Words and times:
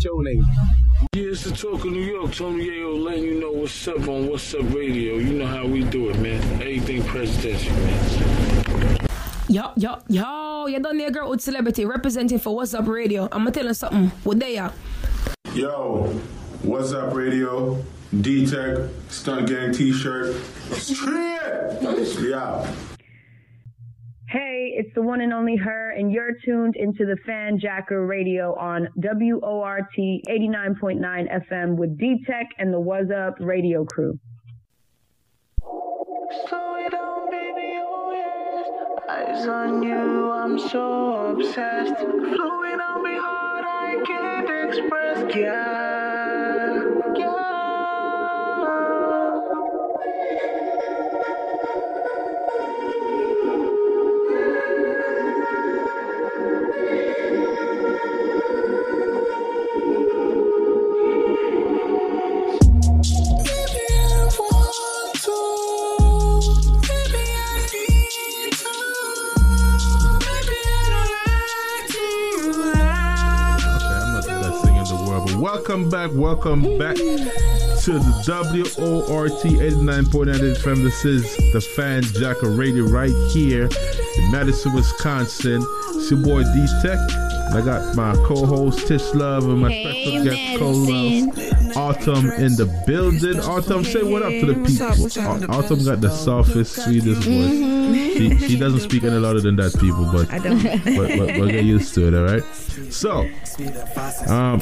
tuning. 0.00 0.44
Yeah, 1.12 1.30
it's 1.30 1.44
the 1.44 1.50
talk 1.50 1.84
of 1.84 1.92
New 1.92 2.02
York. 2.02 2.34
Tony 2.34 2.66
Yayo 2.66 3.02
letting 3.02 3.24
you 3.24 3.40
know 3.40 3.52
what's 3.52 3.88
up 3.88 4.08
on 4.08 4.28
What's 4.28 4.54
Up 4.54 4.62
Radio. 4.74 5.16
You 5.16 5.34
know 5.34 5.46
how 5.46 5.66
we 5.66 5.84
do 5.84 6.10
it, 6.10 6.18
man. 6.18 6.42
Everything 6.54 7.02
presidential, 7.04 7.74
man. 7.74 8.98
Yo, 9.48 9.72
yo, 9.76 9.98
yo, 10.08 10.66
you 10.66 10.80
done 10.80 10.98
there, 10.98 11.10
girl 11.10 11.30
with 11.30 11.40
celebrity 11.40 11.84
representing 11.84 12.38
for 12.38 12.54
What's 12.54 12.74
Up 12.74 12.86
Radio. 12.86 13.24
I'm 13.24 13.40
gonna 13.40 13.52
tell 13.52 13.66
you 13.66 13.74
something. 13.74 14.08
What 14.24 14.40
they 14.40 14.58
are? 14.58 14.72
Yo, 15.54 16.06
what's 16.62 16.92
up, 16.92 17.14
radio? 17.14 17.82
D 18.20 18.46
Tech, 18.46 18.78
Stunt 19.08 19.48
Gang 19.48 19.72
t 19.72 19.92
shirt. 19.92 20.34
Straight! 20.72 22.16
Yeah. 22.20 22.72
Hey, 24.36 24.74
it's 24.76 24.92
the 24.94 25.00
one 25.00 25.22
and 25.22 25.32
only 25.32 25.56
her, 25.56 25.92
and 25.92 26.12
you're 26.12 26.34
tuned 26.44 26.76
into 26.76 27.06
the 27.06 27.16
Fanjacker 27.26 28.06
Radio 28.06 28.54
on 28.56 28.86
WORT 28.96 29.86
89.9 29.96 31.00
FM 31.00 31.76
with 31.76 31.96
D 31.98 32.22
Tech 32.26 32.50
and 32.58 32.70
the 32.70 32.78
Was 32.78 33.06
Up 33.10 33.36
radio 33.40 33.86
crew. 33.86 34.18
It 35.62 36.92
oh 36.92 38.12
yes. 38.12 39.08
Eyes 39.08 39.48
on 39.48 39.82
you, 39.82 40.30
I'm 40.30 40.58
so 40.58 41.30
obsessed. 41.30 41.96
Flowing 41.96 42.78
on 42.78 43.02
me 43.02 43.16
hard, 43.16 43.64
I 43.66 44.02
can't 44.06 44.68
express. 44.68 45.34
Yeah, 45.34 46.84
yeah. 47.16 47.55
Welcome 75.68 75.90
back, 75.90 76.10
welcome 76.14 76.78
back 76.78 76.94
to 76.94 77.98
the 77.98 78.72
WORT 78.78 79.32
89.9 79.32 80.54
FM. 80.54 80.84
This 80.84 81.04
is 81.04 81.36
the 81.52 81.58
Fanjacker 81.58 82.56
Radio 82.56 82.84
right 82.84 83.10
here 83.32 83.64
in 83.64 84.30
Madison, 84.30 84.74
Wisconsin. 84.74 85.60
It's 85.88 86.08
your 86.08 86.20
boy 86.20 86.44
D 86.44 86.66
Tech. 86.82 87.00
I 87.52 87.62
got 87.64 87.96
my 87.96 88.14
co-host 88.26 88.86
Tish 88.86 89.12
Love 89.12 89.48
and 89.48 89.60
my 89.60 89.72
special 89.72 90.24
guest 90.24 90.58
co-host 90.60 91.76
Autumn 91.76 92.30
in 92.30 92.54
the 92.54 92.84
building. 92.86 93.40
Autumn, 93.40 93.82
say 93.82 94.04
what 94.04 94.22
up 94.22 94.30
to 94.30 94.46
the 94.46 94.54
people. 94.64 95.52
Autumn 95.52 95.84
got 95.84 96.00
the 96.00 96.10
softest, 96.10 96.76
sweetest 96.76 97.22
voice. 97.22 98.16
She, 98.16 98.38
she 98.38 98.56
doesn't 98.56 98.80
speak 98.80 99.02
any 99.02 99.16
louder 99.16 99.40
than 99.40 99.56
that, 99.56 99.76
people, 99.80 100.10
but 100.12 100.32
I 100.32 100.38
don't. 100.38 100.62
but, 100.62 101.18
but 101.18 101.38
we'll 101.40 101.48
get 101.48 101.64
used 101.64 101.92
to 101.94 102.06
it, 102.06 102.14
all 102.14 102.24
right? 102.24 102.44
So, 102.92 103.28
um, 104.28 104.60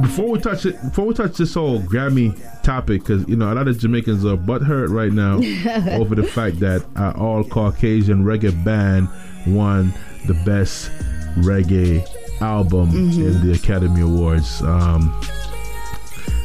before 0.00 0.28
we 0.30 0.38
touch 0.38 0.66
it, 0.66 0.80
before 0.82 1.06
we 1.06 1.14
touch 1.14 1.36
this 1.36 1.54
whole 1.54 1.80
Grammy 1.80 2.36
topic, 2.62 3.02
because 3.02 3.26
you 3.28 3.36
know 3.36 3.52
a 3.52 3.54
lot 3.54 3.68
of 3.68 3.78
Jamaicans 3.78 4.24
are 4.24 4.36
butthurt 4.36 4.90
right 4.90 5.12
now 5.12 5.36
over 5.98 6.14
the 6.14 6.24
fact 6.24 6.60
that 6.60 6.84
uh, 6.96 7.12
all 7.16 7.44
Caucasian 7.44 8.24
reggae 8.24 8.64
band 8.64 9.08
won 9.46 9.92
the 10.26 10.34
best 10.44 10.90
reggae 11.38 12.06
album 12.40 12.90
in 12.90 13.46
the 13.46 13.52
Academy 13.54 14.00
Awards, 14.00 14.62
um, 14.62 15.20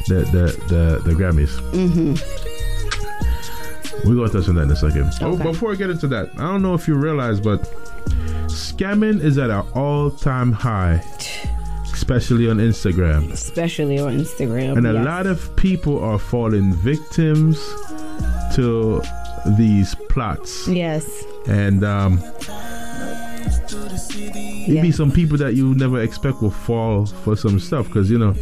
the 0.08 0.20
the 0.32 0.64
the, 0.68 1.02
the 1.04 1.12
Grammys. 1.14 1.50
We're 4.04 4.14
gonna 4.14 4.28
touch 4.30 4.48
on 4.48 4.54
that 4.54 4.62
in 4.62 4.70
a 4.70 4.76
second. 4.76 5.12
Oh, 5.20 5.36
before 5.36 5.72
I 5.72 5.74
get 5.74 5.90
into 5.90 6.08
that, 6.08 6.30
I 6.34 6.42
don't 6.42 6.62
know 6.62 6.74
if 6.74 6.88
you 6.88 6.94
realize, 6.94 7.38
but 7.40 7.62
scamming 8.46 9.20
is 9.20 9.36
at 9.36 9.50
an 9.50 9.66
all-time 9.74 10.52
high, 10.52 11.04
especially 12.00 12.48
on 12.48 12.56
Instagram. 12.56 13.30
Especially 13.30 13.98
on 13.98 14.18
Instagram. 14.18 14.78
And 14.78 14.86
a 14.86 14.94
yes. 14.94 15.04
lot 15.04 15.26
of 15.26 15.54
people 15.56 16.02
are 16.02 16.18
falling 16.18 16.72
victims 16.76 17.58
to 18.54 19.02
these 19.58 19.94
plots. 20.08 20.66
Yes. 20.66 21.04
And 21.46 21.84
um, 21.84 22.18
maybe 24.66 24.88
Yeah. 24.88 24.90
some 24.92 25.10
people 25.12 25.36
that 25.38 25.54
you 25.54 25.74
never 25.74 26.00
expect 26.00 26.40
will 26.40 26.50
fall 26.50 27.04
for 27.06 27.36
some 27.36 27.58
stuff 27.60 27.86
because, 27.88 28.10
you 28.10 28.18
know, 28.18 28.34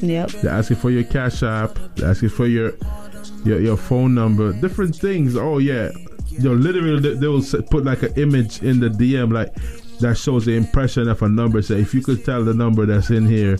Yep. 0.00 0.30
they're 0.42 0.52
asking 0.52 0.78
for 0.78 0.90
your 0.90 1.04
cash 1.04 1.42
app, 1.42 1.78
they're 1.96 2.10
asking 2.10 2.30
for 2.30 2.46
your 2.46 2.72
your, 3.44 3.60
your 3.60 3.76
phone 3.76 4.14
number, 4.14 4.52
different 4.52 4.94
things. 4.96 5.36
Oh, 5.36 5.58
yeah. 5.58 5.90
You 6.28 6.44
know, 6.48 6.54
literally, 6.54 7.00
they, 7.00 7.14
they 7.14 7.26
will 7.28 7.42
put 7.70 7.84
like 7.84 8.02
an 8.04 8.12
image 8.16 8.62
in 8.62 8.78
the 8.80 8.88
DM, 8.88 9.32
like 9.32 9.52
that 10.02 10.18
shows 10.18 10.44
the 10.44 10.56
impression 10.56 11.08
of 11.08 11.22
a 11.22 11.28
number. 11.28 11.62
Say, 11.62 11.80
if 11.80 11.94
you 11.94 12.02
could 12.02 12.24
tell 12.24 12.44
the 12.44 12.54
number 12.54 12.86
that's 12.86 13.10
in 13.10 13.26
here, 13.26 13.58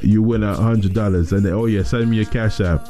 you 0.00 0.22
win 0.22 0.42
a 0.42 0.54
hundred 0.54 0.94
dollars. 0.94 1.32
And 1.32 1.44
they, 1.44 1.50
oh 1.50 1.66
yeah, 1.66 1.82
send 1.82 2.10
me 2.10 2.16
your 2.16 2.26
cash 2.26 2.60
app. 2.60 2.88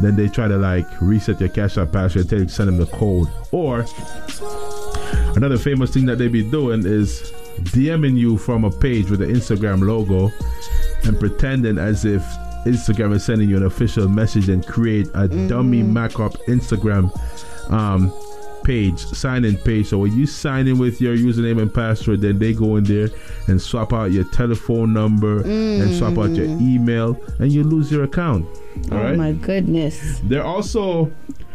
Then 0.00 0.16
they 0.16 0.28
try 0.28 0.48
to 0.48 0.56
like 0.56 0.86
reset 1.00 1.40
your 1.40 1.48
cash 1.48 1.76
app 1.78 1.92
password, 1.92 2.22
and 2.22 2.30
tell 2.30 2.38
you 2.40 2.46
to 2.46 2.52
send 2.52 2.68
them 2.68 2.78
the 2.78 2.86
code. 2.86 3.28
Or 3.52 3.84
another 5.36 5.58
famous 5.58 5.92
thing 5.92 6.06
that 6.06 6.16
they 6.16 6.28
be 6.28 6.48
doing 6.48 6.84
is 6.84 7.32
DMing 7.60 8.16
you 8.16 8.36
from 8.36 8.64
a 8.64 8.70
page 8.70 9.10
with 9.10 9.20
the 9.20 9.26
Instagram 9.26 9.86
logo 9.86 10.30
and 11.04 11.18
pretending 11.18 11.78
as 11.78 12.04
if 12.04 12.22
Instagram 12.66 13.14
is 13.14 13.24
sending 13.24 13.48
you 13.48 13.56
an 13.56 13.64
official 13.64 14.08
message 14.08 14.48
and 14.48 14.66
create 14.66 15.08
a 15.14 15.28
dummy 15.48 15.82
mock-up 15.82 16.34
Instagram 16.46 17.10
um, 17.70 18.12
page, 18.64 18.98
sign-in 18.98 19.56
page. 19.58 19.88
So 19.88 19.98
when 19.98 20.16
you 20.16 20.26
sign 20.26 20.66
in 20.68 20.78
with 20.78 21.00
your 21.00 21.16
username 21.16 21.60
and 21.60 21.72
password, 21.72 22.20
then 22.20 22.38
they 22.38 22.52
go 22.52 22.76
in 22.76 22.84
there 22.84 23.08
and 23.46 23.60
swap 23.60 23.92
out 23.92 24.12
your 24.12 24.24
telephone 24.24 24.92
number 24.92 25.42
and 25.42 25.94
swap 25.96 26.18
out 26.18 26.30
your 26.30 26.46
email, 26.46 27.20
and 27.38 27.52
you 27.52 27.64
lose 27.64 27.90
your 27.90 28.04
account. 28.04 28.46
All 28.90 28.98
oh 28.98 29.02
right. 29.02 29.16
my 29.16 29.32
goodness. 29.32 30.20
There 30.24 30.44
also 30.44 31.12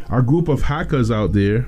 are 0.09 0.19
a 0.19 0.24
group 0.24 0.47
of 0.47 0.62
hackers 0.62 1.12
out 1.12 1.34
there 1.34 1.68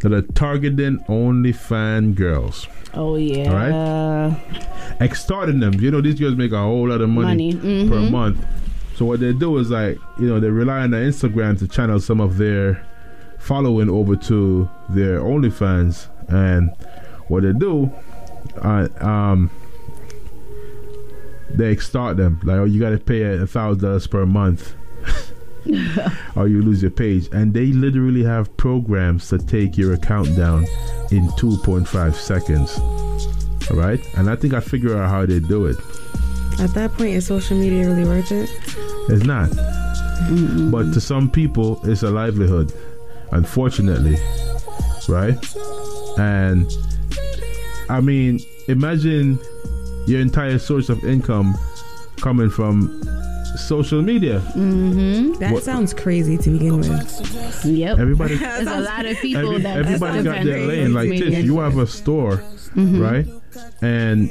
that 0.00 0.12
are 0.12 0.22
targeting 0.22 1.02
only 1.08 1.52
fan 1.52 2.14
girls, 2.14 2.66
Oh 2.96 3.16
yeah. 3.16 3.50
All 3.50 5.00
extorting 5.00 5.60
them. 5.60 5.74
You 5.74 5.90
know, 5.90 6.00
these 6.00 6.18
girls 6.18 6.36
make 6.36 6.52
a 6.52 6.60
whole 6.60 6.88
lot 6.88 7.00
of 7.00 7.08
money, 7.08 7.54
Money, 7.54 7.88
per 7.88 7.96
mhm. 7.96 8.10
month. 8.10 8.46
So 8.96 9.04
what 9.04 9.20
they 9.20 9.32
do 9.32 9.58
is 9.58 9.70
like, 9.70 9.98
you 10.20 10.28
know, 10.28 10.38
they 10.38 10.50
rely 10.50 10.80
on 10.80 10.90
their 10.90 11.04
Instagram 11.04 11.58
to 11.58 11.68
channel 11.68 11.98
some 11.98 12.20
of 12.20 12.36
their 12.36 12.86
following 13.44 13.90
over 13.90 14.16
to 14.16 14.68
their 14.88 15.20
OnlyFans, 15.20 16.08
and 16.28 16.70
what 17.28 17.42
they 17.42 17.52
do, 17.52 17.92
uh, 18.62 18.88
um, 19.00 19.50
they 21.50 21.70
extort 21.70 22.16
them. 22.16 22.40
Like, 22.42 22.56
oh, 22.56 22.64
you 22.64 22.80
got 22.80 22.90
to 22.90 22.98
pay 22.98 23.22
a 23.22 23.46
thousand 23.46 23.82
dollars 23.82 24.06
per 24.06 24.24
month. 24.24 24.74
or 26.36 26.46
you 26.46 26.60
lose 26.62 26.82
your 26.82 26.90
page. 26.90 27.28
And 27.32 27.54
they 27.54 27.66
literally 27.66 28.22
have 28.24 28.54
programs 28.56 29.28
to 29.30 29.38
take 29.38 29.78
your 29.78 29.94
account 29.94 30.36
down 30.36 30.64
in 31.10 31.28
2.5 31.38 32.14
seconds. 32.14 32.78
All 33.70 33.76
right? 33.76 34.00
And 34.16 34.28
I 34.28 34.36
think 34.36 34.52
I 34.52 34.60
figure 34.60 34.96
out 34.96 35.08
how 35.08 35.24
they 35.24 35.40
do 35.40 35.66
it. 35.66 35.76
At 36.60 36.74
that 36.74 36.92
point, 36.92 37.10
is 37.10 37.26
social 37.26 37.56
media 37.56 37.88
really 37.88 38.04
worth 38.04 38.30
it? 38.30 38.50
It's 39.08 39.24
not. 39.24 39.50
But 40.70 40.92
to 40.92 41.00
some 41.00 41.30
people, 41.30 41.80
it's 41.84 42.02
a 42.02 42.10
livelihood, 42.10 42.72
unfortunately. 43.34 44.16
Right? 45.08 45.36
And 46.18 46.70
I 47.90 48.00
mean, 48.00 48.40
imagine 48.68 49.38
your 50.06 50.20
entire 50.20 50.58
source 50.58 50.88
of 50.88 51.02
income 51.04 51.54
coming 52.20 52.48
from 52.50 53.02
social 53.68 54.02
media. 54.02 54.40
Mm-hmm. 54.56 55.34
That 55.40 55.52
What- 55.52 55.62
sounds 55.62 55.92
crazy 55.94 56.36
to 56.38 56.50
begin 56.50 56.78
with. 56.78 57.64
Yep. 57.64 57.98
Everybody- 57.98 58.34
There's 58.36 58.66
a 58.66 58.80
lot 58.80 59.04
of 59.06 59.16
people 59.18 59.46
Every, 59.50 59.62
that 59.62 59.76
everybody 59.78 60.22
got 60.22 60.44
their 60.44 60.66
lane. 60.66 60.94
Like 60.94 61.10
this, 61.10 61.44
you 61.44 61.58
have 61.60 61.76
a 61.78 61.86
store, 61.86 62.42
Mhm. 62.74 63.00
right? 63.00 63.26
And 63.82 64.30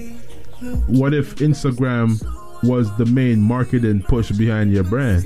what 0.87 1.13
if 1.13 1.35
Instagram 1.35 2.21
was 2.63 2.95
the 2.97 3.05
main 3.05 3.39
marketing 3.41 4.01
push 4.03 4.31
behind 4.31 4.71
your 4.71 4.83
brand? 4.83 5.23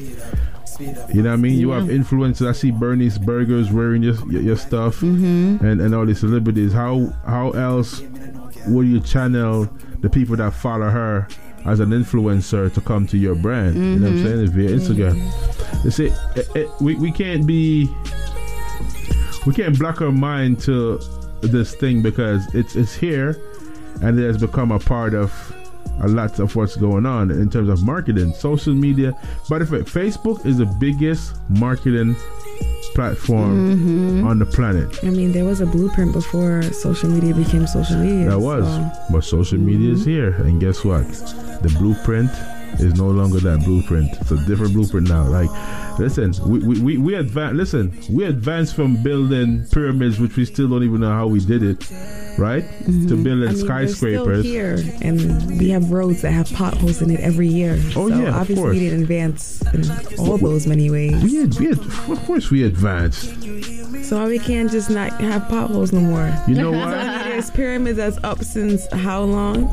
You 0.80 1.22
know 1.24 1.30
what 1.30 1.34
I 1.34 1.36
mean? 1.38 1.60
You 1.60 1.72
have 1.72 1.86
influencers. 1.86 2.48
I 2.48 2.52
see 2.52 2.72
Bernie's 2.72 3.18
Burgers 3.18 3.72
wearing 3.72 4.04
your 4.04 4.16
your, 4.32 4.42
your 4.42 4.56
stuff, 4.58 4.98
mm-hmm. 4.98 5.66
and 5.66 5.82
and 5.82 5.96
all 5.96 6.06
these 6.06 6.20
celebrities. 6.20 6.72
How 6.74 7.08
how 7.26 7.52
else 7.52 8.02
would 8.68 8.88
you 8.88 9.00
channel 9.00 9.70
the 10.02 10.10
people 10.10 10.36
that 10.36 10.54
follow 10.54 10.90
her 10.90 11.28
as 11.66 11.80
an 11.80 11.90
influencer 11.90 12.72
to 12.74 12.82
come 12.82 13.08
to 13.08 13.18
your 13.18 13.36
brand? 13.36 13.76
You 13.76 13.82
know 14.00 14.08
what 14.08 14.12
I'm 14.12 14.18
Mhm. 14.18 14.24
saying? 14.24 14.40
It's 14.44 14.52
via 14.52 14.70
Instagram. 14.70 15.16
Mm-hmm. 15.22 15.86
You 15.86 15.92
see, 15.92 16.06
it, 16.36 16.48
it, 16.56 16.70
we 16.82 16.96
we 16.96 17.12
can't 17.12 17.46
be 17.48 17.90
we 19.46 19.54
can't 19.54 19.78
block 19.80 20.02
our 20.02 20.12
mind 20.12 20.60
to 20.62 21.00
this 21.42 21.74
thing 21.76 22.02
because 22.02 22.54
it's 22.54 22.76
it's 22.76 22.94
here 22.96 23.40
and 24.02 24.20
it 24.20 24.26
has 24.28 24.38
become 24.38 24.72
a 24.72 24.80
part 24.80 25.14
of 25.14 25.32
a 26.02 26.08
lot 26.08 26.40
of 26.40 26.56
what's 26.56 26.76
going 26.76 27.06
on 27.06 27.32
in 27.32 27.50
terms 27.50 27.70
of 27.70 27.84
marketing, 27.84 28.34
social 28.34 28.74
media. 28.74 29.14
But 29.50 29.62
if 29.62 29.72
it, 29.74 29.86
Facebook 29.86 30.46
is 30.46 30.58
the 30.58 30.66
biggest 30.80 31.36
marketing 31.50 32.16
platform 32.96 33.76
Mm-hmm. 33.78 34.28
on 34.28 34.40
the 34.40 34.46
planet. 34.46 35.04
I 35.04 35.10
mean, 35.10 35.32
there 35.32 35.46
was 35.46 35.62
a 35.62 35.66
blueprint 35.66 36.14
before 36.14 36.64
social 36.64 37.10
media 37.10 37.34
became 37.34 37.68
social 37.68 37.98
media. 37.98 38.30
That 38.32 38.40
was, 38.40 38.66
so- 38.66 38.92
but 39.12 39.24
social 39.24 39.58
media 39.60 39.92
is 39.94 40.06
here, 40.06 40.30
and 40.44 40.60
guess 40.60 40.84
what? 40.84 41.08
The 41.62 41.74
blueprint 41.78 42.32
is 42.80 42.96
no 42.96 43.08
longer 43.08 43.40
that 43.40 43.64
blueprint. 43.64 44.12
It's 44.22 44.32
a 44.32 44.38
different 44.46 44.74
blueprint 44.74 45.10
now. 45.10 45.24
Like, 45.28 45.50
listen, 46.00 46.34
we 46.48 46.60
we 46.60 46.80
we, 46.80 46.98
we 46.98 47.16
advance. 47.16 47.56
Listen, 47.56 47.98
we 48.10 48.26
advanced 48.26 48.76
from 48.76 49.02
building 49.04 49.66
pyramids, 49.72 50.20
which 50.20 50.36
we 50.36 50.46
still 50.46 50.70
don't 50.70 50.84
even 50.84 51.02
know 51.02 51.12
how 51.12 51.28
we 51.28 51.40
did 51.40 51.64
it, 51.64 51.90
right? 52.38 52.64
To 52.86 53.16
building 53.24 53.28
Mm-hmm. 53.28 53.28
I 53.28 53.34
mean, 53.36 53.40
we're 53.42 53.56
skyscrapers. 53.56 54.40
Still 54.48 54.78
here, 54.78 54.78
and 55.02 55.60
we 55.60 55.70
have 55.70 55.92
roads 55.92 56.22
that 56.22 56.32
have 56.32 56.52
potholes 56.54 57.02
in 57.02 57.12
it 57.12 57.20
every 57.20 57.48
year. 57.48 57.76
Oh, 57.96 58.10
so 58.10 58.16
yeah, 58.16 58.30
of 58.30 58.36
obviously 58.36 58.64
course. 58.64 58.74
we 58.74 58.80
didn't 58.80 59.02
advance 59.04 59.62
in 59.74 60.20
all 60.20 60.38
those 60.38 60.68
many 60.68 60.90
ways. 60.90 61.22
We 61.24 61.36
had, 61.38 61.56
we 61.60 61.66
had, 61.68 61.80
of 61.80 62.26
course, 62.26 62.50
we 62.50 62.64
advanced. 62.64 63.34
So 64.04 64.26
we 64.28 64.40
can't 64.40 64.72
just 64.72 64.90
not 64.90 65.12
have 65.20 65.50
potholes 65.50 65.92
no 65.92 66.00
more? 66.00 66.34
You 66.48 66.56
know 66.56 66.72
what? 66.72 66.98
mean, 67.38 67.44
there's 67.44 67.52
pyramids 67.52 67.98
that's 67.98 68.18
up 68.24 68.44
since 68.44 68.92
how 68.92 69.24
long, 69.24 69.66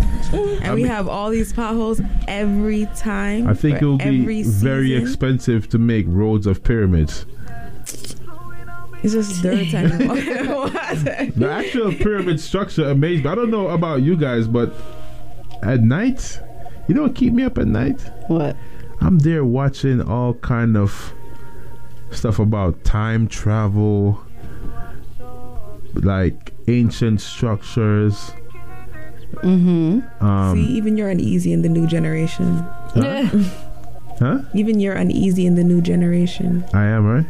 and 0.63 0.75
we 0.75 0.83
mean- 0.83 0.87
have 0.87 1.09
all 1.09 1.31
these 1.31 1.53
potholes 1.53 2.01
every 2.29 2.87
time. 2.97 3.49
I 3.49 3.55
think 3.55 3.81
it 3.81 3.87
will 3.87 3.99
be 3.99 4.05
every 4.23 4.43
very 4.43 4.95
expensive 4.95 5.69
to 5.71 5.79
make 5.79 6.07
roads 6.09 6.47
of 6.47 6.63
pyramids. 6.63 7.27
It's 9.03 9.13
just 9.13 9.43
dirt 9.43 9.69
time. 9.71 9.91
The 11.37 11.51
actual 11.51 11.93
pyramid 11.93 12.41
structure 12.41 12.89
amazed 12.89 13.25
me. 13.25 13.31
I 13.31 13.35
don't 13.35 13.51
know 13.51 13.69
about 13.69 14.03
you 14.03 14.17
guys, 14.17 14.47
but 14.47 14.73
at 15.63 15.81
night, 15.81 16.41
you 16.89 16.95
know 16.95 17.03
what 17.03 17.15
keep 17.15 17.33
me 17.33 17.43
up 17.43 17.59
at 17.59 17.67
night? 17.67 18.01
What? 18.29 18.57
I'm 19.01 19.19
there 19.19 19.45
watching 19.45 20.01
all 20.01 20.35
kind 20.35 20.77
of 20.77 21.13
stuff 22.11 22.39
about 22.39 22.85
time 22.85 23.29
travel, 23.29 24.24
like 25.95 26.53
ancient 26.69 27.21
structures. 27.21 28.33
Mm-hmm. 29.43 30.25
Um, 30.25 30.57
See, 30.57 30.73
even 30.73 30.97
you're 30.97 31.09
uneasy 31.11 31.53
in 31.53 31.63
the 31.63 31.69
new 31.69 31.87
generation. 31.87 32.59
huh? 32.95 33.29
huh? 34.19 34.39
Even 34.55 34.81
you're 34.81 34.95
uneasy 34.95 35.45
in 35.47 35.55
the 35.57 35.65
new 35.65 35.81
generation, 35.81 36.65
I 36.73 36.85
am 36.85 37.05
right. 37.07 37.27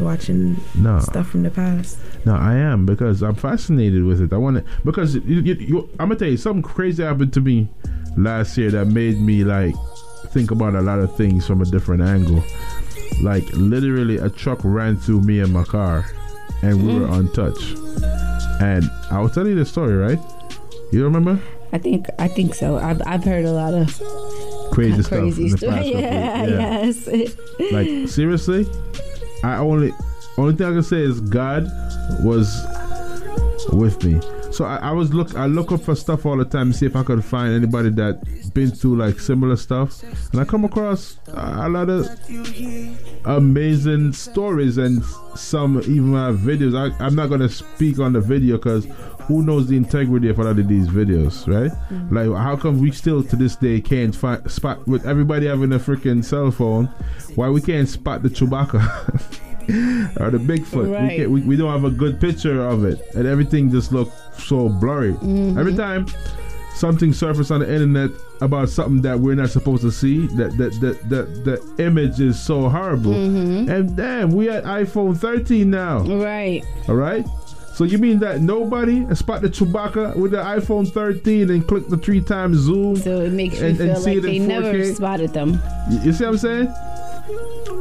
watching 0.00 0.56
No, 0.74 0.98
stuff 1.00 1.28
from 1.28 1.42
the 1.44 1.50
past. 1.50 1.98
no, 2.26 2.34
I 2.34 2.54
am 2.54 2.84
because 2.86 3.22
I'm 3.22 3.34
fascinated 3.36 4.04
with 4.04 4.20
it. 4.20 4.32
I 4.32 4.36
want 4.36 4.56
to 4.58 4.64
because 4.84 5.14
you, 5.14 5.40
you, 5.40 5.54
you, 5.54 5.78
I'm 6.00 6.08
gonna 6.08 6.16
tell 6.16 6.28
you 6.28 6.36
something 6.36 6.62
crazy 6.62 7.02
happened 7.02 7.32
to 7.34 7.40
me 7.40 7.68
last 8.16 8.56
year 8.58 8.70
that 8.72 8.86
made 8.86 9.20
me 9.20 9.44
like 9.44 9.74
think 10.28 10.50
about 10.50 10.74
a 10.74 10.80
lot 10.82 10.98
of 10.98 11.16
things 11.16 11.46
from 11.46 11.62
a 11.62 11.64
different 11.64 12.02
angle. 12.02 12.42
Like 13.22 13.44
literally, 13.52 14.16
a 14.18 14.28
truck 14.28 14.60
ran 14.64 14.96
through 14.96 15.20
me 15.22 15.40
and 15.40 15.52
my 15.52 15.64
car, 15.64 16.04
and 16.62 16.86
we 16.86 16.94
were 16.94 17.06
mm-hmm. 17.06 17.14
untouched. 17.14 17.78
And 18.62 18.88
I 19.10 19.20
was 19.20 19.32
telling 19.32 19.50
you 19.50 19.56
the 19.56 19.66
story, 19.66 19.94
right? 19.94 20.18
You 20.92 21.04
remember? 21.04 21.40
I 21.72 21.78
think 21.78 22.06
I 22.18 22.28
think 22.28 22.54
so. 22.54 22.76
I've 22.76 23.00
I've 23.06 23.24
heard 23.24 23.44
a 23.44 23.52
lot 23.52 23.74
of 23.74 24.00
Crazy 24.72 25.02
stuff. 25.02 25.18
crazy 25.18 25.44
in 25.44 25.50
the 25.50 25.58
stories. 25.58 25.92
past 25.92 25.92
couple 25.92 26.00
Yeah, 26.00 26.44
yes. 26.46 27.08
Like 27.72 28.08
seriously, 28.08 28.66
I 29.42 29.56
only 29.56 29.92
only 30.38 30.54
thing 30.54 30.66
I 30.66 30.72
can 30.72 30.82
say 30.82 31.00
is 31.00 31.20
God 31.20 31.64
was 32.20 32.64
with 33.72 34.02
me. 34.04 34.20
So 34.52 34.66
I, 34.66 34.76
I 34.76 34.92
was 34.92 35.14
look 35.14 35.34
I 35.34 35.46
look 35.46 35.72
up 35.72 35.80
for 35.80 35.94
stuff 35.94 36.26
all 36.26 36.36
the 36.36 36.44
time 36.44 36.72
to 36.72 36.78
see 36.78 36.86
if 36.86 36.94
I 36.94 37.02
could 37.02 37.24
find 37.24 37.54
anybody 37.54 37.88
that 37.90 38.52
been 38.52 38.70
through 38.70 38.96
like 38.96 39.18
similar 39.18 39.56
stuff, 39.56 40.02
and 40.32 40.40
I 40.40 40.44
come 40.44 40.64
across 40.64 41.16
a, 41.28 41.66
a 41.66 41.68
lot 41.68 41.88
of 41.88 42.06
amazing 43.24 44.12
stories 44.12 44.76
and 44.76 45.02
some 45.34 45.78
even 45.80 46.14
have 46.14 46.38
videos. 46.38 46.76
I, 46.76 47.04
I'm 47.04 47.14
not 47.14 47.30
gonna 47.30 47.48
speak 47.48 47.98
on 47.98 48.12
the 48.12 48.20
video 48.20 48.58
because 48.58 48.86
who 49.22 49.42
knows 49.42 49.68
the 49.68 49.76
integrity 49.76 50.28
of 50.28 50.38
a 50.38 50.44
lot 50.44 50.58
of 50.58 50.68
these 50.68 50.88
videos, 50.88 51.46
right? 51.46 51.70
Mm. 51.90 52.12
Like 52.12 52.38
how 52.38 52.56
come 52.56 52.78
we 52.78 52.90
still 52.90 53.22
to 53.22 53.36
this 53.36 53.56
day 53.56 53.80
can't 53.80 54.14
find 54.14 54.50
spot 54.50 54.86
with 54.86 55.06
everybody 55.06 55.46
having 55.46 55.72
a 55.72 55.78
freaking 55.78 56.22
cell 56.22 56.50
phone? 56.50 56.86
Why 57.36 57.48
we 57.48 57.62
can't 57.62 57.88
spot 57.88 58.22
the 58.22 58.28
Chewbacca? 58.28 59.40
or 60.20 60.30
the 60.30 60.38
Bigfoot. 60.38 60.84
We, 60.86 60.90
Right. 60.94 61.16
can't, 61.18 61.30
we, 61.30 61.40
we 61.42 61.56
don't 61.56 61.70
have 61.72 61.84
a 61.84 61.90
good 61.90 62.20
picture 62.20 62.60
of 62.66 62.84
it, 62.84 63.00
and 63.14 63.26
everything 63.26 63.70
just 63.70 63.92
looks 63.92 64.12
so 64.38 64.68
blurry. 64.68 65.12
Mm-hmm. 65.14 65.58
Every 65.58 65.74
time 65.74 66.06
something 66.74 67.12
surface 67.12 67.50
on 67.50 67.60
the 67.60 67.72
internet 67.72 68.10
about 68.40 68.68
something 68.68 69.02
that 69.02 69.18
we're 69.20 69.34
not 69.36 69.50
supposed 69.50 69.82
to 69.82 69.92
see, 69.92 70.26
that 70.38 70.56
that 70.58 70.72
that 70.80 71.08
that 71.10 71.44
the 71.44 71.84
image 71.84 72.20
is 72.20 72.40
so 72.40 72.68
horrible. 72.68 73.12
Mm-hmm. 73.12 73.70
And 73.70 73.96
damn, 73.96 74.32
we 74.32 74.48
at 74.50 74.64
iPhone 74.64 75.16
13 75.16 75.70
now. 75.70 76.00
Right. 76.00 76.62
All 76.88 76.94
right. 76.96 77.24
So 77.74 77.84
you 77.84 77.96
mean 77.96 78.18
that 78.18 78.42
nobody 78.42 79.06
spot 79.14 79.40
the 79.40 79.48
Chewbacca 79.48 80.14
with 80.16 80.32
the 80.32 80.36
iPhone 80.38 80.92
13 80.92 81.48
and 81.48 81.66
click 81.66 81.88
the 81.88 81.96
three 81.96 82.20
times 82.20 82.58
zoom? 82.58 82.96
So 82.96 83.20
it 83.22 83.32
makes 83.32 83.60
you 83.60 83.66
And- 83.68 83.80
and 83.80 83.92
feel 83.92 84.00
see 84.00 84.14
like 84.16 84.22
they 84.24 84.38
never 84.40 84.72
4K? 84.74 84.94
spotted 84.94 85.32
them. 85.32 85.58
You 86.02 86.12
see 86.12 86.24
what 86.24 86.32
I'm 86.32 86.38
saying? 86.38 86.68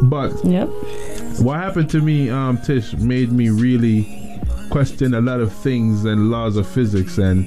But 0.04 0.44
Yep. 0.44 0.70
what 1.42 1.58
happened 1.60 1.90
to 1.92 2.02
me, 2.02 2.30
um, 2.30 2.58
Tish, 2.58 2.94
made 2.94 3.32
me 3.32 3.50
really 3.50 4.40
question 4.70 5.14
a 5.14 5.22
lot 5.22 5.40
of 5.42 5.52
things 5.54 6.06
and 6.06 6.30
laws 6.32 6.58
of 6.58 6.68
physics. 6.68 7.18
And 7.18 7.46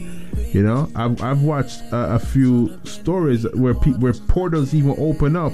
you 0.53 0.63
know, 0.63 0.89
I've, 0.95 1.21
I've 1.23 1.43
watched 1.43 1.81
uh, 1.93 2.09
a 2.11 2.19
few 2.19 2.79
stories 2.85 3.45
where 3.55 3.75
pe- 3.75 3.93
where 3.93 4.13
portals 4.13 4.73
even 4.75 4.95
open 4.99 5.35
up, 5.37 5.53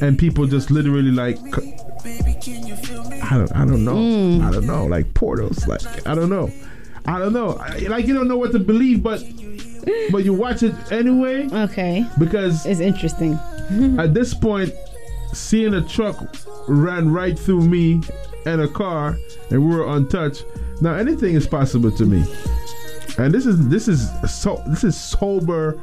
and 0.00 0.18
people 0.18 0.46
just 0.46 0.70
literally 0.70 1.10
like. 1.10 1.38
I 3.22 3.36
don't, 3.38 3.52
I 3.56 3.64
don't 3.64 3.84
know. 3.84 4.46
I 4.46 4.50
don't 4.52 4.66
know. 4.66 4.86
Like 4.86 5.12
portals. 5.14 5.66
Like 5.66 5.82
I 6.06 6.14
don't 6.14 6.30
know. 6.30 6.50
I 7.06 7.18
don't 7.18 7.32
know. 7.32 7.56
I- 7.58 7.78
Like 7.88 8.06
you 8.06 8.14
don't 8.14 8.28
know 8.28 8.36
what 8.38 8.52
to 8.52 8.58
believe, 8.58 9.02
but 9.02 9.22
but 10.10 10.24
you 10.24 10.32
watch 10.32 10.62
it 10.62 10.74
anyway 10.90 11.48
Okay. 11.52 12.04
because 12.18 12.64
It's 12.66 12.80
interesting. 12.80 13.34
at 13.98 14.14
this 14.14 14.32
point, 14.34 14.72
seeing 15.36 15.74
a 15.74 15.82
truck 15.82 16.16
ran 16.68 17.12
right 17.12 17.38
through 17.38 17.62
me 17.62 18.02
and 18.46 18.60
a 18.60 18.68
car, 18.68 19.16
and 19.50 19.68
we 19.68 19.76
were 19.76 19.86
untouched. 19.94 20.44
Now 20.80 20.94
anything 20.94 21.34
is 21.34 21.46
possible 21.46 21.90
to 21.90 22.04
me, 22.04 22.24
and 23.18 23.32
this 23.32 23.46
is 23.46 23.68
this 23.68 23.88
is 23.88 24.08
so 24.30 24.62
this 24.68 24.84
is 24.84 24.98
sober 24.98 25.80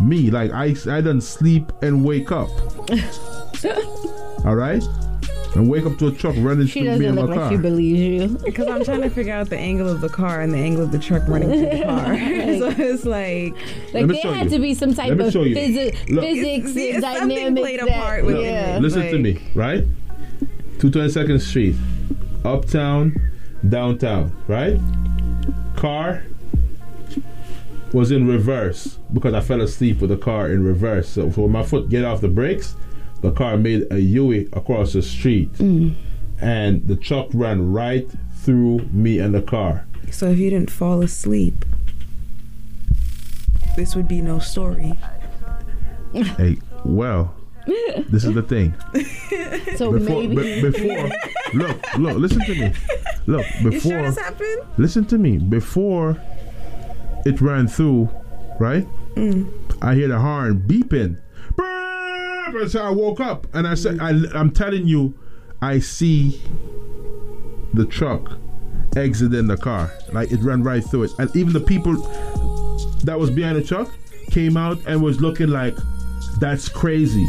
me. 0.00 0.30
Like 0.30 0.52
I 0.52 0.74
I 0.88 1.00
don't 1.00 1.20
sleep 1.20 1.72
and 1.82 2.04
wake 2.04 2.32
up. 2.32 2.50
All 4.44 4.54
right, 4.54 4.82
and 5.56 5.68
wake 5.68 5.86
up 5.86 5.96
to 5.98 6.08
a 6.08 6.12
truck 6.12 6.34
running 6.38 6.66
She 6.66 6.80
through 6.80 6.98
me 6.98 7.06
doesn't 7.06 7.06
and 7.06 7.14
my 7.16 7.22
look 7.22 7.30
like 7.30 7.38
car. 7.38 7.50
she 7.50 7.56
believes 7.56 8.00
you. 8.00 8.38
Because 8.44 8.68
I'm 8.68 8.84
trying 8.84 9.02
to 9.02 9.10
figure 9.10 9.32
out 9.32 9.48
the 9.48 9.58
angle 9.58 9.88
of 9.88 10.00
the 10.00 10.08
car 10.08 10.40
and 10.40 10.52
the 10.52 10.58
angle 10.58 10.82
of 10.82 10.92
the 10.92 10.98
truck 10.98 11.26
running 11.28 11.48
through 11.50 11.78
the 11.78 11.84
car. 11.84 12.04
so 12.58 12.82
it's 12.82 13.04
like 13.04 13.54
Like 13.94 14.06
there 14.08 14.32
had 14.34 14.44
you. 14.44 14.50
to 14.56 14.58
be 14.60 14.74
some 14.74 14.94
type 14.94 15.18
of 15.18 15.32
show 15.32 15.42
you. 15.44 15.56
physi- 15.56 16.10
Look. 16.10 16.24
physics 16.24 16.70
It's- 16.70 16.76
and 16.76 17.04
it's 17.04 17.18
something 17.18 17.28
dynamics. 17.36 17.60
played 17.60 17.80
a 17.80 17.84
that- 17.86 17.94
part 18.02 18.24
with 18.24 18.36
it. 18.36 18.42
yeah. 18.44 18.78
Listen 18.80 19.02
to 19.10 19.18
me, 19.18 19.38
right? 19.54 19.84
222nd 20.78 21.40
Street, 21.40 21.74
uptown, 22.44 23.14
downtown, 23.68 24.30
right? 24.46 24.78
Car 25.76 26.22
was 27.92 28.10
in 28.10 28.26
reverse 28.26 28.98
because 29.12 29.32
I 29.32 29.40
fell 29.40 29.60
asleep 29.62 30.00
with 30.00 30.10
the 30.10 30.16
car 30.16 30.50
in 30.50 30.64
reverse. 30.64 31.08
So 31.08 31.28
when 31.30 31.50
my 31.52 31.62
foot 31.62 31.88
get 31.88 32.04
off 32.04 32.20
the 32.20 32.28
brakes, 32.28 32.74
the 33.26 33.32
car 33.32 33.56
made 33.56 33.86
a 33.90 34.00
U 34.00 34.48
across 34.52 34.92
the 34.92 35.02
street, 35.02 35.52
mm. 35.54 35.94
and 36.40 36.86
the 36.86 36.94
truck 36.96 37.28
ran 37.34 37.72
right 37.72 38.08
through 38.42 38.78
me 38.92 39.18
and 39.18 39.34
the 39.34 39.42
car. 39.42 39.84
so 40.10 40.26
if 40.28 40.38
you 40.38 40.50
didn't 40.50 40.70
fall 40.70 41.02
asleep, 41.02 41.64
this 43.76 43.94
would 43.96 44.08
be 44.08 44.20
no 44.20 44.38
story. 44.38 44.94
Hey, 46.38 46.56
well, 46.84 47.34
this 48.08 48.24
is 48.24 48.32
the 48.32 48.42
thing. 48.42 48.74
So 49.76 49.92
Before, 49.92 50.22
maybe 50.22 50.36
be- 50.36 50.62
before, 50.70 51.10
look, 51.52 51.96
look, 51.98 52.16
listen 52.16 52.40
to 52.46 52.54
me. 52.54 52.72
Look, 53.26 53.44
You 53.60 53.70
before. 53.70 53.90
sure 53.90 54.02
this 54.02 54.18
happened? 54.18 54.62
listen 54.78 55.04
to 55.06 55.18
me 55.18 55.36
before 55.36 56.16
it 57.26 57.40
ran 57.40 57.66
through 57.66 58.08
right 58.60 58.86
mm. 59.16 59.46
i 59.82 59.94
hear 59.96 60.06
the 60.08 60.18
horn 60.18 60.62
beeping 60.66 61.18
Beep! 62.46 62.54
and 62.62 62.70
so 62.70 62.82
i 62.82 62.90
woke 62.90 63.20
up 63.20 63.46
and 63.54 63.66
i 63.66 63.74
said 63.74 63.98
I, 64.00 64.10
i'm 64.34 64.50
telling 64.50 64.86
you 64.86 65.14
i 65.62 65.78
see 65.78 66.40
the 67.74 67.84
truck 67.86 68.38
exiting 68.96 69.46
the 69.46 69.56
car 69.56 69.92
like 70.12 70.30
it 70.32 70.40
ran 70.40 70.62
right 70.62 70.82
through 70.82 71.04
it 71.04 71.10
and 71.18 71.34
even 71.36 71.52
the 71.52 71.60
people 71.60 71.94
that 73.04 73.18
was 73.18 73.30
behind 73.30 73.56
the 73.56 73.62
truck 73.64 73.92
came 74.30 74.56
out 74.56 74.78
and 74.86 75.02
was 75.02 75.20
looking 75.20 75.48
like 75.48 75.74
that's 76.40 76.68
crazy 76.68 77.26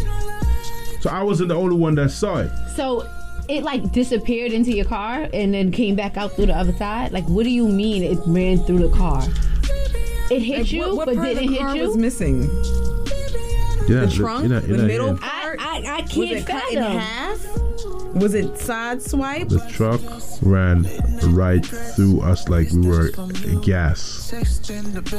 so 1.02 1.10
i 1.10 1.22
wasn't 1.22 1.50
the 1.50 1.56
only 1.56 1.76
one 1.76 1.96
that 1.96 2.10
saw 2.10 2.38
it 2.38 2.52
so 2.76 3.08
it 3.50 3.64
like 3.64 3.92
disappeared 3.92 4.52
into 4.52 4.72
your 4.72 4.86
car 4.86 5.28
and 5.34 5.54
then 5.54 5.72
came 5.72 5.96
back 5.96 6.18
out 6.18 6.34
through 6.34 6.48
the 6.48 6.54
other 6.56 6.74
side. 6.74 7.12
Like 7.14 7.24
what 7.30 7.44
do 7.44 7.50
you 7.50 7.68
mean 7.68 8.04
it 8.04 8.20
ran 8.26 8.58
through 8.60 8.80
the 8.80 8.90
car? 8.90 9.24
It 10.30 10.42
hit 10.42 10.60
Like, 10.60 10.72
you, 10.74 10.82
what, 10.82 10.96
what 10.98 11.06
but 11.06 11.16
part 11.16 11.30
of 11.30 11.38
didn't 11.38 11.54
the 11.54 11.58
car 11.60 11.70
hit 11.74 11.82
you. 11.82 11.88
was 11.88 11.96
missing? 11.98 12.42
You're 13.88 14.06
The 14.06 14.12
trunk, 14.16 14.42
you're 14.50 14.54
not- 14.54 14.68
you're 14.68 14.78
the 14.78 14.84
not 14.84 14.88
middle 14.88 15.06
hearing. 15.08 15.20
I, 15.24 15.42
part. 15.42 15.60
I, 15.62 15.84
I 15.98 16.02
was 16.02 16.12
can't 16.12 16.32
it 16.32 16.46
cut 16.48 16.72
in 16.74 16.84
half? 16.84 17.40
Was 18.16 18.34
it 18.34 18.58
side 18.58 19.02
swipe? 19.02 19.50
The 19.50 19.60
truck 19.70 20.02
ran 20.42 20.88
right 21.36 21.64
through 21.64 22.22
us 22.22 22.50
like 22.50 22.72
we 22.72 22.88
were 22.88 23.10
gas. 23.62 24.34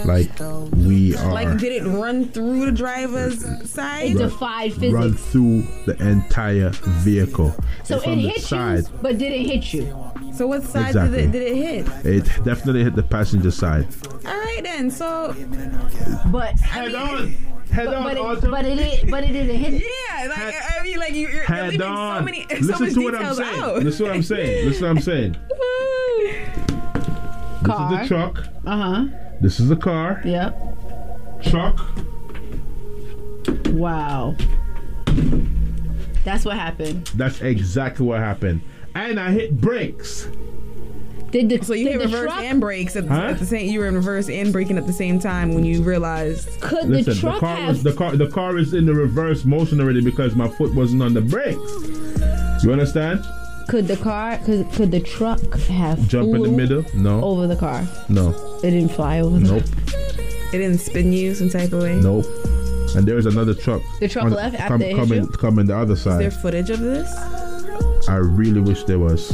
Like 0.05 0.31
we 0.75 1.17
are 1.17 1.33
Like, 1.33 1.59
did 1.59 1.73
it 1.83 1.87
run 1.89 2.27
through 2.29 2.67
the 2.67 2.73
driver's 2.73 3.41
side? 3.71 4.11
It 4.13 4.19
side? 4.19 4.19
defied 4.19 4.83
run 4.93 5.15
through 5.15 5.63
the 5.87 5.97
entire 6.01 6.71
vehicle. 6.71 7.55
So 7.85 8.01
from 8.01 8.15
it 8.15 8.17
the 8.23 8.29
hit 8.31 8.41
side, 8.43 8.79
you, 8.81 8.99
but 9.01 9.19
did 9.19 9.33
it 9.33 9.47
hit 9.47 9.73
you. 9.73 9.95
So 10.35 10.47
what 10.49 10.65
side 10.65 10.89
Exactly. 10.89 11.19
did, 11.19 11.29
it, 11.29 11.33
did 11.33 11.43
it 11.43 11.57
hit? 11.57 12.07
it 12.07 12.45
definitely 12.45 12.85
hit 12.85 12.97
the 12.97 13.03
passenger 13.03 13.51
side. 13.53 13.87
All 14.27 14.37
right 14.37 14.61
then. 14.63 14.91
So 14.91 15.35
But 16.33 16.59
Head 16.61 16.95
on, 16.95 17.37
head 17.71 17.87
but, 17.87 17.95
on, 17.95 18.03
but, 18.05 18.17
it, 18.17 18.21
Autumn. 18.21 18.51
but 18.51 18.65
it 18.67 18.75
did- 18.77 19.11
but 19.11 19.25
it 19.25 19.33
didn't 19.33 19.57
hit 19.57 19.73
yeah, 20.21 20.27
like 20.29 20.39
Head- 20.39 20.63
I 20.79 20.83
mean, 20.83 20.99
like 20.99 21.13
you, 21.15 21.21
you're, 21.23 21.31
you're 21.33 21.43
Head 21.45 21.65
leaving 21.73 21.81
so 21.81 21.87
on. 21.87 22.25
many, 22.25 22.43
so 22.49 22.57
Listen 22.61 22.85
much 22.87 22.95
to 22.95 23.01
what 23.05 23.15
I'm 23.15 23.35
saying. 23.35 23.61
out. 23.61 23.83
Listen 23.83 24.07
what 24.07 24.15
I'm 24.15 24.23
saying. 24.23 24.67
Listen 24.67 24.83
to 24.83 24.89
what 24.89 24.97
I'm 24.97 25.03
saying. 25.03 25.37
Car. 27.65 27.91
This 27.91 28.03
is 28.03 28.09
the 28.09 28.15
truck. 28.15 28.47
Uh 28.67 28.77
huh. 28.77 29.05
This 29.41 29.61
is 29.61 29.69
the 29.69 29.77
car. 29.77 30.21
Yep. 30.25 31.43
Truck. 31.43 31.81
Wow. 33.69 34.35
That's 36.25 36.45
what 36.45 36.57
happened. 36.57 37.07
That's 37.15 37.41
exactly 37.41 38.07
what 38.07 38.19
happened. 38.21 38.61
And 38.95 39.19
I 39.21 39.31
hit 39.31 39.61
brakes. 39.61 40.29
Did 41.31 41.49
the 41.51 41.63
So 41.63 41.75
you 41.75 41.85
did 41.85 41.93
hit 41.93 41.99
the 42.01 42.05
reverse 42.07 42.31
truck, 42.33 42.43
and 42.43 42.61
brakes 42.61 42.97
at, 42.97 43.07
the- 43.07 43.15
Huh? 43.15 43.21
at 43.29 43.39
the 43.39 43.45
same. 43.47 43.71
You 43.71 43.81
were 43.81 43.87
in 43.87 43.95
reverse 43.95 44.29
and 44.31 44.53
braking 44.53 44.79
at 44.79 44.87
the 44.87 44.93
same 44.93 45.19
time 45.19 45.53
when 45.55 45.65
you 45.65 45.83
realized. 45.83 46.49
could 46.61 46.89
Listen, 46.89 47.05
the 47.05 47.15
the, 47.15 47.21
truck 47.21 47.41
car 47.41 47.57
have 47.57 47.69
was 47.69 47.83
the 47.83 47.93
car. 47.93 48.17
The 48.17 48.29
car 48.29 48.57
is 48.59 48.73
in 48.75 48.87
the 48.87 48.95
reverse 48.95 49.45
motion 49.45 49.81
already 49.81 50.01
because 50.03 50.35
my 50.35 50.49
foot 50.49 50.75
wasn't 50.75 51.03
on 51.03 51.13
the 51.15 51.21
brakes. 51.21 51.61
You 52.65 52.73
understand? 52.73 53.25
could 53.69 53.87
the 53.87 53.99
car 53.99 54.39
could, 54.47 54.67
could 54.73 54.91
the 54.91 55.01
truck 55.01 55.39
have 55.69 56.09
Jump 56.09 56.35
in 56.35 56.41
the 56.43 56.49
middle? 56.49 56.83
No, 56.95 57.23
over 57.23 57.47
the 57.47 57.55
car? 57.57 57.87
no, 58.09 58.31
It 58.65 58.71
didn't 58.71 58.89
fly 58.93 59.21
over. 59.21 59.39
nope, 59.39 59.63
It 59.87 60.53
didn't 60.53 60.79
spin 60.79 61.13
you 61.13 61.35
some 61.35 61.51
type 61.51 61.75
of 61.75 61.83
way. 61.83 61.97
nope. 61.97 62.25
And 62.97 63.07
there's 63.07 63.27
another 63.27 63.53
truck. 63.53 63.83
The 64.01 64.09
truck 64.09 64.25
on- 64.25 64.33
left 64.33 64.55
after 64.59 64.79
come, 64.79 64.83
it 64.83 64.97
coming, 64.97 65.27
coming 65.33 65.67
the 65.67 65.77
other 65.77 65.93
Is 65.93 66.05
there 66.05 66.31
footage 66.31 66.71
of 66.71 66.81
this? 66.81 67.15
I 68.09 68.17
really 68.17 68.63
wish 68.63 68.85
there 68.85 68.99
was. 68.99 69.29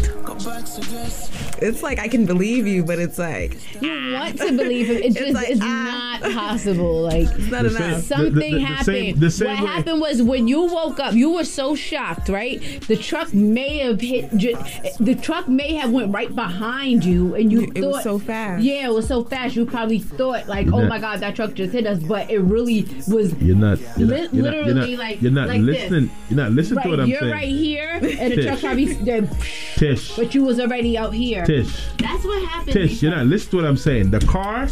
It's 1.58 1.82
like 1.82 1.98
I 1.98 2.08
can 2.08 2.26
believe 2.26 2.66
you, 2.66 2.84
but 2.84 2.98
it's 2.98 3.18
like 3.18 3.56
You 3.80 4.12
want 4.12 4.38
to 4.38 4.52
believe 4.52 4.90
it? 4.90 5.04
It's 5.04 5.16
It's 5.16 5.24
just 5.24 5.34
like, 5.34 5.50
it's 5.50 5.60
ah. 5.62 5.93
Not 6.24 6.32
possible. 6.48 7.02
Like 7.04 7.28
it's 7.32 7.50
not 7.50 7.66
enough. 7.66 7.76
same- 7.76 8.00
something 8.02 8.34
the- 8.34 8.40
the- 8.40 8.50
the 8.54 8.60
happened. 8.60 8.84
same- 8.86 9.18
the 9.20 9.30
same 9.30 9.48
what 9.48 9.60
way- 9.60 9.66
happened 9.66 10.00
was 10.00 10.22
when 10.22 10.48
you 10.48 10.62
woke 10.62 10.98
up, 11.00 11.14
you 11.14 11.30
were 11.30 11.44
so 11.44 11.74
shocked, 11.74 12.28
right? 12.28 12.60
The 12.88 12.96
truck 12.96 13.32
may 13.34 13.78
have 13.78 14.00
hit. 14.00 14.30
The 14.30 15.18
truck 15.20 15.48
may 15.48 15.74
have 15.74 15.90
went 15.90 16.12
right 16.12 16.34
behind 16.34 17.04
you, 17.04 17.34
and 17.34 17.52
you 17.52 17.62
It 17.62 17.80
thought 17.82 17.92
was 17.92 18.02
so 18.04 18.18
fast. 18.18 18.62
Yeah, 18.64 18.86
it 18.86 18.92
was 18.92 19.06
so 19.06 19.24
fast. 19.24 19.54
You 19.56 19.66
probably 19.66 19.98
thought 19.98 20.48
like, 20.48 20.68
"Oh 20.72 20.80
Yeah. 20.82 20.88
my 20.88 20.98
god, 20.98 21.20
that 21.20 21.36
truck 21.36 21.54
just 21.54 21.72
hit 21.72 21.86
us," 21.86 21.98
but 22.02 22.30
it 22.30 22.38
really 22.40 22.86
was. 23.08 23.34
You're 23.40 23.56
not. 23.56 23.78
You're 23.98 24.08
Li- 24.08 24.20
not, 24.22 24.34
you're 24.34 24.44
not, 24.44 24.54
you're 24.54 24.64
literally 24.64 24.96
like- 24.96 25.22
you're 25.22 25.32
not 25.32 25.48
like 25.48 25.60
this. 25.64 25.82
listening. 25.90 26.10
You're 26.30 26.36
not 26.38 26.52
listening 26.52 26.82
to 26.82 26.88
what 26.88 26.98
Right, 26.98 27.04
I'm 27.04 27.10
saying. 27.10 27.22
you're 27.24 27.32
right 27.32 27.48
here, 27.48 27.90
and 28.02 28.32
the 28.32 28.42
truck 28.42 28.54
Tish. 28.54 28.60
probably 28.64 28.94
did, 28.94 29.28
Tish, 29.76 30.16
but 30.16 30.34
you 30.34 30.44
was 30.44 30.58
already 30.60 30.96
out 30.96 31.12
here. 31.14 31.44
Tish, 31.44 31.68
That's 31.98 32.24
what 32.24 32.42
happened. 32.48 32.72
Tish. 32.72 33.02
You're 33.02 33.14
not 33.14 33.26
listening 33.26 33.50
to 33.50 33.56
what 33.56 33.64
I'm 33.66 33.76
saying. 33.76 34.10
The 34.10 34.20
car. 34.20 34.68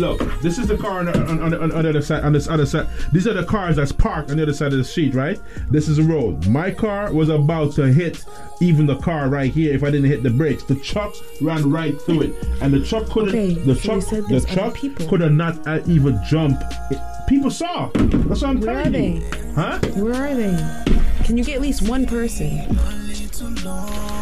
Look, 0.00 0.40
this 0.40 0.56
is 0.58 0.66
the 0.66 0.78
car 0.78 1.00
on 1.00 1.04
the, 1.06 1.18
on, 1.18 1.40
on, 1.42 1.54
on, 1.54 1.72
on 1.72 1.82
the 1.82 1.90
other 1.90 2.00
side. 2.00 2.24
On 2.24 2.32
this 2.32 2.48
other 2.48 2.64
side, 2.64 2.88
these 3.12 3.26
are 3.28 3.34
the 3.34 3.44
cars 3.44 3.76
that's 3.76 3.92
parked 3.92 4.30
on 4.30 4.38
the 4.38 4.42
other 4.44 4.54
side 4.54 4.72
of 4.72 4.78
the 4.78 4.84
street, 4.84 5.14
right? 5.14 5.38
This 5.70 5.88
is 5.88 5.98
a 5.98 6.02
road. 6.02 6.46
My 6.48 6.70
car 6.70 7.12
was 7.12 7.28
about 7.28 7.72
to 7.74 7.92
hit 7.92 8.24
even 8.62 8.86
the 8.86 8.96
car 8.96 9.28
right 9.28 9.52
here 9.52 9.74
if 9.74 9.82
I 9.84 9.90
didn't 9.90 10.10
hit 10.10 10.22
the 10.22 10.30
brakes. 10.30 10.62
The 10.62 10.76
truck 10.76 11.14
ran 11.42 11.70
right 11.70 12.00
through 12.00 12.22
it, 12.22 12.44
and 12.62 12.72
the 12.72 12.82
truck 12.84 13.10
couldn't. 13.10 13.28
Okay, 13.28 13.52
the 13.54 13.74
so 13.74 14.00
truck, 14.00 14.02
said 14.02 14.24
the 14.28 14.40
truck 14.40 14.76
could 15.08 15.20
have 15.20 15.32
not 15.32 15.66
uh, 15.68 15.80
even 15.86 16.18
jumped. 16.28 16.62
It- 16.90 16.98
people 17.28 17.50
saw. 17.50 17.90
That's 17.94 18.40
what 18.40 18.44
I'm 18.44 18.60
Where 18.60 18.70
are 18.78 18.82
telling 18.84 18.92
they? 18.92 19.26
you. 19.26 19.52
Huh? 19.54 19.78
Where 19.96 20.14
are 20.14 20.34
they? 20.34 20.94
Can 21.24 21.36
you 21.36 21.44
get 21.44 21.56
at 21.56 21.60
least 21.62 21.86
one 21.88 22.06
person? 22.06 22.56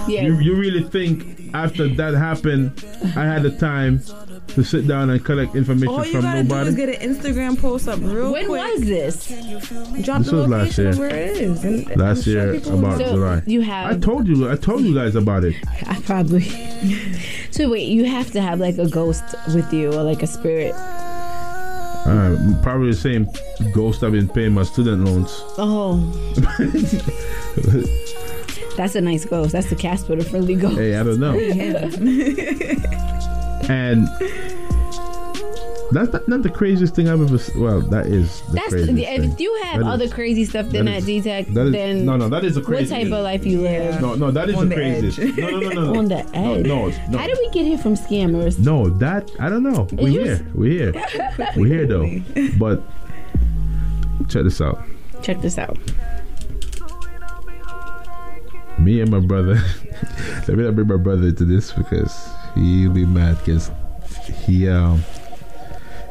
Yeah, 0.08 0.22
You, 0.22 0.40
you 0.40 0.54
really 0.56 0.82
think 0.84 1.50
after 1.54 1.88
that 1.94 2.14
happened, 2.14 2.84
I 3.16 3.24
had 3.24 3.42
the 3.44 3.50
time 3.56 4.00
to 4.54 4.64
sit 4.64 4.86
down 4.88 5.10
and 5.10 5.24
collect 5.24 5.54
information 5.54 5.88
All 5.88 6.04
you 6.04 6.12
from 6.12 6.22
gotta 6.22 6.42
nobody? 6.42 6.64
do 6.64 6.70
is 6.70 6.76
get 6.76 7.02
an 7.02 7.14
Instagram 7.14 7.60
post 7.60 7.88
up 7.88 8.00
real 8.02 8.32
when 8.32 8.46
quick. 8.46 8.60
was 8.72 8.80
this? 8.80 9.28
Drop 10.02 10.18
This 10.18 10.30
the 10.30 10.36
was 10.36 10.48
last 10.48 10.78
year. 10.78 10.88
of 10.88 10.98
where 10.98 11.14
it 11.14 11.36
is. 11.36 11.64
And 11.64 11.90
I'm 11.92 11.98
Last 11.98 12.24
sure 12.24 12.54
year, 12.54 12.74
about. 12.74 12.98
So 12.98 13.04
July. 13.14 13.42
you 13.46 13.60
have. 13.62 13.96
I 13.96 13.98
told 13.98 14.26
you. 14.26 14.50
I 14.50 14.56
told 14.56 14.82
you 14.82 14.94
guys 14.94 15.14
about 15.14 15.44
it. 15.44 15.54
I 15.86 16.00
probably. 16.00 16.42
so 17.50 17.70
wait, 17.70 17.88
you 17.88 18.04
have 18.06 18.30
to 18.32 18.40
have 18.40 18.58
like 18.60 18.78
a 18.78 18.88
ghost 18.88 19.24
with 19.54 19.72
you 19.72 19.92
or 19.92 20.02
like 20.02 20.22
a 20.22 20.26
spirit. 20.26 20.72
Uh, 20.74 22.36
probably 22.62 22.90
the 22.90 22.96
same 22.96 23.28
ghost 23.74 24.02
I've 24.02 24.12
been 24.12 24.28
paying 24.28 24.54
my 24.54 24.62
student 24.62 25.04
loans. 25.04 25.44
Oh, 25.58 25.98
that's 28.76 28.94
a 28.94 29.00
nice 29.00 29.24
ghost. 29.24 29.52
That's 29.52 29.68
the 29.70 29.76
Casper, 29.76 30.14
the 30.16 30.24
friendly 30.24 30.54
ghost. 30.54 30.76
Hey, 30.78 30.96
I 30.96 31.02
don't 31.02 31.18
know. 31.18 31.34
and 33.68 34.06
that's 35.90 36.12
not, 36.12 36.28
not 36.28 36.42
the 36.42 36.50
craziest 36.50 36.94
thing 36.94 37.08
I've 37.08 37.20
ever. 37.22 37.38
Well, 37.58 37.80
that 37.80 38.06
is 38.06 38.42
the 38.42 38.52
That's 38.52 38.68
craziest 38.68 38.98
if 39.10 39.20
thing. 39.22 39.36
you 39.38 39.54
have 39.64 39.80
That 39.80 39.86
is- 39.86 39.92
other 39.94 40.08
crazy 40.08 40.44
stuff 40.44 40.68
than 40.68 40.84
that 40.84 40.90
that 40.92 40.98
is- 40.98 41.04
D-Tech, 41.06 41.46
then 41.48 42.04
no, 42.04 42.16
no, 42.16 42.28
that 42.28 42.44
is 42.44 42.56
the 42.56 42.60
what 42.60 42.86
type 42.88 43.06
of 43.06 43.22
life 43.24 43.46
you 43.46 43.62
live? 43.62 44.00
No, 44.00 44.14
no, 44.14 44.30
that 44.30 44.50
is 44.50 44.54
On 44.56 44.68
the 44.68 44.74
the 44.74 44.80
craziest. 44.80 45.18
edge. 45.18 45.36
No, 45.38 45.48
no, 45.50 45.68
no, 45.70 45.92
no. 45.92 45.98
On 45.98 46.04
the 46.08 46.18
edge. 46.36 46.66
no, 46.66 46.88
no. 47.10 47.18
How 47.18 47.26
did 47.26 47.38
we 47.38 47.48
get 47.50 47.64
here 47.64 47.78
from 47.78 47.94
scammers? 47.94 48.58
No, 48.58 48.90
that 48.98 49.30
I 49.40 49.48
don't 49.48 49.62
know. 49.62 49.88
We 49.92 50.10
you 50.12 50.20
here. 50.24 50.32
s- 50.34 50.42
We 50.54 50.70
here. 50.78 50.92
We're 51.56 51.66
here 51.66 51.86
though. 51.86 52.06
But 52.58 52.82
check 54.28 54.44
this 54.44 54.60
out. 54.60 54.82
Check 55.22 55.40
this 55.40 55.56
out. 55.58 55.78
Me 58.78 59.00
and 59.00 59.10
my 59.10 59.18
brother. 59.20 59.54
let 60.46 60.56
me 60.56 60.64
not 60.64 60.74
bring 60.76 60.86
my 60.86 60.96
brother 60.96 61.28
into 61.28 61.44
this 61.44 61.72
because 61.72 62.28
he'll 62.54 62.92
be 62.92 63.06
mad 63.06 63.38
because 63.38 63.70
he 64.46 64.68
um 64.68 65.02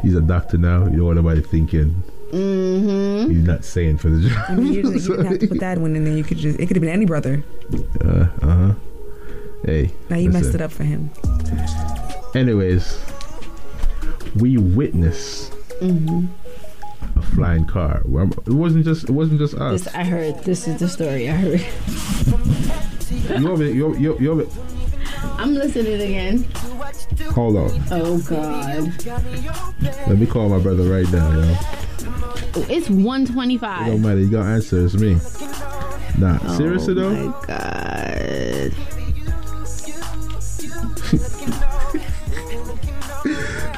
he's 0.01 0.15
a 0.15 0.22
doctor 0.22 0.58
now. 0.58 0.86
You 0.86 0.98
know 0.98 1.06
what 1.06 1.17
am 1.17 1.27
I 1.27 1.39
thinking? 1.39 2.03
Mm-hmm. 2.32 3.32
He's 3.32 3.44
not 3.48 3.63
saying 3.63 4.00
for 4.00 4.10
the 4.10 4.29
job. 4.29 4.46
I 4.50 4.56
mean, 4.56 4.74
you 4.74 4.82
didn't, 4.82 5.01
you 5.01 5.08
didn't 5.08 5.25
have 5.27 5.39
to 5.39 5.48
put 5.48 5.60
that 5.62 5.77
one 5.77 5.96
in 5.96 6.03
there. 6.03 6.13
You 6.13 6.24
could 6.25 6.38
just, 6.38 6.60
it 6.60 6.67
could 6.67 6.75
have 6.75 6.82
been 6.82 6.91
any 6.91 7.06
brother. 7.06 7.44
uh 8.01 8.25
huh. 8.41 8.74
Hey. 9.63 9.91
Now 10.10 10.17
you 10.17 10.29
messed 10.29 10.46
listen. 10.46 10.62
it 10.62 10.63
up 10.63 10.72
for 10.72 10.84
him. 10.84 11.10
Anyways, 12.36 13.00
we 14.36 14.58
witnessed 14.58 15.53
a 15.82 17.22
flying 17.34 17.65
car. 17.65 18.01
It 18.06 18.53
wasn't 18.53 18.86
just. 18.86 19.06
It 19.06 19.12
wasn't 19.12 19.39
just 19.39 19.56
us. 19.56 19.84
This 19.86 19.96
I 19.96 20.03
heard. 20.03 20.44
This 20.44 20.67
is 20.67 20.79
the 20.79 20.89
story 20.89 21.29
I 21.29 21.34
heard. 21.34 21.65
You 23.39 23.50
over, 23.50 23.63
you, 23.63 23.96
you, 23.98 24.20
you 24.20 24.32
over, 24.32 24.46
I'm 25.38 25.53
listening 25.53 26.01
again. 26.01 26.43
Hold 27.31 27.57
on. 27.57 27.84
Oh 27.91 28.17
God. 28.19 29.05
Let 30.07 30.17
me 30.17 30.25
call 30.25 30.50
my 30.50 30.60
brother 30.60 30.84
right 30.84 31.10
now, 31.12 31.31
yo. 31.31 31.55
Oh, 32.55 32.65
it's 32.69 32.89
It 33.88 33.91
don't 33.91 34.01
matter. 34.01 34.19
You 34.19 34.29
gonna 34.29 34.50
answer. 34.50 34.84
It's 34.86 34.96
me. 34.96 35.19
Nah, 36.17 36.39
seriously 36.57 36.96
oh, 36.98 37.01
though. 37.01 37.34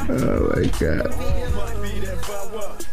oh 0.09 0.51
my 0.55 0.65
God. 0.79 1.09
Oh 1.11 1.43
my 1.65 2.61
god. 2.63 2.88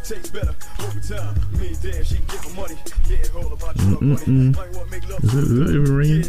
Mm-mm-mm. 3.26 4.56
Is 5.24 5.34
it, 5.34 5.44
is 5.44 5.52
it 5.52 5.68
even 5.74 5.96
ringing? 5.96 6.22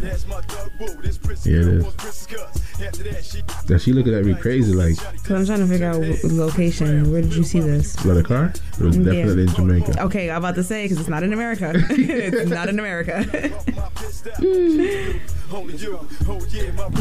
Yeah, 1.45 1.59
it 1.59 1.67
is. 1.67 3.43
Now 3.69 3.77
she 3.77 3.93
looking 3.93 4.13
at 4.15 4.25
me 4.25 4.33
crazy 4.35 4.73
like, 4.73 4.95
So 5.25 5.35
I'm 5.35 5.45
trying 5.45 5.59
to 5.59 5.67
figure 5.67 5.87
out 5.89 5.99
what 5.99 6.23
location. 6.23 7.11
Where 7.11 7.21
did 7.21 7.35
you 7.35 7.43
see 7.43 7.59
this? 7.59 7.95
is 7.95 8.03
that 8.03 8.17
a 8.17 8.23
car? 8.23 8.53
It 8.79 8.83
was 8.83 8.97
Yeah. 8.97 9.03
definitely 9.05 9.43
in 9.43 9.49
Jamaica. 9.49 10.03
Okay, 10.05 10.29
I'm 10.31 10.37
about 10.37 10.55
to 10.55 10.63
say 10.63 10.85
because 10.85 10.99
it's 10.99 11.09
not 11.09 11.23
in 11.23 11.33
America. 11.33 11.73
it's 11.89 12.49
not 12.49 12.69
in 12.69 12.79
America. 12.79 13.25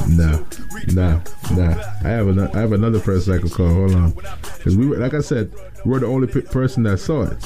Nah, 0.09 0.39
nah, 0.95 1.21
nah. 1.57 1.83
I 2.05 2.09
have 2.09 2.29
another, 2.29 2.51
I 2.57 2.61
have 2.61 2.73
another 2.73 3.01
person 3.01 3.35
I 3.35 3.39
could 3.39 3.51
call. 3.53 3.69
Hold 3.69 3.95
on, 3.95 4.11
because 4.57 4.77
we 4.77 4.87
were, 4.87 4.97
like 4.99 5.15
I 5.15 5.21
said, 5.21 5.53
we're 5.85 5.99
the 5.99 6.07
only 6.07 6.29
pe- 6.29 6.43
person 6.67 6.83
that 6.83 6.99
saw 6.99 7.23
it. 7.23 7.37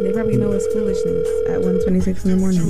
They 0.00 0.12
probably 0.12 0.36
know 0.36 0.52
it's 0.52 0.66
foolishness 0.72 1.28
at 1.48 1.60
1:26 1.60 2.24
in 2.24 2.30
the 2.30 2.36
morning. 2.36 2.62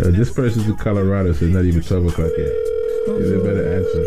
Uh, 0.00 0.10
this 0.16 0.32
person's 0.32 0.66
in 0.66 0.74
Colorado, 0.76 1.34
so 1.34 1.44
it's 1.44 1.54
not 1.54 1.64
even 1.64 1.82
12 1.82 2.06
o'clock 2.06 2.30
yet. 2.38 2.52
Is 3.20 3.30
a 3.30 3.38
better 3.44 3.74
answer? 3.76 4.02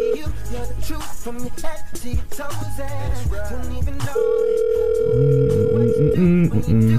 Mm-mm-mm-mm. 6.18 6.98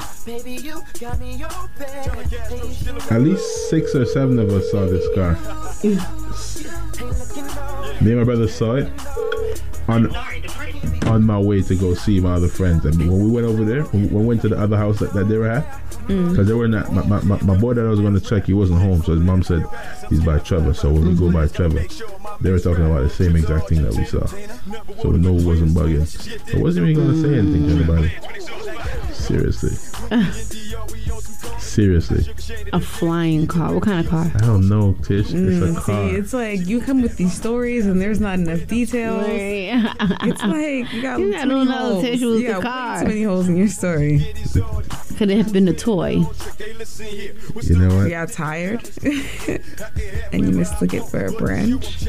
At 3.10 3.20
least 3.20 3.68
six 3.68 3.94
or 3.94 4.04
seven 4.06 4.38
of 4.38 4.48
us 4.50 4.70
saw 4.70 4.86
this 4.86 5.06
car. 5.14 5.36
Me 8.00 8.12
and 8.12 8.18
my 8.18 8.24
brother 8.24 8.46
saw 8.46 8.76
it 8.76 8.88
on 9.88 10.14
on 11.08 11.24
my 11.24 11.38
way 11.38 11.62
to 11.62 11.74
go 11.74 11.94
see 11.94 12.20
my 12.20 12.34
other 12.34 12.48
friends. 12.48 12.84
And 12.84 12.98
when 12.98 13.24
we 13.24 13.30
went 13.30 13.46
over 13.46 13.64
there, 13.64 13.84
when 13.84 14.12
we 14.12 14.24
went 14.24 14.42
to 14.42 14.48
the 14.48 14.60
other 14.60 14.76
house 14.76 14.98
that, 14.98 15.12
that 15.14 15.24
they 15.24 15.38
were 15.38 15.48
at, 15.48 15.64
mm. 16.06 16.30
because 16.30 16.46
they 16.46 16.54
were 16.54 16.68
not, 16.68 16.92
my, 16.92 17.20
my, 17.22 17.40
my, 17.42 17.56
boy 17.56 17.74
that 17.74 17.86
I 17.86 17.88
was 17.88 18.00
going 18.00 18.14
to 18.14 18.20
check, 18.20 18.44
he 18.44 18.52
wasn't 18.52 18.80
home. 18.82 19.02
So 19.02 19.12
his 19.12 19.22
mom 19.22 19.42
said 19.42 19.64
he's 20.10 20.22
by 20.22 20.38
Trevor. 20.38 20.74
So 20.74 20.92
when 20.92 21.08
we 21.08 21.14
go 21.14 21.32
by 21.32 21.46
mm-hmm. 21.46 21.56
Trevor, 21.56 22.38
they 22.40 22.50
were 22.50 22.60
talking 22.60 22.84
about 22.84 23.02
the 23.02 23.10
same 23.10 23.36
exact 23.36 23.68
thing 23.68 23.82
that 23.82 23.94
we 23.94 24.04
saw. 24.04 24.26
So 25.00 25.10
we 25.10 25.18
know 25.18 25.36
it 25.36 25.44
wasn't 25.44 25.72
bugging. 25.72 26.54
I 26.54 26.60
wasn't 26.60 26.88
even 26.88 27.04
going 27.04 27.22
to 27.22 27.22
say 27.22 27.38
anything 27.38 27.66
to 27.68 27.74
anybody. 27.74 28.12
Seriously. 29.12 29.76
Seriously. 31.68 32.24
A 32.72 32.80
flying 32.80 33.46
car. 33.46 33.72
What 33.74 33.82
kind 33.84 34.00
of 34.04 34.10
car? 34.10 34.30
I 34.34 34.38
don't 34.46 34.68
know, 34.68 34.94
Tish. 35.02 35.26
It's 35.26 35.32
Mm, 35.32 35.76
a 35.76 35.80
car. 35.80 36.08
See, 36.10 36.16
it's 36.16 36.32
like 36.32 36.66
you 36.66 36.80
come 36.80 37.02
with 37.02 37.16
these 37.16 37.32
stories 37.34 37.86
and 37.86 38.00
there's 38.00 38.20
not 38.20 38.38
enough 38.38 38.66
details. 38.66 39.24
It's 39.28 40.42
like 40.42 40.92
you 40.92 41.02
got 41.02 41.20
You 41.20 41.26
too 41.26 41.32
got 41.32 41.46
many 41.48 41.48
no 41.48 41.56
holes. 41.56 41.68
knowledge 41.68 42.22
was 42.22 42.40
you 42.40 42.46
the 42.46 42.52
got 42.54 42.62
car. 42.62 43.00
too 43.02 43.08
many 43.08 43.22
holes 43.22 43.48
in 43.48 43.56
your 43.56 43.68
story. 43.68 44.34
Could 45.18 45.30
it 45.30 45.36
have 45.36 45.52
been 45.52 45.68
a 45.68 45.72
toy? 45.74 46.24
You 47.62 47.76
know 47.78 47.94
what? 47.96 48.04
You 48.04 48.10
got 48.10 48.30
tired 48.32 48.88
and 50.32 50.44
you 50.46 50.52
mistook 50.52 50.94
it 50.94 51.04
for 51.04 51.26
a 51.26 51.32
branch. 51.32 52.06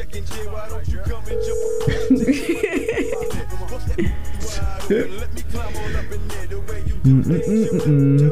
Mm-mm-mm-mm. 7.04 8.30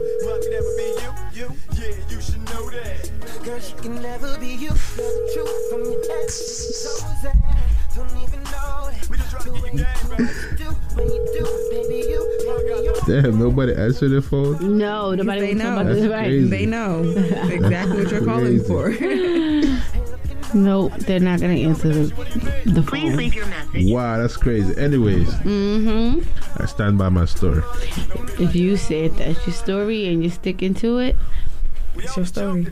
Damn, 13.07 13.39
nobody 13.39 13.75
answered 13.75 14.11
their 14.11 14.21
phone. 14.23 14.79
No, 14.79 15.15
nobody 15.15 15.41
They 15.41 15.55
was 15.55 15.63
talking 15.63 15.73
about 15.73 15.87
know. 15.87 15.95
this 15.95 16.03
That's 16.03 16.13
right. 16.13 16.25
crazy. 16.25 16.49
They 16.49 16.67
know 16.67 17.01
exactly 17.03 18.03
what 18.05 18.11
you're 18.13 18.25
calling 18.25 18.65
for. 18.65 18.95
No, 20.55 20.89
they're 20.89 21.21
not 21.21 21.43
gonna 21.43 21.57
answer 21.57 21.93
the, 21.93 22.05
the 22.65 22.83
phone. 22.83 23.93
Wow, 23.93 24.17
that's 24.17 24.39
crazy. 24.39 24.75
Anyways, 24.81 25.29
Mm-hmm. 25.29 26.63
I 26.63 26.65
stand 26.65 26.97
by 26.97 27.11
my 27.11 27.27
story. 27.27 27.63
If 28.41 28.55
you 28.55 28.79
said 28.79 29.11
that's 29.17 29.47
your 29.47 29.53
story 29.55 30.09
and 30.09 30.23
you're 30.23 30.33
sticking 30.33 30.73
to 30.77 30.97
it, 31.01 31.17
It's 31.97 32.17
your 32.17 32.25
story. 32.25 32.69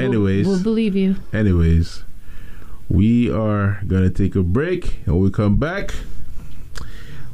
Anyways. 0.00 0.46
we'll 0.46 0.62
believe 0.62 0.94
you. 0.96 1.16
Anyways, 1.32 2.02
we 2.88 3.30
are 3.30 3.80
gonna 3.86 4.10
take 4.10 4.34
a 4.36 4.42
break, 4.42 4.98
and 5.06 5.18
we 5.20 5.30
come 5.30 5.56
back, 5.56 5.94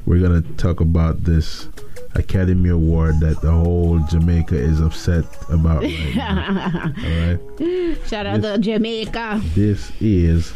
we're 0.06 0.20
gonna 0.20 0.42
talk 0.56 0.80
about 0.80 1.24
this 1.24 1.68
Academy 2.14 2.70
Award 2.70 3.20
that 3.20 3.40
the 3.42 3.50
whole 3.50 3.98
Jamaica 4.10 4.56
is 4.56 4.80
upset 4.80 5.24
about 5.50 5.82
right. 5.82 6.16
All 7.04 7.36
right, 7.60 7.98
Shout 8.06 8.26
out 8.26 8.42
to 8.42 8.58
Jamaica. 8.58 9.40
this 9.54 9.92
is 10.00 10.52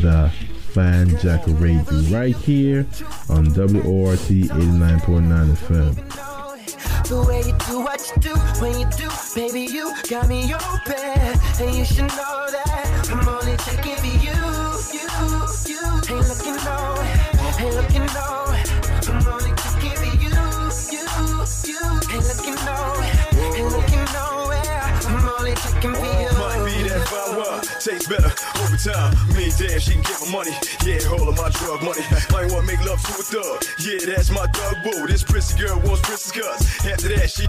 the 0.00 0.30
Fan 0.72 1.16
Jack 1.18 1.42
Radio 1.46 1.82
right 2.10 2.36
here 2.36 2.86
on 3.28 3.52
WORT 3.54 4.18
89.9 4.18 5.54
FM. 5.56 6.27
The 7.08 7.24
way 7.26 7.40
you 7.40 7.54
do 7.66 7.80
what 7.80 8.00
you 8.08 8.20
do, 8.20 8.34
when 8.60 8.78
you 8.78 8.86
do, 8.96 9.08
baby, 9.34 9.62
you 9.62 9.94
got 10.08 10.28
me 10.28 10.52
open. 10.54 11.38
And 11.60 11.74
you 11.74 11.84
should 11.84 12.10
know 12.14 12.46
that 12.50 13.08
I'm 13.10 13.26
only 13.28 13.56
checking 13.58 13.96
for 13.96 14.06
you, 14.06 14.36
you, 14.92 15.08
you. 15.66 15.82
Ain't 16.08 16.28
looking 16.28 16.58
nowhere, 16.64 17.18
ain't 17.58 17.74
looking 17.74 18.08
nowhere. 18.14 18.64
I'm 19.08 19.26
only 19.26 19.52
checking 19.56 19.96
for 19.96 20.12
you, 20.20 20.36
you, 20.92 21.06
you. 21.66 21.82
Ain't 22.12 22.26
looking 22.28 22.58
nowhere, 22.68 23.16
ain't 23.56 23.70
looking 23.72 24.06
nowhere. 24.12 24.80
I'm 25.08 25.28
only 25.38 25.54
checking 25.54 25.94
for 25.94 26.12
you. 26.20 26.30
Might 26.38 26.62
be 26.64 26.88
that 26.88 27.08
flower, 27.08 27.60
tastes 27.80 28.08
better 28.08 28.57
time. 28.78 29.14
Me 29.34 29.50
damn, 29.58 29.78
she 29.78 29.92
can 29.92 30.02
get 30.02 30.20
my 30.26 30.30
money. 30.30 30.54
Yeah, 30.86 31.02
all 31.10 31.28
of 31.28 31.36
my 31.36 31.50
drug 31.50 31.82
money. 31.82 32.02
Ain't 32.34 32.52
wanna 32.52 32.66
make 32.66 32.82
love 32.86 33.02
to 33.02 33.12
a 33.18 33.24
thug. 33.26 33.64
Yeah, 33.82 34.14
that's 34.14 34.30
my 34.30 34.46
thug 34.46 34.82
boo. 34.84 35.06
This 35.06 35.22
prissy 35.22 35.58
girl 35.58 35.78
wants 35.80 36.00
princess 36.02 36.32
cuss. 36.32 36.86
After 36.86 37.08
that, 37.14 37.30
she 37.30 37.46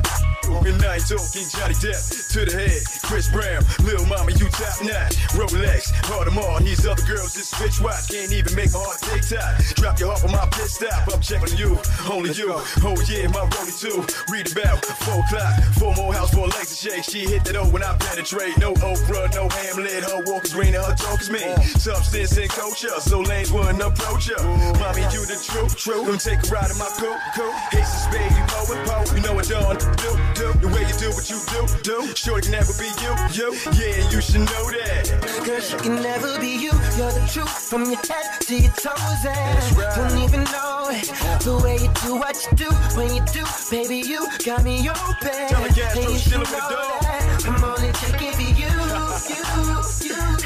and 0.49 0.81
I 0.81 0.95
ain't 0.97 1.07
talking 1.07 1.45
Johnny 1.53 1.77
Depp 1.77 2.01
to 2.33 2.45
the 2.45 2.53
head. 2.57 2.81
Chris 3.05 3.29
Brown, 3.29 3.61
Lil 3.85 4.05
Mama, 4.09 4.31
you 4.33 4.49
top 4.49 4.81
notch. 4.81 5.15
Rolex, 5.37 5.93
Audemars, 6.09 6.65
these 6.65 6.85
other 6.87 7.05
girls 7.05 7.35
just 7.35 7.53
bitch 7.53 7.81
watch. 7.83 8.09
Can't 8.09 8.33
even 8.33 8.55
make 8.55 8.73
my 8.73 8.81
heart 8.81 8.97
take 9.01 9.21
time. 9.29 9.61
Drop 9.77 9.99
your 9.99 10.09
heart 10.09 10.25
on 10.25 10.31
my 10.31 10.45
pit 10.49 10.69
stop. 10.69 11.13
I'm 11.13 11.21
checking 11.21 11.57
you, 11.57 11.77
only 12.09 12.33
you. 12.33 12.49
Oh 12.81 12.97
yeah, 13.05 13.29
my 13.29 13.45
rollie 13.45 13.77
too. 13.77 14.01
Read 14.33 14.51
about 14.51 14.83
four 15.05 15.21
o'clock, 15.21 15.53
four 15.77 15.93
more 15.95 16.13
house, 16.13 16.33
four 16.33 16.47
legs 16.47 16.73
to 16.73 16.89
shake. 16.89 17.03
She 17.03 17.29
hit 17.29 17.45
that 17.45 17.55
O 17.55 17.69
when 17.69 17.83
I 17.83 17.95
penetrate. 17.97 18.57
No 18.57 18.73
Oprah, 18.73 19.29
no 19.35 19.49
Hamlet. 19.49 20.03
Her 20.03 20.23
walk 20.25 20.45
is 20.45 20.53
green 20.53 20.73
and 20.73 20.83
her 20.83 20.95
talk 20.95 21.18
is 21.21 21.29
mean. 21.29 21.57
Substance 21.79 22.37
and 22.37 22.49
culture, 22.49 22.95
so 22.99 23.19
lanes 23.21 23.51
wouldn't 23.51 23.81
approach 23.81 24.29
her. 24.29 24.41
Mommy, 24.79 25.03
you 25.13 25.25
the 25.25 25.39
truth, 25.41 25.77
true. 25.77 26.05
Gonna 26.05 26.17
take 26.17 26.43
a 26.43 26.49
ride 26.49 26.71
in 26.71 26.77
my 26.77 26.89
coupe, 26.97 27.19
coupe. 27.35 27.53
Haste 27.71 27.95
is 27.95 28.07
baby, 28.13 28.41
poet, 28.47 28.79
poet. 28.87 29.11
You 29.15 29.21
know 29.21 29.39
it 29.39 29.47
done, 29.47 29.77
do, 29.77 30.11
do. 30.35 30.47
The 30.59 30.67
way 30.67 30.83
you 30.87 30.95
do 30.99 31.09
what 31.11 31.29
you 31.29 31.39
do, 31.51 31.61
do. 31.83 32.15
Sure 32.15 32.39
it 32.39 32.43
can 32.43 32.51
never 32.51 32.73
be 32.79 32.89
you, 33.03 33.11
you. 33.35 33.49
Yeah, 33.75 34.09
you 34.09 34.21
should 34.21 34.45
know 34.47 34.65
that. 34.75 35.07
Cause 35.45 35.71
you 35.71 35.77
can 35.79 35.95
never 36.01 36.39
be 36.39 36.55
you. 36.55 36.71
You're 36.97 37.11
the 37.11 37.25
truth 37.31 37.49
from 37.49 37.85
your 37.85 38.01
head 38.07 38.41
to 38.41 38.55
your 38.55 38.71
toes. 38.73 39.25
Eh? 39.25 39.33
And 39.35 39.75
don't 39.95 40.17
even 40.23 40.43
know 40.51 40.89
it. 40.91 41.07
The 41.43 41.59
way 41.63 41.77
you 41.77 41.91
do 42.03 42.15
what 42.15 42.35
you 42.45 42.57
do, 42.57 42.69
when 42.97 43.13
you 43.13 43.23
do, 43.31 43.43
baby, 43.69 44.07
you 44.07 44.27
got 44.45 44.63
me 44.63 44.89
open. 44.89 45.47
Tell 45.47 45.63
the 45.63 45.73
gas, 45.73 45.95
and 45.95 46.05
don't 46.05 46.13
you 46.13 46.19
should 46.19 46.33
the 46.33 46.57
know 46.57 46.69
that. 47.01 47.45
I'm 47.47 47.63
only 47.63 47.91
checking 47.93 48.33
for 48.33 48.41
you, 48.41 48.47
you, 48.47 48.47
you. 48.47 48.48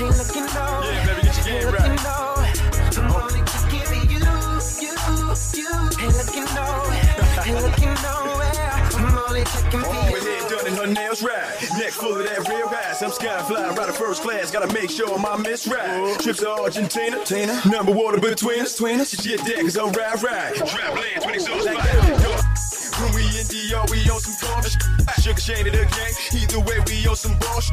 Nowhere. 0.03 0.93
Yeah, 0.93 1.05
baby, 1.05 1.21
get 1.23 1.61
your 1.61 1.71
right. 1.71 1.99
I'm 2.97 3.11
only 3.11 3.39
you, 3.71 3.83
you, 4.03 4.11
you. 4.11 4.23
Nowhere. 8.03 8.73
I'm 8.93 9.85
only 9.85 10.19
you. 10.19 10.49
done 10.49 10.67
and 10.67 10.75
her 10.77 10.87
nails 10.87 11.23
right. 11.23 11.61
Neck 11.77 11.91
full 11.91 12.15
of 12.15 12.25
that 12.25 12.47
real. 12.49 12.69
I'm 13.01 13.11
sky 13.11 13.41
fly, 13.43 13.69
right 13.69 13.93
first 13.93 14.21
class. 14.21 14.51
Gotta 14.51 14.73
make 14.73 14.89
sure 14.89 15.17
my 15.19 15.35
miss 15.35 15.67
right. 15.67 16.19
Trips 16.19 16.39
to 16.39 16.49
Argentina. 16.49 17.23
Tina. 17.25 17.61
Number 17.69 17.91
water 17.91 18.19
between 18.19 18.61
us. 18.61 18.73
Between 18.77 19.01
us. 19.01 19.15
Get 19.15 19.39
that 19.39 19.61
cause 19.61 19.77
I'm 19.77 19.91
ride. 20.23 20.55
Trap 20.55 20.95
land, 20.95 21.21
20 21.21 21.39
souls 21.39 22.72
When 23.01 23.13
we 23.15 23.23
in 23.39 23.45
DR, 23.49 23.85
we 23.89 24.05
on 24.09 24.19
some 24.19 24.37
garbage. 24.41 24.77
Sugar 25.21 25.39
shade 25.39 25.67
of 25.67 25.73
the 25.73 25.85
gang. 25.87 26.13
Either 26.35 26.59
way, 26.59 26.77
we 26.85 27.07
on 27.07 27.15
some 27.15 27.37
boss. 27.39 27.71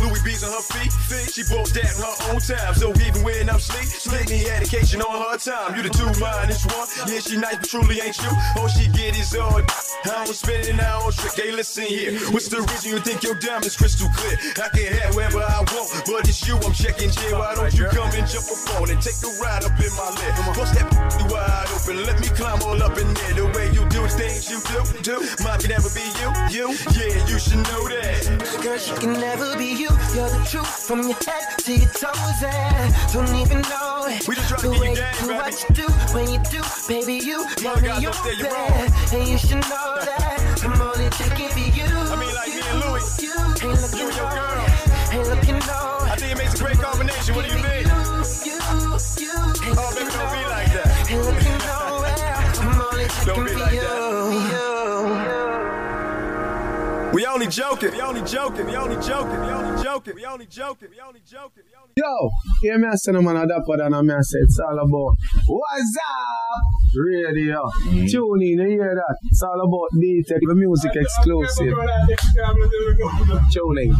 Louis 0.00 0.22
B's 0.22 0.44
on 0.44 0.52
her 0.52 0.62
feet. 0.62 0.92
She 1.28 1.42
bought 1.44 1.68
that 1.74 1.92
her 1.98 2.14
own 2.32 2.40
time. 2.40 2.74
So 2.74 2.94
even 3.02 3.22
when 3.24 3.50
I'm 3.50 3.60
sleep, 3.60 3.84
sleep 3.84 4.28
me 4.30 4.48
education 4.48 5.02
on 5.02 5.12
her 5.12 5.36
time. 5.36 5.76
You 5.76 5.82
the 5.82 5.90
two 5.90 6.08
minus 6.20 6.64
one. 6.66 6.86
Yeah, 7.10 7.20
she 7.20 7.36
nice, 7.36 7.58
but 7.58 7.68
truly 7.68 8.00
ain't 8.00 8.16
you. 8.22 8.30
All 8.56 8.68
she 8.68 8.88
get 8.88 9.18
is 9.18 9.34
all. 9.34 9.60
I 9.60 10.24
don't 10.24 10.34
spend 10.34 10.66
it 10.66 10.76
now 10.76 11.02
on 11.02 11.12
trick. 11.12 11.34
Hey, 11.34 11.50
listen 11.52 11.84
here. 11.84 12.18
What's 12.30 12.48
the 12.48 12.62
reason 12.62 12.92
you 12.92 12.98
think 13.00 13.22
your 13.22 13.34
diamond's 13.34 13.76
crystal 13.76 14.08
clear? 14.14 14.38
I 14.62 14.68
can 14.70 14.92
have 15.02 15.14
whatever 15.14 15.42
I 15.42 15.58
want, 15.74 15.90
but 16.06 16.28
it's 16.28 16.46
you 16.46 16.56
I'm 16.56 16.72
checking, 16.72 17.10
Jay. 17.10 17.32
Why 17.32 17.54
don't 17.54 17.74
you 17.74 17.86
come 17.92 18.10
and 18.14 18.26
jump 18.26 18.46
up 18.46 18.80
on 18.80 18.90
and 18.90 19.00
take 19.02 19.18
a 19.20 19.30
ride 19.42 19.64
up 19.66 19.76
in 19.78 19.92
my 19.98 20.08
lip? 20.16 20.34
Bust 20.56 20.74
that 20.74 20.86
wide 21.30 21.68
open, 21.74 22.06
let 22.06 22.20
me 22.20 22.28
climb 22.34 22.62
all 22.62 22.80
up 22.82 22.96
in 22.98 23.10
there. 23.14 23.34
The 23.34 23.46
way 23.54 23.66
you 23.74 23.82
do 23.90 24.06
things 24.06 24.50
you 24.50 24.61
do, 24.68 24.82
do. 25.02 25.16
Mine 25.42 25.58
can 25.60 25.70
never 25.70 25.88
be 25.90 26.04
you, 26.20 26.30
you. 26.50 26.66
Yeah, 26.94 27.26
you 27.26 27.38
should 27.38 27.62
know 27.70 27.88
that. 27.88 28.22
Cause 28.62 28.88
you 28.88 28.96
can 28.96 29.12
never 29.14 29.56
be 29.56 29.66
you. 29.66 29.90
You're 30.14 30.30
the 30.30 30.46
truth 30.48 30.86
from 30.86 31.02
your 31.02 31.16
head 31.24 31.58
to 31.64 31.72
your 31.72 31.88
toes. 31.90 32.42
And 32.44 32.94
don't 33.12 33.34
even 33.40 33.62
know 33.62 34.06
it. 34.06 34.26
We 34.28 34.34
just 34.34 34.48
try 34.48 34.58
to 34.58 34.68
get 34.68 34.74
you 34.74 34.80
way 34.80 34.94
game, 34.94 35.14
do 35.20 35.26
baby. 35.28 35.38
what 35.38 35.54
you 35.62 35.74
do 35.74 35.86
when 36.14 36.30
you 36.30 36.40
do, 36.50 36.62
baby. 36.88 37.14
You 37.24 37.46
Mother 37.62 37.82
me 37.82 38.02
your 38.02 38.10
up 38.10 38.24
there, 38.24 38.34
you're 38.34 38.50
bed. 38.50 38.92
And 39.12 39.28
you 39.28 39.38
should 39.38 39.62
know 39.70 39.98
that 40.00 40.60
I'm 40.64 40.80
only 40.80 41.08
checking 41.10 41.48
for 41.48 41.58
you. 41.58 41.86
I 41.86 42.16
mean, 42.16 42.34
like 42.34 42.48
me 42.48 42.62
and 42.62 42.80
Louis. 42.80 43.22
You 43.22 43.32
ain't 43.32 43.48
looking 43.48 43.98
You 43.98 44.06
and 44.06 44.16
your 44.16 44.30
girl. 44.30 44.71
We 57.12 57.26
only 57.26 57.46
joking, 57.46 57.92
we 57.92 58.00
only 58.00 58.22
joking, 58.22 58.66
we 58.66 58.74
only 58.74 58.96
joking, 59.06 59.40
we 59.40 59.46
only 59.48 59.82
joking, 59.82 60.14
we 60.14 60.24
only 60.24 60.46
joking, 60.46 60.88
we 60.90 61.00
only 61.00 61.20
joking. 61.20 61.62
Yo, 61.94 62.30
hear 62.62 62.78
me 62.78 62.88
I 62.88 62.94
say 62.94 63.12
no 63.12 63.20
man 63.20 63.36
a 63.36 63.46
dapper 63.46 63.76
than 63.76 63.92
a 63.92 64.02
me 64.02 64.14
I 64.14 64.20
say 64.22 64.38
it's 64.38 64.58
all 64.58 64.78
about 64.78 65.16
what's 65.46 65.96
up 66.08 66.72
radio. 66.96 67.70
Mm. 67.84 68.10
Tune 68.10 68.42
in, 68.42 68.58
you 68.60 68.66
hear 68.66 68.94
that? 68.94 69.16
It's 69.24 69.42
all 69.42 69.60
about 69.60 69.88
D-Tech, 70.00 70.40
the 70.40 70.54
music 70.54 70.92
exclusive. 70.94 71.74
Tune 73.52 73.78
in. 73.78 73.90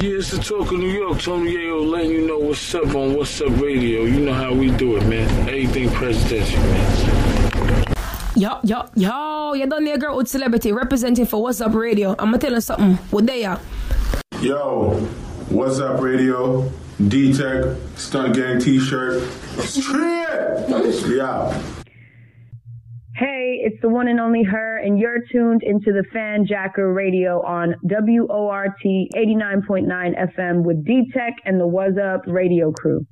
Yeah, 0.00 0.18
it's 0.18 0.30
the 0.30 0.38
talk 0.38 0.72
of 0.72 0.78
New 0.78 0.88
York. 0.88 1.20
Tony 1.20 1.54
Yayo 1.54 1.86
letting 1.86 2.10
you 2.12 2.26
know 2.26 2.38
what's 2.38 2.74
up 2.74 2.94
on 2.94 3.14
What's 3.14 3.40
Up 3.42 3.60
Radio. 3.60 4.04
You 4.04 4.20
know 4.20 4.34
how 4.34 4.54
we 4.54 4.70
do 4.70 4.96
it, 4.96 5.06
man. 5.06 5.28
Everything 5.48 5.90
presidential, 5.90 6.60
man. 6.60 7.37
Yo, 8.38 8.60
yo, 8.62 8.88
yo, 8.94 9.52
you 9.54 9.66
done 9.66 9.82
there, 9.82 9.98
girl 9.98 10.16
with 10.16 10.28
celebrity 10.28 10.70
representing 10.70 11.26
for 11.26 11.42
What's 11.42 11.60
Up 11.60 11.74
Radio. 11.74 12.14
I'ma 12.20 12.36
tell 12.36 12.52
you 12.52 12.60
something. 12.60 12.94
What 13.10 13.26
they 13.26 13.44
are? 13.44 13.60
Yo, 14.40 14.94
what's 15.48 15.80
up, 15.80 16.00
radio? 16.00 16.70
D 17.08 17.32
Tech, 17.36 17.64
Stunt 17.96 18.36
Gang 18.36 18.60
t 18.60 18.78
shirt. 18.78 19.28
Straight! 19.64 21.02
Yeah. 21.08 21.62
Hey, 23.16 23.58
it's 23.64 23.82
the 23.82 23.88
one 23.88 24.06
and 24.06 24.20
only 24.20 24.44
her, 24.44 24.78
and 24.78 25.00
you're 25.00 25.18
tuned 25.32 25.64
into 25.64 25.92
the 25.92 26.04
Fanjacker 26.14 26.94
Radio 26.94 27.42
on 27.44 27.74
WORT 27.82 28.70
89.9 28.84 30.36
FM 30.38 30.62
with 30.62 30.84
D 30.86 31.10
Tech 31.12 31.34
and 31.44 31.58
the 31.58 31.66
Was 31.66 31.94
Up 31.98 32.22
Radio 32.28 32.70
crew. 32.70 33.04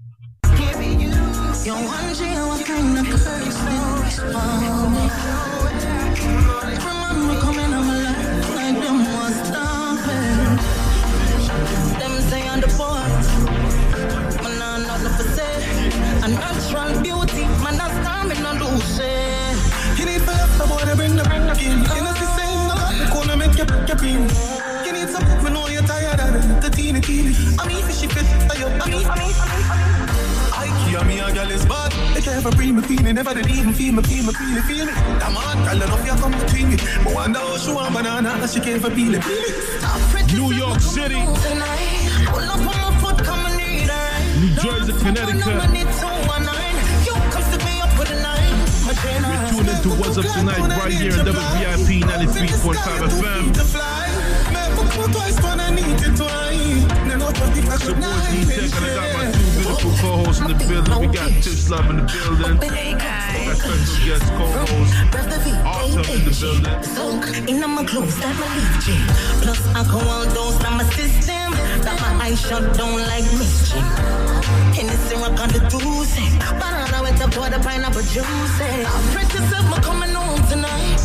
They 32.47 32.53
care 32.53 32.59
for 32.61 32.63
bring 32.63 32.77
me 32.77 32.83
feeling, 32.83 33.15
never 33.17 33.35
did 33.35 33.51
even 33.51 33.73
feel 33.73 33.93
me, 33.95 34.03
feel 34.03 34.25
me, 34.25 34.33
feel 34.33 34.57
it, 34.57 34.63
feel 34.71 34.89
it. 34.89 34.95
That 34.95 35.33
man, 35.35 35.67
girl, 35.67 35.83
enough 35.83 36.07
you 36.07 36.15
come 36.15 36.31
between 36.31 36.69
me. 36.71 36.77
But 37.03 37.15
wonder 37.15 37.41
how 37.41 37.59
she 37.59 37.73
want 37.73 37.93
banana, 37.93 38.39
and 38.39 38.51
she 38.51 38.61
care 38.61 38.79
for 38.79 38.91
peel 38.91 39.15
it, 39.15 39.23
peel 39.23 39.43
it. 39.51 39.55
New 40.33 40.53
York 40.55 40.81
City, 40.81 41.19
Pull 41.19 42.47
up 42.47 42.63
on 42.63 42.67
my 42.67 42.99
foot, 43.03 43.19
come 43.25 43.47
and 43.47 43.57
need 43.59 43.91
her. 43.91 44.39
New 44.39 44.55
Jersey, 44.63 44.93
Connecticut. 44.95 45.43
You're 49.27 49.51
tuned 49.51 49.69
into 49.69 49.91
What's 49.99 50.17
Up 50.17 50.25
Tonight 50.27 50.59
right 50.79 50.93
here 50.93 51.19
in 51.19 51.27
WVIP 51.27 52.03
93.5 52.03 53.11
FM. 53.11 53.55
Support 57.77 58.23
D-Tech 58.33 58.73
and 58.77 58.85
I 58.85 58.95
got 58.95 59.09
my 59.17 59.25
two 59.33 59.49
beautiful 59.57 59.93
co-hosts 60.01 60.41
in 60.41 60.47
the 60.49 60.55
building. 60.65 60.99
We 61.01 61.07
got 61.15 61.31
Tish 61.43 61.69
Love 61.69 61.91
in 61.91 61.97
the 61.97 62.05
building. 62.09 62.57
My 62.57 63.55
special 63.55 63.97
guest 64.05 64.27
co-host, 64.37 64.93
Arthur 65.65 66.05
in 66.13 66.25
the 66.25 66.33
building. 66.41 66.75
In 67.49 67.61
my 67.71 67.85
clothes, 67.85 68.17
my 68.19 68.31
leaf 68.57 68.75
gym. 68.85 69.03
Plus 69.43 69.61
alcohol 69.77 70.25
dose 70.35 70.59
on 70.65 70.73
my 70.79 70.85
system. 70.97 71.53
That 71.85 71.97
my 72.01 72.27
eyes 72.27 72.41
shut 72.41 72.65
down 72.77 72.97
like 73.07 73.29
mischief. 73.37 73.87
In 74.81 74.87
the 74.89 74.97
syrup 75.07 75.39
on 75.39 75.49
the 75.53 75.61
juice. 75.69 76.17
Banana 76.59 76.99
with 77.03 77.19
the 77.21 77.29
butter, 77.37 77.61
pineapple 77.61 78.03
juice. 78.03 78.25
I'm 78.25 79.05
Princess 79.13 79.53
of 79.59 79.65
my 79.71 79.79
coming 79.81 80.11
home 80.11 80.43
tonight. 80.49 80.96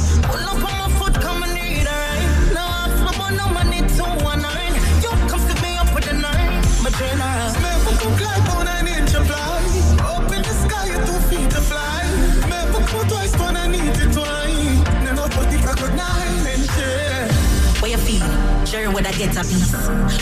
I 19.12 19.18
get 19.18 19.36
a 19.36 19.44
piece? 19.44 19.72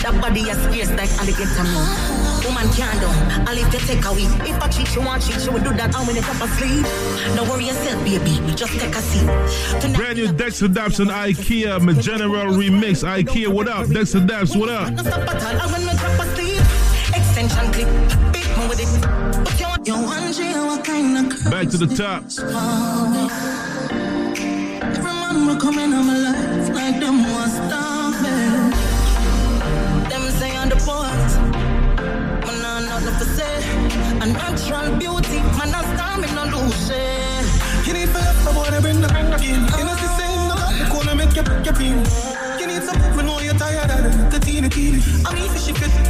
That 0.02 0.18
body 0.20 0.40
is 0.40 0.58
scarce 0.66 0.90
like 0.98 1.10
alligator 1.22 1.62
meat. 1.62 1.86
Woman 2.42 2.66
can't 2.74 2.98
do. 2.98 3.06
I'll 3.46 3.54
leave 3.54 3.70
the 3.70 3.78
take 3.86 4.04
away. 4.04 4.26
If 4.50 4.60
I 4.60 4.66
cheat, 4.68 4.88
she 4.88 4.98
want 4.98 5.22
cheat, 5.22 5.40
she 5.40 5.48
would 5.50 5.62
do 5.62 5.70
that. 5.74 5.94
I'm 5.94 6.08
in 6.08 6.16
the 6.16 6.22
top 6.22 6.42
of 6.42 6.50
sleep. 6.58 6.82
Don't 7.36 7.48
worry 7.48 7.66
yourself, 7.66 8.02
baby. 8.02 8.34
Just 8.56 8.72
take 8.80 8.94
a 8.94 9.00
seat. 9.00 9.30
Tonight, 9.80 9.96
Brand 9.96 10.18
new 10.18 10.26
Dexta 10.26 10.66
Daps 10.66 10.98
on 10.98 11.06
IKEA, 11.06 11.80
my 11.80 11.92
general 11.94 12.46
remix. 12.46 13.04
IKEA, 13.06 13.46
what 13.46 13.68
up? 13.68 13.86
Dexta 13.86 14.26
Daps, 14.26 14.58
what 14.58 14.70
up? 14.70 14.90
Back 21.50 21.68
to 21.70 21.76
the 21.76 21.86
top. 21.86 22.24
Remember 24.96 25.56
coming 25.60 25.92
on 25.92 26.06
my 26.06 26.16
life 26.16 26.68
like 26.70 27.00
them 27.00 27.22
was 27.22 27.52
stopping. 27.52 28.70
Them 30.08 30.24
say 30.38 30.56
I'm 30.56 30.68
the 30.68 30.76
boss. 30.86 31.36
Man, 32.46 32.64
I'm 32.64 32.84
not 32.88 33.02
the 33.02 33.10
for 33.18 33.24
say. 33.36 33.56
A 34.20 34.26
natural 34.26 34.96
beauty, 34.96 35.38
man, 35.58 35.74
I'm 35.74 35.84
starving 35.96 36.36
on 36.38 36.50
loose. 36.50 36.90
You 37.86 37.92
need 37.94 38.08
to 38.08 38.14
left 38.14 38.44
the 38.44 38.52
boy 38.52 38.70
to 38.70 38.80
bring 38.80 39.00
the 39.00 39.08
bring 39.08 39.30
the. 39.30 39.36
You 39.42 39.84
know 39.84 39.96
the 39.96 40.08
same, 40.16 40.48
no 40.48 40.54
got 40.54 40.72
the 40.78 40.84
corner 40.90 41.14
make 41.14 41.34
you 41.34 41.42
pick 41.42 41.64
your 41.64 41.74
pin. 41.74 42.04
You 42.60 42.66
need 42.66 42.82
some, 42.82 43.00
we 43.16 43.22
know 43.22 43.40
you're 43.40 43.54
tired 43.54 43.90
of 43.90 44.04
it. 44.06 44.30
The 44.30 44.38
teeny 44.38 44.68
teeny. 44.68 45.02
I 45.26 45.34
mean, 45.34 45.48
fishy 45.50 45.72
fit, 45.72 45.90
are 45.90 46.04
you? 46.04 46.09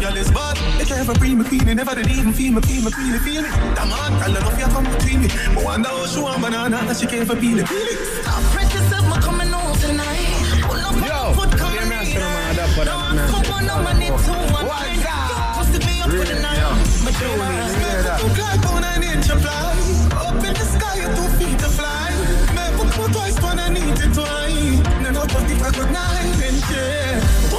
girl 0.00 0.16
is 0.16 0.30
bad. 0.30 0.56
They 0.78 0.84
care 0.84 1.04
for 1.04 1.14
bring 1.14 1.38
me 1.38 1.44
feeling, 1.44 1.76
never 1.76 1.94
did 1.94 2.10
even 2.10 2.32
feel 2.32 2.52
me, 2.54 2.60
feel 2.62 2.82
me, 2.82 2.90
feel 2.90 3.14
it, 3.14 3.20
feel 3.20 3.44
it. 3.44 3.52
That 3.76 3.86
man, 3.86 4.12
girl, 4.16 4.36
enough 4.36 4.58
you 4.58 4.66
come 4.72 4.84
between 4.88 5.20
me. 5.22 5.28
But 5.54 5.64
wonder 5.64 5.88
how 5.88 6.06
she 6.06 6.20
want 6.20 6.40
banana, 6.40 6.78
and 6.88 6.96
she 6.96 7.06
care 7.06 7.26
for 7.26 7.36
peel 7.36 7.58
it, 7.60 7.68
peel 7.68 7.88
it. 7.92 7.98
Stop 8.24 8.42
precious 8.56 8.88
of 8.96 9.04
my 9.08 9.20
coming 9.20 9.52
home 9.52 9.76
tonight. 9.76 10.64
Pull 10.64 10.80
up 10.80 10.96
on 10.96 11.00
my 11.04 11.34
foot, 11.36 11.52
come 11.52 11.76
and 11.78 11.90
need 11.92 12.16
her. 12.16 12.40
Come 12.80 13.44
on, 13.52 13.66
no 13.66 13.76
money 13.84 14.08
to 14.08 14.32
one 14.48 14.66
night. 14.66 15.04
Supposed 15.04 15.72
to 15.76 15.80
be 15.84 16.00
up 16.00 16.08
for 16.08 16.24
the 16.24 16.38
night. 16.40 16.64
But 17.04 17.14
you 17.20 17.30
Never 17.36 18.16
cook 18.24 18.38
like 18.40 18.66
on 18.72 18.84
an 18.84 19.02
inch 19.04 19.28
of 19.28 19.42
fly. 19.44 19.76
Up 20.16 20.40
in 20.40 20.54
the 20.56 20.64
sky, 20.64 20.96
you 20.96 21.08
two 21.12 21.28
feet 21.36 21.58
to 21.60 21.68
fly. 21.68 22.08
Never 22.56 22.88
cook 22.88 23.12
twice 23.12 23.36
when 23.44 23.58
I 23.60 23.68
need 23.68 24.00
it 24.00 24.12
twice. 24.16 24.80
Never 25.04 25.26
put 25.28 25.44
it 25.44 25.60
back 25.60 25.76
at 25.76 25.90
nine 25.92 26.40
and 26.40 26.58
share. 26.64 27.49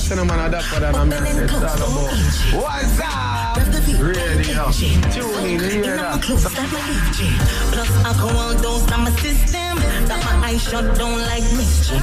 Say 0.00 0.16
no 0.16 0.24
man 0.24 0.40
a 0.40 0.50
dapper 0.50 0.80
than 0.80 0.94
a 0.94 1.04
me 1.04 1.16
I 1.16 1.24
say 1.24 1.44
it's 1.44 1.52
all 1.52 1.62
about 1.62 2.20
what's 2.62 3.00
up 3.00 3.50
radio. 4.00 4.70
Tune 4.70 5.44
in, 5.44 5.60
you 5.60 5.82
hear 5.82 5.96
that? 5.96 6.22
close, 6.22 6.44
that 6.44 6.68
my 6.72 6.80
leaf 6.88 7.06
gym. 7.16 7.34
Plus 7.72 7.90
alcohol 8.04 8.54
dose 8.62 8.90
on 8.92 9.04
my 9.04 9.10
system. 9.20 9.76
That 10.08 10.20
my 10.24 10.48
eyes 10.48 10.62
shut 10.62 10.96
down 10.96 11.18
like 11.28 11.44
mischief. 11.54 12.00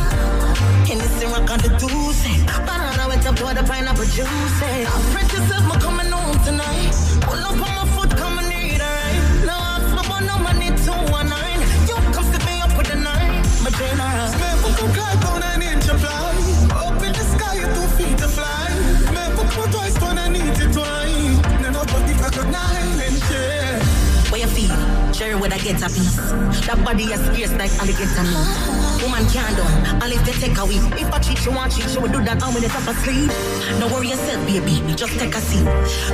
In 0.91 0.97
the 1.01 1.09
syrup 1.17 1.49
on 1.49 1.59
the 1.59 1.71
juice. 1.81 2.23
Banana 2.65 3.07
with 3.09 3.23
the 3.23 3.33
butter, 3.41 3.63
pineapple 3.63 4.05
juice. 4.05 4.27
I'm 4.29 5.01
fresh 5.11 5.27
Princess 5.29 5.57
of 5.57 5.67
my 5.67 5.77
coming 5.79 6.11
home 6.11 6.37
tonight. 6.45 6.93
Pull 7.25 7.41
up 7.49 7.57
on 7.57 7.71
my 7.75 7.85
foot, 7.95 8.11
come 8.15 8.37
and 8.39 8.49
need 8.49 8.81
her. 8.81 8.85
right? 8.85 9.45
Now 9.45 9.59
I'm 9.77 9.97
about 9.97 10.23
no 10.23 10.37
money 10.39 10.69
to 10.69 10.91
one 11.11 11.29
nine. 11.29 11.61
You 11.89 11.97
come 12.13 12.27
to 12.31 12.39
me 12.45 12.61
up 12.61 12.77
with 12.77 12.87
the 12.87 12.95
nine. 12.95 13.41
My 13.63 13.71
trainer. 13.73 14.11
Never 14.37 14.71
cook 14.77 14.95
like 14.97 15.25
on 15.25 15.43
an 15.43 15.61
inch 15.61 15.87
of 15.89 15.99
fly. 15.99 16.66
Sure, 25.37 25.41
would 25.41 25.53
I 25.53 25.57
get 25.59 25.81
a 25.81 25.89
piece? 25.89 26.17
That 26.65 26.81
body 26.83 27.03
is 27.05 27.21
scarce 27.21 27.53
like 27.53 27.71
alligator 27.77 28.25
meat. 28.25 28.49
Woman 29.05 29.25
can't 29.29 29.53
do. 29.53 29.65
I'll 30.01 30.09
leave 30.09 30.25
the 30.25 30.33
take 30.33 30.57
away. 30.57 30.81
If 30.97 31.13
I 31.13 31.19
cheat, 31.19 31.37
she 31.37 31.49
want 31.49 31.71
cheat, 31.73 31.89
she 31.89 31.99
would 31.99 32.11
do 32.11 32.23
that. 32.25 32.41
I'm 32.41 32.55
in 32.57 32.63
the 32.63 32.69
top 32.69 32.87
of 32.87 32.97
sleep. 33.05 33.29
Don't 33.77 33.91
worry 33.91 34.09
yourself, 34.09 34.41
baby. 34.49 34.81
Just 34.95 35.13
take 35.19 35.35
a 35.35 35.41
seat. 35.41 35.67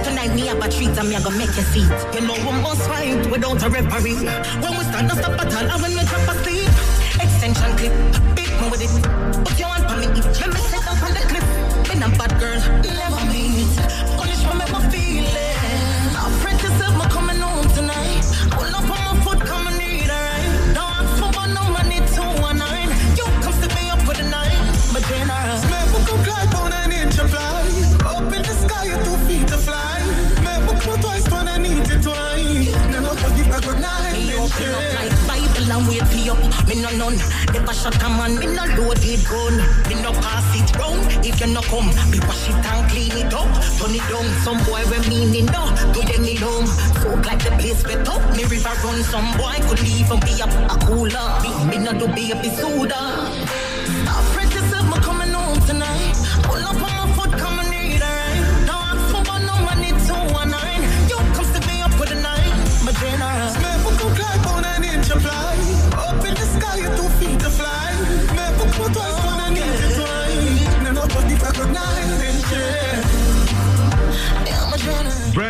Tonight, 0.04 0.36
me 0.36 0.48
have 0.52 0.60
a 0.60 0.68
treat 0.68 0.92
and 0.98 1.08
me 1.08 1.16
I 1.16 1.24
gonna 1.24 1.38
make 1.38 1.56
you 1.56 1.64
see. 1.72 1.88
You 2.12 2.22
know 2.28 2.36
we 2.36 2.52
must 2.60 2.84
fight 2.90 3.24
without 3.32 3.64
a 3.64 3.70
referee. 3.70 4.28
When 4.60 4.72
we 4.76 4.84
start, 4.92 5.08
no 5.08 5.16
stop 5.16 5.40
at 5.40 5.56
all. 5.56 5.68
And 5.72 5.80
when 5.80 5.92
we 5.96 6.04
drop 6.04 6.28
asleep, 6.28 6.68
extension 7.24 7.72
clip, 7.80 7.94
big 8.36 8.52
man 8.60 8.72
with 8.72 8.84
it. 8.84 8.92
Put 9.48 9.56
your 9.56 9.72
hand 9.72 9.88
on 9.88 10.00
me, 10.04 10.08
let 10.20 10.52
me 10.52 10.60
sit 10.68 10.84
up 10.84 11.00
on 11.00 11.12
the 11.16 11.24
cliff. 11.32 11.48
Been 11.88 12.04
a 12.04 12.10
bad 12.20 12.32
girl, 12.40 12.60
never 12.84 13.24
meet. 13.32 14.13
You. 36.94 37.00
None. 37.00 37.16
If 37.56 37.68
I 37.68 37.74
shot 37.74 38.02
a 38.04 38.10
man, 38.10 38.38
me 38.38 38.48
no 38.48 38.66
loaded 38.78 39.26
gun. 39.26 39.58
Me 39.90 39.96
no 40.02 40.12
pass 40.22 40.46
it 40.56 40.76
round. 40.78 41.26
If 41.26 41.40
you 41.40 41.48
no 41.48 41.62
come, 41.62 41.88
me 42.10 42.20
wash 42.22 42.50
it 42.50 42.56
and 42.56 42.90
clean 42.90 43.12
it 43.18 43.34
up. 43.34 43.50
Turn 43.78 43.96
it 43.96 44.06
down. 44.10 44.26
Some 44.44 44.64
boy 44.66 44.84
we 44.90 45.00
meaning 45.10 45.46
no. 45.48 45.74
Do 45.94 46.02
you 46.02 46.20
need 46.20 46.40
home? 46.40 46.68
Soak 47.02 47.26
like 47.26 47.44
the 47.44 47.52
place 47.60 47.84
wet 47.86 48.08
up. 48.08 48.22
Me 48.36 48.44
river 48.46 48.76
run. 48.84 49.04
Some 49.04 49.30
boy 49.38 49.58
could 49.68 49.82
leave 49.82 50.06
even 50.06 50.20
be 50.22 50.40
a, 50.42 50.46
a 50.46 50.78
cooler. 50.86 51.28
Me, 51.42 51.78
me 51.78 51.78
no 51.84 51.94
do 51.98 52.08
be 52.14 52.32
a 52.32 52.44
soda. 52.58 53.33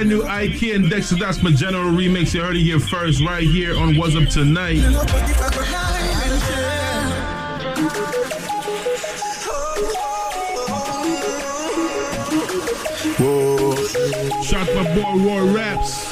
Brand 0.04 0.20
new 0.20 0.28
Ike 0.28 0.64
and 0.64 0.90
Dexter, 0.90 1.16
that's 1.16 1.42
my 1.42 1.52
general 1.52 1.90
remix. 1.90 2.34
You 2.34 2.42
heard 2.42 2.58
it 2.58 2.64
here 2.64 2.78
first, 2.78 3.24
right 3.26 3.48
here 3.48 3.78
on 3.78 3.96
What's 3.96 4.18
Up 4.18 4.28
Tonight. 4.28 4.82
Shout 14.44 14.68
my 14.76 14.84
boy 14.94 15.24
Roy 15.24 15.54
Raps. 15.54 16.12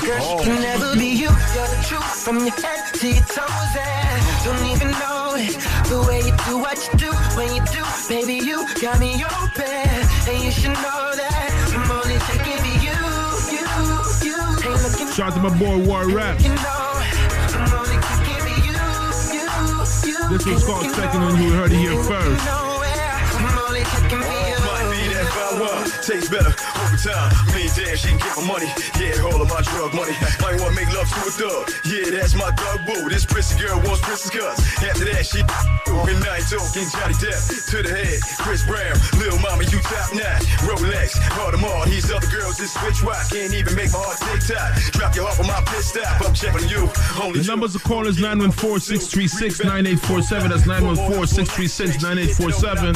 Girl, 0.00 0.38
can 0.40 0.62
never 0.62 0.94
be 0.94 1.08
you. 1.08 1.28
You're 1.28 1.68
the 1.68 1.84
truth 1.86 2.24
from 2.24 2.38
your 2.38 2.54
head 2.54 2.94
to 2.94 3.06
your 3.06 3.22
toes. 3.24 3.76
And 3.76 4.44
don't 4.46 4.64
even 4.70 4.90
know 4.92 5.34
it. 5.36 5.60
The 5.90 6.02
way 6.08 6.20
you 6.20 6.34
do 6.48 6.56
what 6.56 6.78
you 6.90 6.98
do 6.98 7.12
when 7.36 7.54
you 7.54 7.62
do, 7.70 7.84
baby, 8.08 8.36
you 8.46 8.66
got 8.80 8.98
me 8.98 9.22
open. 9.22 9.66
And 10.26 10.42
you 10.42 10.50
should 10.50 10.72
know 10.72 11.12
that 11.16 11.31
Shout 15.12 15.34
to 15.34 15.40
my 15.40 15.58
boy 15.58 15.78
you, 15.86 16.40
you. 16.40 16.54
This 20.30 20.46
was 20.46 20.64
called 20.64 20.90
Second 20.94 21.22
and 21.22 21.38
you 21.38 21.50
heard 21.52 21.70
it 21.70 21.78
here 21.78 22.02
first. 22.02 22.62
Nowhere. 25.52 25.52
I'm 25.52 25.52
only 25.52 25.52
taking 25.52 25.52
for 25.52 25.52
you. 25.52 25.52
Might 25.52 25.52
be 25.52 25.52
that 25.52 25.60
power, 25.72 25.84
tastes 26.02 26.30
better 26.30 26.48
over 26.52 26.96
time. 26.96 27.30
Me 27.54 27.62
and 27.66 27.74
damn, 27.74 27.96
she 27.96 28.08
can 28.08 28.18
get 28.18 28.36
my 28.36 28.42
money. 28.46 28.66
Yeah, 28.98 29.22
all 29.28 29.40
of 29.40 29.48
my 29.48 29.60
drug 29.62 29.94
money. 29.94 30.12
Might 30.40 30.60
wanna 30.60 30.74
make 30.74 30.92
love 30.94 31.08
to 31.08 31.20
a 31.28 31.30
thug. 31.30 31.70
Yeah, 31.84 32.10
that's 32.10 32.34
my 32.34 32.50
thug 32.56 32.84
boo. 32.86 33.08
This 33.08 33.24
prissy 33.26 33.56
girl 33.60 33.78
wants 33.84 34.00
princess 34.02 34.30
cuts. 34.30 34.60
After 34.82 35.04
that, 35.04 35.24
she 35.26 35.42
and 35.92 36.20
night 36.24 36.42
talking 36.48 36.88
Johnny 36.88 37.12
Depp 37.20 37.42
to 37.70 37.82
the 37.82 37.90
head. 37.92 38.20
Chris 38.40 38.64
Brown, 38.64 38.96
Lil 39.20 39.36
Mama, 39.38 39.62
you 39.68 39.78
top 39.84 40.08
notch. 40.16 40.42
Rolex, 40.64 41.12
Audemars, 41.36 41.84
these 41.86 42.10
other 42.10 42.26
girls 42.28 42.58
is 42.60 42.72
switch 42.72 43.02
watch. 43.04 43.28
Can't 43.30 43.52
even 43.52 43.74
make 43.76 43.92
my 43.92 43.98
heart 44.00 44.16
tick 44.18 44.40
tock. 44.48 44.72
Drop 44.96 45.14
your 45.14 45.26
heart 45.28 45.38
on 45.40 45.46
my 45.46 45.60
pit 45.68 45.84
stop. 45.84 46.20
I'm 46.22 46.32
checking 46.34 46.66
you. 46.68 46.88
Only 47.20 47.40
The 47.40 47.46
numbers 47.46 47.72
to 47.74 47.78
call 47.80 48.06
is 48.06 48.16
914-636-9847. 48.18 50.48
That's 50.48 50.64
914-636-9847. 50.64 52.94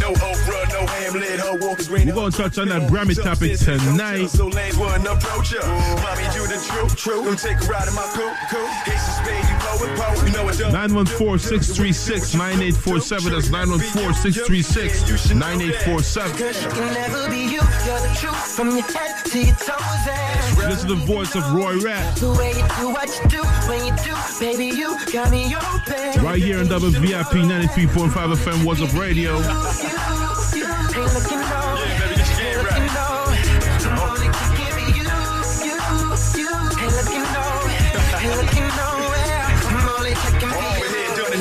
No 0.00 0.12
Oprah, 0.16 0.64
no 0.72 0.86
Hamlet. 0.86 1.40
Her 1.40 1.56
walk 1.60 1.78
is. 1.80 1.89
We're 1.90 2.04
going 2.14 2.30
to 2.30 2.36
touch 2.38 2.56
on 2.58 2.68
that 2.68 2.88
Grammy 2.90 3.14
topic 3.20 3.58
tonight. 3.58 4.26
So 4.26 4.46
lanes 4.46 4.76
wouldn't 4.78 5.04
approach 5.06 5.50
her. 5.52 5.66
Mommy, 5.66 6.22
you 6.34 6.46
the 6.46 6.58
truth, 6.70 6.94
true. 6.96 7.24
Come 7.24 7.34
take 7.36 7.60
a 7.60 7.64
ride 7.66 7.88
in 7.88 7.94
my 7.94 8.06
coupe, 8.14 8.32
coupe. 8.48 8.70
Ace 8.86 9.08
of 9.08 9.14
spade, 9.18 9.42
you 9.42 9.58
know 9.58 9.82
it, 9.82 9.98
po. 9.98 10.14
You 10.24 10.30
know 10.32 10.48
it, 10.48 10.56
don't. 10.58 10.70
914-636-9847. 10.70 13.30
That's 13.30 13.48
914-636-9847. 13.48 16.38
Girl, 16.38 16.52
she 16.52 16.68
can 16.68 16.94
never 16.94 17.28
be 17.28 17.40
you. 17.42 17.60
You're 17.60 18.00
the 18.06 18.14
truth 18.18 18.54
from 18.54 18.70
your 18.70 18.82
head 18.82 19.24
to 19.26 19.38
your 19.42 19.56
toes. 19.56 20.06
And 20.06 20.70
This 20.70 20.78
is 20.80 20.86
the 20.86 20.94
voice 20.94 21.34
of 21.34 21.42
Roy 21.52 21.76
Raps. 21.80 22.20
the 22.20 22.30
way 22.34 22.52
you 22.52 22.64
do 22.78 22.90
what 22.94 23.08
you 23.08 23.26
do 23.28 23.42
when 23.68 23.84
you 23.84 23.92
do, 24.04 24.14
baby, 24.38 24.66
you 24.76 24.96
got 25.12 25.30
me 25.32 25.52
open. 25.56 26.22
Right 26.24 26.40
here 26.40 26.60
on 26.60 26.66
WVIP 26.66 27.44
93.5 27.66 28.36
FM 28.36 28.64
Was 28.64 28.80
Up 28.80 28.92
Radio. 28.94 29.40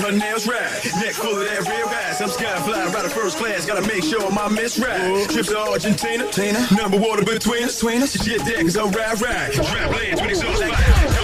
Her 0.09 0.17
nails 0.17 0.47
right. 0.47 0.71
Neck 0.97 1.13
full 1.13 1.37
of 1.37 1.45
that 1.45 1.61
real 1.67 1.87
ass. 1.87 2.21
I'm 2.21 2.29
sky 2.29 2.55
fly, 2.63 2.85
right 2.93 3.05
of 3.05 3.13
first 3.13 3.37
class. 3.37 3.65
Gotta 3.65 3.85
make 3.87 4.03
sure 4.03 4.31
my 4.31 4.47
miss 4.47 4.79
right. 4.79 5.29
Trips 5.29 5.49
to 5.49 5.57
Argentina. 5.59 6.29
Tina. 6.31 6.67
Number 6.75 6.97
water 6.97 7.23
between 7.23 7.63
us. 7.63 7.79
Between 7.79 8.01
us. 8.03 8.11
Shit 8.13 8.43
that, 8.45 8.61
cause 8.61 8.77
I'm 8.77 8.91
ride, 8.91 9.21
ride. 9.21 9.53
Trap 9.53 9.91
lands 9.91 10.21
when 10.21 10.29
it's 10.29 10.43
all 10.43 10.59
like 10.59 10.73
When 10.73 11.18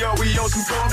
in 0.00 0.12
we 0.16 0.32
on 0.38 0.48
some 0.48 0.64
car. 0.64 0.88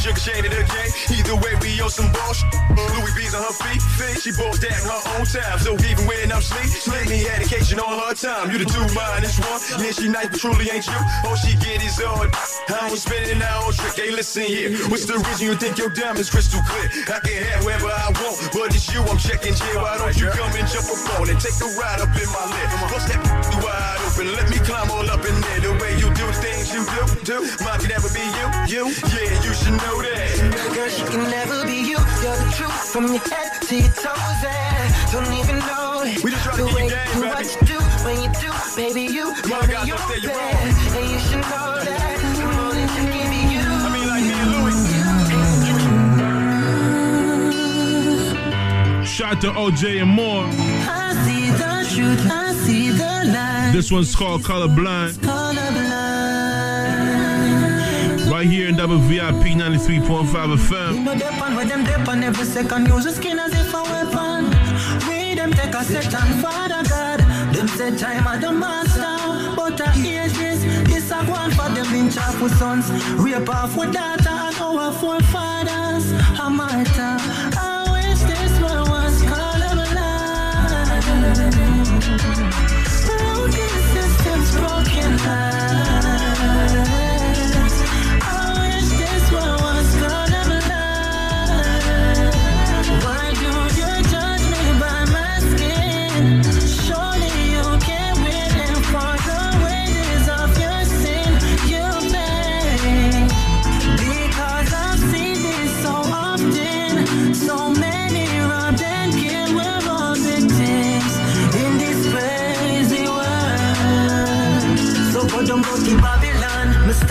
Sugar 0.00 0.20
shade 0.20 0.44
the 0.44 0.62
game. 0.62 0.92
Either 1.10 1.36
way, 1.42 1.54
we 1.60 1.80
owe 1.80 1.88
some 1.88 2.10
bullshit. 2.12 2.46
Louis 2.94 3.12
V's 3.16 3.34
on 3.34 3.42
her 3.42 3.56
feet. 3.56 3.82
feet. 3.98 4.20
She 4.20 4.30
bought 4.36 4.60
that 4.60 4.76
in 4.76 4.86
her 4.86 5.02
own 5.16 5.26
time. 5.26 5.58
So 5.58 5.74
even 5.74 6.06
when 6.06 6.30
I'm 6.30 6.42
sleep, 6.42 6.70
let 6.92 7.08
me 7.08 7.26
education 7.26 7.80
on 7.80 7.98
her 7.98 8.14
time. 8.14 8.50
You 8.50 8.58
the 8.58 8.68
two 8.68 8.84
minus 8.94 9.40
one. 9.40 9.60
Yeah, 9.80 9.92
she 9.92 10.08
nice, 10.08 10.28
but 10.28 10.40
truly 10.40 10.70
ain't 10.70 10.86
you. 10.86 11.00
All 11.24 11.36
she 11.36 11.56
get 11.58 11.82
is 11.82 11.98
all. 12.00 12.20
I 12.20 12.88
don't 12.88 12.96
spend 12.96 13.26
it, 13.26 13.38
don't 13.40 13.74
trick. 13.74 13.96
Hey, 13.96 14.10
listen 14.10 14.44
here. 14.44 14.76
What's 14.88 15.06
the 15.06 15.18
reason 15.18 15.46
you 15.48 15.54
think 15.56 15.78
your 15.78 15.90
diamond's 15.90 16.30
crystal 16.30 16.60
clear? 16.68 16.88
I 17.10 17.18
can 17.24 17.42
have 17.48 17.64
whoever 17.64 17.90
I 17.90 18.12
want, 18.20 18.36
but 18.52 18.74
it's 18.74 18.86
you 18.92 19.00
I'm 19.02 19.18
checking. 19.18 19.54
Yeah, 19.56 19.82
why 19.82 19.98
don't 19.98 20.14
you 20.16 20.28
come 20.30 20.52
and 20.52 20.68
jump 20.68 20.86
up 20.92 21.20
on 21.20 21.30
and 21.30 21.40
take 21.40 21.56
a 21.64 21.68
ride 21.80 22.00
up 22.00 22.12
in 22.12 22.28
my 22.28 22.44
lip? 22.44 22.68
Bust 22.92 23.08
that 23.08 23.22
wide 23.64 24.00
open. 24.04 24.28
Let 24.36 24.50
me 24.50 24.58
climb 24.62 24.90
all 24.90 25.08
up 25.08 25.24
in 25.24 25.36
there. 25.40 25.60
The 25.64 25.72
way 25.80 25.93
you 26.84 27.06
do 27.06 27.14
do, 27.24 27.46
do. 27.48 27.64
Mine 27.64 27.78
can 27.80 27.88
never 27.88 28.08
be 28.12 28.24
you, 28.38 28.46
you. 28.74 28.84
Yeah, 29.12 29.42
you 29.44 29.52
should 29.54 29.76
know 29.84 29.96
that. 30.02 30.28
Girl, 30.74 30.88
she 30.88 31.02
can 31.04 31.24
never 31.30 31.64
be 31.64 31.78
you. 31.90 31.98
You're 32.22 32.36
the 32.36 32.48
truth 32.56 32.80
from 32.92 33.04
your 33.08 33.22
head 33.32 33.50
to 33.68 33.74
your 33.76 33.92
toes. 33.94 34.44
And 34.44 35.12
don't 35.12 35.32
even 35.40 35.58
know 35.68 36.02
it. 36.04 36.22
We 36.24 36.30
just 36.30 36.44
trying 36.44 36.56
to 36.58 36.62
the 36.64 36.68
get 36.68 36.76
way 36.76 36.84
you 36.84 36.90
game, 36.90 37.14
do 37.14 37.20
baby. 37.22 37.34
what 37.34 37.46
you 37.48 37.60
do 37.72 37.78
when 38.04 38.16
you 38.22 38.30
do, 38.40 38.50
baby. 38.76 39.04
You 39.12 39.24
My 39.48 39.60
got 39.66 39.70
God, 39.70 39.84
me 39.84 39.90
don't 39.90 40.04
say 40.08 40.18
you're 40.20 40.32
open. 40.32 40.44
wrong. 40.44 40.68
And 40.98 41.04
you 41.12 41.18
should 41.26 41.44
know 41.52 41.68
that 41.84 42.00
I'm 42.42 42.58
only 42.64 42.84
taking 42.94 43.28
for 43.30 43.44
you. 43.52 43.64
I 43.64 43.88
mean, 43.94 44.06
like 44.08 44.24
me 44.24 44.34
and 44.34 44.50
Louis. 44.52 44.80
Shout 49.06 49.40
to 49.42 49.48
OJ 49.52 50.00
and 50.02 50.10
more. 50.10 50.44
I 50.46 51.14
see 51.24 51.46
the 51.50 51.72
truth, 51.94 52.26
I 52.30 52.52
see 52.64 52.90
the 52.90 53.12
light. 53.32 53.70
This 53.72 53.90
one's 53.92 54.14
called 54.14 54.42
Colorblind. 54.42 55.12
Colorblind. 55.18 55.83
Right 58.44 58.52
here 58.52 58.68
in 58.68 58.74
WVIP 58.76 59.54
93.5 59.54 60.56
FM. 60.58 61.02
No 61.02 61.14
depend 61.14 61.56
where 61.56 61.64
them 61.64 61.82
depend 61.82 62.24
every 62.24 62.44
second. 62.44 62.88
Use 62.88 63.04
the 63.04 63.12
skin 63.12 63.38
as 63.38 63.54
if 63.54 63.72
a 63.72 63.82
weapon. 63.84 64.50
We 65.08 65.34
them 65.34 65.50
take 65.50 65.72
a 65.72 65.82
Father 66.42 66.86
God. 66.86 67.20
Them 67.54 67.68
say 67.68 67.96
time 67.96 68.26
the 68.42 68.52
master. 68.52 69.56
But 69.56 69.80
I 69.80 69.92
hear 69.92 70.28
this. 70.28 70.62
This 70.86 71.10
a 71.10 71.24
one 71.24 71.52
for 71.52 71.70
them 71.70 71.94
in 71.94 72.10
sons. 72.10 72.90
Off 73.48 73.78
with 73.78 73.94
daughter 73.94 74.28
and 74.28 74.56
our 74.60 74.92
forefathers. 74.92 76.12
A 76.38 76.50
martyr. 76.50 77.16
Broken 83.06 83.70
systems, 83.94 84.50
broken 84.52 85.16
lives. 85.16 85.63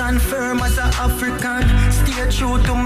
Stand 0.04 0.22
firm 0.22 0.60
as 0.60 0.78
an 0.78 0.92
African. 1.00 1.73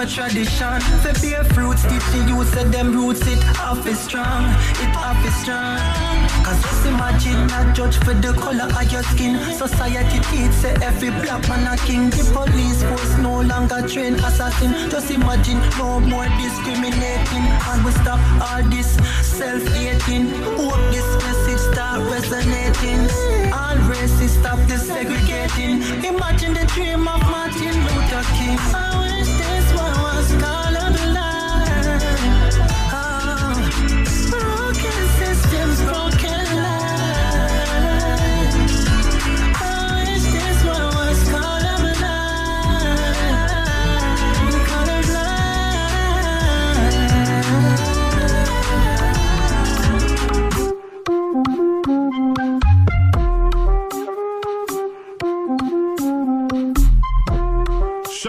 Tradition. 0.08 0.80
For 1.04 1.14
bear 1.22 1.44
fruits, 1.54 1.84
teach 1.84 2.06
the 2.12 2.26
youth 2.28 2.54
say 2.54 2.64
them 2.66 2.94
roots 2.94 3.26
it 3.28 3.44
off 3.60 3.86
is 3.86 4.00
strong, 4.00 4.44
it 4.84 4.96
off 4.96 5.20
is 5.26 5.36
strong. 5.44 5.78
Cause 6.44 6.62
just 6.62 6.86
imagine 6.86 7.48
not 7.48 7.76
judge 7.76 7.98
for 7.98 8.14
the 8.14 8.32
color 8.34 8.72
of 8.72 8.92
your 8.92 9.04
skin. 9.04 9.36
Society 9.54 10.20
teach 10.32 10.52
say 10.52 10.74
every 10.82 11.10
black 11.10 11.48
man 11.50 11.68
a 11.68 11.78
king. 11.86 12.10
The 12.10 12.24
police 12.34 12.84
force 12.84 13.18
no 13.18 13.42
longer 13.42 13.86
train 13.88 14.16
assassin. 14.16 14.72
Just 14.90 15.12
imagine 15.12 15.60
no 15.78 16.00
more 16.00 16.28
discriminating. 16.40 17.46
And 17.68 17.84
we 17.84 17.92
stop 17.92 18.20
all 18.42 18.64
this 18.70 18.96
self-hating. 19.38 20.32
Hope 20.56 20.84
this 20.92 21.08
message 21.24 21.74
start 21.74 22.00
resonating. 22.10 23.02
All 23.52 23.78
races 23.92 24.32
stop 24.40 24.60
this 24.68 24.88
segregating. 24.88 25.84
Imagine 26.04 26.54
the 26.54 26.66
dream 26.74 27.08
of 27.08 27.22
Martin 27.28 27.76
Luther 27.86 28.24
King. 28.38 28.58
I 28.72 28.96
wish 29.04 29.37
this 30.30 30.67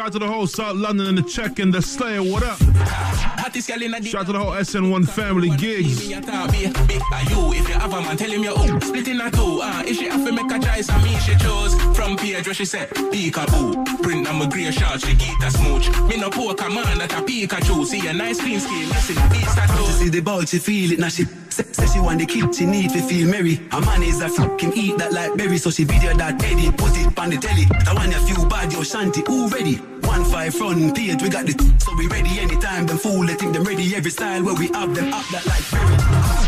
out 0.09 0.13
to 0.13 0.19
the 0.19 0.27
whole 0.27 0.47
South 0.47 0.77
London 0.77 1.07
and 1.07 1.19
the 1.19 1.23
check 1.23 1.59
in 1.59 1.71
the 1.71 1.83
Slayer. 1.83 2.23
What 2.23 2.43
up? 2.43 2.59
Shout 2.59 4.21
out 4.21 4.27
to 4.27 4.33
the 4.33 4.39
whole 4.39 4.53
SN1 4.53 5.07
family 5.09 5.51
gigs. 5.51 6.11
A 6.11 6.17
a. 6.17 6.49
If 6.49 7.69
you 7.69 7.75
have 7.75 7.93
a 7.93 8.01
man, 8.01 8.17
tell 8.17 8.31
him 8.31 8.43
you're 8.43 8.55
oh, 8.57 8.77
a 8.77 9.31
two. 9.31 9.61
Uh, 9.63 9.83
if 9.87 9.97
she 9.97 10.07
have 10.07 10.25
to 10.25 10.33
make 10.33 10.51
a 10.51 10.59
choice, 10.59 10.89
I 10.89 11.03
mean 11.03 11.19
she 11.21 11.35
chose. 11.37 11.75
From 11.97 12.17
page 12.17 12.47
where 12.47 12.55
she 12.55 12.65
said, 12.65 12.89
peekaboo. 12.89 14.03
Print 14.03 14.29
on 14.29 14.39
my 14.39 14.49
grey 14.49 14.71
shot, 14.71 15.01
she 15.01 15.15
get 15.15 15.43
a 15.43 15.51
smooch. 15.51 15.89
Me 16.09 16.17
no 16.17 16.31
poker 16.31 16.71
man 16.71 16.99
that 16.99 17.13
a 17.13 17.17
Pikachu. 17.17 17.85
See 17.85 18.07
a 18.07 18.13
nice 18.15 18.41
clean 18.41 18.61
skin, 18.61 18.89
missing 18.89 19.29
beast 19.31 19.57
tattoo. 19.57 19.85
She 19.87 19.93
see 19.93 20.09
the 20.09 20.21
ball, 20.21 20.43
she 20.43 20.59
feel 20.59 20.93
it 20.93 20.99
now. 20.99 21.09
She 21.09 21.25
say, 21.51 21.87
she 21.93 22.01
want 22.01 22.21
the 22.21 22.27
kid, 22.27 22.55
she 22.55 22.65
need 22.65 22.91
to 22.91 23.03
feel 23.03 23.29
merry. 23.29 23.61
A 23.73 23.81
man 23.81 24.03
is 24.03 24.21
a 24.23 24.29
fucking 24.29 24.73
eat 24.75 24.97
that 24.99 25.13
like 25.13 25.37
berry, 25.37 25.59
so 25.59 25.71
she 25.71 25.85
video 25.85 26.15
that 26.15 26.43
edit, 26.43 26.77
put 26.79 26.97
it 26.97 27.19
on 27.19 27.31
the 27.31 27.37
telly. 27.37 27.67
I 27.87 27.95
want 27.95 28.13
you 28.13 28.35
feel 28.35 28.47
bad, 28.49 28.73
yo 28.73 28.83
shanty, 28.83 29.23
who 29.27 29.49
ready? 29.49 29.98
Five 30.25 30.55
front 30.55 30.95
page, 30.97 31.23
we 31.23 31.29
got 31.29 31.47
the 31.47 31.53
so 31.79 31.95
we 31.97 32.07
ready 32.09 32.39
anytime. 32.39 32.87
Them 32.87 32.99
fool, 32.99 33.27
they 33.27 33.35
think 33.35 33.55
them 33.55 33.65
ready 33.65 33.95
every 33.95 34.11
style 34.11 34.43
where 34.45 34.55
we 34.55 34.69
have 34.69 34.95
them 34.95 35.13
up 35.13 35.25
that 35.33 35.45
like 35.47 35.65
berry. 35.71 35.97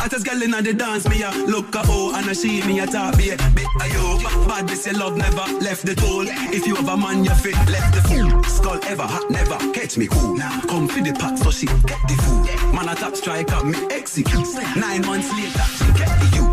I 0.02 0.08
just 0.10 0.24
girl 0.26 0.42
in 0.42 0.50
the 0.50 0.72
dance, 0.74 1.08
me 1.08 1.22
a 1.22 1.30
look 1.46 1.74
a 1.74 1.82
oh 1.86 2.14
and 2.14 2.28
a 2.28 2.34
she 2.34 2.62
me 2.66 2.80
a 2.80 2.86
talk 2.86 3.16
be 3.16 3.30
bit 3.30 3.68
a 3.80 3.86
yo. 3.92 4.18
Ba- 4.18 4.48
Bad 4.48 4.66
bitch, 4.68 4.86
your 4.86 4.98
love 4.98 5.16
never 5.16 5.46
left 5.60 5.86
the 5.86 5.94
toll. 5.94 6.24
If 6.52 6.66
you 6.66 6.74
have 6.76 6.88
a 6.88 6.96
man, 6.96 7.24
you 7.24 7.34
fit 7.34 7.54
left 7.68 7.94
the 7.94 8.02
fool. 8.02 8.42
Skull 8.44 8.80
ever 8.84 9.02
hot, 9.02 9.30
never 9.30 9.56
catch 9.72 9.96
me 9.96 10.06
cool. 10.08 10.36
Now 10.36 10.60
come 10.62 10.88
for 10.88 11.00
the 11.00 11.12
pack, 11.12 11.38
so 11.38 11.50
she 11.50 11.66
get 11.66 12.00
the 12.08 12.16
fool. 12.22 12.72
Man 12.74 12.88
a 12.88 12.94
top 12.94 13.14
striker, 13.16 13.64
me 13.64 13.78
execute. 13.90 14.46
Nine 14.76 15.02
months 15.06 15.30
later, 15.32 15.64
she 15.78 15.86
get 15.98 16.08
the 16.20 16.36
you. 16.36 16.49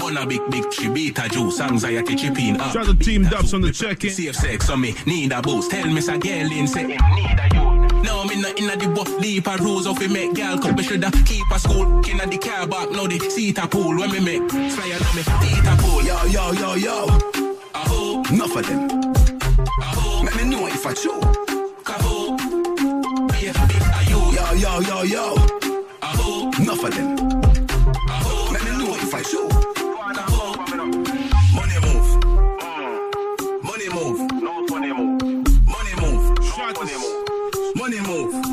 Yeah, 0.00 0.08
my 0.08 0.14
bun 0.14 0.16
a 0.16 0.26
big, 0.26 0.50
big, 0.50 0.72
she 0.72 0.88
beat 0.88 1.18
a 1.18 1.28
juice. 1.28 1.60
Anxiety 1.60 2.14
chipping 2.16 2.60
up. 2.60 2.72
Shout 2.72 2.88
out 2.88 2.98
to 2.98 3.04
Team 3.04 3.24
Dubs 3.24 3.54
on 3.54 3.60
the 3.60 3.70
check-in. 3.72 4.10
Safe 4.10 4.34
sex 4.34 4.70
on 4.70 4.80
me, 4.80 4.94
need 5.06 5.32
a 5.32 5.42
boost. 5.42 5.70
Tell 5.70 5.86
me, 5.86 6.00
say, 6.00 6.18
girl 6.18 6.52
in, 6.52 6.66
say, 6.66 6.84
need 6.84 6.98
a 6.98 7.48
you. 7.54 8.02
No, 8.02 8.24
me 8.24 8.40
not 8.40 8.58
inna 8.58 8.76
the 8.76 8.88
buff, 8.88 9.08
leap 9.20 9.46
a 9.46 9.56
rules 9.58 9.86
of 9.86 9.98
we 9.98 10.08
make 10.08 10.34
gal 10.34 10.58
come 10.58 10.74
me 10.74 10.82
shoulda 10.82 11.10
keep 11.24 11.44
a 11.52 11.58
school. 11.58 12.02
Inna 12.08 12.26
the 12.26 12.38
car 12.38 12.66
back, 12.66 12.90
now 12.90 13.06
the 13.06 13.18
seat 13.30 13.58
a 13.58 13.66
pool. 13.68 13.96
When 13.98 14.10
me 14.10 14.20
make 14.20 14.50
fly 14.50 14.92
on 14.92 15.14
me, 15.14 15.22
eat 15.48 15.66
a 15.66 15.76
pool. 15.82 16.02
Yo, 16.02 16.24
yo, 16.26 16.52
yo, 16.52 16.74
yo. 16.74 17.06
Aho, 17.74 18.22
Enough 18.32 18.56
of 18.56 18.66
them. 18.66 18.90
aho, 19.82 20.24
Let 20.24 20.36
me 20.36 20.44
know 20.44 20.66
if 20.66 20.86
I 20.86 20.94
chew. 20.94 21.20
kaho. 21.84 22.36
Be 23.32 23.46
a 23.48 23.52
big 23.52 23.82
a 23.82 24.02
you, 24.08 24.20
Yo, 24.32 24.54
yo, 24.54 24.80
yo, 24.80 25.02
yo. 25.02 25.34
aho, 26.02 26.50
Enough 26.60 26.84
of 26.84 26.94
them. 26.94 27.18
aho. 28.08 28.52
Let 28.52 28.64
me 28.64 28.70
know 28.78 28.94
if 28.96 29.14
I 29.14 29.22
chew. 29.22 29.48
Move. 36.70 36.86
Shout 36.86 36.92
out 36.92 37.74
Money 37.74 38.00
move. 38.00 38.49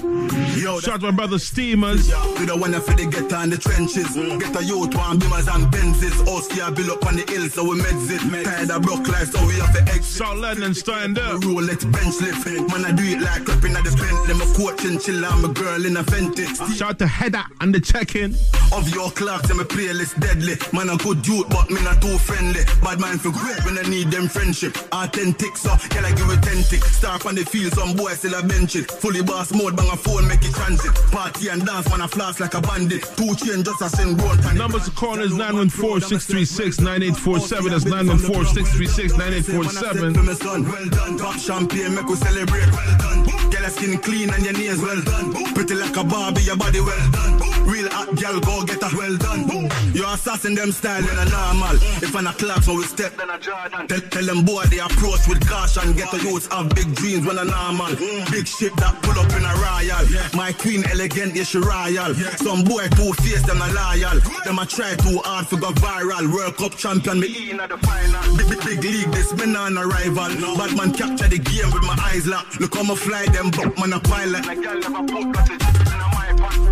Yo, 0.58 0.80
shout 0.80 1.02
my 1.02 1.12
brother 1.12 1.38
Steamers. 1.38 2.10
We 2.40 2.46
don't 2.48 2.60
wanna 2.60 2.82
for 2.82 2.94
the 2.94 3.06
get 3.06 3.32
on 3.32 3.50
the 3.52 3.58
trenches. 3.58 4.16
Get 4.16 4.56
a 4.56 4.64
youth 4.64 4.96
one 4.96 5.20
beamers 5.20 5.48
and 5.54 5.72
Benzes. 5.72 6.26
Oscar 6.28 6.72
build 6.72 6.90
up 6.90 7.06
on 7.06 7.16
the 7.16 7.24
hills 7.32 7.54
so 7.54 7.64
we 7.64 7.80
meds 7.80 8.10
it. 8.10 8.44
Tired 8.44 8.72
of 8.72 8.82
broke 8.82 9.08
life 9.08 9.32
so 9.32 9.46
we 9.46 9.54
have 9.62 9.74
to 9.74 9.82
exit. 9.94 10.18
South 10.18 10.38
London, 10.38 10.74
stand 10.74 11.20
up. 11.20 11.44
Roll 11.44 11.70
it 11.70 11.82
bench 11.92 12.20
lift. 12.22 12.48
Man, 12.74 12.86
I 12.86 12.92
do 12.92 13.04
it 13.04 13.22
like 13.22 13.46
clapping 13.46 13.76
at 13.76 13.84
the 13.84 13.94
Bentley. 13.94 14.34
My 14.34 14.46
coach 14.58 14.84
and 14.86 15.00
chill, 15.00 15.24
I'm 15.24 15.46
a 15.46 15.54
girl 15.54 15.86
in 15.86 15.96
a 15.98 16.04
Fenty. 16.04 16.48
Shout 16.76 16.90
out 16.90 17.00
to 17.00 17.08
Heather 17.08 17.44
and 17.62 17.74
the 17.74 17.80
check-in. 17.80 18.34
Of 18.74 18.90
your 18.90 19.12
clocks, 19.12 19.52
I'm 19.52 19.60
a 19.60 19.64
playlist 19.64 20.20
deadly. 20.20 20.58
Man, 20.74 20.90
a 20.90 20.98
good 20.98 21.26
youth, 21.28 21.50
but 21.50 21.70
me 21.70 21.82
not 21.84 22.02
too 22.02 22.18
friendly. 22.18 22.66
Bad 22.82 23.00
man 23.00 23.20
for 23.20 23.30
great 23.30 23.64
when 23.64 23.78
I 23.78 23.88
need 23.88 24.10
them 24.10 24.28
friendship. 24.28 24.76
Authentic, 24.92 25.56
so 25.56 25.70
can 25.94 26.04
I 26.04 26.12
give 26.18 26.30
it 26.30 26.42
10 26.42 26.64
tick. 26.64 26.84
Start 26.84 27.26
on 27.26 27.36
the 27.36 27.46
field, 27.46 27.74
some 27.74 27.96
boy 27.96 28.12
still 28.18 28.34
a 28.34 28.42
bench 28.42 28.76
it. 28.76 28.90
Fully 28.90 29.22
boss 29.22 29.54
mode, 29.54 29.78
bang 29.78 29.90
a 29.94 29.96
phone, 29.96 30.28
make 30.28 30.44
it 30.44 30.47
transit. 30.54 30.94
Party 31.12 31.50
and 31.50 31.66
dance, 31.66 31.90
man, 31.90 32.02
a 32.02 32.08
flash 32.08 32.40
like 32.40 32.54
a 32.54 32.62
bandit. 32.62 33.04
Two 33.16 33.34
chain, 33.36 33.64
just 33.64 33.82
a 33.82 33.90
send 33.90 34.22
road. 34.22 34.38
Numbers 34.56 34.86
to 34.86 34.92
call 34.92 35.20
is 35.20 35.32
914-636-9847. 35.34 37.70
That's 37.70 37.86
914-636-9847. 37.86 40.14
For 40.16 40.24
my 40.24 40.34
son, 40.34 40.64
well 40.64 40.90
done. 40.90 41.18
Pop 41.18 41.38
champagne, 41.40 41.96
make 41.96 42.08
we 42.08 42.16
celebrate. 42.16 42.72
Well 42.72 42.98
done. 42.98 43.26
Get 43.50 43.62
a 43.64 43.70
skin 43.70 43.98
clean 44.00 44.30
and 44.30 44.44
your 44.44 44.54
nails 44.54 44.82
well 44.82 45.02
done. 45.02 45.34
Pretty 45.54 45.76
like 45.76 45.96
a 45.98 46.04
Barbie, 46.04 46.42
your 46.42 46.58
body 46.58 46.80
well 46.82 47.12
done. 47.12 47.40
Real 47.68 47.90
hot 47.90 48.16
girl, 48.16 48.40
go 48.40 48.64
get 48.64 48.82
a 48.82 48.90
well 48.96 49.18
done. 49.18 49.70
You 49.94 50.06
assassin 50.08 50.56
them 50.56 50.72
style 50.72 51.04
in 51.04 51.18
a 51.18 51.26
normal. 51.26 51.76
If 52.04 52.16
I'm 52.16 52.28
a 52.28 52.34
clock, 52.34 52.64
so 52.64 52.76
we 52.76 52.84
step, 52.84 53.16
then 53.18 53.30
a 53.30 53.38
Jordan. 53.40 53.88
Tell, 53.88 54.00
tell 54.00 54.24
them 54.26 54.46
boy 54.46 54.64
they 54.66 54.80
approach 54.80 55.28
with 55.28 55.46
caution. 55.48 55.94
Get 55.94 56.12
the 56.12 56.20
youths 56.20 56.48
have 56.48 56.70
big 56.76 56.94
dreams 56.96 57.26
when 57.26 57.38
a 57.38 57.46
normal. 57.46 57.96
Big 58.32 58.48
ship 58.48 58.74
that 58.78 59.02
pull 59.02 59.20
up 59.20 59.32
in 59.34 59.44
a 59.44 59.54
royal. 59.58 60.06
My 60.38 60.54
queen 60.54 60.86
elegant, 60.86 61.36
yeah 61.36 61.44
she 61.44 61.58
royal. 61.58 62.14
Some 62.38 62.64
boy 62.64 62.88
two 62.90 63.12
face 63.26 63.42
them 63.42 63.60
a 63.60 63.68
loyal. 63.74 64.20
Them 64.46 64.60
a 64.60 64.68
try 64.68 64.94
too 64.94 65.18
hard 65.26 65.48
for 65.48 65.58
go 65.58 65.72
viral. 65.72 66.32
World 66.32 66.58
Cup 66.58 66.78
champion, 66.78 67.20
me 67.20 67.50
in 67.50 67.60
at 67.60 67.70
the 67.70 67.78
final. 67.80 68.38
Big, 68.38 68.48
big, 68.48 68.62
big 68.64 68.84
league, 68.84 69.12
this 69.12 69.34
me 69.34 69.48
not 69.48 69.72
a 69.72 69.88
rival. 69.88 70.30
Bad 70.56 70.78
man 70.78 70.94
capture 70.94 71.28
the 71.28 71.40
game 71.40 71.72
with 71.74 71.82
my 71.82 71.98
eyes 72.04 72.28
locked. 72.28 72.62
Look 72.62 72.76
how 72.76 72.84
me 72.84 72.96
fly 72.96 73.26
them, 73.34 73.50
buck 73.50 73.76
man 73.80 73.94
a 73.94 74.00
pilot. 74.00 74.46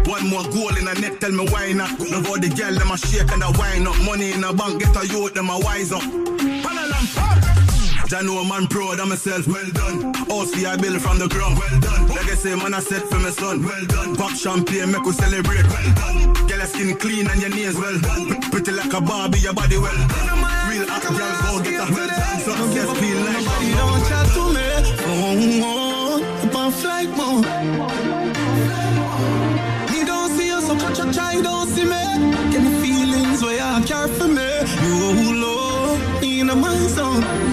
One 0.06 0.30
more 0.30 0.44
goal 0.54 0.78
in 0.78 0.88
a 0.88 0.94
net, 1.02 1.20
tell 1.20 1.32
me 1.32 1.50
why 1.50 1.74
not. 1.74 2.00
Love 2.00 2.28
all 2.30 2.40
the 2.40 2.54
girl, 2.54 2.76
them 2.76 2.92
a 2.92 2.98
shake 2.98 3.32
and 3.32 3.42
a 3.42 3.52
wine 3.58 3.88
up. 3.88 3.98
Money 4.06 4.32
in 4.32 4.44
a 4.44 4.54
bank, 4.54 4.80
get 4.80 4.96
a 4.96 5.08
youth, 5.08 5.34
them 5.34 5.50
a 5.50 5.58
wise 5.58 5.92
up. 5.92 6.04
I 8.14 8.22
know 8.22 8.46
man 8.46 8.68
proud 8.68 9.00
of 9.00 9.10
myself, 9.10 9.48
well 9.48 9.70
done. 9.74 10.14
House 10.14 10.54
I 10.64 10.78
build 10.78 11.02
from 11.02 11.18
the 11.18 11.28
ground, 11.28 11.58
well 11.58 11.80
done. 11.82 12.15
Legacy 12.46 12.64
man 12.64 12.74
I 12.76 12.80
set 12.80 13.02
for 13.10 13.20
my 13.20 13.32
son, 13.32 13.64
well 13.64 13.86
done. 13.86 14.16
Pop 14.16 14.32
champagne, 14.32 14.92
make 14.92 15.04
we 15.04 15.14
celebrate, 15.14 15.66
well 15.66 15.94
done. 15.96 16.34
Get 16.48 16.58
your 16.58 16.68
skin 16.68 16.98
clean 16.98 17.28
and 17.28 17.42
your 17.42 17.50
nails 17.50 17.76
well 17.76 18.00
done. 18.00 18.40
Pretty 18.52 18.72
like 18.72 18.94
a 18.94 19.02
Barbie, 19.02 19.40
your 19.40 19.54
body 19.54 19.78
well 19.78 19.98
done. 20.08 20.28
Real 20.70 20.86
hot 20.88 21.02
girl, 21.02 21.34
go 21.42 21.64
get 21.64 21.82
a 21.82 21.92
well 21.92 22.08
done. 22.08 22.40
Something 22.46 22.74
just 22.76 22.98
feel 23.02 23.18
like 23.26 23.46
Nobody 23.46 23.72
don't 23.74 24.02
chat 24.10 24.28
to 24.36 24.44
me. 24.54 24.68
Oh, 25.08 25.62
oh, 25.66 26.48
up 26.48 26.56
on 26.56 26.72
flight 26.72 27.10
mode. 27.18 27.46
Me 29.92 30.06
don't 30.06 30.30
see 30.38 30.48
you, 30.48 30.62
so 30.62 30.76
catch 30.78 31.00
a 31.00 31.12
try, 31.12 31.36
he 31.36 31.42
don't 31.42 31.68
see 31.70 31.86
me. 31.86 32.04
Get 32.52 32.62
the 32.64 32.74
feelings 32.82 33.42
where 33.42 33.58
you 33.58 33.86
care 33.86 34.08
for 34.08 34.28
me. 34.28 34.50
You 34.86 35.42
low 35.42 35.98
in 36.22 36.50
a 36.50 36.56
my 36.56 36.78
zone. 36.88 37.45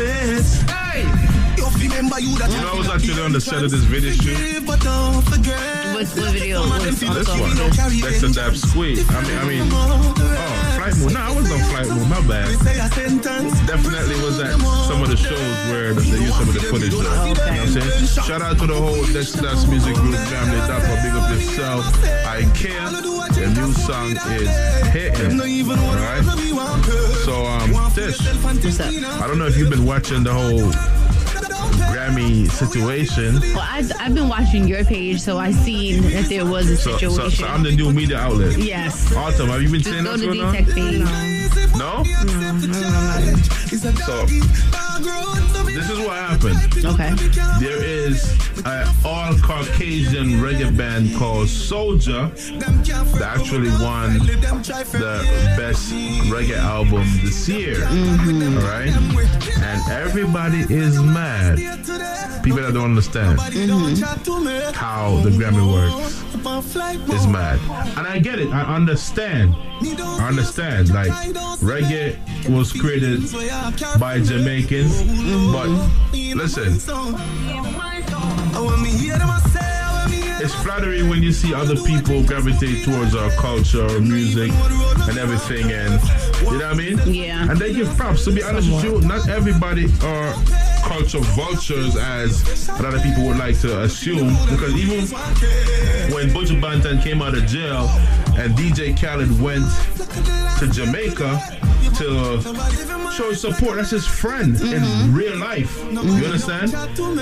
Give 0.00 0.26
me 0.26 0.32
my 0.34 0.40
space. 0.42 0.62
Hey, 0.62 1.02
you 1.56 1.66
remember 1.88 2.20
you 2.20 2.36
that 2.38 2.50
You 2.50 2.60
know, 2.60 2.72
I 2.72 2.78
was 2.78 2.88
actually 2.88 3.22
on 3.22 3.32
the 3.32 3.40
set 3.40 3.64
of 3.64 3.70
this 3.70 3.84
video 3.84 4.12
shoot. 4.12 4.66
but 4.66 4.80
don't 4.80 5.22
forget. 5.22 5.94
What, 5.94 6.06
what 6.06 6.32
video? 6.32 6.62
Some 6.62 6.72
of 6.72 6.78
them 6.82 6.86
What's 6.86 7.00
feel 7.00 7.14
This 7.14 7.28
one. 7.28 7.56
That's 7.56 8.18
a 8.18 8.20
them. 8.20 8.32
dab 8.32 8.56
squeeze. 8.56 9.08
I 9.10 9.22
mean, 9.22 9.38
I 9.38 9.44
mean, 9.48 9.68
oh, 9.72 10.59
flight 10.80 10.96
mode. 10.98 11.12
No, 11.12 11.20
I 11.20 11.30
was 11.36 11.52
on 11.52 11.58
flight 11.70 11.88
mode. 11.88 12.08
My 12.08 12.20
bad. 12.26 12.48
Definitely 13.66 14.16
was 14.24 14.40
at 14.40 14.58
some 14.88 15.02
of 15.02 15.08
the 15.08 15.16
shows 15.16 15.38
where 15.70 15.92
they 15.94 16.02
use 16.02 16.34
some 16.34 16.48
of 16.48 16.54
the 16.54 16.60
footage. 16.60 16.90
Though. 16.90 16.98
You 16.98 17.04
know 17.04 17.34
what 17.34 17.40
I'm 17.40 17.68
saying? 17.68 18.06
Shout 18.06 18.42
out 18.42 18.58
to 18.58 18.66
the 18.66 18.74
whole 18.74 19.04
Dexta 19.12 19.42
Daps 19.42 19.68
Music 19.68 19.94
Group 19.94 20.16
family. 20.16 20.56
Dapper, 20.66 20.96
big 21.02 21.12
up 21.14 21.30
yourself. 21.30 21.84
I 22.26 22.42
care. 22.56 22.88
The 23.30 23.46
new 23.54 23.72
song 23.72 24.16
is 24.16 24.22
hitting. 24.92 25.40
Alright? 25.70 26.24
So, 27.24 27.46
um, 27.46 27.70
Tish, 27.94 28.20
I 28.20 29.26
don't 29.26 29.38
know 29.38 29.46
if 29.46 29.56
you've 29.56 29.70
been 29.70 29.86
watching 29.86 30.24
the 30.24 30.32
whole 30.32 30.99
Grammy 31.74 32.50
situation. 32.50 33.40
Well, 33.40 33.66
I've, 33.68 33.90
I've 34.00 34.14
been 34.14 34.28
watching 34.28 34.66
your 34.68 34.84
page, 34.84 35.20
so 35.20 35.38
I 35.38 35.52
seen 35.52 36.02
that 36.02 36.26
there 36.28 36.44
was 36.46 36.68
a 36.70 36.76
situation. 36.76 37.10
so, 37.10 37.28
so 37.28 37.46
I'm 37.46 37.62
the 37.62 37.72
new 37.74 37.92
media 37.92 38.18
outlet. 38.18 38.58
Yes. 38.58 39.14
Autumn, 39.14 39.48
have 39.48 39.62
you 39.62 39.68
been 39.70 39.80
Just 39.80 39.90
saying 39.90 40.04
go 40.04 40.10
what's 40.10 40.22
to 40.22 40.28
going 40.28 40.40
on? 40.40 40.54
Page. 40.54 41.29
No? 41.90 42.04
So, 42.04 42.14
this 45.66 45.90
is 45.90 45.98
what 45.98 46.16
happened. 46.16 46.58
Okay. 46.84 47.10
There 47.58 47.82
is 47.82 48.32
an 48.64 48.86
all 49.04 49.34
Caucasian 49.38 50.38
reggae 50.40 50.76
band 50.76 51.16
called 51.16 51.48
SOJA 51.48 52.30
that 52.60 53.22
actually 53.22 53.70
won 53.82 54.18
the 54.18 54.36
best 55.56 55.92
reggae 56.30 56.58
album 56.58 57.04
this 57.24 57.48
year. 57.48 57.76
Mm-hmm. 57.76 58.58
All 58.58 58.64
right? 58.64 58.94
And 59.58 59.82
everybody 59.90 60.60
is 60.72 61.00
mad. 61.00 61.58
People 62.44 62.62
that 62.62 62.72
don't 62.72 62.84
understand 62.84 63.38
mm-hmm. 63.38 64.72
how 64.74 65.16
the 65.22 65.30
Grammy 65.30 65.64
works 65.72 66.29
is 66.44 67.26
mad. 67.26 67.58
And 67.98 68.06
I 68.06 68.18
get 68.18 68.38
it. 68.38 68.48
I 68.48 68.62
understand. 68.74 69.54
I 69.54 70.28
understand. 70.28 70.92
Like, 70.92 71.10
reggae 71.60 72.16
was 72.48 72.72
created 72.72 73.20
by 73.98 74.20
Jamaicans. 74.20 75.02
But 75.52 75.68
listen, 76.34 76.78
it's 80.42 80.54
flattering 80.62 81.08
when 81.08 81.22
you 81.22 81.32
see 81.32 81.52
other 81.54 81.76
people 81.76 82.24
gravitate 82.24 82.84
towards 82.84 83.14
our 83.14 83.30
culture, 83.32 83.82
our 83.82 84.00
music, 84.00 84.50
and 85.08 85.18
everything. 85.18 85.70
And 85.70 86.00
you 86.40 86.58
know 86.58 86.58
what 86.58 86.64
I 86.64 86.74
mean? 86.74 86.98
Yeah. 87.06 87.50
And 87.50 87.58
they 87.58 87.74
give 87.74 87.94
props. 87.96 88.24
To 88.24 88.32
be 88.32 88.42
honest 88.42 88.70
with 88.70 88.84
you, 88.84 89.00
not 89.02 89.28
everybody 89.28 89.86
are 90.02 90.34
culture 90.82 91.20
vultures 91.20 91.96
as 91.96 92.68
a 92.68 92.82
lot 92.82 92.94
of 92.94 93.02
people 93.02 93.26
would 93.26 93.38
like 93.38 93.58
to 93.60 93.82
assume. 93.82 94.28
Because 94.50 94.74
even 94.74 95.06
when 96.14 96.28
Buju 96.28 96.60
Banton 96.60 97.02
came 97.02 97.22
out 97.22 97.34
of 97.34 97.46
jail 97.46 97.86
and 98.36 98.54
DJ 98.56 98.98
Khaled 98.98 99.40
went 99.40 99.64
to 100.58 100.66
Jamaica 100.68 101.69
to 101.96 102.40
show 103.16 103.32
support, 103.32 103.76
that's 103.76 103.90
his 103.90 104.06
friend 104.06 104.54
in 104.60 104.82
mm-hmm. 104.82 105.14
real 105.14 105.36
life. 105.36 105.78
You 105.90 105.98
understand? 105.98 106.72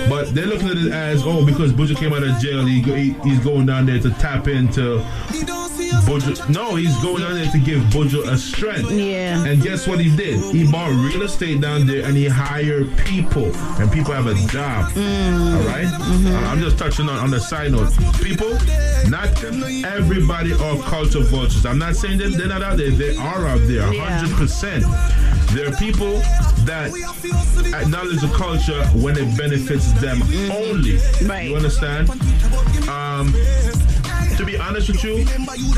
But 0.09 0.35
they're 0.35 0.47
looking 0.47 0.69
at 0.69 0.77
it 0.77 0.93
as, 0.93 1.23
oh, 1.25 1.45
because 1.45 1.73
Buju 1.73 1.97
came 1.97 2.13
out 2.13 2.23
of 2.23 2.39
jail, 2.39 2.65
he, 2.65 2.81
he, 2.83 3.13
he's 3.25 3.41
going 3.41 3.67
down 3.67 3.87
there 3.87 3.99
to 4.01 4.11
tap 4.13 4.49
into 4.49 5.05
Buju. 6.07 6.49
No, 6.51 6.75
he's 6.75 6.97
going 7.03 7.23
down 7.23 7.35
there 7.35 7.51
to 7.51 7.59
give 7.59 7.83
Buju 7.85 8.29
a 8.29 8.37
strength. 8.37 8.91
Yeah. 8.91 9.45
And 9.45 9.63
guess 9.63 9.87
what 9.87 10.01
he 10.01 10.15
did? 10.15 10.39
He 10.55 10.71
bought 10.71 10.91
real 10.91 11.23
estate 11.23 11.61
down 11.61 11.87
there 11.87 12.05
and 12.05 12.17
he 12.17 12.27
hired 12.27 12.97
people, 12.99 13.55
and 13.81 13.91
people 13.91 14.13
have 14.13 14.27
a 14.27 14.35
job. 14.49 14.93
Mm. 14.93 15.57
All 15.57 15.67
right? 15.67 15.87
Mm-hmm. 15.87 16.35
Uh, 16.35 16.41
I'm 16.49 16.61
just 16.61 16.79
touching 16.79 17.09
on, 17.09 17.19
on 17.19 17.31
the 17.31 17.41
side 17.41 17.73
note. 17.73 17.93
People, 18.23 18.51
not 19.09 19.29
everybody 19.85 20.53
are 20.53 20.79
culture 20.83 21.21
vultures. 21.21 21.65
I'm 21.67 21.79
not 21.79 21.97
saying 21.97 22.19
that 22.19 22.35
they're 22.37 22.49
not 22.49 22.63
out 22.63 22.77
there. 22.77 22.91
They 22.91 23.17
are 23.17 23.47
out 23.47 23.61
there, 23.63 23.83
100%. 23.83 24.58
There 24.61 25.69
are 25.69 25.77
people 25.77 26.19
that 26.67 26.91
acknowledge 27.81 28.21
the 28.21 28.33
culture 28.37 28.85
when 28.89 29.17
it 29.17 29.39
benefits 29.39 29.93
them 30.01 30.21
only. 30.51 30.99
Right. 31.23 31.49
You 31.49 31.55
understand? 31.55 32.11
Um, 32.89 33.33
to 34.39 34.47
be 34.47 34.57
honest 34.57 34.89
with 34.89 35.03
you, 35.03 35.27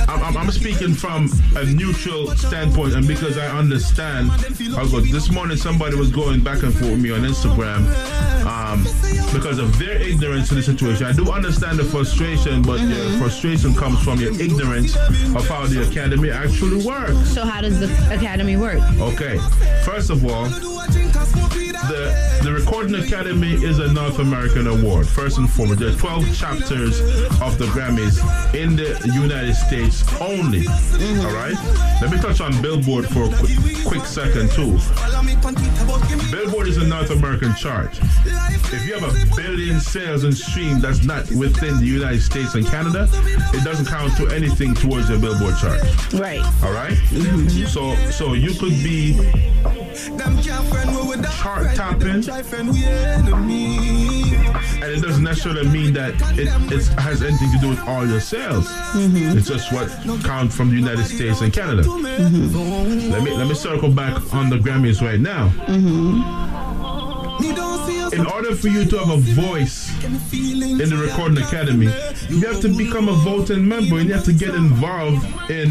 I'm, 0.07 0.23
I'm, 0.23 0.37
I'm 0.37 0.51
speaking 0.51 0.93
from 0.93 1.31
a 1.57 1.65
neutral 1.65 2.29
standpoint, 2.37 2.95
and 2.95 3.09
because 3.09 3.39
I 3.39 3.47
understand, 3.47 4.31
I'll 4.77 4.89
go. 4.89 5.01
This 5.01 5.31
morning, 5.31 5.57
somebody 5.57 5.97
was 5.97 6.11
going 6.11 6.45
back 6.45 6.63
and 6.63 6.71
forth 6.71 6.91
with 6.91 7.01
me 7.01 7.11
on 7.11 7.21
Instagram 7.21 7.87
um, 8.45 8.83
because 9.33 9.59
of 9.59 9.79
their 9.79 9.97
ignorance 10.03 10.51
to 10.51 10.57
the 10.57 10.63
situation. 10.63 11.07
I 11.07 11.13
do 11.13 11.33
understand 11.33 11.79
the 11.79 11.85
frustration, 11.85 12.61
but 12.61 12.77
the 12.87 13.17
frustration 13.19 13.75
comes 13.75 14.03
from 14.03 14.21
your 14.21 14.39
ignorance 14.39 14.95
of 14.95 15.49
how 15.49 15.65
the 15.67 15.89
academy 15.89 16.31
actually 16.31 16.85
works. 16.85 17.33
So 17.33 17.47
how 17.47 17.63
does 17.63 17.81
the 17.81 17.87
academy 18.15 18.59
work? 18.59 18.83
Okay, 19.01 19.39
first 19.85 20.11
of 20.11 20.23
all, 20.27 20.45
the 21.89 22.31
the 22.43 22.53
Recording 22.53 22.95
Academy 22.95 23.53
is 23.53 23.81
a 23.81 23.93
North 23.93 24.19
American 24.19 24.67
award. 24.67 25.07
First 25.07 25.37
and 25.37 25.51
foremost, 25.51 25.81
there 25.81 25.91
are 25.91 25.97
12 25.97 26.35
chapters 26.35 27.01
of 27.43 27.59
the 27.59 27.67
Grammys 27.75 28.19
in 28.55 28.77
the 28.77 29.11
United 29.15 29.55
States 29.55 30.03
only. 30.21 30.63
Mm-hmm. 30.63 31.27
All 31.27 31.33
right. 31.33 31.55
Let 32.01 32.11
me 32.11 32.19
touch 32.19 32.41
on 32.41 32.61
Billboard 32.63 33.07
for 33.09 33.25
a 33.25 33.29
quick, 33.29 33.59
quick 33.87 34.05
second 34.05 34.51
too. 34.51 34.79
Billboard 36.31 36.69
is 36.69 36.77
a 36.79 36.87
North 36.87 37.11
American 37.11 37.55
chart. 37.55 37.99
If 38.73 38.87
you 38.87 38.99
have 38.99 39.05
a 39.05 39.37
billion 39.37 39.81
sales 39.81 40.25
and 40.25 40.37
stream 40.37 40.81
that's 40.81 41.05
not 41.05 41.31
within 41.33 41.79
the 41.79 41.87
United 41.87 42.23
States 42.23 42.55
and 42.55 42.67
Canada, 42.67 43.09
it 43.55 43.65
doesn't 43.65 43.87
count 43.87 44.17
to 44.17 44.29
anything 44.29 44.75
towards 44.75 45.09
your 45.09 45.19
Billboard 45.19 45.57
chart. 45.59 45.81
Right. 46.15 46.43
All 46.65 46.73
right? 46.73 46.97
Mm-hmm. 47.11 47.67
So 47.67 47.95
so 48.11 48.35
you 48.35 48.55
could 48.55 48.83
be 48.83 49.15
chart 51.41 51.75
topping, 51.75 52.09
and 52.11 52.25
it 54.93 55.03
doesn't 55.03 55.25
necessarily 55.25 55.69
mean 55.69 55.93
that 55.95 56.15
it, 56.39 56.49
it 56.73 56.87
has 56.99 57.23
anything 57.23 57.51
to 57.53 57.59
do 57.59 57.69
with 57.71 57.81
all 57.89 58.07
your 58.07 58.21
sales. 58.21 58.40
Mm-hmm. 58.49 59.39
It's 59.39 59.47
just 59.49 59.73
what 59.73 59.89
count 60.25 60.53
from 60.53 60.71
the 60.71 60.77
United 60.77 61.05
States 61.05 61.41
and 61.41 61.53
Canada. 61.53 61.83
Mm-hmm. 61.83 63.11
Let 63.11 63.23
me 63.23 63.37
let 63.37 63.47
me 63.47 63.55
circle 63.55 63.91
back 63.91 64.35
on 64.35 64.51
the 64.51 64.57
Grammys 64.57 65.01
right 65.03 65.21
now. 65.21 65.49
Mm-hmm. 65.67 66.51
In 68.13 68.27
order 68.27 68.55
for 68.57 68.69
you 68.69 68.85
to 68.85 68.99
have 68.99 69.11
a 69.11 69.19
voice 69.33 69.91
in 70.03 70.19
the 70.91 70.97
Recording 70.97 71.39
Academy, 71.39 71.87
you 72.29 72.41
have 72.47 72.61
to 72.61 72.69
become 72.77 73.09
a 73.09 73.13
voting 73.13 73.67
member 73.67 73.99
and 73.99 74.09
you 74.09 74.15
have 74.15 74.25
to 74.25 74.33
get 74.33 74.55
involved 74.55 75.25
in 75.51 75.71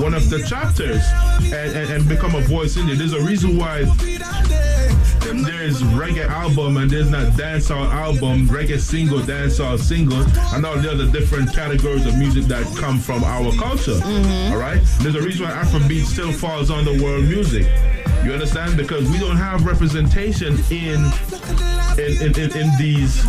one 0.00 0.14
of 0.14 0.28
the 0.30 0.42
chapters 0.48 1.02
and, 1.52 1.76
and, 1.76 1.90
and 1.92 2.08
become 2.08 2.34
a 2.34 2.40
voice 2.40 2.76
in 2.76 2.86
there. 2.86 2.96
There's 2.96 3.12
a 3.12 3.20
reason 3.20 3.58
why 3.58 3.84
there's 5.32 5.82
reggae 5.82 6.28
album 6.28 6.76
and 6.76 6.90
there's 6.90 7.08
not 7.10 7.32
dancehall 7.32 7.86
album, 7.90 8.46
reggae 8.48 8.78
single, 8.78 9.18
dancehall 9.20 9.78
single, 9.78 10.18
and 10.54 10.64
all 10.66 10.76
the 10.76 10.90
other 10.90 11.06
different 11.10 11.52
categories 11.54 12.04
of 12.06 12.16
music 12.18 12.44
that 12.44 12.64
come 12.76 12.98
from 12.98 13.24
our 13.24 13.52
culture. 13.52 13.98
All 14.52 14.58
right? 14.58 14.80
There's 15.00 15.14
a 15.14 15.22
reason 15.22 15.46
why 15.46 15.52
Afrobeat 15.52 16.04
still 16.04 16.32
falls 16.32 16.70
under 16.70 16.92
world 17.02 17.24
music. 17.24 17.66
You 18.24 18.32
understand? 18.32 18.76
Because 18.76 19.08
we 19.10 19.18
don't 19.18 19.36
have 19.36 19.66
representation 19.66 20.58
in 20.70 21.04
in, 21.96 22.20
in, 22.22 22.40
in, 22.40 22.56
in 22.56 22.70
these 22.78 23.24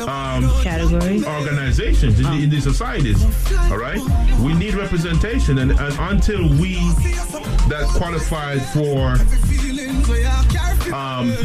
um, 0.00 0.48
categories, 0.62 1.26
organizations, 1.26 2.18
in, 2.18 2.24
the- 2.24 2.44
in 2.44 2.50
these 2.50 2.62
societies. 2.62 3.22
All 3.70 3.76
right, 3.76 4.00
we 4.40 4.54
need 4.54 4.74
representation, 4.74 5.58
and, 5.58 5.72
and 5.72 5.94
until 5.98 6.48
we 6.60 6.74
that 7.68 7.86
qualified 7.96 8.62
for 8.72 9.16
um, 10.94 11.35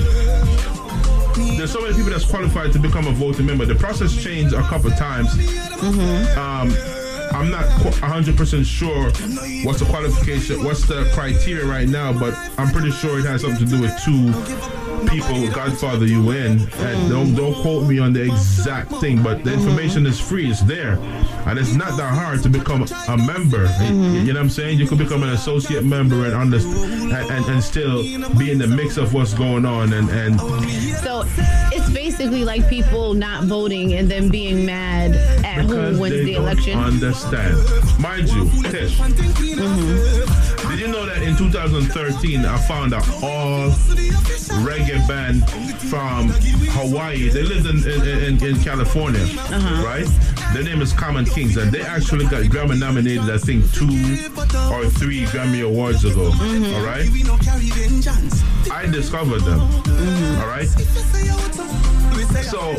there's 1.58 1.72
so 1.72 1.82
many 1.82 1.94
people 1.94 2.12
that's 2.12 2.26
qualified 2.26 2.72
to 2.74 2.80
become 2.80 3.08
a 3.08 3.12
voting 3.12 3.46
member. 3.46 3.66
The 3.66 3.76
process 3.76 4.16
changed 4.16 4.54
a 4.54 4.62
couple 4.64 4.90
times. 4.92 5.32
Um, 6.38 6.72
I'm 7.34 7.50
not 7.50 7.66
100% 7.66 8.66
sure 8.66 9.06
what's 9.66 9.80
the 9.80 9.86
qualification, 9.86 10.64
what's 10.64 10.86
the 10.88 11.10
criteria 11.14 11.66
right 11.66 11.88
now, 11.88 12.18
but 12.18 12.34
I'm 12.58 12.70
pretty 12.72 12.92
sure 12.92 13.20
it 13.20 13.26
has 13.26 13.42
something 13.42 13.66
to 13.66 13.66
do 13.66 13.82
with 13.82 13.94
two 14.04 14.32
people, 15.08 15.48
Godfather 15.54 16.06
UN. 16.06 16.68
And 16.78 17.10
don't, 17.10 17.34
don't 17.36 17.56
quote 17.62 17.88
me 17.88 18.00
on 18.00 18.14
the 18.14 18.24
exact 18.24 18.92
thing, 18.96 19.24
but 19.24 19.44
the 19.44 19.54
information 19.54 20.06
is 20.06 20.20
free, 20.20 20.50
it's 20.50 20.62
there. 20.62 20.98
And 21.46 21.58
it's 21.58 21.74
not 21.74 21.98
that 21.98 22.14
hard 22.14 22.44
to 22.44 22.50
become 22.50 22.86
a 23.08 23.18
member. 23.18 23.66
You 23.82 24.34
know 24.34 24.34
what 24.34 24.38
I'm 24.38 24.50
saying? 24.50 24.80
You 24.80 24.88
could 24.88 24.98
become 25.00 25.24
an 25.24 25.30
associate 25.30 25.84
member 25.84 26.26
and, 26.26 26.34
under, 26.34 26.58
and, 26.58 27.14
and, 27.14 27.46
and 27.46 27.64
still 27.64 28.04
be 28.38 28.52
in 28.52 28.58
the 28.58 28.68
mix 28.68 28.98
of 28.98 29.14
what's 29.14 29.34
going 29.34 29.66
on. 29.66 29.94
And, 29.94 30.10
and 30.10 30.40
So 31.00 31.24
it's 31.74 31.90
basically 31.92 32.44
like 32.46 32.68
people 32.70 33.14
not 33.14 33.46
voting 33.46 33.94
and 33.94 34.10
then 34.10 34.30
being 34.30 34.66
mad 34.66 35.16
at 35.46 35.66
who 35.66 36.00
wins 36.00 36.26
the 36.26 36.36
election. 36.36 36.78
Understand, 36.78 37.21
mind 38.00 38.30
you, 38.30 38.50
Tish. 38.72 38.98
Did 38.98 40.80
you 40.80 40.88
know 40.88 41.06
that 41.06 41.22
in 41.22 41.36
2013 41.38 42.46
I 42.46 42.58
found 42.58 42.94
out 42.94 43.08
all 43.24 43.70
reggae 44.66 45.06
band 45.08 45.48
from 45.90 46.30
Hawaii? 46.72 47.30
They 47.30 47.44
lived 47.44 47.68
in 47.68 47.78
in, 47.92 48.08
in, 48.42 48.44
in 48.56 48.64
California, 48.64 49.22
Uh-huh. 49.22 49.84
right? 49.86 50.08
Their 50.54 50.64
name 50.64 50.82
is 50.82 50.94
Common 50.94 51.26
Kings, 51.26 51.58
and 51.58 51.72
they 51.72 51.82
actually 51.82 52.26
got 52.26 52.44
Grammy 52.44 52.78
nominated, 52.78 53.30
I 53.30 53.38
think, 53.38 53.72
two 53.72 53.86
or 54.74 54.86
three 54.90 55.24
Grammy 55.26 55.64
Awards 55.66 56.04
ago. 56.04 56.32
Mm-hmm. 56.32 56.76
All 56.76 56.84
right? 56.84 57.08
I 58.72 58.86
discovered 58.92 59.42
them. 59.42 59.60
All 59.62 60.48
right? 60.48 60.68
So, 62.30 62.74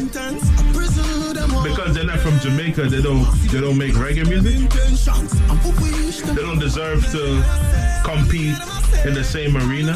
because 1.65 1.95
they're 1.95 2.05
not 2.05 2.21
from 2.21 2.39
Jamaica, 2.41 2.85
they 2.89 3.03
don't 3.03 3.25
they 3.51 3.61
don't 3.61 3.77
make 3.79 3.93
reggae 3.95 4.29
music. 4.29 4.71
They 6.35 6.43
don't 6.43 6.59
deserve 6.59 7.05
to 7.13 7.43
compete 8.05 8.57
in 9.05 9.15
the 9.15 9.25
same 9.25 9.57
arena. 9.57 9.95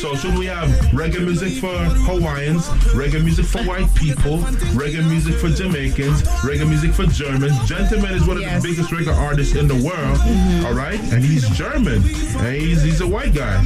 So 0.00 0.16
should 0.16 0.36
we 0.38 0.46
have 0.46 0.68
reggae 0.92 1.22
music 1.24 1.60
for 1.60 1.72
Hawaiians, 2.08 2.66
reggae 2.94 3.22
music 3.22 3.44
for 3.46 3.62
white 3.62 3.92
people, 3.94 4.38
reggae 4.74 5.06
music 5.08 5.34
for 5.34 5.48
Jamaicans, 5.48 6.22
reggae 6.42 6.68
music 6.68 6.92
for 6.92 7.04
Germans? 7.06 7.56
Gentleman 7.68 8.14
is 8.14 8.26
one 8.26 8.38
of 8.38 8.42
the 8.42 8.60
biggest 8.68 8.90
reggae 8.90 9.14
artists 9.16 9.54
in 9.54 9.68
the 9.68 9.74
world. 9.74 10.18
Mm-hmm. 10.18 10.66
all 10.66 10.74
right, 10.74 11.00
and 11.12 11.22
he's 11.24 11.48
German, 11.50 12.02
and 12.02 12.56
he's 12.56 12.82
he's 12.82 13.00
a 13.00 13.06
white 13.06 13.34
guy. 13.34 13.56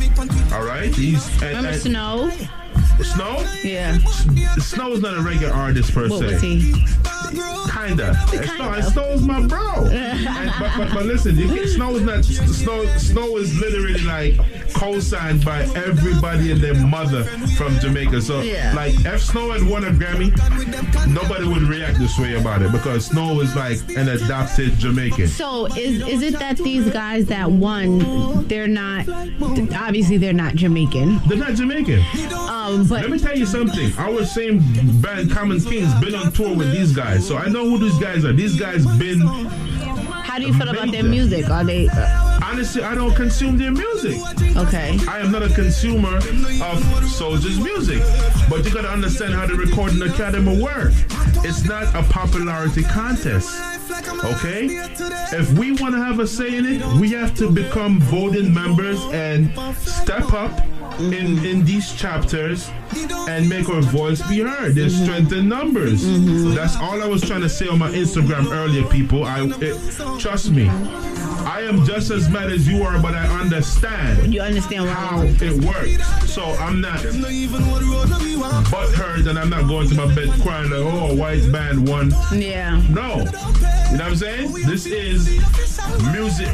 All 0.52 0.64
right, 0.64 0.94
he's 0.94 1.26
and, 1.42 1.56
Remember 1.56 1.68
and- 1.70 1.80
Snow? 1.80 2.30
Snow? 3.02 3.44
Yeah. 3.62 3.98
Snow 4.58 4.92
is 4.92 5.00
not 5.00 5.14
a 5.16 5.20
regular 5.22 5.52
artist 5.52 5.92
per 5.92 6.08
What 6.08 6.20
se. 6.20 6.26
was 6.32 6.42
he? 6.42 6.74
Kinda. 7.70 8.16
And 8.32 8.84
Snow, 8.84 9.04
is 9.10 9.22
my 9.22 9.46
bro. 9.46 9.86
And- 9.86 10.24
but, 10.60 10.72
but, 10.76 10.94
but 10.94 11.06
listen, 11.06 11.36
you 11.36 11.66
Snow 11.68 11.96
is 11.96 12.02
not 12.02 12.24
Snow. 12.24 12.84
Snow 12.98 13.36
is 13.36 13.58
literally 13.58 13.98
like 14.04 14.38
co-signed 14.74 15.44
by 15.44 15.62
everybody 15.74 16.52
and 16.52 16.60
their 16.60 16.74
mother 16.74 17.24
from 17.56 17.78
Jamaica. 17.80 18.20
So 18.22 18.40
Yeah. 18.42 18.72
like, 18.74 18.94
if 19.04 19.22
Snow 19.22 19.50
had 19.50 19.62
won 19.66 19.84
a 19.84 19.90
Grammy, 19.90 20.30
nobody 21.08 21.46
would 21.46 21.62
react 21.62 21.98
this 21.98 22.18
way 22.18 22.34
about 22.34 22.62
it 22.62 22.70
because 22.72 23.06
Snow 23.06 23.40
is 23.40 23.54
like 23.56 23.78
an 23.96 24.08
adopted 24.08 24.78
Jamaican. 24.78 25.28
So 25.28 25.66
is 25.66 26.06
is 26.06 26.22
it 26.22 26.38
that 26.38 26.56
these 26.58 26.88
guys 26.90 27.26
that 27.26 27.50
won, 27.50 28.46
they're 28.46 28.68
not 28.68 29.08
obviously 29.74 30.16
they're 30.16 30.32
not 30.32 30.54
Jamaican. 30.54 31.20
They're 31.28 31.38
not 31.38 31.54
Jamaican. 31.54 32.02
Um, 32.48 32.83
but 32.88 33.02
Let 33.02 33.10
me 33.10 33.18
tell 33.18 33.36
you 33.36 33.46
something. 33.46 33.92
Our 33.98 34.24
same 34.24 34.58
band, 35.00 35.30
Common 35.30 35.60
Kings, 35.60 35.92
been 36.00 36.14
on 36.14 36.32
tour 36.32 36.54
with 36.54 36.72
these 36.72 36.92
guys, 36.94 37.26
so 37.26 37.36
I 37.36 37.48
know 37.48 37.64
who 37.68 37.78
these 37.78 37.98
guys 37.98 38.24
are. 38.24 38.32
These 38.32 38.58
guys 38.58 38.86
been. 38.98 39.20
how 39.20 40.38
do 40.38 40.46
you 40.46 40.54
feel 40.54 40.68
about 40.68 40.90
their 40.90 41.04
music? 41.04 41.48
Are 41.50 41.64
they? 41.64 41.88
Uh, 41.88 42.30
Honestly, 42.42 42.82
I 42.82 42.94
don't 42.94 43.14
consume 43.14 43.56
their 43.58 43.70
music. 43.70 44.16
Okay. 44.56 44.98
I 45.08 45.20
am 45.20 45.32
not 45.32 45.42
a 45.42 45.48
consumer 45.54 46.16
of 46.16 46.22
SOJA's 47.16 47.58
music, 47.58 48.02
but 48.50 48.64
you 48.64 48.70
gotta 48.72 48.90
understand 48.90 49.34
how 49.34 49.46
the 49.46 49.54
recording 49.54 50.02
academy 50.02 50.60
work. 50.62 50.92
It's 51.46 51.64
not 51.64 51.94
a 51.94 52.02
popularity 52.10 52.82
contest. 52.82 53.48
Okay? 54.24 54.66
If 55.36 55.52
we 55.58 55.72
want 55.72 55.94
to 55.94 56.02
have 56.02 56.18
a 56.18 56.26
say 56.26 56.56
in 56.56 56.66
it, 56.66 56.84
we 57.00 57.10
have 57.10 57.34
to 57.36 57.50
become 57.50 58.00
voting 58.00 58.52
members 58.52 59.00
and 59.12 59.52
step 59.76 60.32
up 60.32 60.52
in, 60.98 61.44
in 61.44 61.64
these 61.64 61.92
chapters 61.92 62.70
and 63.28 63.48
make 63.48 63.68
our 63.68 63.82
voice 63.82 64.26
be 64.28 64.40
heard. 64.40 64.74
There's 64.74 64.94
strength 65.00 65.32
in 65.32 65.48
numbers. 65.48 66.02
That's 66.54 66.76
all 66.76 67.02
I 67.02 67.06
was 67.06 67.22
trying 67.22 67.42
to 67.42 67.48
say 67.48 67.68
on 67.68 67.78
my 67.78 67.90
Instagram 67.90 68.50
earlier, 68.52 68.84
people. 68.88 69.24
I 69.24 69.44
it, 69.60 70.20
trust 70.20 70.50
me. 70.50 70.68
I 70.68 71.60
am 71.60 71.84
just 71.84 72.10
as 72.10 72.28
mad 72.28 72.50
as 72.50 72.66
you 72.66 72.82
are, 72.82 73.00
but 73.00 73.14
I 73.14 73.26
understand. 73.40 74.32
You 74.32 74.40
understand 74.40 74.88
how 74.88 75.22
it 75.22 75.64
works. 75.64 76.32
So 76.32 76.42
I'm 76.42 76.80
not 76.80 77.02
butt 78.70 78.94
hurt 78.94 79.26
and 79.26 79.38
I'm 79.38 79.50
not 79.50 79.68
going 79.68 79.88
to 79.88 79.94
my 79.94 80.12
bed 80.14 80.28
crying 80.40 80.70
like, 80.70 80.80
oh, 80.80 81.10
a 81.10 81.14
white 81.14 81.50
band 81.52 81.88
won. 81.88 82.10
Yeah. 82.32 82.80
No. 82.88 83.24
You 83.90 83.98
know 83.98 84.04
what 84.04 84.10
I'm 84.12 84.16
saying? 84.16 84.52
This 84.66 84.86
is 84.86 85.28
music. 86.12 86.48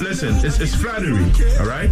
Listen, 0.00 0.34
it's, 0.44 0.60
it's 0.60 0.74
flattery, 0.74 1.24
all 1.60 1.66
right? 1.66 1.88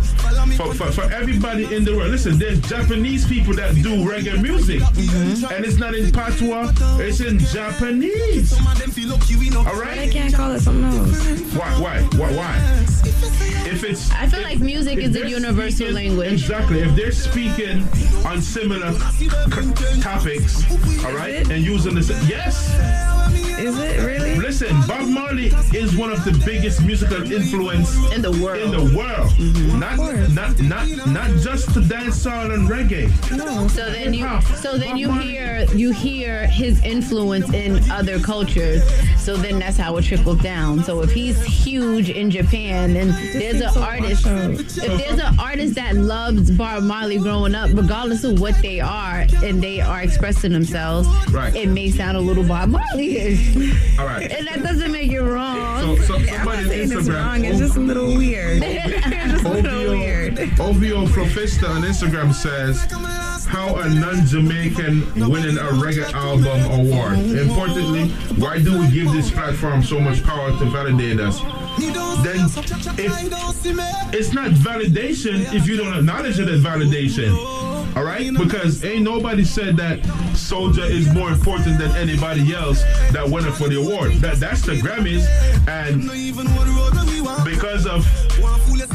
For, 0.57 0.75
for, 0.75 0.91
for 0.93 1.11
everybody 1.13 1.75
in 1.75 1.85
the 1.85 1.97
world. 1.97 2.11
Listen, 2.11 2.39
there's 2.39 2.61
Japanese 2.61 3.27
people 3.27 3.55
that 3.55 3.75
do 3.77 4.05
reggae 4.05 4.41
music. 4.43 4.81
Mm-hmm. 4.81 5.53
And 5.55 5.65
it's 5.65 5.79
not 5.79 5.95
in 5.95 6.13
patois, 6.13 6.73
it's 7.01 7.21
in 7.21 7.39
Japanese. 7.39 8.53
All 9.57 9.81
right? 9.81 9.99
I 9.99 10.09
can't 10.09 10.35
call 10.35 10.51
it 10.53 10.61
something 10.61 10.85
else. 10.85 11.55
Why? 11.55 11.71
Why? 11.81 12.03
Why? 12.19 12.33
Why? 12.37 12.85
If 13.65 13.85
it's, 13.85 14.11
I 14.11 14.27
feel 14.27 14.43
like 14.43 14.59
music 14.59 14.99
is 14.99 15.17
a 15.17 15.29
universal 15.29 15.87
speaking- 15.87 15.95
language. 15.95 16.33
Exactly. 16.33 16.81
If 16.81 16.95
they're 16.97 17.13
speaking 17.13 17.83
on 18.27 18.43
similar 18.43 18.93
c- 19.13 19.29
topics, 20.03 20.71
all 21.05 21.13
right, 21.15 21.49
and 21.51 21.65
using 21.65 21.95
this, 21.95 22.11
yes. 22.29 22.73
Is 23.63 23.79
it 23.79 24.05
really? 24.05 24.35
Listen, 24.37 24.75
Bob 24.89 25.09
Marley 25.09 25.47
is 25.73 25.97
one 25.97 26.11
of 26.11 26.25
the 26.25 26.33
biggest 26.45 26.83
musical 26.85 27.23
influence 27.31 27.95
in 28.13 28.21
the 28.21 28.33
world. 28.33 28.59
In 28.59 28.71
the 28.73 28.97
world, 28.97 29.31
mm-hmm. 29.33 29.79
not 29.79 29.97
not 30.33 30.61
not 30.61 31.07
not 31.07 31.31
just 31.41 31.73
the 31.75 31.81
dancehall 31.81 32.53
and 32.53 32.69
reggae. 32.69 33.09
No. 33.37 33.69
So 33.69 33.91
then 33.91 34.13
you 34.15 34.29
so 34.57 34.77
then 34.77 34.97
you 34.97 35.13
hear 35.13 35.65
you 35.75 35.93
hear 35.93 36.47
his 36.49 36.83
influence 36.85 37.53
in 37.53 37.89
other 37.91 38.19
cultures. 38.19 38.83
So 39.21 39.37
then 39.37 39.61
that's 39.61 39.77
how 39.77 39.97
it 39.99 40.03
trickles 40.03 40.43
down. 40.43 40.83
So 40.83 41.03
if 41.03 41.13
he's 41.13 41.41
huge 41.45 42.11
in 42.11 42.31
Japan 42.31 42.97
and 42.97 43.11
there's 43.11 43.61
an 43.61 43.83
artist 43.83 44.27
if 44.27 44.77
there's 44.77 45.21
an 45.21 45.39
artist 45.39 45.77
that 45.77 45.95
loves 45.95 46.51
Bob 46.51 46.83
Marley 46.83 47.19
growing 47.19 47.55
up, 47.55 47.71
regardless 47.73 48.25
of 48.25 48.41
what 48.41 48.61
they 48.61 48.81
are 48.81 49.27
and 49.45 49.63
they 49.63 49.81
are 49.81 50.03
expressing 50.03 50.53
themselves, 50.53 51.09
Right. 51.31 51.55
it 51.55 51.69
may 51.69 51.91
sound 51.91 52.17
a 52.17 52.21
little 52.21 52.45
Bob 52.45 52.71
Marley-ish. 52.71 53.52
All 53.99 54.07
right. 54.07 54.31
And 54.31 54.47
that 54.47 54.63
doesn't 54.63 54.93
make 54.93 55.11
it 55.11 55.21
wrong. 55.21 55.99
So, 55.99 56.05
so 56.05 56.15
I'm 56.17 56.27
somebody 56.27 56.65
not 56.65 56.75
it's 56.75 56.93
Instagram. 56.93 57.25
wrong. 57.25 57.45
It's 57.45 57.59
just 57.59 57.77
a 57.77 57.81
oh. 57.81 57.83
little 57.83 58.17
weird. 58.17 58.63
Just 59.33 59.45
a 59.45 59.49
little 59.49 59.91
weird. 59.91 60.39
OVO 60.61 61.07
Profista 61.07 61.69
on 61.69 61.83
Instagram 61.83 62.33
says, 62.33 62.85
How 63.47 63.77
a 63.77 63.89
non 63.89 64.27
Jamaican 64.27 65.29
winning 65.29 65.59
a 65.59 65.71
reggae 65.83 66.13
album 66.13 66.61
award? 66.81 67.19
Importantly, 67.19 68.09
why 68.37 68.59
do 68.59 68.79
we 68.79 68.91
give 68.91 69.13
this 69.13 69.31
platform 69.31 69.83
so 69.83 69.99
much 70.01 70.23
power 70.23 70.51
to 70.51 70.65
validate 70.67 71.21
us? 71.21 71.41
Then, 72.23 72.47
if 72.99 73.13
it's 74.15 74.33
not 74.33 74.51
validation 74.51 75.53
if 75.55 75.67
you 75.67 75.77
don't 75.77 75.97
acknowledge 75.97 76.39
it 76.39 76.49
as 76.49 76.63
validation. 76.63 77.33
All 77.95 78.05
right, 78.05 78.33
because 78.37 78.85
ain't 78.85 79.03
nobody 79.03 79.45
said 79.45 79.77
that 79.77 80.01
SOJA 80.33 80.89
is 80.91 81.13
more 81.13 81.31
important 81.31 81.79
than 81.79 81.91
anybody 81.97 82.55
else 82.55 82.83
that 83.13 83.29
won 83.29 83.47
it 83.47 83.53
for 83.53 83.69
the 83.69 83.77
award. 83.81 84.13
That 84.15 84.37
that's 84.37 84.63
the 84.63 84.73
Grammys, 84.73 85.27
and 85.69 86.03
because 87.45 87.87
of 87.87 88.05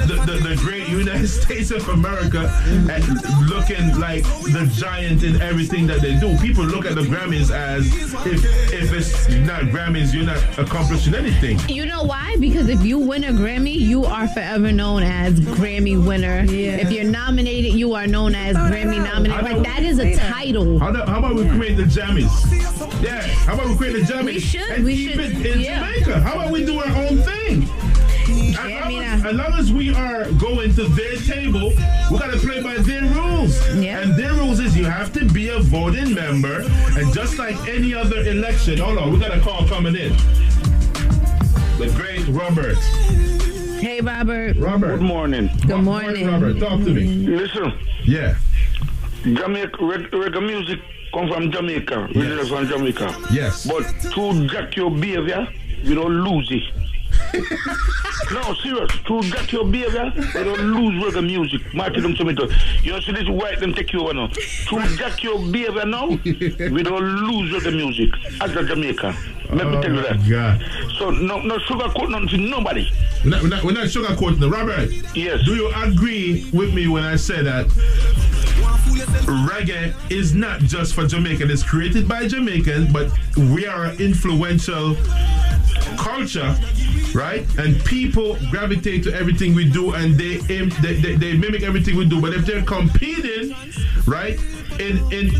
the, 0.07 0.23
the, 0.25 0.49
the 0.49 0.55
great 0.57 0.87
United 0.89 1.27
States 1.27 1.71
of 1.71 1.87
America 1.89 2.49
and 2.89 3.03
looking 3.49 3.99
like 3.99 4.23
the 4.23 4.69
giant 4.75 5.23
in 5.23 5.41
everything 5.41 5.85
that 5.87 6.01
they 6.01 6.17
do. 6.19 6.37
People 6.37 6.63
look 6.63 6.85
at 6.85 6.95
the 6.95 7.01
Grammys 7.01 7.51
as 7.51 7.85
if 8.25 8.43
if 8.73 8.93
it's 8.93 9.29
not 9.45 9.61
Grammys, 9.63 10.13
you're 10.13 10.25
not 10.25 10.41
accomplishing 10.57 11.13
anything. 11.13 11.59
You 11.67 11.85
know 11.85 12.03
why? 12.03 12.35
Because 12.39 12.69
if 12.69 12.83
you 12.83 12.97
win 12.97 13.23
a 13.25 13.31
Grammy, 13.31 13.75
you 13.75 14.05
are 14.05 14.27
forever 14.27 14.71
known 14.71 15.03
as 15.03 15.39
Grammy 15.39 16.03
winner. 16.03 16.43
If 16.47 16.91
you're 16.91 17.03
nominated, 17.03 17.73
you 17.73 17.93
are 17.93 18.07
known 18.07 18.35
as 18.35 18.55
Grammy 18.55 18.86
nominated. 18.95 19.43
Like 19.43 19.63
that 19.63 19.83
is 19.83 19.99
a 19.99 20.15
title. 20.15 20.79
How, 20.79 20.91
do- 20.91 21.01
how 21.03 21.19
about 21.19 21.35
we 21.35 21.47
create 21.49 21.75
the 21.75 21.83
jammies? 21.83 22.31
Yeah. 23.03 23.21
How 23.21 23.53
about 23.55 23.67
we 23.67 23.75
create 23.77 23.93
the 23.93 24.13
jammies? 24.13 24.25
We 24.25 24.39
should, 24.39 24.61
And 24.69 24.85
we 24.85 24.95
keep 24.95 25.11
should, 25.11 25.19
it 25.37 25.45
in 25.45 25.59
yeah. 25.61 25.79
Jamaica. 25.93 26.21
How 26.21 26.33
about 26.35 26.51
we 26.51 26.65
do 26.65 26.79
our 26.79 26.87
own 27.05 27.17
thing? 27.19 27.67
As 28.29 28.57
long 28.59 29.03
as, 29.03 29.25
uh, 29.25 29.29
as 29.29 29.35
long 29.35 29.53
as 29.53 29.71
we 29.71 29.93
are 29.93 30.29
going 30.33 30.73
to 30.75 30.83
their 30.89 31.15
table, 31.17 31.69
we 32.11 32.17
gotta 32.19 32.37
play 32.37 32.61
by 32.61 32.75
their 32.77 33.03
rules. 33.13 33.55
Yeah. 33.75 34.01
And 34.01 34.15
their 34.15 34.33
rules 34.33 34.59
is 34.59 34.75
you 34.75 34.85
have 34.85 35.13
to 35.13 35.25
be 35.25 35.49
a 35.49 35.59
voting 35.59 36.13
member, 36.13 36.61
and 36.97 37.13
just 37.13 37.37
like 37.37 37.55
any 37.67 37.93
other 37.93 38.17
election, 38.23 38.79
hold 38.79 38.97
on, 38.97 39.13
we 39.13 39.19
got 39.19 39.35
a 39.35 39.39
call 39.39 39.65
coming 39.67 39.95
in. 39.95 40.11
The 41.77 41.93
great 41.95 42.27
Robert. 42.27 42.77
Hey, 43.79 44.01
Robert. 44.01 44.57
Robert. 44.57 44.97
Good 44.97 45.05
morning. 45.07 45.49
Good 45.67 45.83
morning. 45.83 46.27
Robert, 46.27 46.59
talk 46.59 46.79
to 46.79 46.89
me. 46.93 47.03
Listen. 47.27 47.71
Yeah. 48.03 48.35
Jamaica 49.23 49.77
reg- 49.85 50.11
reggae 50.11 50.45
music 50.45 50.79
come 51.13 51.27
from 51.29 51.51
Jamaica. 51.51 52.09
Originally 52.15 52.49
from 52.49 52.67
Jamaica. 52.67 53.15
Yes. 53.31 53.65
But 53.65 53.83
to 54.13 54.47
jack 54.47 54.75
your 54.75 54.91
behavior, 54.91 55.47
you 55.83 55.95
don't 55.95 56.23
lose 56.23 56.49
it. 56.51 56.63
no, 58.31 58.53
serious. 58.55 58.91
To 59.07 59.21
jack 59.23 59.51
your 59.51 59.65
behavior, 59.65 60.11
they 60.33 60.43
don't 60.43 60.59
lose 60.59 61.03
reggae 61.03 61.25
music. 61.25 61.73
Martin 61.73 62.03
them 62.03 62.15
to 62.15 62.25
me. 62.25 62.35
too. 62.35 62.49
You 62.83 62.91
know, 62.93 62.99
see 62.99 63.11
this 63.11 63.27
white 63.27 63.59
them 63.59 63.73
take 63.73 63.91
you 63.93 64.01
over 64.01 64.13
now. 64.13 64.27
To 64.27 64.95
jack 64.97 65.23
your 65.23 65.39
behavior 65.39 65.85
now, 65.85 66.07
we 66.23 66.83
don't 66.83 67.03
lose 67.03 67.51
reggae 67.63 67.75
music 67.75 68.09
as 68.41 68.55
a 68.55 68.63
Jamaica. 68.63 69.15
Let 69.49 69.67
me 69.67 69.77
oh 69.77 69.81
tell 69.81 69.93
you 69.93 70.01
that. 70.01 70.17
Oh, 70.19 70.29
God. 70.29 70.63
So 70.97 71.11
no, 71.11 71.39
no 71.39 71.57
sugar 71.59 71.89
coat 71.89 72.09
nothing 72.09 72.27
to 72.29 72.37
nobody. 72.37 72.89
We're 73.23 73.29
not, 73.29 73.41
we're 73.43 73.49
not, 73.49 73.63
we're 73.63 73.71
not 73.71 73.87
sugarcoating. 73.87 74.51
Robert. 74.51 74.91
Yes. 75.15 75.43
Do 75.45 75.55
you 75.55 75.71
agree 75.75 76.49
with 76.53 76.73
me 76.73 76.87
when 76.87 77.03
I 77.03 77.15
say 77.15 77.41
that 77.43 77.67
Reggae 79.27 79.93
is 80.11 80.33
not 80.33 80.61
just 80.61 80.93
for 80.93 81.05
Jamaican. 81.05 81.51
It's 81.51 81.63
created 81.63 82.07
by 82.07 82.27
Jamaicans, 82.27 82.91
but 82.91 83.11
we 83.37 83.67
are 83.67 83.85
an 83.85 84.01
influential 84.01 84.95
culture, 85.97 86.55
right? 87.13 87.45
And 87.57 87.83
people 87.85 88.37
gravitate 88.49 89.03
to 89.03 89.13
everything 89.13 89.53
we 89.55 89.69
do, 89.69 89.93
and 89.93 90.15
they 90.15 90.39
aim, 90.49 90.69
they, 90.81 90.99
they, 90.99 91.15
they 91.15 91.37
mimic 91.37 91.63
everything 91.63 91.97
we 91.97 92.05
do. 92.05 92.21
But 92.21 92.33
if 92.33 92.45
they're 92.45 92.63
competing, 92.63 93.55
right, 94.05 94.39
in 94.79 94.97
in 95.11 95.31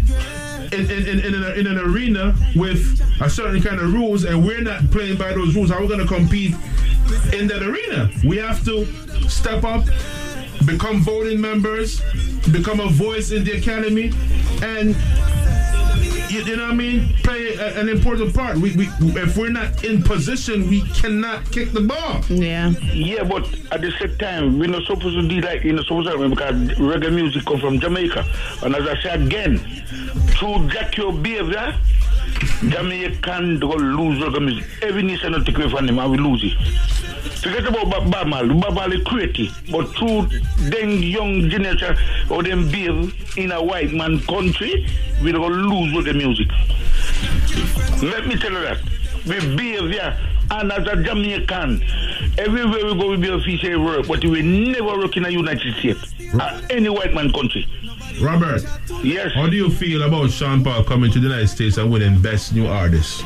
in, 0.74 0.90
in, 0.92 1.08
in, 1.08 1.20
in, 1.20 1.34
an, 1.34 1.60
in 1.60 1.68
an 1.68 1.78
arena 1.78 2.36
with 2.56 3.02
a 3.22 3.30
certain 3.30 3.62
kind 3.62 3.80
of 3.80 3.94
rules, 3.94 4.24
and 4.24 4.46
we're 4.46 4.62
not 4.62 4.90
playing 4.92 5.18
by 5.18 5.34
those 5.34 5.56
rules, 5.56 5.70
how 5.70 5.78
are 5.78 5.82
we 5.82 5.88
going 5.88 6.00
to 6.00 6.08
compete 6.08 6.54
in 7.34 7.48
that 7.48 7.64
arena? 7.64 8.10
We 8.26 8.38
have 8.38 8.64
to 8.66 8.86
step 9.30 9.64
up, 9.64 9.86
become 10.66 11.02
voting 11.02 11.40
members, 11.40 12.02
become 12.52 12.80
a 12.80 12.90
voice 12.90 13.32
in 13.32 13.44
the 13.44 13.54
academy, 13.54 14.12
and 14.62 14.96
you, 16.30 16.44
you 16.44 16.58
know 16.58 16.64
what 16.64 16.74
I 16.74 16.76
mean? 16.76 17.14
Play 17.24 17.56
a, 17.56 17.80
an 17.80 17.90
important 17.90 18.36
part. 18.36 18.58
We, 18.58 18.76
we, 18.76 18.88
if 19.00 19.38
we're 19.38 19.50
not 19.50 19.84
in 19.84 20.04
position, 20.04 20.70
we 20.70 20.82
cannot 20.90 21.50
kick 21.52 21.72
the 21.72 21.82
ball. 21.82 22.22
Yeah. 22.28 22.70
Yeah, 22.70 23.24
but 23.24 23.46
at 23.72 23.82
the 23.82 23.92
same 24.00 24.18
time, 24.18 24.60
we're 24.60 24.68
not 24.68 24.84
supposed 24.84 25.16
to 25.16 25.28
do 25.28 25.40
like, 25.42 25.64
you 25.64 25.74
know, 25.74 25.84
supposed 25.84 26.10
to 26.10 26.30
because 26.30 26.54
reggae 26.78 27.14
music 27.14 27.46
come 27.46 27.60
from 27.60 27.80
Jamaica. 27.80 28.26
And 28.64 28.76
as 28.76 28.88
I 28.88 29.02
say 29.02 29.10
again, 29.26 29.56
Jack 30.38 30.96
your 30.98 31.14
behavior, 31.14 31.76
Jamaican 32.70 33.60
go 33.60 33.70
lose 33.70 34.20
music. 34.40 34.66
Every 34.84 35.02
nation 35.02 35.34
will 35.34 35.44
take 35.44 35.58
away 35.58 35.70
from 35.70 35.88
them 35.88 35.98
and 35.98 36.12
we 36.12 36.18
lose 36.18 36.44
it. 36.44 36.54
Forget 37.42 37.68
about 37.68 38.28
Marley. 38.28 38.54
Bob 38.60 38.76
Marley 38.76 39.04
created, 39.04 39.50
but 39.72 39.88
through 39.96 40.28
them 40.70 40.90
young 41.02 41.50
generation 41.50 41.96
or 42.30 42.44
them 42.44 42.70
behave 42.70 43.14
in 43.38 43.52
a 43.52 43.64
white 43.64 43.92
man 43.92 44.20
country, 44.22 44.86
we 45.24 45.32
don't 45.32 45.52
lose 45.52 46.06
the 46.06 46.14
music. 46.14 46.48
Let 48.04 48.28
me 48.28 48.36
tell 48.36 48.52
you 48.52 48.62
that. 48.62 48.78
We 49.26 49.56
behave 49.56 49.90
there. 49.92 50.18
and 50.52 50.72
as 50.72 50.88
a 50.88 51.02
Jamaican, 51.04 51.84
everywhere 52.38 52.86
we 52.86 52.94
go, 53.00 53.10
we 53.10 53.18
be 53.18 53.30
official 53.30 53.84
work, 53.84 54.08
but 54.08 54.24
we 54.24 54.42
never 54.42 54.98
work 54.98 55.18
in 55.18 55.26
a 55.26 55.30
United 55.30 55.74
States, 55.76 56.14
uh, 56.40 56.62
any 56.70 56.90
white 56.90 57.14
man 57.14 57.32
country. 57.34 57.68
Robert. 58.22 58.64
Yes. 59.04 59.32
How 59.34 59.48
do 59.48 59.56
you 59.56 59.70
feel 59.70 60.04
about 60.04 60.32
Sean 60.32 60.64
Paul 60.64 60.84
coming 60.84 61.12
to 61.12 61.20
the 61.20 61.28
United 61.28 61.48
States 61.50 61.78
and 61.78 61.92
winning 61.92 62.20
Best 62.22 62.54
New 62.54 62.68
Artist? 62.68 63.22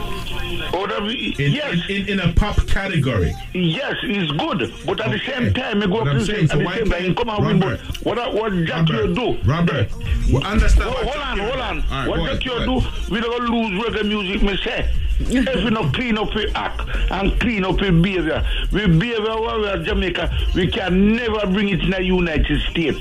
Oh, 0.74 0.88
we- 1.04 1.36
In, 1.40 1.52
yes. 1.52 1.78
in, 1.90 1.96
in, 2.08 2.10
in 2.10 2.20
a 2.20 2.34
pop 2.34 2.56
category. 2.68 3.34
Yes, 3.54 3.96
it's 4.04 4.32
good, 4.34 4.74
but 4.86 5.00
at 5.02 5.12
the 5.12 5.20
same 5.20 5.54
time, 5.54 5.82
I 5.82 5.88
go 5.88 6.00
up 6.02 6.08
I'm 6.08 6.22
saying, 6.22 6.48
say, 6.48 6.54
so 6.54 6.60
at 6.60 6.66
why 6.66 6.80
the 6.80 6.90
same 6.90 7.16
time, 7.16 7.16
come 7.16 7.30
and 7.30 7.46
win, 7.46 7.60
but 7.60 7.80
Robert, 7.80 8.06
what, 8.06 8.34
what 8.34 8.66
Jack 8.66 8.90
you 8.90 9.14
do? 9.16 9.38
Robert, 9.44 9.90
well, 10.32 10.44
understand 10.46 10.90
Hold, 10.90 11.06
what 11.06 11.16
hold 11.16 11.26
on, 11.26 11.40
hold 11.40 11.60
on. 11.60 11.78
Right, 11.90 12.08
what 12.08 12.18
go 12.18 12.26
Jack 12.38 12.46
you 12.46 12.60
do, 12.66 12.88
we 13.14 13.22
don't 13.22 13.50
lose 13.50 13.84
reggae 13.86 14.08
music, 14.08 14.42
me 14.44 14.58
say. 14.58 14.94
if 15.24 15.64
we 15.64 15.70
not 15.70 15.94
clean 15.94 16.18
up 16.18 16.34
your 16.34 16.50
act 16.56 16.82
and 17.12 17.40
clean 17.40 17.64
up 17.64 17.80
your 17.80 17.92
behavior, 17.92 18.44
we 18.72 18.88
behavior 18.88 19.40
while 19.40 19.60
we 19.62 19.68
are 19.68 19.84
Jamaica, 19.84 20.36
we 20.56 20.68
can 20.68 21.16
never 21.16 21.46
bring 21.48 21.70
it 21.70 21.82
in 21.82 21.92
the 21.92 22.04
United 22.04 22.60
States. 22.70 23.00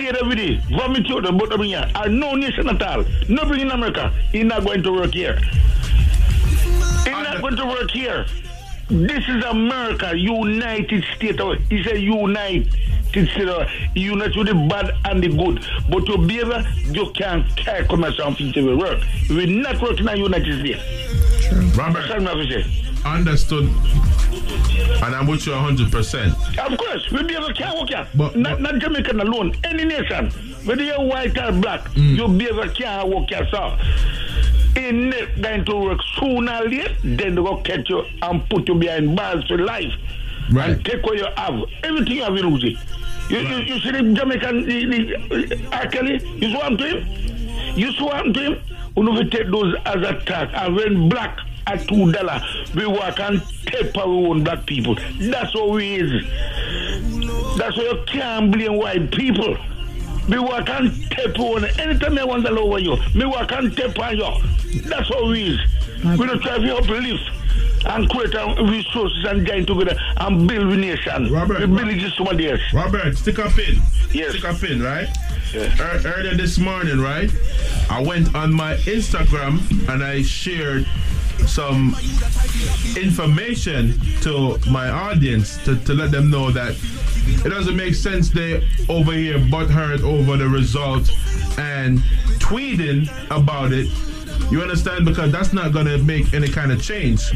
See 0.00 0.06
it 0.08 0.16
every 0.16 0.34
day. 0.34 0.56
Vomit 0.70 1.10
out 1.10 1.24
the 1.24 1.30
bottom 1.32 1.60
here. 1.62 1.84
And 1.94 2.18
no 2.18 2.34
nation 2.34 2.66
at 2.70 2.80
all. 2.82 3.04
No 3.28 3.44
bring 3.44 3.60
in 3.60 3.70
America. 3.70 4.10
He's 4.32 4.44
not 4.44 4.64
going 4.64 4.82
to 4.82 4.92
work 4.92 5.12
here. 5.12 5.36
He's 7.04 7.12
not 7.12 7.42
going 7.42 7.56
to 7.56 7.66
work 7.66 7.90
here. 7.90 8.24
This 8.88 9.22
is 9.28 9.44
America, 9.44 10.16
United 10.16 11.04
States. 11.16 11.38
of- 11.38 11.58
It's 11.70 11.86
a 11.92 12.00
United 12.00 12.72
States. 13.10 13.36
of- 13.36 13.66
Unite 13.94 14.34
with 14.36 14.46
the 14.46 14.54
bad 14.70 14.90
and 15.04 15.22
the 15.22 15.28
good. 15.28 15.66
But 15.90 16.06
to 16.06 16.16
be 16.26 16.40
able, 16.40 16.62
you 16.96 17.10
can't 17.14 17.44
carry 17.56 17.86
commercial 17.86 18.26
and 18.28 18.36
feature 18.38 18.64
will 18.64 18.78
work. 18.78 19.00
We're 19.28 19.46
not 19.48 19.82
working 19.82 20.08
in 20.08 20.14
the 20.14 20.16
United 20.16 20.60
States. 20.60 21.76
Robert, 21.76 22.08
That's 22.08 22.22
what 22.24 22.36
I'm 22.38 22.48
saying. 22.48 22.64
Understood. 23.04 23.68
And 25.02 25.14
I'm 25.14 25.26
with 25.26 25.46
you 25.46 25.52
100%. 25.52 26.58
Of 26.58 26.78
course, 26.78 27.10
we 27.10 27.22
be 27.22 27.34
able 27.34 27.52
to 27.54 27.74
work. 27.90 28.06
But- 28.14 28.36
not, 28.36 28.60
not 28.60 28.78
Jamaican 28.78 29.20
alone, 29.20 29.54
any 29.64 29.84
nation. 29.84 30.30
Whether 30.64 30.82
you're 30.84 31.00
white 31.00 31.36
or 31.38 31.52
black, 31.52 31.84
Mm. 31.94 32.16
you 32.16 32.28
be 32.28 32.46
able 32.48 32.68
to 32.68 33.04
work 33.06 33.28
sir. 33.50 33.78
In 34.76 35.10
not 35.10 35.40
going 35.42 35.64
to 35.64 35.76
work 35.76 35.98
sooner 36.18 36.52
or 36.62 36.68
later, 36.68 36.94
then 37.02 37.34
they 37.34 37.42
go 37.42 37.56
catch 37.62 37.88
you 37.88 38.02
and 38.22 38.48
put 38.50 38.68
you 38.68 38.74
behind 38.74 39.16
bars 39.16 39.44
for 39.48 39.58
life. 39.58 39.92
Right. 40.52 40.70
And 40.70 40.84
take 40.84 41.02
what 41.04 41.16
you 41.16 41.26
have. 41.36 41.54
Everything 41.82 42.16
you 42.16 42.22
have, 42.24 42.36
you 42.36 42.42
lose 42.42 42.64
it. 42.64 42.76
You, 43.30 43.38
you, 43.38 43.56
you 43.74 43.80
see 43.80 43.90
the 43.92 44.02
Jamaican, 44.12 44.66
the, 44.66 44.84
the, 44.86 45.68
R. 45.72 45.86
Kelly, 45.88 46.20
you 46.36 46.50
swam 46.52 46.76
to 46.76 46.84
him? 46.86 47.78
You 47.78 47.92
swam 47.92 48.32
to 48.32 48.40
him? 48.40 48.58
We 48.96 49.24
take 49.30 49.50
those 49.50 49.74
as 49.86 49.96
a 49.96 50.20
tax. 50.26 50.52
And 50.54 50.76
when 50.76 51.08
black 51.08 51.38
at 51.70 51.86
two 51.88 52.10
dollar, 52.12 52.40
we 52.74 52.86
work 52.86 53.20
and 53.20 53.42
take 53.66 53.96
our 53.96 54.04
own 54.04 54.42
black 54.44 54.66
people. 54.66 54.96
That's 55.18 55.52
how 55.52 55.68
we 55.68 55.96
is. 55.96 56.24
That's 57.56 57.76
why 57.76 57.84
you 57.84 58.04
can't 58.06 58.50
blame 58.52 58.76
white 58.76 59.10
people. 59.12 59.56
Me 60.28 60.38
work 60.38 60.68
and 60.68 60.92
tape 61.10 61.38
on 61.38 61.64
anytime 61.80 62.18
I 62.18 62.24
want 62.24 62.46
to 62.46 62.58
over 62.58 62.78
you. 62.78 62.96
Me 63.14 63.24
work 63.26 63.50
and 63.52 63.76
tape 63.76 63.98
on 63.98 64.16
you. 64.16 64.82
That's 64.82 65.08
how 65.08 65.28
we 65.28 65.48
is. 65.54 65.60
We 66.18 66.26
don't 66.26 66.40
try 66.42 66.58
to 66.58 66.66
help 66.66 66.88
live 66.88 67.18
and 67.86 68.08
create 68.10 68.34
our 68.36 68.64
resources 68.64 69.24
and 69.26 69.46
join 69.46 69.66
together 69.66 69.98
and 70.18 70.46
build 70.46 70.72
a 70.72 70.76
nation. 70.76 71.32
Robert, 71.32 71.60
we 71.60 71.66
build 71.66 71.88
it 71.88 72.12
somebody 72.12 72.50
else. 72.50 72.60
Robert, 72.72 73.16
stick 73.16 73.38
up 73.38 73.58
in. 73.58 73.80
Yes. 74.12 74.32
Stick 74.32 74.44
up 74.44 74.62
in, 74.62 74.82
right? 74.82 75.08
Ear- 75.54 76.00
earlier 76.04 76.34
this 76.36 76.58
morning, 76.58 77.00
right? 77.00 77.30
I 77.90 78.02
went 78.02 78.34
on 78.34 78.52
my 78.52 78.74
Instagram 78.76 79.88
and 79.88 80.04
I 80.04 80.22
shared 80.22 80.86
some 81.48 81.96
information 82.96 83.98
to 84.20 84.58
my 84.70 84.88
audience 84.88 85.62
to, 85.64 85.76
to 85.84 85.94
let 85.94 86.10
them 86.10 86.30
know 86.30 86.50
that 86.50 86.76
it 87.44 87.48
doesn't 87.48 87.76
make 87.76 87.94
sense 87.94 88.30
they 88.30 88.66
over 88.88 89.12
here 89.12 89.38
butthurt 89.38 90.02
over 90.02 90.36
the 90.36 90.48
result 90.48 91.10
and 91.58 91.98
tweeting 92.38 93.08
about 93.30 93.72
it. 93.72 93.88
You 94.50 94.62
understand? 94.62 95.04
Because 95.04 95.30
that's 95.30 95.52
not 95.52 95.72
going 95.72 95.86
to 95.86 95.98
make 95.98 96.34
any 96.34 96.48
kind 96.48 96.72
of 96.72 96.82
change. 96.82 97.30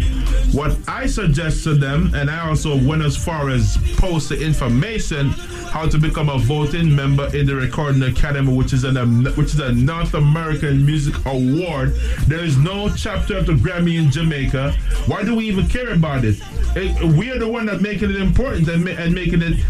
What 0.53 0.77
I 0.89 1.07
suggest 1.07 1.65
to 1.65 1.75
them, 1.75 2.13
and 2.15 2.31
I 2.31 2.49
also 2.49 2.77
went 2.77 3.03
as 3.03 3.17
far 3.17 3.51
as 3.51 3.77
post 3.97 4.31
the 4.31 4.41
information 4.41 5.31
how 5.75 5.89
to 5.89 5.99
become 5.99 6.29
a 6.29 6.39
voting 6.39 6.95
member 6.95 7.27
in 7.37 7.47
the 7.47 7.55
Recording 7.55 8.01
Academy, 8.05 8.55
which 8.55 8.73
is 8.73 8.85
an 8.85 9.25
which 9.35 9.55
is 9.55 9.59
a 9.59 9.73
North 9.73 10.15
American 10.15 10.87
Music 10.87 11.17
Award. 11.27 11.97
There 12.29 12.45
is 12.45 12.57
no 12.57 12.89
chapter 12.95 13.39
of 13.39 13.47
the 13.47 13.55
Grammy 13.55 13.99
in 13.99 14.09
Jamaica. 14.09 14.71
Why 15.07 15.25
do 15.25 15.35
we 15.35 15.47
even 15.47 15.67
care 15.67 15.93
about 15.93 16.25
it? 16.25 16.37
it 16.77 17.03
we 17.19 17.33
are 17.33 17.41
the 17.41 17.49
one 17.49 17.67
that 17.67 17.81
making 17.81 18.11
it 18.11 18.17
important 18.17 18.69
and, 18.69 18.89
and 18.89 19.13
making 19.13 19.43
it 19.43 19.65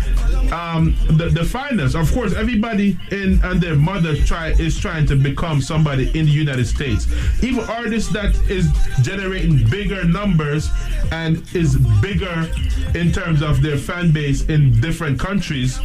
um, 0.52 0.94
the, 1.08 1.30
the 1.30 1.42
finest. 1.42 1.94
Of 1.94 2.12
course, 2.12 2.34
everybody 2.34 2.98
in 3.10 3.40
and 3.42 3.58
their 3.60 3.74
mother 3.74 4.14
try 4.14 4.48
is 4.50 4.78
trying 4.78 5.06
to 5.06 5.16
become 5.16 5.62
somebody 5.62 6.08
in 6.18 6.26
the 6.26 6.32
United 6.32 6.66
States. 6.66 7.06
Even 7.42 7.64
artists 7.64 8.10
that 8.12 8.34
is 8.50 8.68
generating 9.02 9.68
bigger 9.68 10.04
numbers 10.04 10.70
and 11.12 11.42
is 11.54 11.76
bigger 12.00 12.48
in 12.94 13.12
terms 13.12 13.42
of 13.42 13.62
their 13.62 13.76
fan 13.76 14.12
base 14.12 14.44
in 14.46 14.80
different 14.80 15.18
countries 15.18 15.78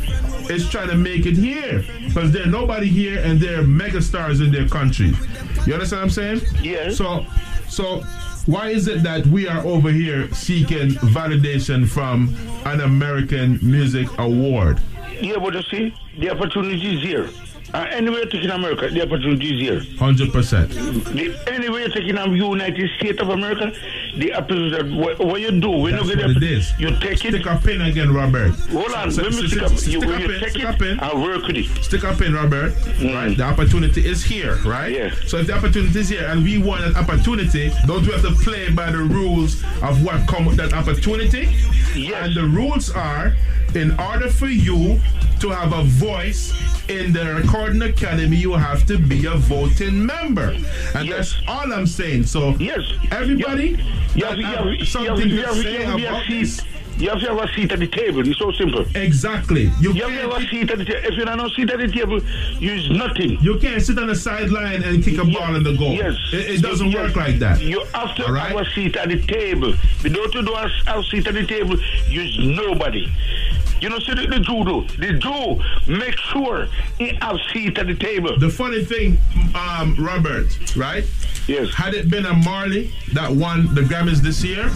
is 0.50 0.70
trying 0.70 0.90
to 0.90 0.96
make 0.96 1.26
it 1.26 1.36
here 1.36 1.84
because 2.08 2.32
there's 2.32 2.48
nobody 2.48 2.88
here 2.88 3.20
and 3.20 3.40
they're 3.40 3.64
megastars 3.64 4.44
in 4.44 4.52
their 4.52 4.68
country. 4.68 5.14
You 5.66 5.74
understand 5.74 6.02
what 6.02 6.04
I'm 6.04 6.10
saying? 6.10 6.42
Yes. 6.62 6.98
So, 6.98 7.26
so 7.68 8.02
why 8.46 8.70
is 8.70 8.88
it 8.88 9.04
that 9.04 9.28
we 9.28 9.48
are 9.48 9.64
over 9.66 9.92
here 9.92 10.34
seeking 10.34 10.90
validation 11.14 11.88
from 11.88 12.36
an 12.66 12.82
American 12.82 13.60
Music 13.62 14.08
Award? 14.18 14.80
Yeah, 15.22 15.38
but 15.38 15.54
you 15.54 15.62
see, 15.64 15.96
the 16.18 16.32
opportunity 16.32 16.96
is 16.96 17.04
here. 17.04 17.30
Uh, 17.74 17.86
anywhere 17.92 18.24
in 18.24 18.50
America, 18.50 18.90
the 18.90 19.02
opportunity 19.02 19.54
is 19.54 19.62
here. 19.62 19.98
Hundred 19.98 20.34
percent. 20.34 20.72
The, 20.72 21.40
anywhere 21.48 21.82
you 21.82 21.90
take 21.90 22.08
in 22.08 22.16
the 22.16 22.30
United 22.30 22.90
States 22.98 23.22
of 23.22 23.30
America, 23.30 23.72
the 24.18 24.34
opportunity, 24.34 24.96
what, 24.96 25.20
what 25.20 25.40
you 25.40 25.52
do, 25.52 25.70
when 25.70 25.94
That's 25.96 26.08
you 26.08 26.16
get 26.16 26.26
what 26.26 26.40
the 26.40 26.46
it 26.48 26.52
is. 26.52 26.74
you 26.80 26.90
take 27.00 27.24
it. 27.26 27.34
Stick 27.34 27.46
a 27.46 27.58
pin 27.64 27.82
again, 27.82 28.12
Robert. 28.12 28.54
Hold 28.72 28.92
on, 28.94 29.10
let 29.16 29.34
me 29.34 29.48
stick 29.48 29.62
up. 29.62 29.72
stick 29.72 29.94
You, 29.94 30.00
a 30.02 30.18
pin, 30.18 30.40
take 30.40 30.50
stick 30.50 30.64
it, 30.64 30.76
a 30.76 30.78
pin. 30.78 31.00
I'll 31.00 31.22
work 31.22 31.46
with 31.46 31.58
it. 31.58 31.84
Stick 31.84 32.04
up 32.04 32.22
in, 32.22 32.34
Robert. 32.34 32.74
Mm. 32.74 33.14
Right? 33.14 33.38
The 33.38 33.44
opportunity 33.44 34.04
is 34.08 34.24
here, 34.24 34.56
right? 34.66 34.92
Yeah. 34.92 35.14
So 35.28 35.38
if 35.38 35.48
the 35.48 35.54
opportunity 35.54 36.00
is 36.00 36.10
here 36.10 36.26
and 36.26 36.44
we 36.44 36.58
want 36.58 36.84
an 36.84 36.96
opportunity, 36.96 37.72
don't 37.86 38.02
we 38.02 38.12
have 38.14 38.24
to 38.24 38.32
play 38.44 38.72
by 38.72 38.92
the 38.92 38.98
rules 38.98 39.62
of 39.84 40.04
what 40.04 40.28
come 40.28 40.46
with 40.46 40.58
that 40.58 40.74
opportunity? 40.74 41.50
Yes. 41.96 42.26
And 42.26 42.36
the 42.36 42.46
rules 42.46 42.90
are 42.90 43.36
in 43.76 44.00
order 44.00 44.30
for 44.30 44.48
you 44.48 45.00
to 45.40 45.50
have 45.50 45.72
a 45.74 45.84
voice 45.84 46.52
in 46.90 47.14
the 47.14 47.24
recording 47.36 47.59
academy, 47.68 48.38
you 48.38 48.54
have 48.54 48.86
to 48.88 48.98
be 48.98 49.26
a 49.26 49.36
voting 49.36 50.06
member. 50.06 50.56
And 50.96 51.12
that's 51.12 51.42
all 51.48 51.72
I'm 51.72 51.88
saying. 51.88 52.24
So 52.24 52.52
yes. 52.60 52.80
everybody 53.12 53.78
You 54.16 54.22
that 54.22 54.30
have, 54.30 54.38
you 54.38 54.46
have 54.46 54.66
have, 54.66 54.88
something 54.88 55.30
you 55.30 55.42
to 55.44 55.54
say 55.56 55.84
about 55.84 56.24
this. 56.30 56.62
You 57.00 57.10
have 57.10 57.22
to 57.22 57.28
have 57.28 57.38
a 57.38 57.48
seat 57.54 57.72
at 57.72 57.80
the 57.80 57.88
table. 57.88 58.28
It's 58.28 58.38
so 58.38 58.52
simple. 58.52 58.86
Exactly. 58.94 59.72
You, 59.80 59.94
have 59.94 60.10
to 60.10 60.30
have 60.30 60.34
a 60.34 60.48
seat 60.48 60.70
at 60.70 60.80
the 60.80 60.86
table. 60.86 61.06
If 61.06 61.18
you 61.18 61.24
don't 61.24 61.40
have 61.40 61.50
a 61.50 61.54
seat 61.56 61.70
at 61.72 61.80
the 61.80 61.88
table, 61.88 62.22
you 62.60 62.74
use 62.74 62.90
nothing. 62.92 63.40
You 63.40 63.58
can't 63.58 63.82
sit 63.82 63.98
on 63.98 64.08
the 64.08 64.16
sideline 64.16 64.84
and 64.84 65.02
kick 65.02 65.18
a 65.18 65.24
ball 65.24 65.56
in 65.56 65.64
the 65.64 65.78
goal. 65.78 65.94
Yes. 65.94 66.18
It, 66.34 66.56
it 66.56 66.62
doesn't 66.62 66.94
work 66.94 67.16
like 67.16 67.40
that. 67.40 67.62
You 67.62 67.86
have 67.94 68.16
to 68.16 68.26
right? 68.26 68.52
have 68.52 68.68
a 68.68 68.70
seat 68.72 68.98
at 68.98 69.08
the 69.08 69.22
table. 69.22 69.74
Without 70.04 70.34
you 70.34 70.42
do 70.42 70.54
have 70.54 70.72
a 70.88 71.04
seat 71.04 71.26
at 71.26 71.36
the 71.36 71.48
table, 71.48 71.78
use 72.10 72.38
nobody. 72.38 73.10
You 73.82 73.90
know, 73.90 74.00
see 74.00 74.14
the, 74.14 74.28
the 74.28 74.40
Jew 74.40 74.66
do. 74.66 74.86
The 74.98 75.14
Jew 75.20 75.94
make 75.94 76.18
sure 76.18 76.68
he 76.98 77.18
have 77.22 77.38
seat 77.54 77.78
at 77.78 77.88
the 77.88 77.96
table. 77.96 78.38
The 78.38 78.50
funny 78.50 78.84
thing, 78.84 79.18
um, 79.56 79.96
Robert, 79.98 80.76
right? 80.76 81.06
Yes. 81.48 81.74
Had 81.74 81.94
it 81.94 82.10
been 82.10 82.26
a 82.26 82.34
Marley 82.34 82.92
that 83.14 83.32
won 83.32 83.74
the 83.74 83.82
Grammys 83.82 84.18
this 84.18 84.44
year, 84.44 84.68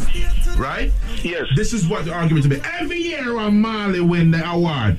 right? 0.57 0.91
Yes. 1.21 1.47
This 1.55 1.73
is 1.73 1.87
what 1.87 2.05
the 2.05 2.12
argument 2.13 2.43
to 2.43 2.49
me. 2.49 2.61
Every 2.79 2.99
year 2.99 3.37
a 3.37 3.51
Marley 3.51 4.01
win 4.01 4.31
the 4.31 4.47
award. 4.49 4.97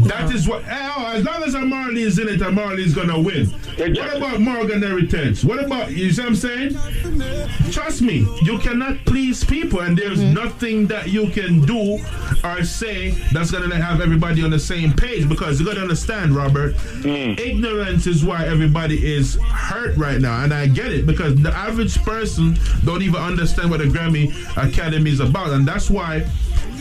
That 0.00 0.30
is 0.32 0.48
what. 0.48 0.64
Eh, 0.66 0.92
oh, 0.96 1.12
as 1.14 1.24
long 1.24 1.42
as 1.42 1.54
a 1.54 1.60
Marley 1.60 2.02
is 2.02 2.18
in 2.18 2.28
it, 2.28 2.40
a 2.40 2.50
Marley 2.50 2.84
is 2.84 2.94
gonna 2.94 3.20
win. 3.20 3.46
What 3.46 4.16
about 4.16 4.40
Morgan 4.40 4.82
Heritage? 4.82 5.44
What 5.44 5.62
about 5.62 5.90
you? 5.92 6.12
See 6.12 6.22
what 6.22 6.28
I'm 6.28 6.36
saying? 6.36 7.72
Trust 7.72 8.02
me, 8.02 8.26
you 8.42 8.58
cannot 8.58 9.04
please 9.04 9.44
people, 9.44 9.80
and 9.80 9.96
there's 9.96 10.18
mm-hmm. 10.20 10.34
nothing 10.34 10.86
that 10.88 11.08
you 11.08 11.28
can 11.30 11.64
do 11.64 11.98
or 12.44 12.64
say 12.64 13.10
that's 13.32 13.50
gonna 13.50 13.74
have 13.74 14.00
everybody 14.00 14.42
on 14.42 14.50
the 14.50 14.58
same 14.58 14.92
page. 14.92 15.28
Because 15.28 15.60
you 15.60 15.66
gotta 15.66 15.80
understand, 15.80 16.34
Robert, 16.34 16.74
mm. 16.76 17.38
ignorance 17.38 18.06
is 18.06 18.24
why 18.24 18.46
everybody 18.46 19.14
is 19.14 19.36
hurt 19.36 19.96
right 19.96 20.20
now, 20.20 20.44
and 20.44 20.54
I 20.54 20.66
get 20.66 20.92
it 20.92 21.06
because 21.06 21.40
the 21.42 21.52
average 21.52 21.96
person 22.02 22.56
don't 22.84 23.02
even 23.02 23.20
understand 23.20 23.70
what 23.70 23.80
the 23.80 23.86
Grammy 23.86 24.32
Academy 24.56 25.10
is 25.10 25.20
about, 25.20 25.50
and 25.50 25.66
that's 25.66 25.90
why, 25.90 26.28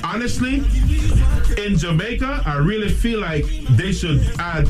honestly, 0.04 0.56
in 1.64 1.78
Jamaica, 1.78 2.42
I 2.46 2.58
really 2.58 2.90
feel 2.90 3.20
like 3.20 3.46
they 3.72 3.92
should 3.92 4.22
add 4.40 4.68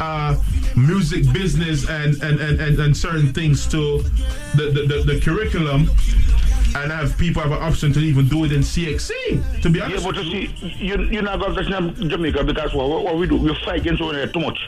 uh, 0.00 0.36
music 0.76 1.30
business 1.32 1.88
and 1.88 2.20
and, 2.22 2.40
and, 2.40 2.78
and 2.80 2.96
certain 2.96 3.32
things 3.32 3.66
to 3.68 3.98
the, 4.56 4.70
the, 4.72 4.86
the, 4.86 5.12
the 5.14 5.20
curriculum 5.20 5.90
and 6.74 6.90
have 6.90 7.16
people 7.18 7.42
have 7.42 7.52
an 7.52 7.62
option 7.62 7.92
to 7.92 8.00
even 8.00 8.26
do 8.28 8.44
it 8.44 8.52
in 8.52 8.60
CXC. 8.62 9.60
To 9.60 9.68
be 9.68 9.78
Yeah, 9.78 9.84
honest, 9.86 10.04
but 10.06 10.16
you 10.24 10.46
see, 10.48 10.74
you, 10.78 10.96
you're 11.02 11.22
not 11.22 11.38
going 11.38 11.54
to 11.54 11.64
touch 11.64 11.94
Jamaica 12.08 12.44
because 12.44 12.72
what, 12.72 12.88
what 13.04 13.16
we 13.18 13.26
do, 13.26 13.36
we 13.36 13.54
fight 13.62 13.80
against 13.80 14.00
one 14.02 14.14
too 14.32 14.40
much. 14.40 14.58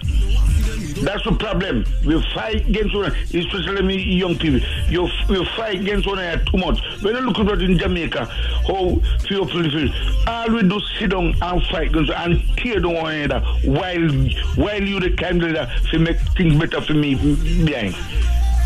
That's 1.05 1.23
the 1.25 1.33
problem. 1.33 1.85
We 2.07 2.21
fight 2.35 2.67
against 2.67 2.95
one 2.95 3.05
another, 3.05 3.19
especially 3.39 3.83
me 3.83 4.03
young 4.03 4.39
people. 4.39 4.61
You, 4.89 5.09
we 5.29 5.45
fight 5.57 5.81
against 5.81 6.07
one 6.07 6.19
another 6.19 6.43
too 6.45 6.57
much. 6.57 6.81
When 7.03 7.15
you 7.15 7.21
look 7.21 7.39
at 7.39 7.61
in 7.61 7.79
Jamaica, 7.79 8.25
how 8.25 8.97
few 9.27 9.45
people 9.45 9.71
feel, 9.71 9.89
all 10.27 10.51
we 10.51 10.63
do 10.63 10.81
sit 10.99 11.11
down 11.11 11.35
and 11.43 11.63
fight 11.67 11.89
against 11.89 12.11
and 12.11 12.43
tear 12.57 12.81
down 12.81 12.95
one 12.95 13.15
another 13.15 13.41
while, 13.65 14.09
while 14.57 14.83
you 14.83 14.99
the 14.99 15.15
kind 15.17 15.43
leader 15.43 15.71
to 15.91 15.99
make 15.99 16.19
things 16.37 16.59
better 16.59 16.81
for 16.81 16.95
me 16.95 17.15
behind. 17.65 17.95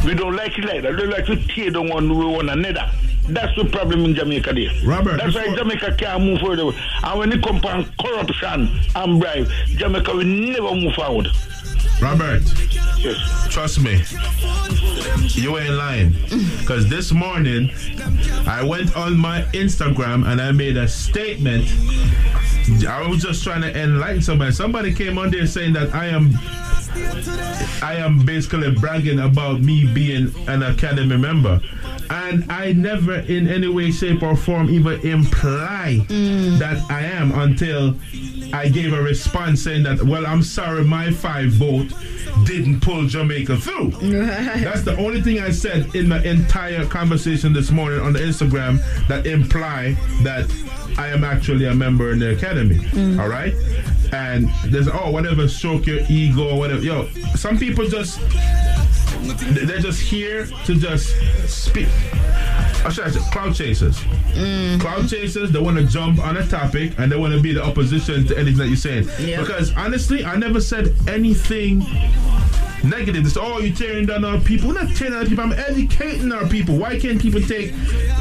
We 0.05 0.14
don't 0.14 0.36
like 0.36 0.57
it 0.59 0.64
like 0.64 0.82
that. 0.82 0.97
We 0.97 1.07
like 1.07 1.26
to 1.26 1.36
tear 1.49 1.70
down 1.70 1.89
one, 1.89 2.09
we 2.16 2.24
one 2.24 2.49
another. 2.49 2.89
That's 3.28 3.55
the 3.57 3.64
problem 3.66 4.05
in 4.05 4.14
Jamaica 4.14 4.55
there. 4.55 4.70
Robert, 4.86 5.18
That's 5.18 5.34
why 5.34 5.55
Jamaica 5.55 5.97
can't 5.99 6.22
move 6.22 6.41
forward. 6.41 6.74
And 7.03 7.18
when 7.18 7.32
it 7.32 7.43
comes 7.43 7.62
on 7.64 7.84
corruption 8.01 8.70
and 8.97 9.20
bribe, 9.20 9.49
Jamaica 9.76 10.12
will 10.14 10.24
never 10.24 10.74
move 10.74 10.95
forward. 10.95 11.28
Robert. 12.01 12.42
Yes. 12.99 13.49
Trust 13.51 13.80
me. 13.80 14.03
You 15.40 15.59
ain't 15.59 15.74
lying. 15.74 16.14
Because 16.61 16.88
this 16.88 17.12
morning, 17.12 17.70
I 18.46 18.62
went 18.64 18.96
on 18.96 19.16
my 19.16 19.42
Instagram 19.53 20.26
and 20.26 20.40
I 20.40 20.53
made 20.53 20.76
a 20.76 20.86
statement. 20.88 21.68
I 22.86 23.07
was 23.09 23.22
just 23.22 23.42
trying 23.42 23.62
to 23.62 23.76
enlighten 23.76 24.22
somebody. 24.22 24.53
Somebody 24.53 24.94
came 24.94 25.18
on 25.18 25.30
there 25.30 25.46
saying 25.46 25.72
that 25.74 25.94
I 25.94 26.07
am 26.07 26.32
I 27.82 27.94
am 27.96 28.24
basically 28.24 28.72
bragging 28.74 29.20
about 29.20 29.61
me 29.61 29.86
being 29.92 30.32
an 30.49 30.62
academy 30.62 31.16
member. 31.16 31.61
And 32.11 32.51
I 32.51 32.72
never 32.72 33.16
in 33.20 33.46
any 33.49 33.68
way, 33.68 33.90
shape, 33.90 34.22
or 34.22 34.34
form 34.36 34.70
even 34.70 35.01
imply 35.07 36.05
that 36.09 36.82
I 36.88 37.03
am 37.03 37.32
until 37.38 37.94
I 38.53 38.68
gave 38.68 38.94
a 38.94 39.03
response 39.03 39.62
saying 39.62 39.82
that, 39.82 40.03
well, 40.03 40.26
I'm 40.26 40.42
sorry, 40.42 40.84
my 40.84 41.11
five 41.11 41.51
vote 41.51 41.88
didn't 42.45 42.80
pull 42.80 43.07
Jamaica 43.07 43.57
through. 43.57 43.91
That's 43.91 44.82
the 44.82 44.97
only 44.99 45.20
thing 45.20 45.41
I 45.41 45.51
said 45.51 45.95
in 45.95 46.09
the 46.09 46.22
entire 46.28 46.86
conversation 46.86 47.53
this 47.53 47.70
morning 47.70 48.01
on 48.01 48.12
the 48.12 48.20
Instagram 48.20 48.78
that 49.09 49.26
imply 49.26 49.97
that 50.22 50.47
I 50.99 51.09
am 51.09 51.24
actually 51.24 51.66
a 51.66 51.74
member 51.74 52.11
in 52.11 52.18
the 52.18 52.32
academy. 52.32 52.76
Mm. 52.76 53.20
All 53.20 53.28
right? 53.28 53.55
And 54.12 54.49
there's 54.66 54.89
oh 54.89 55.11
whatever 55.11 55.49
stroke 55.49 55.86
your 55.86 56.01
ego 56.09 56.51
or 56.51 56.59
whatever. 56.59 56.82
Yo, 56.82 57.09
some 57.36 57.59
people 57.59 57.86
just 57.86 58.18
they're 59.20 59.78
just 59.78 60.00
here 60.00 60.46
to 60.46 60.74
just 60.74 61.14
speak. 61.48 61.88
Oh, 61.90 62.82
or 62.84 62.90
should 62.90 63.04
I 63.04 63.10
say 63.10 63.20
cloud 63.30 63.54
chasers? 63.54 63.98
Mm. 63.98 64.80
Cloud 64.80 65.08
chasers, 65.08 65.50
they 65.50 65.58
want 65.58 65.76
to 65.78 65.84
jump 65.84 66.20
on 66.20 66.36
a 66.36 66.46
topic 66.46 66.92
and 66.98 67.10
they 67.10 67.16
want 67.16 67.34
to 67.34 67.40
be 67.40 67.52
the 67.52 67.62
opposition 67.62 68.26
to 68.26 68.38
anything 68.38 68.58
that 68.58 68.68
you're 68.68 68.76
saying. 68.76 69.08
Yeah. 69.20 69.40
Because 69.40 69.74
honestly, 69.76 70.24
I 70.24 70.36
never 70.36 70.60
said 70.60 70.94
anything 71.08 71.80
negative. 72.84 73.26
It's 73.26 73.36
oh, 73.36 73.58
you're 73.58 73.74
tearing 73.74 74.06
down 74.06 74.24
our 74.24 74.38
people. 74.40 74.68
We're 74.68 74.82
not 74.82 74.94
tearing 74.94 75.14
down 75.14 75.22
our 75.22 75.28
people. 75.28 75.44
I'm 75.44 75.52
educating 75.52 76.32
our 76.32 76.46
people. 76.46 76.76
Why 76.76 76.98
can't 76.98 77.20
people 77.20 77.40
take 77.40 77.72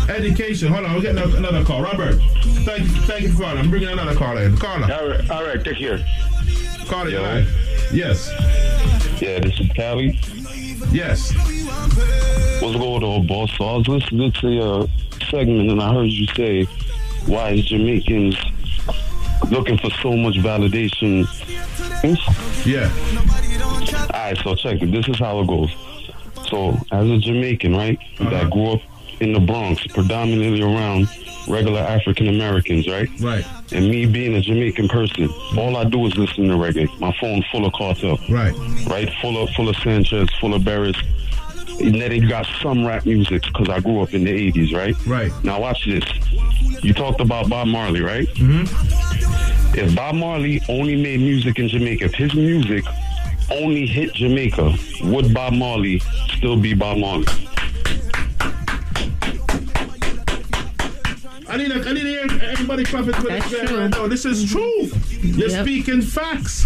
education? 0.09 0.71
Hold 0.71 0.85
on, 0.85 0.95
we're 0.95 1.01
getting 1.01 1.35
another 1.35 1.63
call. 1.63 1.83
Robert, 1.83 2.15
thank 2.65 2.81
you, 2.81 3.01
thank 3.01 3.21
you 3.23 3.29
for 3.33 3.43
calling. 3.43 3.59
I'm 3.59 3.69
bringing 3.69 3.89
another 3.89 4.15
caller 4.15 4.41
in. 4.41 4.57
Caller. 4.57 4.91
All 4.91 5.07
right, 5.07 5.29
all 5.29 5.45
right, 5.45 5.63
take 5.63 5.77
care. 5.77 6.03
Caller, 6.87 7.09
you 7.09 7.19
live. 7.19 7.89
Yes. 7.91 8.29
Yeah, 9.21 9.39
this 9.39 9.59
is 9.59 9.69
Cali. 9.69 10.19
Yes. 10.91 11.33
What's 12.61 12.77
going 12.77 13.03
on, 13.03 13.27
boss? 13.27 13.51
So 13.57 13.65
I 13.65 13.77
was 13.77 13.87
listening 13.87 14.31
to 14.33 14.49
your 14.49 14.87
segment 15.29 15.71
and 15.71 15.81
I 15.81 15.93
heard 15.93 16.09
you 16.09 16.27
say, 16.35 16.63
why 17.25 17.51
is 17.51 17.65
Jamaicans 17.65 18.37
looking 19.49 19.77
for 19.77 19.89
so 20.01 20.15
much 20.15 20.35
validation? 20.35 21.27
Yeah. 22.65 22.91
All 24.13 24.19
right, 24.19 24.37
so 24.37 24.55
check 24.55 24.81
it. 24.81 24.91
This 24.91 25.07
is 25.07 25.19
how 25.19 25.39
it 25.41 25.47
goes. 25.47 25.75
So, 26.49 26.77
as 26.91 27.09
a 27.09 27.17
Jamaican, 27.17 27.75
right, 27.75 27.99
that 28.19 28.33
uh-huh. 28.33 28.49
grew 28.49 28.71
up 28.73 28.81
in 29.19 29.33
the 29.33 29.39
Bronx, 29.39 29.85
predominantly 29.87 30.61
around 30.61 31.07
regular 31.47 31.79
African 31.79 32.27
Americans, 32.27 32.87
right? 32.87 33.09
Right. 33.19 33.45
And 33.71 33.89
me 33.89 34.05
being 34.05 34.35
a 34.35 34.41
Jamaican 34.41 34.87
person, 34.89 35.29
all 35.57 35.77
I 35.77 35.85
do 35.85 36.05
is 36.05 36.17
listen 36.17 36.47
to 36.47 36.55
reggae. 36.55 36.87
My 36.99 37.15
phone 37.19 37.43
full 37.51 37.65
of 37.65 37.73
Kartel. 37.73 38.17
Right. 38.29 38.53
Right? 38.87 39.11
Full 39.21 39.41
of 39.41 39.49
full 39.51 39.69
of 39.69 39.75
Sanchez, 39.77 40.29
full 40.39 40.53
of 40.53 40.63
Beres. 40.63 40.97
And 41.79 42.01
then 42.01 42.09
they 42.09 42.19
got 42.19 42.47
some 42.61 42.85
rap 42.85 43.05
music 43.05 43.43
because 43.43 43.69
I 43.69 43.79
grew 43.79 44.01
up 44.01 44.13
in 44.13 44.23
the 44.23 44.51
80s, 44.51 44.73
right? 44.73 45.05
Right. 45.05 45.31
Now 45.43 45.61
watch 45.61 45.85
this. 45.85 46.03
You 46.83 46.93
talked 46.93 47.21
about 47.21 47.49
Bob 47.49 47.67
Marley, 47.67 48.01
right? 48.01 48.27
Mm-hmm. 48.29 49.77
If 49.77 49.95
Bob 49.95 50.15
Marley 50.15 50.61
only 50.69 50.95
made 50.95 51.19
music 51.19 51.59
in 51.59 51.67
Jamaica, 51.67 52.05
if 52.05 52.15
his 52.15 52.33
music 52.33 52.83
only 53.51 53.85
hit 53.85 54.13
Jamaica, 54.13 54.73
would 55.03 55.33
Bob 55.33 55.53
Marley 55.53 55.99
still 56.35 56.59
be 56.59 56.73
Bob 56.73 56.97
Marley? 56.97 57.25
I 61.49 61.57
need, 61.57 61.71
a, 61.71 61.75
I 61.87 61.93
need 61.93 62.01
to 62.03 62.09
hear 62.09 62.27
everybody 62.51 62.83
clap 62.83 63.07
it 63.07 63.15
with 63.17 63.27
That's 63.27 63.51
it 63.53 63.67
true. 63.67 63.77
right 63.79 63.89
now. 63.89 64.07
This 64.07 64.25
is 64.25 64.49
truth. 64.51 65.23
You're 65.23 65.49
Yep. 65.49 65.63
speaking 65.65 66.01
facts. 66.01 66.65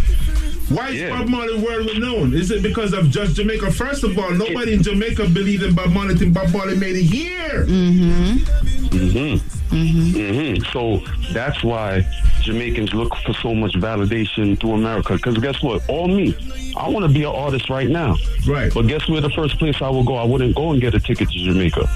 Why 0.70 0.90
is 0.90 1.10
Bob 1.12 1.28
Marley 1.28 1.60
world 1.60 1.88
renowned? 1.94 2.34
Is 2.34 2.50
it 2.50 2.64
because 2.64 2.94
of 2.94 3.10
just 3.10 3.36
Jamaica? 3.36 3.72
First 3.74 4.04
of 4.04 4.18
all, 4.18 4.32
nobody 4.32 4.74
in 4.74 4.82
Jamaica 4.82 5.28
believed 5.30 5.64
in 5.64 5.76
Bob 5.76 5.92
Marley 5.92 6.14
until 6.14 6.30
Bob 6.32 6.52
Marley 6.54 6.78
made 6.78 6.96
it 6.96 7.04
here. 7.04 7.66
Mm-hmm. 7.66 9.36
Mm-hmm. 9.76 10.64
So 10.72 11.02
that's 11.34 11.64
why 11.64 12.02
Jamaicans 12.42 12.94
look 12.94 13.16
for 13.26 13.34
so 13.34 13.54
much 13.54 13.74
validation 13.74 14.60
through 14.60 14.74
America. 14.74 15.14
Because 15.16 15.38
guess 15.38 15.62
what? 15.62 15.88
All 15.90 16.08
me, 16.08 16.36
I 16.78 16.88
want 16.90 17.06
to 17.06 17.12
be 17.12 17.24
an 17.24 17.34
artist 17.36 17.70
right 17.70 17.90
now. 17.90 18.16
Right. 18.48 18.74
But 18.74 18.88
guess 18.88 19.08
where 19.08 19.22
the 19.22 19.30
first 19.30 19.60
place 19.60 19.82
I 19.82 19.90
will 19.90 20.04
go? 20.04 20.16
I 20.16 20.24
wouldn't 20.26 20.56
go 20.56 20.72
and 20.72 20.82
get 20.82 20.94
a 20.96 21.00
ticket 21.00 21.30
to 21.30 21.38
Jamaica. 21.46 21.88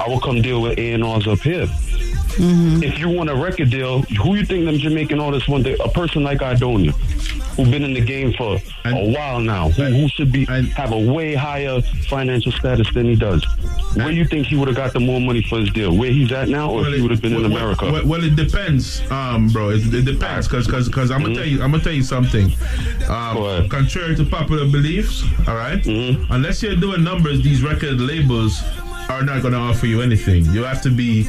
I 0.00 0.08
will 0.08 0.20
come 0.20 0.40
deal 0.42 0.62
with 0.62 0.78
A&Rs 0.78 1.26
up 1.26 1.40
here. 1.40 1.66
If 2.40 2.98
you 3.00 3.08
want 3.08 3.30
a 3.30 3.34
record 3.34 3.70
deal, 3.70 4.02
who 4.02 4.36
you 4.36 4.44
think 4.44 4.64
them 4.64 4.78
Jamaican 4.78 5.18
artists 5.18 5.48
want? 5.48 5.64
To, 5.64 5.82
a 5.82 5.88
person 5.88 6.22
like 6.22 6.38
Idonia, 6.38 6.92
who's 7.56 7.68
been 7.68 7.82
in 7.82 7.94
the 7.94 8.00
game 8.00 8.32
for 8.34 8.58
a 8.84 9.10
while 9.10 9.40
now, 9.40 9.70
who, 9.70 9.84
who 9.84 10.08
should 10.08 10.30
be 10.30 10.44
have 10.44 10.92
a 10.92 10.98
way 10.98 11.34
higher 11.34 11.80
financial 12.08 12.52
status 12.52 12.92
than 12.94 13.06
he 13.06 13.16
does. 13.16 13.44
Where 13.94 14.12
you 14.12 14.24
think 14.24 14.46
he 14.46 14.56
would 14.56 14.68
have 14.68 14.76
got 14.76 14.92
the 14.92 15.00
more 15.00 15.20
money 15.20 15.42
for 15.42 15.58
his 15.58 15.70
deal? 15.70 15.96
Where 15.96 16.12
he's 16.12 16.30
at 16.30 16.48
now, 16.48 16.70
or 16.70 16.86
if 16.86 16.94
he 16.94 17.02
would 17.02 17.10
have 17.10 17.20
been 17.20 17.34
in 17.34 17.42
well, 17.42 17.50
America? 17.50 17.90
Well, 17.90 18.06
well, 18.06 18.22
it 18.22 18.36
depends, 18.36 19.00
um, 19.10 19.48
bro. 19.48 19.70
It, 19.70 19.92
it 19.92 20.04
depends, 20.04 20.46
cause, 20.46 20.68
cause, 20.68 20.88
cause 20.88 21.10
I'm 21.10 21.22
gonna 21.22 21.34
tell 21.34 21.46
you, 21.46 21.60
I'm 21.60 21.72
gonna 21.72 21.82
tell 21.82 21.92
you 21.92 22.04
something. 22.04 22.52
Um, 23.08 23.68
contrary 23.68 24.14
to 24.14 24.24
popular 24.24 24.70
beliefs, 24.70 25.24
all 25.48 25.56
right? 25.56 25.84
Unless 25.86 26.62
you're 26.62 26.76
doing 26.76 27.02
numbers, 27.02 27.42
these 27.42 27.62
record 27.62 28.00
labels 28.00 28.62
are 29.08 29.22
not 29.22 29.42
gonna 29.42 29.58
offer 29.58 29.86
you 29.86 30.02
anything. 30.02 30.44
You 30.46 30.64
have 30.64 30.82
to 30.82 30.90
be 30.90 31.28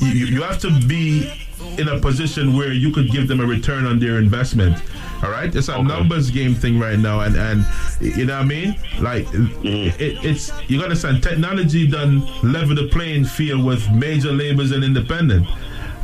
you, 0.00 0.26
you 0.26 0.42
have 0.42 0.58
to 0.60 0.70
be 0.86 1.30
in 1.78 1.88
a 1.88 1.98
position 1.98 2.56
where 2.56 2.72
you 2.72 2.92
could 2.92 3.10
give 3.10 3.28
them 3.28 3.40
a 3.40 3.46
return 3.46 3.86
on 3.86 3.98
their 3.98 4.18
investment. 4.18 4.76
All 5.22 5.30
right, 5.30 5.54
it's 5.54 5.68
a 5.68 5.82
numbers 5.82 6.30
game 6.30 6.54
thing 6.54 6.78
right 6.78 6.98
now, 6.98 7.20
and 7.20 7.36
and 7.36 7.66
you 8.00 8.26
know 8.26 8.36
what 8.36 8.42
I 8.42 8.46
mean. 8.46 8.76
Like 9.00 9.26
mm-hmm. 9.26 10.02
it, 10.02 10.24
it's 10.24 10.52
you 10.68 10.78
got 10.78 10.84
to 10.84 10.90
understand 10.90 11.22
technology 11.22 11.86
done 11.86 12.20
level 12.42 12.74
the 12.74 12.88
playing 12.88 13.24
field 13.24 13.64
with 13.64 13.90
major 13.90 14.32
labels 14.32 14.72
and 14.72 14.84
independent. 14.84 15.46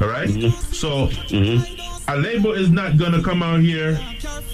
All 0.01 0.09
right? 0.09 0.29
Mm-hmm. 0.29 0.73
so 0.73 1.09
mm-hmm. 1.09 2.00
A 2.11 2.17
label 2.17 2.53
is 2.53 2.71
not 2.71 2.97
gonna 2.97 3.23
come 3.23 3.43
out 3.43 3.61
here 3.61 3.99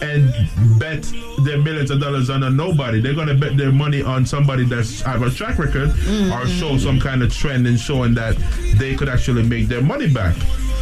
and 0.02 0.30
bet 0.78 1.02
their 1.42 1.58
millions 1.58 1.90
of 1.90 2.00
dollars 2.00 2.28
on 2.28 2.42
a 2.42 2.50
nobody. 2.50 3.00
They're 3.00 3.14
gonna 3.14 3.34
bet 3.34 3.56
their 3.56 3.72
money 3.72 4.02
on 4.02 4.26
somebody 4.26 4.64
that's 4.64 5.00
have 5.02 5.22
a 5.22 5.30
track 5.30 5.58
record 5.58 5.88
or 5.88 5.92
mm-hmm. 5.92 6.48
show 6.60 6.76
some 6.76 7.00
kind 7.00 7.22
of 7.22 7.32
trend 7.32 7.66
and 7.66 7.78
showing 7.78 8.12
that 8.14 8.36
they 8.78 8.94
could 8.94 9.08
actually 9.08 9.42
make 9.42 9.68
their 9.68 9.82
money 9.82 10.12
back. 10.12 10.36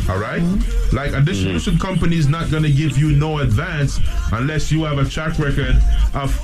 All 0.08 0.18
right? 0.18 0.42
Mm-hmm. 0.42 0.96
Like 0.96 1.12
a 1.12 1.20
distribution 1.20 1.78
company 1.78 2.16
is 2.16 2.28
not 2.28 2.50
gonna 2.50 2.70
give 2.70 2.98
you 2.98 3.12
no 3.12 3.38
advance 3.38 4.00
unless 4.32 4.70
you 4.70 4.84
have 4.84 4.98
a 4.98 5.04
track 5.04 5.38
record 5.38 5.76
of 6.14 6.34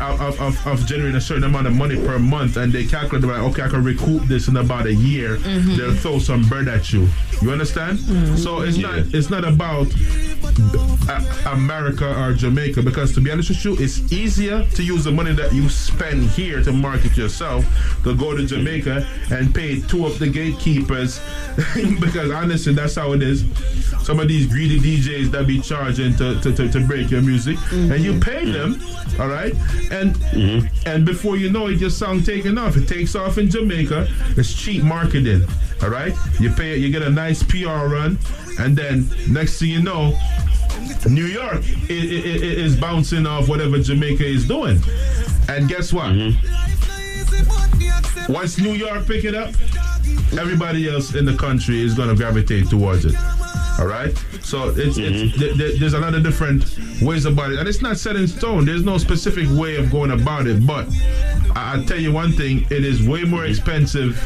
of, 0.00 0.20
of, 0.20 0.40
of, 0.40 0.66
of 0.66 0.86
generating 0.86 1.16
a 1.16 1.20
certain 1.20 1.44
amount 1.44 1.66
of 1.66 1.74
money 1.74 1.96
per 1.96 2.18
month 2.18 2.56
and 2.58 2.72
they 2.72 2.84
calculate 2.84 3.24
like 3.24 3.40
okay 3.40 3.62
I 3.62 3.68
can 3.68 3.82
recoup 3.82 4.22
this 4.24 4.48
in 4.48 4.56
about 4.56 4.86
a 4.86 4.94
year. 4.94 5.38
Mhm. 5.38 5.76
They'll 5.76 5.94
throw 5.94 6.18
some 6.18 6.42
bird 6.48 6.68
at 6.68 6.92
you. 6.92 7.08
You 7.42 7.50
understand? 7.50 7.98
Mm-hmm. 7.98 8.36
So 8.36 8.60
it's 8.60 8.78
not 8.78 8.98
it's 8.98 9.30
not 9.30 9.44
about 9.46 9.86
uh, 11.08 11.50
America 11.52 12.06
or 12.22 12.32
Jamaica 12.32 12.82
because 12.82 13.14
to 13.14 13.20
be 13.20 13.30
honest 13.30 13.50
with 13.50 13.64
you, 13.64 13.76
it's 13.78 14.12
easier 14.12 14.64
to 14.74 14.82
use 14.82 15.04
the 15.04 15.12
money 15.12 15.32
that 15.32 15.52
you 15.52 15.68
spend 15.68 16.24
here 16.30 16.62
to 16.62 16.72
market 16.72 17.16
yourself 17.16 17.64
to 18.02 18.16
go 18.16 18.36
to 18.36 18.46
Jamaica 18.46 19.06
and 19.30 19.54
pay 19.54 19.80
two 19.80 20.06
of 20.06 20.18
the 20.18 20.28
gatekeepers 20.28 21.20
because 22.00 22.30
honestly 22.30 22.74
that's 22.74 22.94
how 22.96 23.12
it 23.12 23.22
is. 23.22 23.44
Some 24.02 24.20
of 24.20 24.28
these 24.28 24.46
greedy 24.46 24.78
DJs 24.78 25.30
that 25.32 25.46
be 25.46 25.60
charging 25.60 26.14
to, 26.16 26.40
to, 26.40 26.52
to, 26.54 26.70
to 26.70 26.86
break 26.86 27.10
your 27.10 27.22
music 27.22 27.58
and 27.72 28.00
you 28.00 28.18
pay 28.20 28.44
them, 28.44 28.80
all 29.18 29.28
right? 29.28 29.54
And 29.90 30.16
and 30.86 31.04
before 31.04 31.36
you 31.36 31.50
know 31.50 31.68
it, 31.68 31.78
your 31.78 31.90
song 31.90 32.22
taking 32.22 32.58
off. 32.58 32.76
It 32.76 32.86
takes 32.86 33.14
off 33.14 33.38
in 33.38 33.50
Jamaica. 33.50 34.08
It's 34.36 34.52
cheap 34.54 34.82
marketing. 34.82 35.44
All 35.82 35.90
right, 35.90 36.14
you 36.40 36.50
pay 36.50 36.72
it, 36.72 36.78
you 36.78 36.90
get 36.90 37.02
a 37.02 37.10
nice 37.10 37.42
PR 37.42 37.86
run, 37.86 38.18
and 38.58 38.76
then 38.76 39.08
next 39.28 39.58
thing 39.58 39.70
you 39.70 39.82
know, 39.82 40.16
New 41.08 41.26
York 41.26 41.62
i- 41.88 41.92
i- 41.92 41.92
i- 41.92 42.56
is 42.66 42.76
bouncing 42.76 43.26
off 43.26 43.48
whatever 43.48 43.78
Jamaica 43.78 44.24
is 44.26 44.46
doing. 44.46 44.80
And 45.48 45.68
guess 45.68 45.92
what? 45.92 46.06
Mm-hmm. 46.12 46.36
Once 48.32 48.58
New 48.58 48.72
York 48.72 49.06
pick 49.06 49.24
it 49.24 49.34
up, 49.34 49.54
everybody 50.38 50.88
else 50.88 51.14
in 51.14 51.24
the 51.24 51.34
country 51.36 51.80
is 51.82 51.94
going 51.94 52.08
to 52.08 52.14
gravitate 52.16 52.68
towards 52.68 53.04
it. 53.04 53.14
All 53.78 53.86
right. 53.86 54.16
So 54.42 54.70
it's, 54.70 54.96
it's 54.98 55.36
th- 55.38 55.56
th- 55.56 55.80
there's 55.80 55.94
a 55.94 55.98
lot 56.00 56.14
of 56.14 56.22
different 56.22 56.64
ways 57.02 57.24
about 57.26 57.52
it, 57.52 57.58
and 57.58 57.68
it's 57.68 57.82
not 57.82 57.96
set 57.98 58.16
in 58.16 58.26
stone. 58.26 58.64
There's 58.64 58.84
no 58.84 58.96
specific 58.98 59.46
way 59.50 59.76
of 59.76 59.90
going 59.90 60.12
about 60.12 60.46
it. 60.46 60.66
But 60.66 60.86
I- 61.54 61.74
I'll 61.76 61.84
tell 61.84 61.98
you 62.00 62.12
one 62.12 62.32
thing: 62.32 62.66
it 62.70 62.84
is 62.84 63.06
way 63.06 63.24
more 63.24 63.44
expensive 63.44 64.16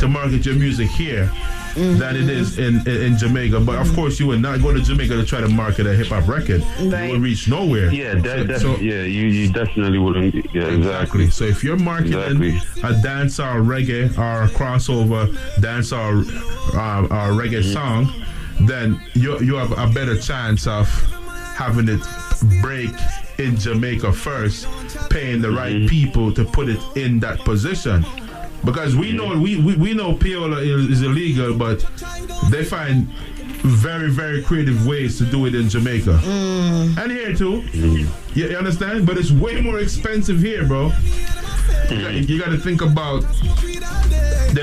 to 0.00 0.08
market 0.08 0.44
your 0.46 0.56
music 0.56 0.88
here. 0.88 1.30
Than 1.74 2.16
it 2.16 2.28
is 2.28 2.58
in, 2.58 2.80
in 2.88 3.02
in 3.02 3.16
Jamaica, 3.18 3.60
but 3.60 3.78
of 3.78 3.94
course 3.94 4.18
you 4.18 4.26
would 4.26 4.40
not 4.40 4.60
go 4.60 4.72
to 4.74 4.80
Jamaica 4.80 5.14
to 5.14 5.24
try 5.24 5.40
to 5.40 5.48
market 5.48 5.86
a 5.86 5.94
hip 5.94 6.08
hop 6.08 6.26
record. 6.26 6.64
You 6.80 7.12
would 7.12 7.22
reach 7.22 7.46
nowhere. 7.46 7.92
Yeah, 7.92 8.14
that, 8.16 8.48
that, 8.48 8.60
So- 8.60 8.78
yeah, 8.78 9.02
you, 9.02 9.26
you 9.28 9.52
definitely 9.52 9.98
wouldn't. 9.98 10.34
Yeah, 10.52 10.64
exactly. 10.64 11.30
So 11.30 11.44
if 11.44 11.62
you're 11.62 11.76
marketing 11.76 12.16
a 12.82 12.94
dancehall 13.04 13.62
reggae 13.64 14.10
or 14.18 14.48
crossover 14.54 15.28
dancehall 15.60 16.26
uh, 16.74 17.14
uh, 17.14 17.30
reggae 17.38 17.62
song, 17.62 18.12
then 18.60 19.00
you 19.14 19.38
you 19.40 19.56
have 19.56 19.72
a 19.72 19.92
better 19.92 20.18
chance 20.18 20.66
of 20.66 20.88
having 21.54 21.88
it 21.88 22.00
break 22.60 22.90
in 23.38 23.56
Jamaica 23.56 24.12
first, 24.12 24.66
paying 25.10 25.40
the 25.40 25.50
right 25.50 25.74
mm-hmm. 25.74 25.86
people 25.86 26.32
to 26.34 26.44
put 26.44 26.68
it 26.68 26.80
in 26.96 27.20
that 27.20 27.38
position. 27.40 28.04
Because 28.64 28.96
we 28.96 29.12
mm-hmm. 29.12 29.16
know 29.16 29.40
we, 29.40 29.60
we, 29.60 29.76
we 29.76 29.94
know 29.94 30.14
payola 30.14 30.60
is, 30.60 30.90
is 30.90 31.02
illegal, 31.02 31.54
but 31.54 31.84
they 32.50 32.64
find 32.64 33.08
very 33.62 34.08
very 34.10 34.42
creative 34.42 34.86
ways 34.86 35.18
to 35.18 35.24
do 35.24 35.46
it 35.46 35.54
in 35.54 35.68
Jamaica 35.68 36.20
mm. 36.22 36.96
and 36.96 37.10
here 37.10 37.34
too. 37.34 37.62
Mm-hmm. 37.62 38.38
You, 38.38 38.48
you 38.48 38.56
understand? 38.56 39.06
But 39.06 39.18
it's 39.18 39.32
way 39.32 39.60
more 39.60 39.80
expensive 39.80 40.40
here, 40.40 40.64
bro. 40.64 40.92
You 41.90 41.96
You 41.96 42.38
got 42.38 42.50
to 42.50 42.58
think 42.58 42.82
about 42.82 43.24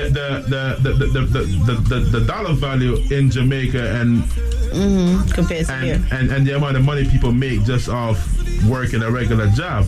the 0.04 0.44
the 0.48 0.76
the 0.82 0.92
the 0.94 1.06
the, 1.06 1.20
the, 1.20 1.74
the, 1.74 1.74
the, 1.88 2.18
the 2.18 2.24
dollar 2.26 2.52
value 2.52 2.96
in 3.10 3.30
Jamaica 3.30 4.00
and 4.00 4.22
mm-hmm. 4.22 5.28
compared 5.30 5.66
to 5.66 5.72
and, 5.72 5.84
here. 5.84 6.06
and 6.12 6.30
and 6.30 6.46
the 6.46 6.56
amount 6.56 6.76
of 6.76 6.84
money 6.84 7.08
people 7.08 7.32
make 7.32 7.64
just 7.64 7.88
off 7.88 8.18
working 8.64 9.02
a 9.02 9.10
regular 9.10 9.48
job. 9.50 9.86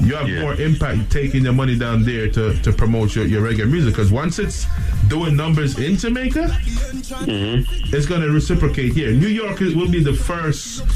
You 0.00 0.14
have 0.14 0.28
more 0.42 0.54
impact 0.54 1.10
taking 1.12 1.44
your 1.44 1.52
money 1.52 1.78
down 1.78 2.02
there 2.02 2.28
to, 2.30 2.60
to 2.62 2.72
promote 2.72 3.14
your, 3.14 3.26
your 3.26 3.42
regular 3.42 3.70
music 3.70 3.94
because 3.94 4.10
once 4.10 4.38
it's 4.38 4.66
doing 5.08 5.36
numbers 5.36 5.78
in 5.78 5.96
Jamaica, 5.96 6.48
mm-hmm. 6.48 7.94
it's 7.94 8.06
going 8.06 8.22
to 8.22 8.30
reciprocate 8.30 8.94
here. 8.94 9.12
New 9.12 9.28
York 9.28 9.60
is, 9.60 9.74
will 9.74 9.90
be 9.90 10.02
the 10.02 10.12
first 10.14 10.88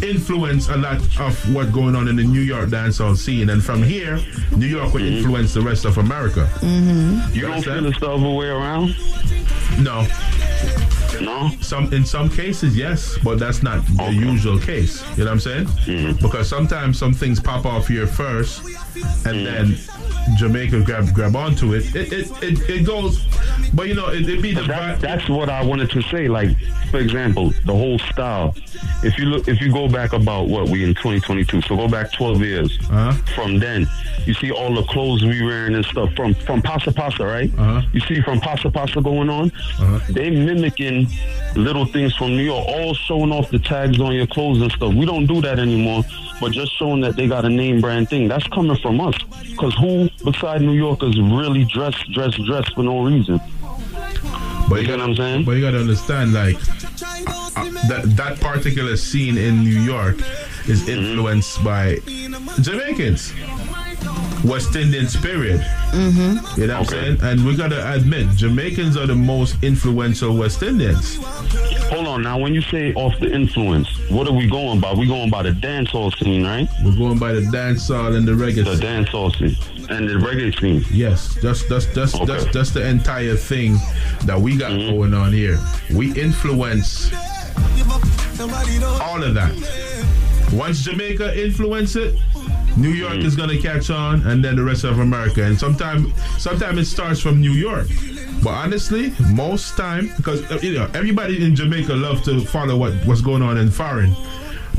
influence 0.03 0.69
a 0.69 0.77
lot 0.77 0.97
of 1.21 1.55
what's 1.55 1.71
going 1.71 1.97
on 1.97 2.09
in 2.09 2.17
the 2.17 2.25
New 2.25 2.41
York 2.41 2.69
dancehall 2.69 3.17
scene, 3.17 3.51
and 3.51 3.63
from 3.63 3.83
here, 3.83 4.19
New 4.57 4.67
York 4.67 4.93
will 4.95 5.03
influence 5.03 5.55
the 5.55 5.63
rest 5.63 5.85
of 5.85 5.99
America. 5.99 6.49
Mm-hmm. 6.61 7.35
You 7.35 7.43
don't 7.43 7.63
feel 7.63 7.83
the 7.83 7.93
stuff 7.95 8.21
way 8.21 8.49
around? 8.49 8.95
No. 9.79 10.07
No. 11.21 11.51
Some 11.61 11.93
in 11.93 12.05
some 12.05 12.29
cases, 12.29 12.77
yes, 12.77 13.19
but 13.25 13.39
that's 13.39 13.63
not 13.63 13.85
the 13.87 14.13
usual 14.13 14.59
case. 14.59 15.03
You 15.17 15.25
know 15.25 15.25
what 15.27 15.33
I'm 15.33 15.41
saying? 15.41 15.67
Mm-hmm. 15.67 16.25
Because 16.27 16.49
sometimes 16.49 16.99
some 16.99 17.13
things 17.13 17.41
pop 17.41 17.67
off 17.67 17.89
here 17.89 18.07
first, 18.07 18.63
and 19.27 19.47
then 19.47 19.77
Jamaica 20.37 20.81
grab 20.83 21.13
grab 21.15 21.37
onto 21.37 21.75
it. 21.75 21.95
It 21.95 22.13
it, 22.13 22.31
it, 22.43 22.71
it 22.71 22.87
goes, 22.87 23.25
but 23.75 23.89
you 23.89 23.95
know 23.95 24.09
it, 24.09 24.29
it 24.29 24.41
be 24.43 24.53
the 24.53 24.63
That, 24.63 25.01
that's 25.01 25.29
what 25.29 25.49
I 25.49 25.65
wanted 25.65 25.91
to 25.91 26.03
say. 26.03 26.29
Like, 26.29 26.57
for 26.91 26.99
example, 26.99 27.51
the 27.67 27.73
whole 27.75 27.99
style. 27.99 28.55
If 29.05 29.19
you 29.19 29.27
look, 29.27 29.49
if 29.49 29.61
you 29.61 29.73
go 29.73 29.89
back 29.89 30.13
about 30.13 30.49
what 30.49 30.69
we 30.69 30.85
in 30.85 30.95
2022, 30.95 31.63
so 31.63 31.77
go 31.77 31.89
back 31.89 32.13
12 32.13 32.41
years 32.43 32.79
Uh-huh. 32.85 33.13
from 33.35 33.59
then. 33.59 33.89
You 34.27 34.35
see 34.35 34.53
all 34.53 34.73
the 34.73 34.85
clothes 34.85 35.25
we 35.25 35.43
wearing 35.43 35.75
and 35.75 35.85
stuff 35.85 36.15
from 36.15 36.35
from 36.35 36.63
Pasa 36.63 36.93
Pasa, 36.93 37.25
right? 37.27 37.51
Uh-huh. 37.59 37.83
You 37.93 38.01
see 38.01 38.21
from 38.23 38.41
Pasa 38.41 38.71
Pasa 38.71 39.01
going 39.01 39.29
on. 39.29 39.51
They 40.11 40.31
mimicking 40.31 41.02
little 41.55 41.85
things 41.85 42.15
from 42.17 42.37
New 42.37 42.45
York, 42.45 42.67
all 42.67 42.95
showing 42.95 43.33
off 43.33 43.51
the 43.51 43.59
tags 43.59 44.01
on 44.01 44.15
your 44.15 44.27
clothes 44.27 44.61
and 44.61 44.71
stuff. 44.73 44.95
We 44.95 45.07
don't 45.07 45.27
do 45.27 45.41
that 45.43 45.59
anymore, 45.59 46.03
but 46.41 46.53
just 46.53 46.77
showing 46.79 47.01
that 47.03 47.17
they 47.17 47.29
got 47.29 47.45
a 47.45 47.51
name 47.51 47.81
brand 47.81 48.09
thing. 48.09 48.29
That's 48.29 48.47
coming 48.49 48.77
from 48.77 49.01
us. 49.01 49.15
Because 49.51 49.75
who 49.77 50.09
beside 50.25 50.63
New 50.63 50.73
Yorkers 50.73 51.21
really 51.21 51.65
dress, 51.65 51.95
dress, 52.13 52.35
dress 52.47 52.69
for 52.71 52.83
no 52.83 53.05
reason? 53.05 53.41
But 54.69 54.83
you, 54.83 54.89
know 54.89 54.99
what 54.99 55.09
I'm 55.11 55.17
saying? 55.17 55.45
But 55.45 55.53
you 55.53 55.61
got 55.61 55.73
to 55.73 55.81
understand, 55.81 56.33
like 56.33 56.57
uh, 56.57 57.71
that 57.89 58.05
that 58.17 58.41
particular 58.41 58.97
scene 58.97 59.37
in 59.37 59.63
New 59.63 59.81
York 59.81 60.17
is 60.67 60.89
influenced 60.89 61.63
by 61.65 61.97
Jamaicans, 62.61 63.33
West 64.45 64.75
Indians, 64.75 65.17
period. 65.17 65.61
Mm-hmm. 65.91 66.61
You 66.61 66.67
know 66.67 66.81
what 66.81 66.93
I'm 66.93 66.99
saying? 66.99 67.19
And 67.23 67.47
we 67.47 67.57
got 67.57 67.69
to 67.69 67.93
admit, 67.93 68.29
Jamaicans 68.37 68.97
are 68.97 69.07
the 69.07 69.15
most 69.15 69.63
influential 69.63 70.37
West 70.37 70.63
Indians. 70.63 71.19
Hold 71.91 72.07
on 72.07 72.23
now. 72.23 72.39
When 72.39 72.55
you 72.55 72.63
say 72.63 72.93
off 72.95 73.19
the 73.21 73.33
influence, 73.33 73.89
what 74.11 74.27
are 74.27 74.33
we 74.33 74.49
going 74.49 74.81
by? 74.81 74.95
We 74.95 75.07
going 75.07 75.31
by 75.31 75.43
the 75.43 75.51
dancehall 75.51 76.17
scene, 76.19 76.45
right? 76.45 76.69
We're 76.85 76.97
going 76.97 77.19
by 77.19 77.33
the 77.33 77.43
dancehall 77.43 78.17
and 78.17 78.27
the 78.27 78.33
reggae. 78.33 78.65
The 78.65 78.85
dancehall 78.85 79.33
scene 79.37 79.57
and 79.91 80.09
the 80.09 80.15
reggae 80.15 80.59
scene. 80.59 80.85
Yes, 80.91 81.35
just 81.41 81.69
just 81.69 81.95
just 81.95 82.17
just 82.27 82.53
just 82.53 82.75
the 82.75 82.87
entire 82.87 83.37
thing 83.37 83.75
that 84.25 84.41
we 84.41 84.57
got 84.57 84.71
going 84.71 85.15
on 85.15 85.33
here. 85.33 85.59
We 85.95 86.19
influence 86.19 87.13
all 89.01 89.23
of 89.23 89.35
that. 89.35 89.53
Once 90.53 90.83
Jamaica 90.83 91.43
influence 91.43 91.97
it, 91.97 92.19
New 92.77 92.91
York 92.91 93.17
is 93.17 93.37
gonna 93.37 93.59
catch 93.59 93.91
on, 93.91 94.27
and 94.27 94.45
then 94.45 94.57
the 94.57 94.65
rest 94.65 94.85
of 94.85 94.99
America. 94.99 95.43
And 95.43 95.59
sometimes, 95.59 96.13
sometimes 96.39 96.79
it 96.79 96.85
starts 96.87 97.21
from 97.21 97.41
New 97.41 97.53
York. 97.53 97.89
But 98.43 98.51
honestly, 98.51 99.13
most 99.31 99.77
time, 99.77 100.13
because 100.17 100.43
uh, 100.51 100.59
you 100.63 100.75
know 100.75 100.91
everybody 100.95 101.45
in 101.45 101.55
Jamaica 101.55 101.95
love 101.95 102.23
to 102.25 102.41
follow 102.41 102.77
what, 102.77 102.93
what's 103.07 103.21
going 103.21 103.43
on 103.43 103.57
in 103.57 103.71
foreign. 103.71 104.15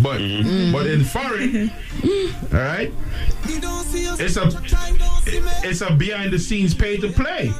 But 0.01 0.17
but 0.71 0.87
in 0.87 1.03
foreign, 1.03 1.69
all 2.51 2.59
right, 2.59 2.91
it's 3.45 4.37
a 4.37 4.51
it's 5.63 5.81
a 5.81 5.93
behind 5.93 6.33
the 6.33 6.39
scenes 6.39 6.73
pay 6.73 6.97
to 6.97 7.09
play, 7.09 7.51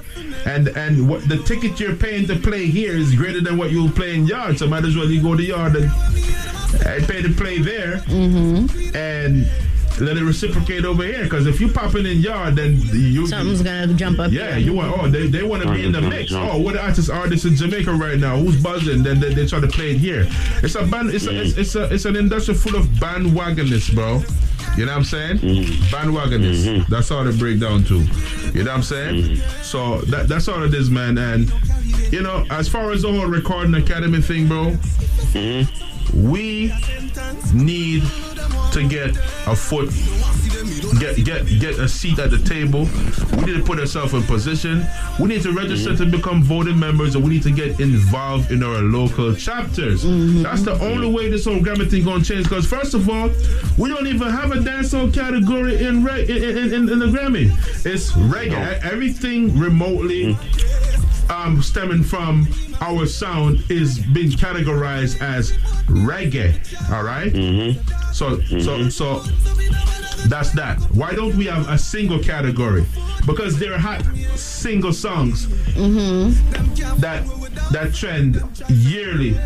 and 0.45 0.67
and 0.69 1.07
what 1.07 1.29
the 1.29 1.37
ticket 1.43 1.79
you're 1.79 1.95
paying 1.95 2.25
to 2.27 2.35
play 2.35 2.65
here 2.65 2.95
is 2.95 3.15
greater 3.15 3.39
than 3.39 3.55
what 3.57 3.71
you'll 3.71 3.91
play 3.91 4.15
in 4.15 4.25
yard. 4.25 4.57
So 4.57 4.67
might 4.67 4.83
as 4.83 4.97
well 4.97 5.09
you 5.09 5.21
go 5.21 5.37
to 5.37 5.43
yard 5.43 5.75
and, 5.75 5.91
and 6.85 7.07
pay 7.07 7.21
to 7.21 7.29
play 7.29 7.59
there, 7.59 8.03
and 8.95 9.47
let 9.99 10.17
it 10.17 10.23
reciprocate 10.23 10.85
over 10.85 11.03
here. 11.03 11.23
Because 11.23 11.47
if 11.47 11.59
you 11.61 11.69
popping 11.69 12.05
in 12.05 12.19
yard, 12.19 12.55
then 12.55 12.79
you 12.91 13.27
Something's 13.27 13.61
gonna 13.61 13.93
jump 13.93 14.19
up. 14.19 14.31
Yeah, 14.31 14.57
you 14.57 14.73
want. 14.73 14.97
Oh, 14.97 15.07
they, 15.07 15.27
they 15.27 15.43
want 15.43 15.63
to 15.63 15.71
be 15.71 15.85
in 15.85 15.91
the 15.91 16.01
mix. 16.01 16.31
Oh, 16.33 16.59
what 16.59 16.77
artists 16.77 17.09
are 17.09 17.27
this 17.27 17.45
in 17.45 17.55
Jamaica 17.55 17.93
right 17.93 18.17
now? 18.17 18.37
Who's 18.37 18.61
buzzing? 18.61 19.03
Then 19.03 19.19
they, 19.19 19.33
they 19.33 19.45
try 19.45 19.59
to 19.59 19.67
play 19.67 19.91
it 19.91 19.97
here. 19.97 20.27
It's 20.61 20.75
a 20.75 20.85
band. 20.85 21.11
It's 21.11 21.27
a, 21.27 21.41
it's, 21.41 21.57
it's 21.57 21.75
a 21.75 21.93
it's 21.93 22.05
an 22.05 22.15
industry 22.15 22.53
full 22.53 22.75
of 22.75 22.85
bandwagonists, 22.99 23.93
bro. 23.93 24.21
You 24.77 24.85
know 24.85 24.91
what 24.91 24.97
I'm 24.97 25.03
saying? 25.03 25.37
Mm-hmm. 25.37 25.95
Bandwagonists. 25.95 26.65
Mm-hmm. 26.65 26.91
That's 26.91 27.11
all 27.11 27.23
they 27.23 27.37
break 27.37 27.59
down 27.59 27.83
to. 27.85 27.99
You 28.53 28.63
know 28.63 28.71
what 28.71 28.77
I'm 28.77 28.83
saying? 28.83 29.15
Mm-hmm. 29.15 29.61
So 29.61 30.01
that 30.01 30.27
that's 30.27 30.47
all 30.47 30.63
it 30.63 30.73
is, 30.73 30.89
man. 30.89 31.17
And 31.17 31.51
you 32.11 32.21
know, 32.21 32.45
as 32.49 32.67
far 32.67 32.91
as 32.91 33.03
the 33.03 33.11
whole 33.11 33.27
recording 33.27 33.75
academy 33.75 34.21
thing, 34.21 34.47
bro, 34.47 34.75
we 36.13 36.73
need 37.53 38.03
to 38.73 38.87
get 38.87 39.15
a 39.45 39.55
foot, 39.55 39.89
get 40.99 41.23
get 41.23 41.45
get 41.59 41.77
a 41.79 41.87
seat 41.87 42.17
at 42.17 42.31
the 42.31 42.39
table. 42.39 42.87
We 43.37 43.45
need 43.45 43.57
to 43.57 43.63
put 43.63 43.79
ourselves 43.79 44.13
in 44.13 44.23
position. 44.23 44.85
We 45.19 45.27
need 45.27 45.43
to 45.43 45.51
register 45.51 45.95
to 45.95 46.05
become 46.05 46.43
voting 46.43 46.79
members, 46.79 47.15
and 47.15 47.23
we 47.23 47.31
need 47.31 47.43
to 47.43 47.51
get 47.51 47.79
involved 47.79 48.51
in 48.51 48.63
our 48.63 48.81
local 48.81 49.35
chapters. 49.35 50.03
Mm-hmm. 50.03 50.41
That's 50.43 50.63
the 50.63 50.79
only 50.79 51.11
way 51.11 51.29
this 51.29 51.45
whole 51.45 51.59
Grammy 51.59 51.89
thing 51.89 52.03
gonna 52.03 52.23
change. 52.23 52.43
Because 52.45 52.65
first 52.65 52.93
of 52.93 53.09
all, 53.09 53.29
we 53.77 53.89
don't 53.89 54.07
even 54.07 54.29
have 54.29 54.51
a 54.51 54.57
dancehall 54.57 55.13
category 55.13 55.83
in 55.85 56.03
re- 56.03 56.23
in, 56.23 56.43
in, 56.43 56.73
in, 56.73 56.89
in 56.89 56.99
the 56.99 57.05
Grammy. 57.05 57.51
It's 57.85 58.11
reggae. 58.13 58.83
Everything 58.83 59.57
remotely 59.57 60.33
mm. 60.33 61.12
Um, 61.29 61.61
stemming 61.61 62.03
from 62.03 62.47
our 62.81 63.05
sound 63.05 63.63
is 63.69 63.99
being 63.99 64.31
categorized 64.31 65.21
as 65.21 65.53
reggae. 65.87 66.53
All 66.91 67.03
right? 67.03 67.31
Mm-hmm. 67.31 67.79
So 68.13 68.39
so 68.41 68.79
mm-hmm. 68.79 68.89
so 68.89 69.19
that's 70.27 70.51
that. 70.51 70.79
Why 70.91 71.13
don't 71.13 71.35
we 71.35 71.45
have 71.45 71.69
a 71.69 71.77
single 71.77 72.19
category? 72.19 72.85
Because 73.25 73.57
they're 73.59 73.77
hot 73.77 74.03
single 74.35 74.93
songs 74.93 75.47
mm-hmm. 75.75 76.31
that 76.99 77.25
that 77.71 77.93
trend 77.93 78.41
yearly. 78.69 79.37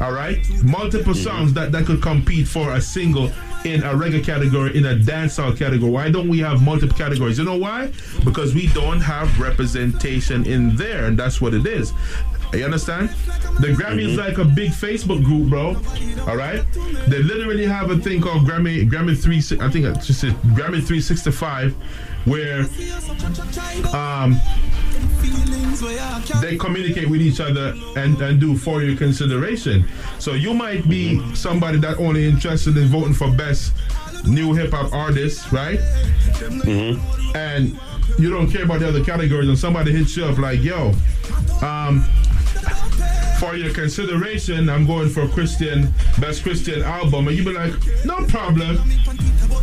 All 0.00 0.12
right, 0.12 0.38
multiple 0.64 1.14
songs 1.14 1.52
that 1.54 1.72
that 1.72 1.86
could 1.86 2.02
compete 2.02 2.48
for 2.48 2.72
a 2.72 2.80
single 2.80 3.30
in 3.64 3.82
a 3.82 3.92
reggae 3.94 4.24
category, 4.24 4.76
in 4.76 4.86
a 4.86 4.94
dancehall 4.94 5.56
category. 5.56 5.90
Why 5.90 6.10
don't 6.10 6.28
we 6.28 6.38
have 6.38 6.62
multiple 6.62 6.96
categories? 6.96 7.38
You 7.38 7.44
know 7.44 7.56
why? 7.56 7.92
Because 8.24 8.54
we 8.54 8.68
don't 8.68 9.00
have 9.00 9.38
representation 9.38 10.46
in 10.46 10.76
there, 10.76 11.06
and 11.06 11.18
that's 11.18 11.40
what 11.40 11.54
it 11.54 11.66
is. 11.66 11.92
You 12.52 12.64
understand? 12.64 13.10
The 13.60 13.68
Grammy 13.68 14.00
is 14.00 14.16
mm-hmm. 14.16 14.28
like 14.28 14.38
a 14.38 14.44
big 14.44 14.72
Facebook 14.72 15.24
group, 15.24 15.50
bro. 15.50 15.76
All 16.28 16.36
right, 16.36 16.64
they 17.06 17.22
literally 17.22 17.64
have 17.66 17.90
a 17.90 17.98
thing 17.98 18.20
called 18.20 18.44
Grammy 18.44 18.88
Grammy 18.90 19.16
three. 19.16 19.38
I 19.64 19.70
think 19.70 19.84
it's 19.84 20.06
just 20.06 20.24
a 20.24 20.32
Grammy 20.56 20.84
three 20.84 21.00
sixty 21.00 21.30
five, 21.30 21.76
where 22.24 22.60
um 23.94 24.38
they 26.40 26.56
communicate 26.56 27.08
with 27.08 27.20
each 27.22 27.40
other 27.40 27.74
and, 27.96 28.20
and 28.20 28.40
do 28.40 28.56
for 28.56 28.82
your 28.82 28.96
consideration. 28.96 29.84
So 30.18 30.34
you 30.34 30.52
might 30.54 30.88
be 30.88 31.20
somebody 31.34 31.78
that 31.78 31.98
only 31.98 32.26
interested 32.28 32.76
in 32.76 32.88
voting 32.88 33.14
for 33.14 33.30
best 33.30 33.72
new 34.26 34.52
hip 34.52 34.72
hop 34.72 34.92
artist, 34.92 35.50
right? 35.52 35.78
And 37.34 37.78
you 38.18 38.30
don't 38.30 38.50
care 38.50 38.64
about 38.64 38.80
the 38.80 38.88
other 38.88 39.04
categories, 39.04 39.48
and 39.48 39.58
somebody 39.58 39.92
hits 39.92 40.16
you 40.16 40.24
up 40.26 40.36
like, 40.38 40.62
"Yo, 40.62 40.92
um, 41.62 42.04
for 43.38 43.56
your 43.56 43.72
consideration, 43.72 44.68
I'm 44.68 44.86
going 44.86 45.08
for 45.08 45.26
Christian 45.28 45.92
best 46.18 46.42
Christian 46.42 46.82
album," 46.82 47.28
and 47.28 47.36
you 47.36 47.44
be 47.44 47.52
like, 47.52 47.74
"No 48.04 48.24
problem." 48.26 48.78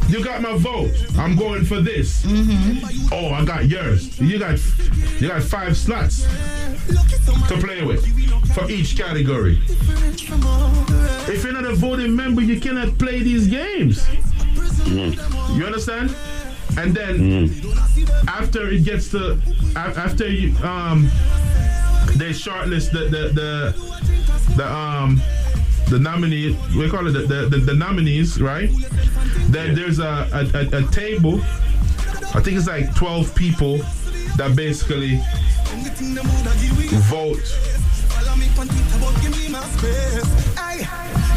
You 0.09 0.23
got 0.23 0.41
my 0.41 0.57
vote. 0.57 0.91
I'm 1.17 1.35
going 1.35 1.65
for 1.65 1.81
this. 1.81 2.25
Mm-hmm. 2.25 3.13
Oh, 3.13 3.33
I 3.33 3.43
got 3.43 3.67
yours. 3.67 4.17
You 4.19 4.39
got 4.39 4.57
you 5.19 5.27
got 5.27 5.43
five 5.43 5.75
slots 5.75 6.23
to 7.49 7.57
play 7.59 7.83
with 7.83 8.05
for 8.53 8.69
each 8.71 8.97
category. 8.97 9.59
If 11.27 11.43
you're 11.43 11.53
not 11.53 11.65
a 11.65 11.75
voting 11.75 12.15
member, 12.15 12.41
you 12.41 12.59
cannot 12.59 12.97
play 12.97 13.19
these 13.19 13.47
games. 13.47 14.05
Mm. 14.87 15.57
You 15.57 15.65
understand? 15.65 16.15
And 16.77 16.95
then 16.95 17.17
mm. 17.17 18.27
after 18.27 18.69
it 18.69 18.85
gets 18.85 19.11
to 19.11 19.39
after 19.75 20.29
you 20.29 20.55
um 20.63 21.09
they 22.15 22.29
shortlist 22.29 22.91
the 22.91 23.05
the 23.09 23.29
the, 23.33 24.53
the 24.55 24.73
um 24.73 25.21
the 25.89 25.99
nominee 25.99 26.57
we 26.77 26.89
call 26.89 27.07
it 27.07 27.11
the, 27.11 27.19
the, 27.21 27.47
the, 27.49 27.57
the 27.57 27.73
nominees 27.73 28.41
right? 28.41 28.69
Then 29.49 29.75
there's 29.75 29.99
a, 29.99 30.27
a, 30.33 30.57
a, 30.57 30.83
a 30.83 30.91
table. 30.91 31.39
I 32.35 32.41
think 32.41 32.57
it's 32.57 32.67
like 32.67 32.93
12 32.95 33.33
people 33.35 33.77
that 34.35 34.53
basically 34.55 35.21
vote. 37.09 37.39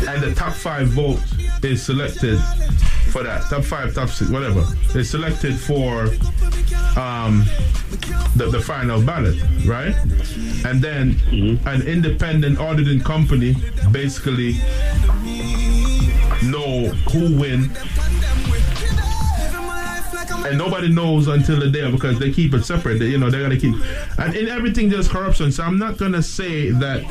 And 0.08 0.22
the 0.22 0.34
top 0.34 0.54
five 0.54 0.88
vote 0.88 1.20
is 1.62 1.82
selected 1.82 2.38
for 3.12 3.22
that. 3.22 3.42
Top 3.48 3.62
five 3.64 3.94
top 3.94 4.08
six 4.08 4.30
whatever. 4.30 4.64
Is 4.94 5.10
selected 5.10 5.58
for 5.58 6.08
um 6.97 7.45
the, 8.36 8.49
the 8.51 8.61
final 8.61 9.03
ballot 9.03 9.36
right 9.66 9.95
and 10.64 10.80
then 10.82 11.16
an 11.66 11.82
independent 11.82 12.59
auditing 12.59 13.01
company 13.01 13.55
basically 13.91 14.53
know 16.43 16.88
who 17.11 17.38
win 17.38 17.70
and 20.47 20.59
nobody 20.59 20.88
knows 20.88 21.28
until 21.28 21.61
the 21.61 21.70
day 21.70 21.91
because 21.91 22.18
they 22.18 22.32
keep 22.32 22.55
it 22.55 22.64
separate. 22.64 22.99
They, 22.99 23.09
you 23.09 23.18
know, 23.18 23.30
they're 23.30 23.43
gonna 23.43 23.59
keep. 23.59 23.74
And 24.18 24.34
in 24.34 24.49
everything, 24.49 24.88
there's 24.88 25.07
corruption. 25.07 25.53
So 25.53 25.62
I'm 25.62 25.78
not 25.78 25.99
gonna 25.99 26.22
say 26.22 26.70
that 26.70 27.05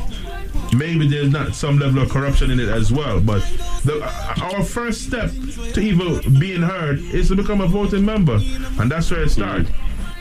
maybe 0.76 1.08
there's 1.08 1.32
not 1.32 1.56
some 1.56 1.80
level 1.80 2.02
of 2.02 2.10
corruption 2.10 2.52
in 2.52 2.60
it 2.60 2.70
as 2.70 2.91
well. 2.91 3.20
But 3.20 3.41
the, 3.84 4.02
our 4.41 4.64
first 4.64 5.08
step 5.08 5.32
to 5.74 5.80
even 5.80 6.39
being 6.39 6.62
heard 6.62 7.00
is 7.00 7.30
to 7.30 7.36
become 7.36 7.62
a 7.62 7.68
voting 7.68 8.06
member, 8.06 8.39
and 8.80 8.91
that's 8.91 9.10
where 9.12 9.24
it 9.24 9.30
starts. 9.30 9.70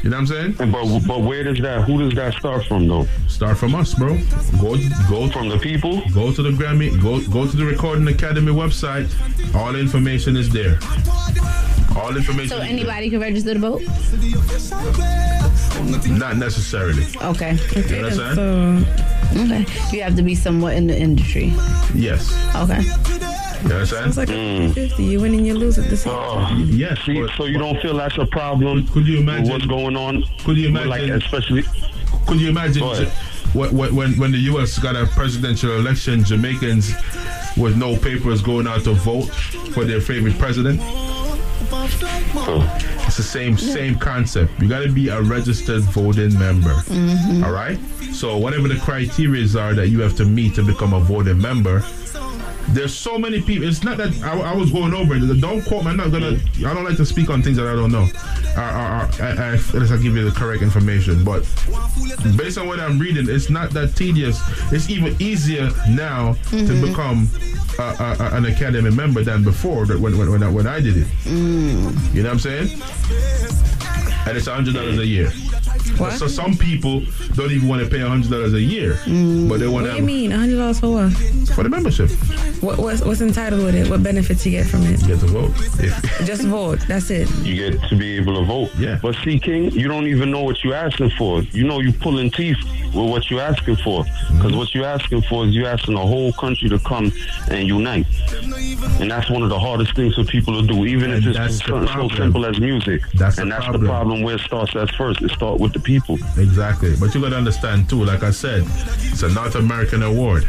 You 0.02 0.10
know 0.10 0.16
what 0.16 0.30
I'm 0.30 0.54
saying? 0.56 0.70
But 0.70 1.06
but 1.06 1.20
where 1.22 1.42
does 1.42 1.58
that? 1.58 1.82
Who 1.84 1.98
does 1.98 2.14
that 2.14 2.34
start 2.34 2.64
from 2.66 2.86
though? 2.86 3.06
Start 3.26 3.58
from 3.58 3.74
us, 3.74 3.94
bro. 3.94 4.16
Go 4.60 4.76
go 5.08 5.28
from 5.28 5.48
the 5.48 5.58
people. 5.60 6.02
Go 6.12 6.32
to 6.32 6.42
the 6.42 6.50
Grammy. 6.50 6.90
Go 7.02 7.20
go 7.28 7.46
to 7.50 7.56
the 7.56 7.64
Recording 7.64 8.06
Academy 8.06 8.52
website. 8.52 9.08
All 9.54 9.72
the 9.72 9.80
information 9.80 10.36
is 10.36 10.50
there. 10.50 10.78
All 11.96 12.16
information. 12.16 12.48
So 12.48 12.58
is 12.58 12.68
anybody 12.70 13.10
can 13.10 13.20
register 13.20 13.54
to 13.54 13.60
vote? 13.60 13.82
Not 16.08 16.36
necessarily. 16.36 17.04
Okay. 17.22 17.56
You 17.74 17.96
understand? 18.04 18.86
Okay. 19.36 19.66
You 19.92 20.02
have 20.02 20.14
to 20.16 20.22
be 20.22 20.34
somewhat 20.36 20.74
in 20.74 20.86
the 20.86 20.96
industry. 20.96 21.52
Yes. 21.92 22.32
Okay. 22.54 22.82
You 23.64 23.72
understand? 23.74 24.14
Sounds 24.14 24.16
like 24.18 24.30
a 24.30 24.72
50. 24.72 25.02
You 25.04 25.20
win 25.20 25.34
and 25.34 25.46
you 25.46 25.54
lose 25.54 25.78
at 25.78 25.88
the 25.90 25.96
same 25.96 26.12
time. 26.14 26.64
Yes. 26.70 26.98
See, 27.04 27.26
so 27.36 27.44
you 27.44 27.58
don't 27.58 27.80
feel 27.80 27.96
that's 27.96 28.16
a 28.18 28.26
problem? 28.26 28.86
Could 28.88 29.06
you 29.06 29.18
imagine 29.20 29.48
what's 29.50 29.66
going 29.66 29.96
on? 29.96 30.24
Could 30.44 30.56
you 30.56 30.68
imagine, 30.68 30.88
like, 30.90 31.02
especially? 31.10 31.64
Could 32.26 32.40
you 32.40 32.48
imagine 32.50 32.82
Go 32.82 32.94
when, 33.54 33.74
when, 33.76 33.96
when 33.96 34.12
when 34.18 34.32
the 34.32 34.38
U.S. 34.52 34.78
got 34.78 34.94
a 34.96 35.06
presidential 35.06 35.72
election, 35.78 36.22
Jamaicans 36.22 36.92
with 37.56 37.76
no 37.76 37.96
papers 37.96 38.42
going 38.42 38.66
out 38.66 38.84
to 38.84 38.92
vote 38.92 39.26
for 39.72 39.84
their 39.84 40.00
favorite 40.00 40.38
president? 40.38 40.80
It's 43.06 43.16
the 43.16 43.22
same 43.22 43.56
same 43.56 43.98
concept. 43.98 44.60
You 44.60 44.68
got 44.68 44.80
to 44.82 44.92
be 44.92 45.08
a 45.08 45.20
registered 45.22 45.82
voting 45.82 46.38
member. 46.38 46.74
Mhm. 46.88 47.44
All 47.44 47.52
right. 47.52 47.78
So 48.12 48.36
whatever 48.36 48.68
the 48.68 48.76
criteria 48.76 49.44
are 49.58 49.74
that 49.74 49.88
you 49.88 50.00
have 50.00 50.14
to 50.16 50.24
meet 50.24 50.54
to 50.56 50.62
become 50.62 50.92
a 50.92 51.00
voting 51.00 51.40
member. 51.40 51.82
There's 52.70 52.94
so 52.94 53.18
many 53.18 53.40
people. 53.40 53.66
It's 53.66 53.82
not 53.82 53.96
that 53.96 54.12
I, 54.22 54.38
I 54.52 54.54
was 54.54 54.70
going 54.70 54.92
over 54.94 55.14
it. 55.16 55.40
Don't 55.40 55.62
quote 55.64 55.84
me. 55.84 55.90
I'm 55.90 55.96
not 55.96 56.10
gonna. 56.12 56.38
I 56.58 56.74
don't 56.74 56.84
like 56.84 56.96
to 56.98 57.06
speak 57.06 57.30
on 57.30 57.42
things 57.42 57.56
that 57.56 57.66
I 57.66 57.72
don't 57.74 57.90
know. 57.90 58.06
Uh, 58.56 58.60
uh, 58.60 58.62
uh, 58.62 59.10
I, 59.20 59.26
I, 59.54 59.58
unless 59.72 59.90
I 59.90 59.96
give 59.96 60.14
you 60.16 60.28
the 60.28 60.36
correct 60.38 60.62
information. 60.62 61.24
But 61.24 61.42
based 62.36 62.58
on 62.58 62.66
what 62.68 62.78
I'm 62.78 62.98
reading, 62.98 63.26
it's 63.28 63.48
not 63.50 63.70
that 63.70 63.96
tedious. 63.96 64.40
It's 64.72 64.90
even 64.90 65.16
easier 65.20 65.70
now 65.88 66.34
to 66.50 66.56
Mhm. 66.56 66.88
become 66.88 67.28
uh, 67.78 67.82
uh, 67.98 68.16
uh, 68.24 68.36
an 68.36 68.44
academy 68.44 68.90
member 68.90 69.22
than 69.24 69.42
before. 69.44 69.86
That 69.86 69.98
when 69.98 70.18
when 70.18 70.30
when 70.30 70.42
I, 70.42 70.50
when 70.50 70.66
I 70.66 70.80
did 70.80 70.96
it. 70.98 71.06
Mm. 71.24 72.14
You 72.14 72.22
know 72.22 72.28
what 72.28 72.32
I'm 72.34 72.38
saying? 72.38 72.82
And 74.26 74.36
it's 74.36 74.46
hundred 74.46 74.74
dollars 74.74 74.98
a 74.98 75.06
year. 75.06 75.30
What? 75.96 76.12
So 76.12 76.28
some 76.28 76.54
people 76.56 77.00
don't 77.34 77.50
even 77.50 77.66
want 77.66 77.82
to 77.82 77.88
pay 77.88 78.00
hundred 78.00 78.30
dollars 78.30 78.52
a 78.52 78.60
year, 78.60 78.98
but 79.48 79.58
they 79.58 79.66
want 79.66 79.72
What 79.72 79.80
do 79.82 79.86
you 79.86 79.94
have 79.96 80.04
mean? 80.04 80.30
$100 80.32 80.80
for 80.80 80.90
what? 80.92 81.12
for 81.54 81.62
the 81.62 81.68
membership. 81.70 82.10
What, 82.60 82.78
what's, 82.78 83.02
what's 83.02 83.20
entitled 83.20 83.64
with 83.64 83.74
it? 83.74 83.88
What 83.88 84.02
benefits 84.02 84.44
you 84.44 84.52
get 84.52 84.66
from 84.66 84.82
it? 84.82 85.00
You 85.02 85.08
get 85.08 85.20
to 85.20 85.26
vote. 85.26 85.54
Just 86.24 86.42
vote. 86.46 86.80
That's 86.88 87.10
it. 87.10 87.30
You 87.38 87.70
get 87.70 87.88
to 87.88 87.96
be 87.96 88.16
able 88.16 88.34
to 88.36 88.44
vote. 88.44 88.70
Yeah. 88.76 88.98
But 89.00 89.14
see, 89.16 89.38
King, 89.38 89.70
you 89.70 89.86
don't 89.88 90.06
even 90.06 90.30
know 90.30 90.42
what 90.42 90.64
you're 90.64 90.74
asking 90.74 91.10
for. 91.10 91.42
You 91.42 91.66
know 91.66 91.80
you're 91.80 91.92
pulling 91.92 92.30
teeth 92.30 92.58
with 92.86 93.10
what 93.10 93.30
you're 93.30 93.40
asking 93.40 93.76
for. 93.76 94.04
Because 94.04 94.28
mm-hmm. 94.30 94.56
what 94.56 94.74
you're 94.74 94.86
asking 94.86 95.22
for 95.22 95.46
is 95.46 95.54
you're 95.54 95.68
asking 95.68 95.94
the 95.94 96.06
whole 96.06 96.32
country 96.32 96.68
to 96.68 96.78
come 96.80 97.12
and 97.50 97.68
unite. 97.68 98.06
And 99.00 99.10
that's 99.10 99.30
one 99.30 99.42
of 99.42 99.50
the 99.50 99.58
hardest 99.58 99.94
things 99.94 100.14
for 100.14 100.24
people 100.24 100.60
to 100.60 100.66
do, 100.66 100.84
even 100.86 101.12
if 101.12 101.26
it's 101.26 101.36
that's 101.36 101.64
something 101.64 101.88
so 101.88 102.08
simple 102.16 102.44
as 102.46 102.58
music. 102.58 103.02
That's 103.14 103.38
and 103.38 103.50
the 103.50 103.54
that's 103.54 103.64
problem. 103.64 103.84
the 103.84 103.88
problem 103.88 104.22
where 104.22 104.34
it 104.36 104.40
starts 104.40 104.74
at 104.76 104.92
first. 104.94 105.22
It 105.22 105.30
starts 105.30 105.60
with 105.60 105.72
the 105.72 105.80
people. 105.80 106.16
Exactly. 106.36 106.94
But 106.98 107.14
you 107.14 107.20
got 107.20 107.30
to 107.30 107.36
understand 107.36 107.88
too, 107.88 108.04
like 108.04 108.22
I 108.22 108.30
said, 108.30 108.64
it's 108.66 109.22
a 109.22 109.28
North 109.28 109.54
American 109.54 110.02
award 110.02 110.44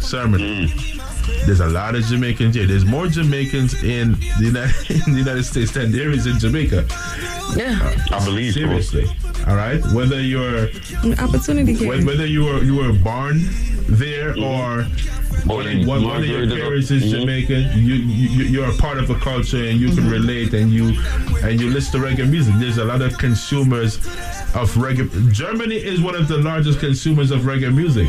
ceremony. 0.00 0.68
Mm. 0.68 1.01
There's 1.46 1.60
a 1.60 1.68
lot 1.68 1.94
of 1.94 2.04
Jamaicans 2.04 2.54
here. 2.54 2.66
There's 2.66 2.84
more 2.84 3.06
Jamaicans 3.06 3.74
in 3.82 4.12
the 4.38 4.44
United, 4.52 4.90
in 5.06 5.12
the 5.12 5.18
United 5.18 5.44
States 5.44 5.72
than 5.72 5.92
there 5.92 6.10
is 6.10 6.26
in 6.26 6.38
Jamaica. 6.38 6.86
Yeah. 7.56 7.78
Uh, 8.10 8.16
I 8.16 8.24
believe 8.24 8.54
so. 8.54 8.60
Seriously. 8.60 9.06
All 9.46 9.56
right. 9.56 9.84
Whether 9.92 10.20
you're 10.20 10.68
Opportunity 11.18 11.74
here. 11.74 12.04
whether 12.06 12.26
you 12.26 12.44
were 12.44 12.62
you 12.62 12.76
were 12.76 12.92
born 12.92 13.40
there 13.88 14.30
or 14.38 14.86
Or 15.48 15.64
one, 15.64 15.86
one 15.86 16.16
of 16.22 16.24
your 16.26 16.38
migrated 16.46 16.52
up. 16.52 16.58
parents 16.58 16.90
is 16.92 17.02
Mhm. 17.02 17.10
Jamaican, 17.20 17.62
you, 17.84 17.94
you 17.94 18.44
you're 18.44 18.70
a 18.70 18.76
part 18.76 18.98
of 18.98 19.10
a 19.10 19.16
culture 19.16 19.64
and 19.68 19.80
you 19.80 19.88
can 19.88 20.04
mm-hmm. 20.04 20.10
relate 20.10 20.54
and 20.54 20.70
you 20.72 20.94
and 21.42 21.60
you 21.60 21.68
listen 21.70 22.00
to 22.00 22.06
reggae 22.06 22.28
music. 22.30 22.54
There's 22.58 22.78
a 22.78 22.84
lot 22.84 23.02
of 23.02 23.18
consumers 23.18 23.96
of 24.54 24.70
reggae. 24.76 25.08
Germany 25.32 25.76
is 25.76 26.00
one 26.00 26.14
of 26.14 26.28
the 26.28 26.38
largest 26.38 26.78
consumers 26.78 27.30
of 27.32 27.40
reggae 27.42 27.74
music. 27.74 28.08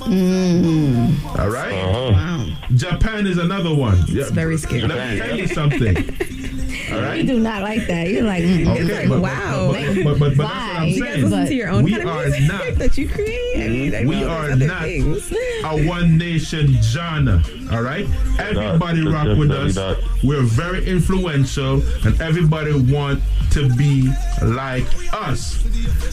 Mm. 0.00 1.38
All 1.38 1.48
right. 1.50 1.72
Uh-huh. 1.72 2.66
Japan 2.74 3.26
is 3.26 3.38
another 3.38 3.74
one. 3.74 4.02
It's 4.08 4.30
very 4.30 4.56
scary. 4.56 4.82
Let 4.82 5.10
me 5.12 5.18
tell 5.18 5.38
you 5.38 5.46
something. 5.46 5.96
All 6.92 7.14
You 7.14 7.24
do 7.24 7.40
not 7.40 7.62
like 7.62 7.86
that. 7.86 8.08
You're 8.08 8.22
like, 8.24 8.42
mm, 8.42 8.66
Okay, 8.68 8.84
like, 9.00 9.08
but- 9.08 9.20
wow. 9.20 9.72
But, 9.72 10.04
but, 10.04 10.18
but, 10.18 10.36
but 10.36 10.48
that's 10.48 10.78
what 10.78 10.88
You 10.88 11.04
guys 11.04 11.22
listen 11.22 11.46
to 11.46 11.54
your 11.54 11.68
own 11.68 11.84
we 11.84 11.90
kind 11.92 12.02
of 12.02 12.08
are 12.16 12.24
music 12.28 12.42
not. 12.48 12.74
that 12.76 12.98
you 12.98 13.08
create. 13.08 13.56
I 13.64 13.68
mean, 13.68 13.94
I 13.94 14.04
We 14.04 14.24
are 14.24 14.54
not 14.56 14.82
things. 14.82 15.32
a 15.64 15.86
one 15.86 16.16
nation 16.18 16.80
genre. 16.82 17.42
All 17.72 17.82
right, 17.82 18.06
everybody 18.38 19.02
That's 19.04 19.14
rock 19.14 19.38
with 19.38 19.50
us. 19.50 19.74
that. 19.74 19.98
We're 20.24 20.42
very 20.42 20.86
influential, 20.86 21.82
and 22.04 22.20
everybody 22.20 22.72
want 22.92 23.22
to 23.52 23.68
be 23.76 24.10
like 24.42 24.86
us. 25.12 25.62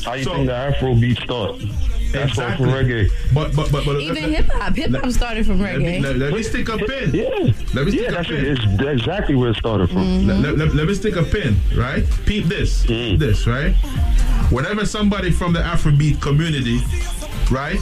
How 0.03 0.13
you 0.13 0.23
So- 0.23 0.33
think 0.35 0.47
the 0.47 0.53
Afro 0.55 0.95
beat 0.95 1.17
start? 1.19 1.61
That's 2.11 2.29
Exactly. 2.31 2.65
for 2.65 2.71
reggae. 2.71 3.09
But 3.33 3.53
but 3.53 3.69
but, 3.69 3.83
but 3.85 3.99
Even 3.99 4.31
hip 4.31 4.45
hop. 4.45 4.73
Hip 4.77 4.91
hop 4.95 5.11
started 5.11 5.45
from 5.45 5.59
Let 5.61 5.77
me, 5.79 5.85
reggae. 5.85 6.01
let, 6.03 6.15
let 6.15 6.33
me 6.33 6.41
stick 6.41 6.69
a 6.69 6.77
pin. 6.77 7.11
Yeah. 7.13 7.27
Let 7.73 7.85
me 7.85 7.91
stick 7.91 8.01
Yeah, 8.01 8.07
a 8.07 8.11
that's 8.13 8.27
pin. 8.29 8.45
it. 8.45 8.57
It's 8.63 8.81
exactly 8.81 9.35
where 9.35 9.49
it 9.49 9.57
started 9.57 9.89
from. 9.89 10.25
Let, 10.25 10.46
let- 10.47 10.57
let- 10.57 10.75
let 10.75 10.87
me 10.87 10.93
stick 10.95 11.15
a 11.17 11.23
pin, 11.23 11.59
right? 11.75 12.05
Peep 12.25 12.45
this. 12.45 12.85
Peep 12.85 13.19
this, 13.19 13.45
right? 13.47 13.73
Whenever 14.49 14.85
somebody 14.85 15.29
from 15.31 15.51
the 15.53 15.59
Afrobeat 15.59 16.21
community, 16.21 16.79
right? 17.51 17.79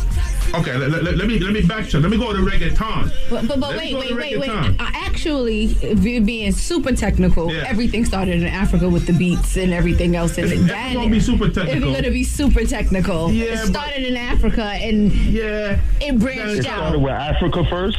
Okay, 0.54 0.78
let, 0.78 1.04
let- 1.04 1.16
let 1.18 1.28
me 1.28 1.40
let 1.40 1.54
me 1.54 1.62
backtrack. 1.62 2.02
Let 2.02 2.12
me 2.12 2.18
go 2.18 2.32
to 2.32 2.40
reggaeton. 2.40 3.12
But, 3.30 3.48
but, 3.48 3.60
but 3.60 3.76
wait, 3.78 3.94
wait, 3.96 4.16
wait, 4.16 4.40
wait. 4.40 4.50
reggaeton. 4.50 4.80
Uh, 4.80 4.90
actually, 4.94 5.66
if 5.82 6.04
you're 6.04 6.22
being 6.22 6.52
super 6.52 6.94
technical, 6.96 7.52
Yeah. 7.52 7.64
everything 7.68 8.06
started 8.06 8.36
in 8.42 8.48
Africa 8.48 8.88
with 8.88 9.06
the 9.08 9.14
beats 9.14 9.58
and 9.58 9.74
everything 9.74 10.16
else. 10.16 10.38
And 10.38 10.48
If- 10.48 10.54
if 10.54 10.62
we're 10.70 10.94
gonna 10.94 11.10
be 11.10 11.20
super 11.20 11.50
technical- 11.50 11.80
you're 11.82 11.92
going 11.92 12.04
to 12.04 12.12
be 12.12 12.24
super 12.24 12.64
technical, 12.66 13.32
Yeah, 13.32 13.46
it 13.46 13.56
but- 13.58 13.68
started 13.68 14.04
in 14.08 14.16
Africa 14.18 14.64
and 14.64 15.12
Yeah. 15.12 15.80
it 16.00 16.14
It 16.16 16.20
branched 16.20 16.64
started 16.64 16.98
out. 16.98 17.02
with 17.02 17.12
Africa 17.12 17.66
first. 17.66 17.98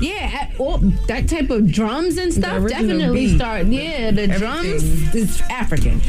Yeah, 0.00 0.30
at- 0.40 0.52
oh, 0.60 0.78
that 1.08 1.28
type 1.28 1.50
of 1.50 1.70
drums 1.70 2.18
and 2.18 2.32
stuff 2.32 2.68
definitely 2.68 3.26
beat. 3.26 3.36
start. 3.36 3.66
Yeah, 3.66 4.10
the 4.12 4.26
drums 4.28 4.82
is 5.14 5.40
African. 5.50 6.00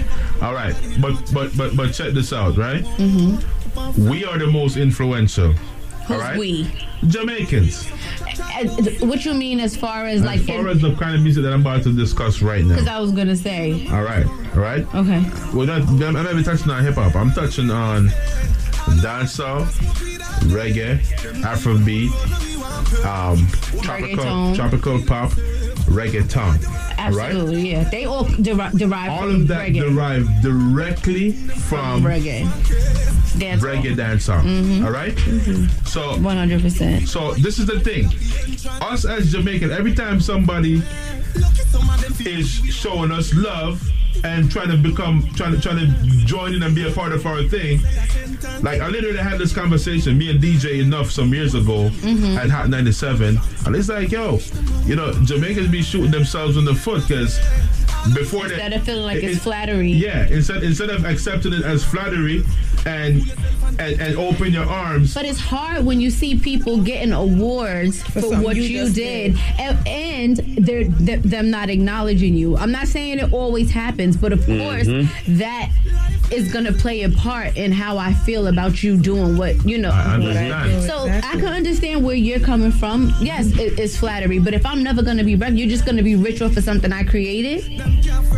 All 0.41 0.53
right, 0.53 0.75
but 0.99 1.13
but 1.33 1.55
but 1.57 1.75
but 1.75 1.93
check 1.93 2.13
this 2.13 2.31
out, 2.33 2.57
right? 2.57 2.83
Mm-hmm. 2.97 4.07
We 4.09 4.25
are 4.25 4.37
the 4.37 4.47
most 4.47 4.75
influential. 4.77 5.53
Who's 6.07 6.17
right, 6.19 6.37
we? 6.37 6.69
Jamaicans. 7.07 7.91
Uh, 8.31 9.05
What 9.05 9.23
you 9.25 9.33
mean 9.33 9.59
as 9.59 9.75
far 9.75 10.05
as 10.05 10.21
like? 10.23 10.39
as 10.41 10.45
far 10.47 10.67
as 10.67 10.81
the 10.81 10.95
kind 10.95 11.15
of 11.15 11.21
music 11.21 11.43
that 11.43 11.53
I'm 11.53 11.61
about 11.61 11.83
to 11.83 11.93
discuss 11.93 12.41
right 12.41 12.63
now. 12.63 12.75
Because 12.75 12.87
I 12.87 12.99
was 12.99 13.11
gonna 13.11 13.35
say. 13.35 13.87
All 13.91 14.03
right, 14.03 14.25
all 14.25 14.61
right. 14.61 14.83
Okay. 14.95 15.21
Not. 15.53 15.69
I'm 15.89 16.13
not 16.13 16.25
even 16.31 16.43
touching 16.43 16.69
on 16.71 16.83
hip 16.83 16.95
hop. 16.95 17.15
I'm 17.15 17.31
touching 17.31 17.69
on 17.69 18.09
dancehall, 19.01 19.65
reggae, 20.49 20.99
Afrobeat, 21.43 22.09
um, 23.05 23.47
tropical, 23.81 24.23
Reggaeton. 24.23 24.55
tropical 24.55 25.01
pop, 25.03 25.31
reggaeton. 25.87 26.65
All 26.99 27.11
right. 27.11 27.27
Absolutely, 27.27 27.71
yeah. 27.71 27.83
They 27.89 28.05
all 28.05 28.23
deri- 28.25 28.71
derive 28.75 29.11
All 29.11 29.19
from 29.21 29.35
of 29.41 29.47
that 29.49 29.69
reggae. 29.69 29.79
derive 29.81 30.27
directly 30.41 31.31
from 31.33 32.01
reggae. 32.03 32.43
Dance 33.39 33.61
reggae 33.61 33.95
dancehall. 33.95 34.41
Mhm. 34.43 34.83
All 34.83 34.91
right? 34.91 35.15
So 35.87 36.17
100%. 36.17 37.07
So 37.07 37.33
this 37.35 37.59
is 37.59 37.67
the 37.67 37.79
thing. 37.79 38.07
Us 38.81 39.05
as 39.05 39.31
Jamaican, 39.31 39.71
every 39.71 39.93
time 39.93 40.19
somebody 40.19 40.81
is 42.25 42.49
showing 42.49 43.11
us 43.11 43.31
love 43.35 43.79
and 44.23 44.49
trying 44.51 44.69
to 44.69 44.77
become 44.77 45.27
trying 45.35 45.53
to 45.53 45.59
trying 45.61 45.77
to 45.77 45.87
join 46.25 46.53
in 46.53 46.63
and 46.63 46.75
be 46.75 46.87
a 46.87 46.91
part 46.91 47.11
of 47.11 47.25
our 47.25 47.43
thing. 47.43 47.79
Like 48.61 48.81
I 48.81 48.87
literally 48.89 49.17
had 49.17 49.37
this 49.39 49.53
conversation, 49.53 50.17
me 50.17 50.29
and 50.29 50.39
DJ 50.41 50.79
Enuff 50.81 51.11
some 51.11 51.33
years 51.33 51.53
ago 51.55 51.89
Mhm. 52.01 52.37
at 52.37 52.49
Hot 52.49 52.69
97. 52.69 53.39
And 53.65 53.75
it's 53.75 53.89
like, 53.89 54.11
yo, 54.11 54.39
you 54.85 54.95
know, 54.95 55.13
Jamaicans 55.23 55.67
be 55.69 55.81
shooting 55.81 56.11
themselves 56.11 56.57
in 56.57 56.65
the 56.65 56.75
foot 56.75 57.07
because 57.07 57.39
before 58.13 58.45
Instead 58.45 58.71
that 58.71 58.77
of 58.79 58.83
feeling 58.83 59.03
like 59.03 59.17
it- 59.17 59.23
it's 59.25 59.37
it- 59.37 59.41
flattery. 59.41 59.91
Yeah, 59.91 60.27
instead 60.27 60.63
instead 60.63 60.89
of 60.89 61.05
accepting 61.05 61.53
it 61.53 61.63
as 61.63 61.83
flattery 61.83 62.43
and 62.85 63.23
and, 63.79 63.99
and 64.01 64.17
open 64.17 64.51
your 64.53 64.65
arms. 64.65 65.13
But 65.13 65.25
it's 65.25 65.39
hard 65.39 65.85
when 65.85 66.01
you 66.01 66.09
see 66.09 66.35
people 66.35 66.77
getting 66.77 67.11
awards 67.11 68.01
for, 68.01 68.21
something 68.21 68.41
what 68.41 68.55
you 68.55 68.63
you, 68.63 68.79
just 68.85 68.95
did, 68.95 69.37
and, 69.59 69.77
and 69.87 70.37
they're, 70.65 70.85
th- 70.85 71.21
them 71.21 71.51
not 71.51 71.69
acknowledging 71.69 72.33
you. 72.35 72.57
I'm 72.57 72.71
not 72.71 72.87
saying 72.87 73.19
it 73.19 73.31
always 73.31 73.69
happens, 73.69 74.06
but 74.15 74.31
of 74.31 74.45
course 74.45 74.87
Mhm. 74.87 75.07
that 75.39 75.69
is 76.31 76.51
gonna 76.51 76.71
play 76.73 77.03
a 77.03 77.09
part 77.09 77.55
in 77.57 77.71
how 77.71 77.97
I 77.97 78.13
feel 78.13 78.47
about 78.47 78.83
you 78.83 78.97
doing 78.97 79.37
what 79.37 79.65
you 79.65 79.77
know. 79.77 79.89
I 79.91 80.15
understand. 80.15 80.83
So 80.83 81.07
I 81.09 81.31
can 81.37 81.45
understand 81.47 82.03
where 82.03 82.15
you're 82.15 82.39
coming 82.39 82.71
from. 82.71 83.13
Yes, 83.21 83.47
it, 83.57 83.79
it's 83.79 83.95
flattery, 83.97 84.39
but 84.39 84.53
if 84.53 84.65
I'm 84.65 84.83
never 84.83 85.01
gonna 85.01 85.23
be 85.23 85.35
rec- 85.35 85.53
you're 85.55 85.69
just 85.69 85.85
gonna 85.85 86.03
be 86.03 86.15
rich 86.15 86.41
off 86.41 86.55
of 86.57 86.63
something 86.63 86.91
I 86.93 87.03
created. 87.03 87.63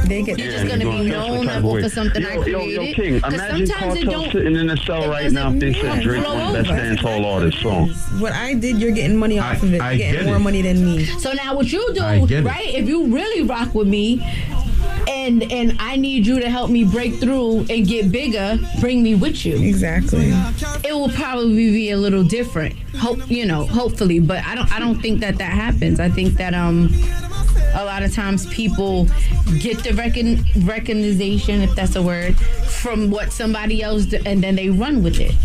They 0.07 0.24
get 0.24 0.39
You're 0.39 0.47
Yeah, 0.47 0.53
just 0.63 0.67
gonna 0.67 0.86
be 0.86 0.91
gonna 0.91 1.03
feel 1.03 1.22
some 1.26 1.36
known 1.36 1.45
type 1.45 1.63
off 1.63 1.74
way. 1.74 1.82
of 1.84 1.91
something 1.91 2.22
yo, 2.24 2.30
I 2.30 2.34
Yo, 2.34 2.41
created. 2.41 2.74
yo, 2.88 2.93
King, 2.93 3.22
'Cause 3.22 3.34
imagine 3.34 3.67
sometimes 3.67 3.95
it 3.95 4.03
Kartel 4.05 4.22
don't. 4.24 4.32
sitting 4.32 4.55
in 4.55 4.70
a 4.70 4.78
cell 4.78 5.07
right 5.09 5.32
now 5.32 5.51
if 5.53 5.59
they 5.59 5.74
said 5.74 6.01
Drake 6.01 6.24
flow 6.24 6.36
was 6.36 6.53
the 6.53 6.63
best 6.63 6.72
over. 6.72 6.82
dancehall 7.20 7.26
artist 7.26 7.61
song. 7.61 7.89
What 8.17 8.34
I 8.34 8.53
did, 8.55 8.78
you're 8.78 8.91
getting 8.91 9.17
money 9.17 9.38
off 9.39 9.61
of 9.61 9.72
it. 9.74 9.82
I 9.82 9.91
You're 9.91 9.97
getting 9.99 10.15
get 10.21 10.25
more 10.25 10.37
it. 10.37 10.39
money 10.39 10.62
than 10.63 10.83
me. 10.83 11.05
So 11.05 11.32
now 11.33 11.55
what 11.55 11.71
you 11.71 11.86
do, 11.93 12.01
get 12.28 12.39
it. 12.39 12.43
right? 12.46 12.74
If 12.74 12.87
you 12.87 13.05
really 13.08 13.43
rock 13.43 13.75
with 13.75 13.87
me 13.87 14.20
and 15.30 15.51
and 15.51 15.78
I 15.80 15.96
need 15.96 16.26
you 16.26 16.39
to 16.39 16.50
help 16.50 16.72
me 16.72 16.84
break 16.84 17.16
through 17.16 17.66
and 17.70 17.88
get 17.88 18.12
bigger, 18.12 18.58
bring 18.80 19.04
me 19.04 19.16
with 19.16 19.46
you. 19.46 19.58
Exactly. 19.58 20.32
It 20.84 20.93
will 20.93 21.10
probably 21.10 21.72
be 21.72 21.92
a 21.92 21.97
little 21.97 22.24
different. 22.24 22.76
Hope 22.97 23.30
you 23.30 23.46
know, 23.46 23.66
hopefully, 23.66 24.20
but 24.20 24.43
I 24.46 24.56
don't 24.56 24.72
I 24.72 24.80
don't 24.80 25.00
think 25.00 25.20
that 25.22 25.38
that 25.38 25.51
happens. 25.51 26.00
I 26.00 26.10
think 26.10 26.34
that 26.36 26.54
um 26.54 26.89
a 27.76 27.86
lot 27.86 28.01
of 28.01 28.14
times 28.14 28.47
people 28.47 29.06
get 29.60 29.84
the 29.84 29.93
recon- 29.93 30.43
recognition, 30.66 31.62
if 31.62 31.76
that's 31.76 31.96
a 31.96 32.01
word, 32.01 32.36
from 32.36 33.12
what 33.12 33.32
somebody 33.32 33.84
else 33.84 34.06
do, 34.06 34.18
and 34.26 34.43
then 34.43 34.56
they 34.56 34.70
run 34.70 35.04
with 35.04 35.20
it. 35.20 35.36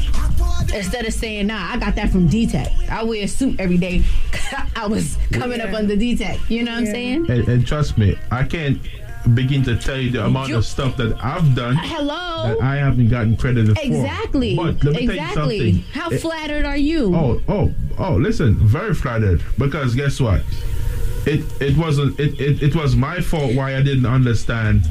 Instead 0.75 1.07
of 1.07 1.13
saying, 1.13 1.49
nah, 1.49 1.73
I 1.73 1.77
got 1.77 1.95
that 1.97 2.11
from 2.11 2.27
D-Tech. 2.27 2.73
I 2.89 3.05
wear 3.05 3.25
a 3.25 3.29
suit 3.29 3.61
every 3.61 3.77
day. 3.77 4.03
I 4.77 4.87
was 4.87 5.19
coming 5.33 5.61
up 5.61 5.75
under 5.75 5.95
D-Tech. 5.95 6.39
You 6.49 6.65
know 6.65 6.73
what 6.73 6.79
I'm 6.79 6.87
saying? 6.87 7.31
And, 7.31 7.47
and 7.47 7.67
trust 7.67 7.99
me, 7.99 8.17
I 8.31 8.45
can't 8.45 8.81
begin 9.35 9.63
to 9.65 9.77
tell 9.77 9.99
you 9.99 10.11
the 10.11 10.25
amount 10.27 10.51
You- 10.51 10.57
of 10.59 10.67
stuff 10.67 10.97
that 10.99 11.17
I've 11.25 11.55
done 11.55 11.77
Hello? 11.77 12.49
that 12.57 12.63
I 12.63 12.77
haven't 12.77 13.09
gotten 13.09 13.37
credited 13.37 13.77
for. 13.79 13.83
Exactly. 13.85 14.57
Me 14.57 14.69
exactly. 14.69 15.59
something. 15.59 15.85
How 15.93 16.11
It- 16.11 16.19
flattered 16.21 16.67
are 16.67 16.77
you? 16.77 17.15
Oh, 17.15 17.41
oh, 17.49 17.73
oh! 17.99 18.15
Listen, 18.17 18.55
very 18.57 18.95
flattered 18.95 19.43
because 19.59 19.95
guess 19.95 20.21
what? 20.21 20.43
It 21.27 21.43
it 21.61 21.77
wasn't 21.79 22.21
it, 22.21 22.39
it, 22.39 22.63
it 22.63 22.75
was 22.77 22.95
my 22.97 23.21
fault 23.21 23.55
why 23.55 23.77
I 23.77 23.83
didn't 23.83 24.05
understand 24.07 24.83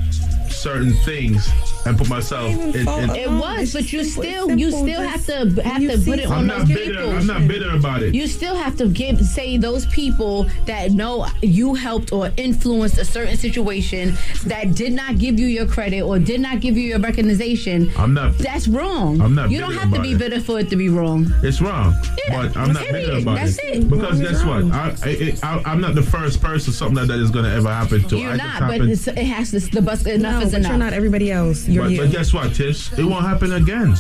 certain 0.53 0.93
things 1.05 1.49
and 1.85 1.97
put 1.97 2.09
myself 2.09 2.49
in. 2.51 2.88
in 2.88 3.09
It 3.15 3.30
was, 3.30 3.73
but 3.73 3.91
you 3.91 4.03
still 4.03 4.51
you 4.57 4.71
still 4.71 5.01
have 5.01 5.25
to 5.25 5.49
have 5.63 5.81
to 5.81 5.97
put 6.05 6.19
it 6.19 6.25
I'm 6.30 6.39
on 6.39 6.47
not 6.47 6.59
those 6.59 6.67
bitter. 6.69 6.93
people. 6.93 7.09
I'm 7.11 7.27
not 7.27 7.47
bitter 7.47 7.75
about 7.75 8.03
it. 8.03 8.15
You 8.15 8.27
still 8.27 8.55
have 8.55 8.77
to 8.77 8.88
give 8.88 9.19
say 9.25 9.57
those 9.57 9.85
people 9.88 10.45
that 10.65 10.91
know 10.91 11.27
you 11.41 11.73
helped 11.73 12.11
or 12.13 12.31
influenced 12.38 12.97
a 12.97 13.05
certain 13.05 13.38
situation 13.38 14.13
that 14.45 14.75
did 14.75 14.93
not 14.93 15.17
give 15.17 15.39
you 15.39 15.47
your 15.47 15.65
credit 15.65 16.01
or 16.01 16.19
did 16.19 16.39
not 16.41 16.59
give 16.61 16.77
you 16.77 16.84
your 16.84 16.99
recognition. 16.99 17.91
I'm 17.97 18.13
not. 18.13 18.38
That's 18.38 18.67
wrong. 18.67 19.21
I'm 19.21 19.35
not 19.35 19.51
You 19.51 19.59
don't 19.59 19.73
have 19.73 19.84
to 19.89 19.95
about 19.95 20.03
be 20.03 20.13
it. 20.13 20.17
bitter 20.19 20.39
for 20.39 20.59
it 20.59 20.69
to 20.69 20.75
be 20.75 20.89
wrong. 20.89 21.31
It's 21.43 21.61
wrong, 21.61 21.95
but 22.30 22.55
I'm 22.55 22.73
not 22.73 22.84
period. 22.84 23.07
bitter 23.07 23.17
about 23.21 23.35
That's 23.38 23.57
it. 23.59 23.89
Because 23.89 24.19
Wrong 24.19 24.21
is 24.21 24.31
guess 24.31 24.43
what? 24.45 24.61
wrong. 24.63 24.71
I, 24.71 24.95
I, 25.03 25.34
I, 25.43 25.61
I'm 25.71 25.81
not 25.81 25.95
the 25.95 26.01
first 26.03 26.41
person 26.41 26.73
something 26.73 26.97
like 26.97 27.07
that 27.07 27.19
is 27.19 27.31
going 27.31 27.45
to 27.45 27.51
ever 27.51 27.69
happen 27.73 28.03
to. 28.09 28.17
You're 28.17 28.31
I 28.31 28.35
not, 28.38 28.59
but 28.61 28.81
it 28.81 29.17
has 29.25 29.51
to. 29.51 29.59
The 29.59 29.81
bus 29.81 30.05
enough 30.05 30.43
No, 30.44 30.48
is 30.48 30.52
but 30.53 30.60
enough. 30.60 30.70
you're 30.72 30.80
not 30.80 30.94
everybody 30.94 31.32
else. 31.32 31.68
You're 31.68 31.84
but, 31.84 31.91
you. 31.91 31.98
but 32.02 32.11
guess 32.11 32.34
what, 32.34 32.53
Tish? 32.53 32.91
It 32.94 33.03
won't 33.06 33.26
happen 33.26 33.53
again. 33.53 33.95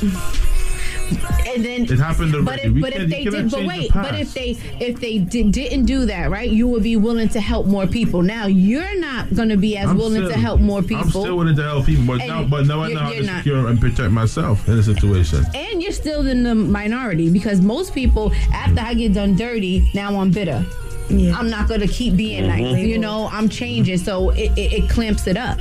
and 1.45 1.63
then 1.63 1.83
It 1.83 1.99
happened 1.99 2.33
But 2.45 2.63
if, 2.63 2.79
but 2.81 2.93
if 2.93 3.09
they 3.09 3.23
did, 3.25 3.31
but 3.31 3.37
change 3.39 3.51
the 3.51 3.65
wait, 3.67 3.93
but 3.93 4.05
past. 4.11 4.21
if 4.21 4.33
they 4.33 4.49
if 4.83 4.99
they 4.99 5.17
did, 5.19 5.51
didn't 5.51 5.85
do 5.85 6.05
that, 6.05 6.31
right? 6.31 6.49
You 6.49 6.67
would 6.69 6.81
be 6.83 6.95
willing 6.95 7.29
to 7.29 7.41
help 7.41 7.67
more 7.67 7.85
people. 7.85 8.21
Now 8.23 8.47
you're 8.47 8.99
not 8.99 9.33
going 9.35 9.49
to 9.49 9.57
be 9.57 9.77
as 9.77 9.89
I'm 9.89 9.97
willing 9.97 10.27
to 10.27 10.33
help 10.37 10.59
more 10.61 10.81
people. 10.81 11.03
I'm 11.03 11.09
still 11.09 11.37
willing 11.37 11.55
to 11.55 11.63
help 11.63 11.85
people, 11.85 12.05
but 12.05 12.19
And 12.21 12.29
now, 12.29 12.43
but 12.45 12.65
now 12.65 12.81
I 12.81 12.87
you're- 12.87 12.93
know 12.95 12.99
how 13.01 13.11
you're 13.11 13.21
to 13.21 13.27
not. 13.27 13.37
secure 13.43 13.67
and 13.67 13.79
protect 13.79 14.11
myself 14.11 14.67
in 14.67 14.79
a 14.79 14.83
situation. 14.83 15.45
and 15.53 15.83
you're 15.83 15.91
still 15.91 16.25
in 16.27 16.43
the 16.43 16.55
minority 16.55 17.29
because 17.29 17.61
most 17.61 17.93
people, 17.93 18.31
after 18.53 18.79
I 18.81 18.93
get 18.93 19.13
done 19.13 19.35
dirty, 19.35 19.89
now 19.93 20.19
I'm 20.19 20.31
bitter. 20.31 20.65
Yeah. 21.09 21.37
I'm 21.37 21.49
not 21.49 21.67
going 21.67 21.81
to 21.81 21.87
keep 21.87 22.15
being 22.15 22.47
nice. 22.47 22.61
Mhm. 22.61 22.87
You 22.87 22.97
know, 22.97 23.27
I'm 23.31 23.49
changing, 23.49 23.97
so 23.97 24.29
it, 24.31 24.51
it, 24.57 24.73
it 24.73 24.89
clamps 24.89 25.27
it 25.27 25.35
up. 25.35 25.59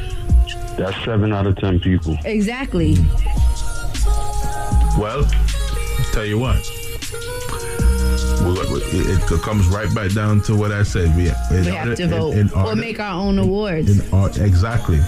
That's 0.77 1.05
seven 1.05 1.33
out 1.33 1.47
of 1.47 1.57
ten 1.57 1.79
people. 1.81 2.17
Exactly. 2.25 2.95
Well, 4.99 5.25
tell 6.13 6.25
you 6.27 6.39
what. 6.39 6.57
It, 8.95 9.33
it 9.33 9.43
comes 9.43 9.67
right 9.69 9.93
back 9.95 10.13
down 10.13 10.43
to 10.43 10.57
what 10.57 10.73
I 10.73 10.83
said. 10.83 11.17
We, 11.17 11.29
in 11.29 11.65
We 11.65 11.71
have 11.71 11.89
order- 11.89 11.97
to 11.97 12.03
in- 12.03 12.11
vote 12.11 12.33
in 12.37 12.51
or 12.51 12.65
order- 12.67 12.81
make 12.81 13.01
our 13.01 13.15
own 13.23 13.39
awards. 13.39 13.99
in 14.01 14.13
our, 14.15 14.29
exactly. 14.41 14.99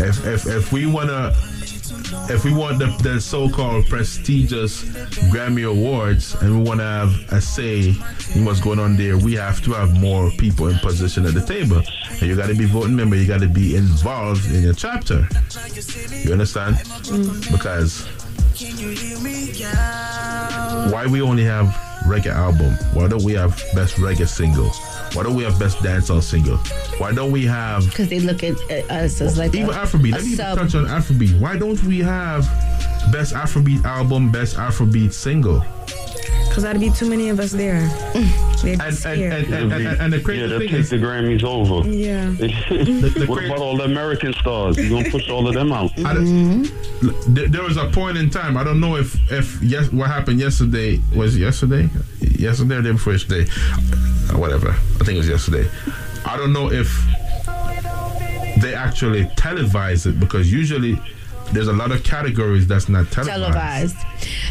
If 0.00 0.24
if 0.26 0.46
if 0.46 0.72
we 0.72 0.86
wanna. 0.86 1.32
If 2.30 2.44
we 2.44 2.52
want 2.52 2.78
the, 2.78 2.86
the 3.02 3.20
so-called 3.20 3.86
prestigious 3.86 4.84
Grammy 5.30 5.68
Awards 5.68 6.34
and 6.36 6.58
we 6.58 6.68
want 6.68 6.80
to 6.80 6.84
have 6.84 7.32
a 7.32 7.40
say 7.40 7.94
in 8.34 8.44
what's 8.44 8.60
going 8.60 8.78
on 8.78 8.96
there, 8.96 9.16
we 9.18 9.34
have 9.34 9.62
to 9.62 9.72
have 9.72 9.98
more 9.98 10.30
people 10.32 10.68
in 10.68 10.78
position 10.78 11.26
at 11.26 11.34
the 11.34 11.44
table. 11.44 11.82
And 12.10 12.22
you 12.22 12.36
got 12.36 12.48
to 12.48 12.54
be 12.54 12.66
voting 12.66 12.96
member. 12.96 13.16
You 13.16 13.26
got 13.26 13.40
to 13.40 13.48
be 13.48 13.76
involved 13.76 14.46
in 14.46 14.62
your 14.62 14.74
chapter. 14.74 15.28
You 16.24 16.32
understand? 16.32 16.76
Mm. 16.76 17.52
Because 17.52 18.06
why 20.92 21.06
we 21.06 21.22
only 21.22 21.44
have 21.44 21.87
reggae 22.08 22.32
album? 22.34 22.72
Why 22.94 23.08
don't 23.08 23.22
we 23.22 23.34
have 23.34 23.56
best 23.74 23.96
reggae 23.96 24.26
single? 24.28 24.70
Why 25.14 25.22
don't 25.22 25.34
we 25.36 25.44
have 25.44 25.58
best 25.58 25.78
dancehall 25.78 26.22
single? 26.22 26.56
Why 26.98 27.12
don't 27.12 27.30
we 27.30 27.44
have 27.46 27.84
Because 27.86 28.08
they 28.08 28.20
look 28.20 28.42
at 28.42 28.56
uh, 28.70 28.92
us 28.92 29.20
as 29.20 29.38
like 29.38 29.54
even 29.54 29.70
a, 29.70 29.72
Afrobeat? 29.72 30.12
a 30.12 30.16
Let 30.16 30.24
me 30.24 30.34
sub. 30.34 30.58
touch 30.58 30.74
on 30.74 30.86
Afrobeat. 30.86 31.38
Why 31.40 31.56
don't 31.56 31.82
we 31.84 31.98
have 32.00 32.42
best 33.12 33.34
Afrobeat 33.34 33.84
album, 33.84 34.30
best 34.32 34.56
Afrobeat 34.56 35.12
single? 35.12 35.64
Because 36.48 36.62
that'd 36.64 36.80
be 36.80 36.90
too 36.90 37.08
many 37.08 37.28
of 37.28 37.38
us 37.40 37.52
there. 37.52 37.86
They'd 38.62 38.80
And 38.80 39.06
and, 39.06 39.22
and, 39.22 39.54
and, 39.54 39.72
and, 39.72 40.00
and 40.00 40.12
the 40.12 40.20
crazy 40.20 40.40
yeah, 40.40 40.46
they'll 40.48 40.58
thing 40.58 40.68
take 40.70 40.80
is, 40.80 40.90
the 40.90 40.96
Grammys 40.96 41.44
over. 41.44 41.88
Yeah. 41.88 42.30
what 43.26 43.44
about 43.44 43.58
all 43.60 43.76
the 43.76 43.84
American 43.84 44.32
stars? 44.32 44.76
You 44.76 44.88
gonna 44.90 45.08
push 45.10 45.28
all 45.30 45.46
of 45.46 45.54
them 45.54 45.70
out? 45.72 45.92
I 46.00 46.14
don't- 46.14 46.64
there, 47.32 47.46
there 47.46 47.62
was 47.62 47.76
a 47.76 47.86
point 47.90 48.16
in 48.18 48.28
time. 48.30 48.56
I 48.56 48.64
don't 48.64 48.80
know 48.80 48.96
if 48.96 49.14
if 49.30 49.62
yes, 49.62 49.92
what 49.92 50.08
happened 50.08 50.40
yesterday 50.40 51.00
was 51.14 51.38
yesterday, 51.38 51.88
yesterday 52.20 52.76
or 52.76 52.82
the 52.82 52.88
day 52.88 52.92
before 52.92 53.12
yesterday, 53.14 53.46
Uh, 54.30 54.38
whatever. 54.38 54.70
I 54.70 55.04
think 55.04 55.16
it 55.16 55.18
was 55.18 55.28
yesterday. 55.28 55.66
I 56.26 56.36
don't 56.36 56.52
know 56.52 56.70
if 56.70 56.88
they 58.60 58.74
actually 58.74 59.24
televise 59.36 60.06
it 60.06 60.18
because 60.20 60.52
usually 60.52 61.00
there's 61.52 61.68
a 61.68 61.72
lot 61.72 61.92
of 61.92 62.02
categories 62.04 62.66
that's 62.66 62.88
not 62.88 63.10
televised. 63.10 63.94
televised. 63.94 63.96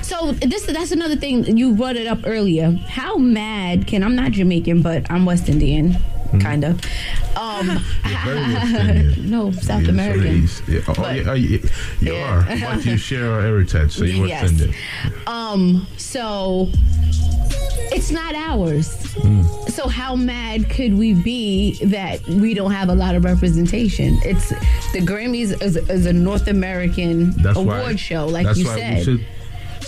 So 0.02 0.32
this 0.32 0.66
that's 0.66 0.92
another 0.92 1.16
thing 1.16 1.58
you 1.58 1.76
brought 1.76 1.96
it 1.96 2.08
up 2.08 2.20
earlier. 2.26 2.72
How 2.88 3.18
mad 3.18 3.86
can 3.86 4.04
I'm 4.04 4.16
not 4.16 4.32
Jamaican, 4.32 4.82
but 4.82 5.06
I'm 5.12 5.26
West 5.26 5.48
Indian, 5.50 5.98
Hmm. 6.32 6.40
kind 6.40 6.64
of. 6.64 6.82
Um, 7.38 7.68
no, 9.30 9.52
South 9.52 9.84
Yeah, 9.84 9.90
American. 9.90 10.48
so 10.48 10.64
yeah. 10.68 10.80
Oh, 10.88 10.94
But- 10.96 11.16
yeah, 11.16 11.24
oh, 11.30 11.34
yeah, 11.34 11.60
you 12.02 12.16
are, 12.16 12.44
but 12.46 12.86
you 12.86 12.98
share 12.98 13.32
our 13.32 13.42
heritage, 13.42 13.92
so 13.94 14.04
you 14.04 14.26
Yes. 14.28 14.50
Indian. 14.52 14.74
Um, 15.28 15.88
so 15.98 16.70
it's 17.92 18.12
not 18.12 18.36
ours. 18.36 18.94
Hmm. 19.22 19.44
So 19.70 19.88
how 19.88 20.16
mad 20.16 20.70
could 20.70 20.98
we 20.98 21.14
be 21.14 21.78
that 21.86 22.22
we 22.28 22.54
don't 22.54 22.72
have 22.72 22.90
a 22.90 22.96
lot 22.96 23.16
of 23.16 23.24
representation? 23.24 24.20
It's 24.24 24.50
the 24.92 25.00
Grammys 25.02 25.62
is, 25.62 25.78
is 25.78 26.06
a 26.06 26.14
North 26.14 26.48
American 26.48 27.32
That's 27.42 27.58
award 27.58 27.82
why, 27.84 27.96
show, 27.96 28.26
like 28.28 28.56
you 28.58 28.66
said. 28.66 29.26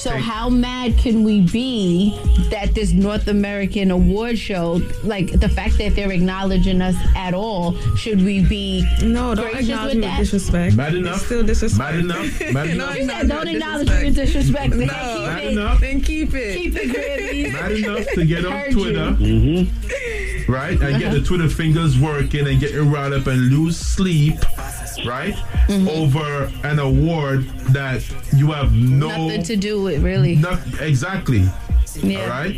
Should 0.02 0.12
So 0.12 0.18
how 0.18 0.50
mad 0.50 0.98
can 0.98 1.24
we 1.24 1.42
be 1.42 2.18
that 2.50 2.74
this 2.74 2.92
North 2.92 3.28
American 3.28 3.92
award 3.92 4.38
show, 4.38 4.82
like 5.04 5.32
the 5.40 5.50
fact 5.50 5.78
that 5.78 5.96
they're 5.96 6.12
acknowledging 6.12 6.82
us 6.82 6.96
at 7.16 7.34
all, 7.34 7.76
should 7.96 8.22
we 8.24 8.44
be 8.46 8.82
no? 9.04 9.36
Don't 9.36 9.56
acknowledge 9.56 9.96
with 9.96 9.96
me 9.96 10.02
with 10.02 10.02
that? 10.02 10.18
disrespect. 10.20 10.76
Mad 10.76 10.94
It's 10.94 10.98
enough. 11.00 11.26
still 11.26 11.44
disrespect. 11.44 11.96
Mad 11.96 12.00
enough. 12.00 12.42
Mad 12.54 12.70
enough. 12.70 12.98
You 12.98 13.06
said 13.06 13.28
don't 13.28 13.48
acknowledge 13.48 13.90
me 13.90 14.04
with 14.06 14.16
disrespect. 14.16 14.72
Then 14.72 14.88
No. 14.88 14.94
keep 14.94 15.22
Mad 15.26 15.44
it. 15.44 15.52
enough. 15.52 15.80
Then 15.82 16.02
keep 16.02 16.34
it. 16.34 16.58
Keep 16.58 16.76
it 16.78 16.90
Grammys. 16.90 17.54
Mad 17.54 17.72
enough 17.72 18.08
to 18.14 18.26
get 18.26 18.46
on 18.46 18.52
Heard 18.52 18.72
Twitter. 18.72 19.16
you. 19.20 19.68
right? 20.48 20.80
And 20.82 21.00
get 21.00 21.12
the 21.12 21.22
Twitter 21.22 21.50
fingers 21.50 22.00
working 22.00 22.48
and 22.48 22.60
get 22.60 22.72
it 22.72 22.82
riled 22.84 23.14
up 23.14 23.28
and 23.28 23.50
lose 23.50 23.78
sleep, 23.78 24.36
right? 25.06 25.34
Mm-hmm. 25.68 25.88
Over 25.90 26.52
an 26.64 26.80
award 26.80 27.48
that 27.74 28.04
you 28.36 28.52
have 28.52 28.74
no 28.74 29.10
Nothing 29.10 29.44
to 29.44 29.56
do 29.56 29.82
with 29.84 29.89
really. 29.98 30.36
not 30.36 30.60
exactly. 30.80 31.48
Yeah. 32.04 32.22
All 32.22 32.30
right. 32.30 32.56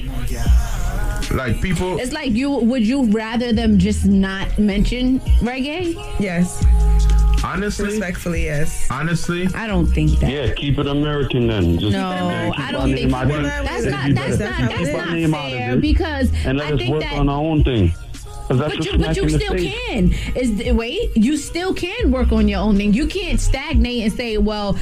Like 1.31 1.61
people, 1.61 1.97
It's 1.99 2.11
like 2.11 2.31
you 2.31 2.49
would 2.51 2.85
you 2.85 3.05
rather 3.11 3.53
them 3.53 3.77
just 3.79 4.05
not 4.05 4.59
mention 4.59 5.19
reggae? 5.39 5.93
Yes. 6.19 6.61
honestly, 7.43 7.85
Respectfully, 7.85 8.43
yes. 8.43 8.87
honestly, 8.91 9.47
I 9.55 9.65
don't 9.67 9.87
think 9.87 10.19
that. 10.19 10.29
Yeah, 10.29 10.53
keep 10.53 10.77
it 10.77 10.87
American 10.87 11.47
then. 11.47 11.79
Just 11.79 11.93
No, 11.93 12.51
keep 12.53 12.59
I 12.67 12.71
don't 12.73 12.91
think 12.93 13.05
name 13.11 13.13
out 13.13 13.31
of 13.31 13.43
that's 13.43 13.85
not 13.85 14.13
that's 14.13 14.39
not 14.39 14.69
that's 14.69 14.93
not 14.93 15.09
name 15.13 15.33
out 15.33 15.45
of 15.45 15.51
fair 15.51 15.77
because 15.77 16.29
and 16.45 16.57
let 16.57 16.67
I 16.67 16.73
us 16.73 16.79
think 16.79 16.91
work 16.91 17.01
that 17.03 17.13
on 17.13 17.29
our 17.29 17.41
own 17.41 17.63
thing. 17.63 17.93
'Cause 18.47 18.59
that's 18.59 18.75
But 18.75 18.85
you, 18.85 18.97
but 18.97 19.15
you 19.15 19.29
still 19.29 19.53
face. 19.53 19.73
can. 19.87 20.13
Is 20.35 20.73
wait, 20.73 21.15
you 21.15 21.37
still 21.37 21.73
can 21.73 22.11
work 22.11 22.33
on 22.33 22.49
your 22.49 22.59
own 22.59 22.75
thing. 22.75 22.93
You 22.93 23.07
can't 23.07 23.39
stagnate 23.39 24.03
and 24.03 24.11
say, 24.11 24.37
well, 24.37 24.77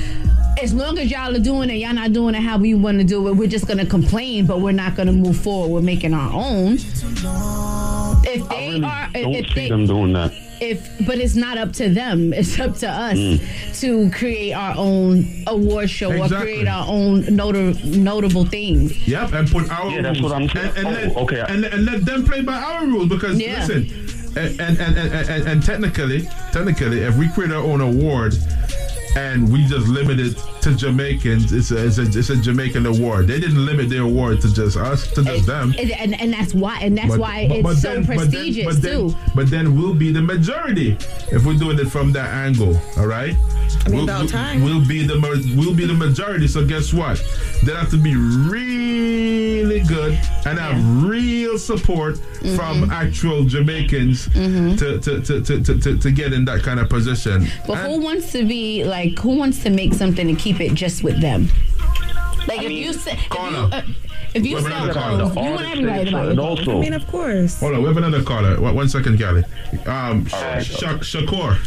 as 0.61 0.73
long 0.73 0.97
as 0.99 1.09
y'all 1.11 1.35
are 1.35 1.39
doing 1.39 1.69
it, 1.69 1.75
y'all 1.75 1.93
not 1.93 2.11
doing 2.13 2.35
it 2.35 2.41
how 2.41 2.57
we 2.57 2.73
want 2.73 2.97
to 2.99 3.03
do 3.03 3.27
it. 3.27 3.33
We're 3.35 3.47
just 3.47 3.67
gonna 3.67 3.85
complain, 3.85 4.45
but 4.45 4.59
we're 4.61 4.71
not 4.73 4.95
gonna 4.95 5.11
move 5.13 5.37
forward. 5.37 5.69
We're 5.73 5.81
making 5.81 6.13
our 6.13 6.31
own. 6.33 6.73
If 6.75 8.43
I 8.51 8.55
they 8.55 8.69
really 8.71 8.83
are, 8.83 9.09
don't 9.13 9.33
if 9.35 9.47
see 9.47 9.53
they, 9.55 9.69
them 9.69 9.85
doing 9.87 10.13
that. 10.13 10.33
if 10.59 11.05
but 11.07 11.17
it's 11.19 11.35
not 11.35 11.57
up 11.57 11.71
to 11.73 11.87
them 11.89 12.33
it's 12.33 12.59
up 12.59 12.75
to 12.77 12.87
us 12.89 13.17
Mm. 13.17 13.79
to 13.79 14.11
create 14.11 14.51
our 14.53 14.75
own 14.77 15.25
award 15.47 15.89
show 15.89 16.11
or 16.11 16.27
create 16.27 16.67
our 16.67 16.85
own 16.87 17.33
nota- 17.33 17.73
notable 17.87 18.45
things 18.45 19.07
yep, 19.07 19.31
and 19.31 19.49
put 19.49 19.71
our 19.71 19.89
Yeah, 19.89 20.01
that's 20.01 20.21
what 20.21 20.33
I'm 20.33 20.49
saying. 20.49 20.71
And, 20.75 20.87
and, 20.87 20.87
Oh, 20.87 20.91
let, 20.91 21.17
okay. 21.23 21.43
and, 21.47 21.63
and 21.65 21.85
let 21.85 22.05
them 22.05 22.25
play 22.25 22.41
by 22.41 22.57
our 22.61 22.85
rules 22.85 23.07
because 23.07 23.39
Yeah. 23.39 23.65
listen, 23.65 23.89
and 24.37 24.59
and, 24.59 24.77
and, 24.79 24.97
and, 24.97 25.29
and 25.29 25.47
and 25.47 25.63
technically, 25.63 26.23
technically, 26.51 26.99
if 27.03 27.15
we 27.17 27.29
create 27.29 27.51
our 27.51 27.63
own 27.63 27.79
award. 27.81 28.35
And 29.15 29.51
we 29.51 29.65
just 29.65 29.87
limit 29.87 30.19
it 30.19 30.37
to 30.61 30.75
Jamaicans. 30.75 31.51
It's 31.51 31.71
a, 31.71 31.85
it's 31.87 31.97
a 31.97 32.03
it's 32.03 32.29
a 32.29 32.35
Jamaican 32.37 32.85
award. 32.85 33.27
They 33.27 33.39
didn't 33.39 33.65
limit 33.65 33.89
their 33.89 34.03
award 34.03 34.39
to 34.41 34.53
just 34.53 34.77
us, 34.77 35.11
to 35.13 35.23
just 35.23 35.45
them. 35.47 35.73
and, 35.79 35.91
and, 35.91 36.21
and 36.21 36.31
that's 36.33 36.53
why 36.53 36.79
and 36.79 36.97
that's 36.97 37.09
But- 37.09 37.19
why 37.19 37.47
but- 37.47 37.57
it's 37.57 37.63
but 37.63 37.75
so 37.77 37.93
then- 37.95 38.03
then- 38.03 38.17
prestigious 38.17 38.65
but 38.65 38.81
then, 38.81 38.91
too 39.09 39.15
But 39.35 39.49
then 39.49 39.75
we'll 39.75 39.95
be 39.95 40.11
the 40.11 40.21
majority 40.21 40.97
if 41.31 41.45
we're 41.45 41.55
doing 41.57 41.79
it 41.79 41.87
from 41.89 42.11
that 42.13 42.29
angle. 42.33 42.79
All 42.97 43.07
right. 43.07 43.35
I 43.85 43.89
mean, 43.89 43.95
we'll, 43.95 44.03
about 44.05 44.19
we'll- 44.21 44.29
time. 44.29 44.63
We'll 44.63 44.85
be 44.85 45.05
the 45.05 45.19
we'll 45.55 45.73
be 45.75 45.85
the 45.85 45.93
majority. 45.93 46.47
So 46.47 46.65
guess 46.65 46.93
what? 46.93 47.21
They 47.63 47.73
have 47.73 47.89
to 47.91 47.97
be 47.97 48.15
really 48.15 49.81
good 49.81 50.13
and 50.45 50.57
have 50.59 51.03
real 51.05 51.57
support 51.57 52.15
Mm-hmm. 52.39 52.55
from 52.55 52.89
actual 52.89 53.43
Jamaicans 53.43 54.29
to, 54.29 54.77
to, 54.77 55.21
to, 55.21 55.41
to, 55.41 55.61
to, 55.61 55.77
to, 55.81 55.97
to 55.97 56.11
get 56.11 56.31
in 56.31 56.45
that 56.45 56.63
kind 56.63 56.79
of 56.79 56.87
position. 56.87 57.47
but 57.67 57.77
And- 57.79 57.91
who 57.95 57.99
wants 58.01 58.31
to 58.31 58.45
be 58.45 58.85
like 58.85 59.19
who 59.19 59.35
wants 59.37 59.61
to 59.63 59.69
make 59.69 59.93
something 59.93 60.29
and 60.29 60.39
keep 60.39 60.61
it 60.61 60.73
just 60.73 61.03
with 61.03 61.19
them 61.19 61.49
like 62.47 62.61
if 62.63 62.71
you 62.71 62.93
say 62.93 63.11
if 63.11 63.29
you, 63.29 63.39
uh, 63.39 63.81
if 64.33 64.45
you 64.45 64.55
Well, 64.55 64.63
sell 64.63 64.93
clothes 64.93 65.35
you 65.35 65.41
want 65.51 65.65
everybody 65.67 66.05
to 66.05 66.11
buy 66.11 66.21
your 66.23 66.29
And 66.31 66.39
also, 66.39 66.77
I 66.77 66.79
mean, 66.79 66.93
of 66.93 67.05
course. 67.07 67.59
Hold 67.59 67.73
on, 67.75 67.81
we 67.81 67.87
have 67.89 67.97
another 67.97 68.23
caller. 68.23 68.59
One 68.61 68.73
one 68.75 68.87
second, 68.87 69.19
Callie. 69.19 69.43
Um, 69.85 70.23
right. 70.31 70.63
Sha- 70.63 70.99
Shakur. 70.99 71.57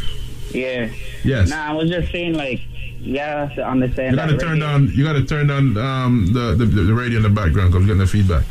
Yeah. 0.53 0.89
Yes. 1.23 1.49
Nah, 1.49 1.69
I 1.69 1.73
was 1.73 1.89
just 1.89 2.11
saying 2.11 2.35
like, 2.35 2.61
yeah, 2.99 3.49
I 3.57 3.61
understand. 3.61 4.11
You 4.11 4.17
gotta 4.17 4.37
turn 4.37 4.53
radio. 4.53 4.67
down. 4.67 4.91
You 4.93 5.03
gotta 5.03 5.25
turn 5.25 5.47
down 5.47 5.77
um, 5.77 6.33
the, 6.33 6.55
the, 6.55 6.65
the 6.65 6.93
radio 6.93 7.17
in 7.17 7.23
the 7.23 7.29
background 7.29 7.71
because 7.71 7.81
we're 7.81 7.87
getting 7.87 7.99
the 7.99 8.07
feedback. 8.07 8.45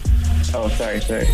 Oh, 0.54 0.68
sorry, 0.68 1.00
sorry. 1.00 1.26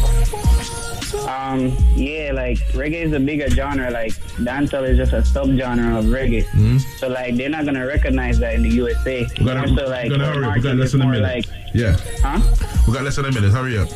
Um, 1.26 1.74
yeah, 1.96 2.32
like 2.34 2.58
reggae 2.72 3.04
is 3.04 3.12
a 3.12 3.20
bigger 3.20 3.48
genre. 3.48 3.90
Like 3.90 4.12
dancehall 4.36 4.88
is 4.88 4.98
just 4.98 5.12
a 5.12 5.22
subgenre 5.22 5.98
of 5.98 6.06
reggae. 6.06 6.44
Mm-hmm. 6.44 6.78
So 6.98 7.08
like 7.08 7.36
they're 7.36 7.48
not 7.48 7.64
gonna 7.64 7.86
recognize 7.86 8.38
that 8.40 8.54
in 8.54 8.62
the 8.62 8.68
USA. 8.68 9.26
We 9.38 9.44
gotta, 9.44 9.68
so, 9.68 9.86
like, 9.86 10.10
we 10.10 10.18
gotta 10.18 10.26
hurry. 10.26 10.52
We 10.54 10.60
got 10.60 10.76
less 10.76 10.92
than 10.92 11.02
a 11.02 11.06
minute. 11.06 11.22
Like, 11.22 11.46
yeah. 11.74 11.96
Huh? 12.22 12.40
We 12.86 12.92
got 12.92 13.04
less 13.04 13.16
than 13.16 13.24
a 13.24 13.32
minute. 13.32 13.50
Hurry 13.50 13.78
up. 13.78 13.88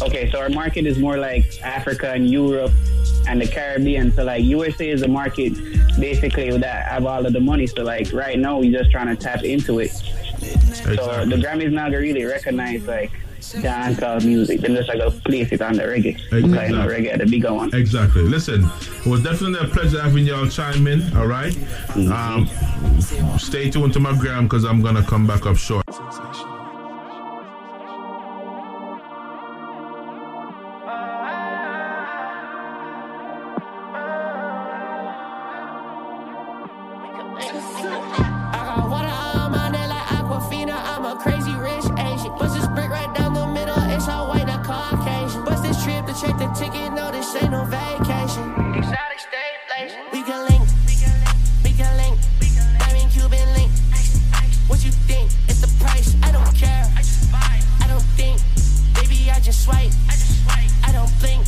Okay, 0.00 0.30
so 0.30 0.38
our 0.38 0.48
market 0.48 0.86
is 0.86 0.98
more 0.98 1.18
like 1.18 1.60
Africa 1.62 2.12
and 2.12 2.30
Europe 2.30 2.72
and 3.26 3.40
the 3.40 3.46
Caribbean. 3.46 4.12
So 4.12 4.24
like 4.24 4.44
USA 4.44 4.90
is 4.90 5.02
a 5.02 5.08
market 5.08 5.54
basically 5.98 6.56
that 6.56 6.86
have 6.86 7.04
all 7.04 7.24
of 7.26 7.32
the 7.32 7.40
money. 7.40 7.66
So 7.66 7.82
like 7.82 8.12
right 8.12 8.38
now 8.38 8.58
we're 8.58 8.76
just 8.76 8.90
trying 8.90 9.08
to 9.08 9.16
tap 9.16 9.42
into 9.42 9.80
it. 9.80 9.90
Exactly. 10.40 10.96
So 10.96 11.26
the 11.26 11.36
Grammys 11.36 11.72
now 11.72 11.88
really 11.90 12.24
recognize 12.24 12.86
like 12.86 13.10
dancehall 13.40 14.24
music. 14.24 14.60
They're 14.60 14.76
just 14.76 14.88
like 14.88 15.00
a 15.00 15.10
place 15.10 15.52
it 15.52 15.60
on 15.62 15.74
the 15.74 15.82
reggae. 15.82 16.14
Exactly. 16.32 16.78
Reggae, 16.78 17.18
the 17.18 17.26
bigger 17.26 17.52
one. 17.52 17.74
Exactly. 17.74 18.22
Listen, 18.22 18.64
it 18.64 19.06
was 19.06 19.22
definitely 19.22 19.60
a 19.60 19.70
pleasure 19.70 20.00
having 20.00 20.26
y'all 20.26 20.48
chime 20.48 20.86
in. 20.86 21.16
All 21.16 21.26
right? 21.26 21.52
mm-hmm. 21.52 22.12
um, 22.12 23.38
stay 23.38 23.70
tuned 23.70 23.92
to 23.94 24.00
my 24.00 24.16
gram 24.16 24.44
because 24.44 24.64
I'm 24.64 24.80
gonna 24.80 25.02
come 25.02 25.26
back 25.26 25.46
up 25.46 25.56
short. 25.56 25.84
The 46.38 46.46
ticket, 46.54 46.92
no, 46.92 47.10
this 47.10 47.34
ain't 47.34 47.50
no 47.50 47.64
vacation. 47.64 48.46
Exotic 48.76 49.18
stay 49.18 49.50
blazing. 49.66 50.04
We 50.12 50.22
can 50.22 50.46
link, 50.48 50.68
we 51.64 51.72
can 51.72 51.96
link. 51.96 52.16
I'm 52.80 52.94
in 52.94 53.08
Cuban 53.10 53.54
link. 53.54 53.72
What 54.68 54.84
you 54.84 54.92
think? 54.92 55.32
It's 55.48 55.60
the 55.60 55.84
price. 55.84 56.14
I 56.22 56.30
don't 56.30 56.54
care. 56.54 56.84
I 56.94 57.00
just 57.00 57.32
buy. 57.32 57.60
I 57.80 57.88
don't 57.88 58.06
think. 58.14 58.40
Baby, 58.94 59.30
I 59.32 59.40
just 59.40 59.64
swipe. 59.64 59.90
I 60.84 60.92
don't 60.92 61.10
blink. 61.18 61.44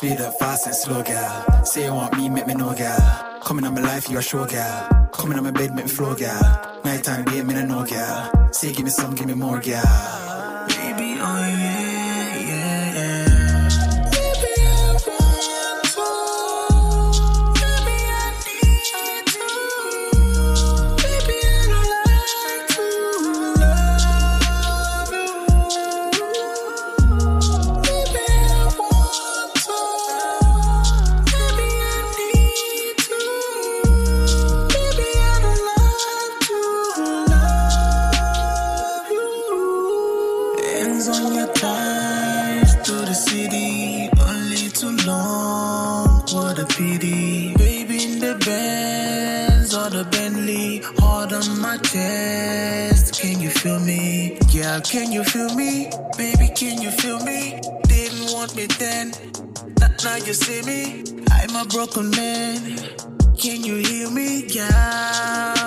Speed 0.00 0.22
up 0.22 0.38
fast 0.38 0.64
and 0.64 0.74
slow, 0.74 1.02
girl. 1.02 1.62
Say 1.62 1.84
you 1.84 1.92
want 1.92 2.16
me, 2.16 2.30
make 2.30 2.46
me 2.46 2.54
know, 2.54 2.72
girl. 2.72 3.40
Coming 3.44 3.66
on 3.66 3.74
my 3.74 3.82
life, 3.82 4.08
you 4.08 4.16
a 4.16 4.22
show, 4.22 4.46
girl. 4.46 5.10
Coming 5.12 5.36
on 5.36 5.44
my 5.44 5.50
bed, 5.50 5.74
make 5.74 5.84
me 5.84 5.90
flow, 5.90 6.14
girl. 6.14 6.80
Nighttime 6.82 7.26
day, 7.26 7.42
me 7.42 7.52
no 7.52 7.66
know, 7.66 7.84
girl. 7.84 8.48
Say 8.50 8.72
give 8.72 8.84
me 8.84 8.90
some, 8.90 9.14
give 9.14 9.26
me 9.26 9.34
more, 9.34 9.60
girl. 9.60 9.82
Baby, 10.68 11.20
oh 11.20 11.46
yeah. 11.46 11.79
Now 60.02 60.16
you 60.16 60.32
see 60.32 60.62
me, 60.62 61.04
I'm 61.30 61.54
a 61.56 61.68
broken 61.68 62.08
man. 62.10 62.78
Can 63.36 63.62
you 63.62 63.76
hear 63.76 64.10
me, 64.10 64.48
girl? 64.48 65.59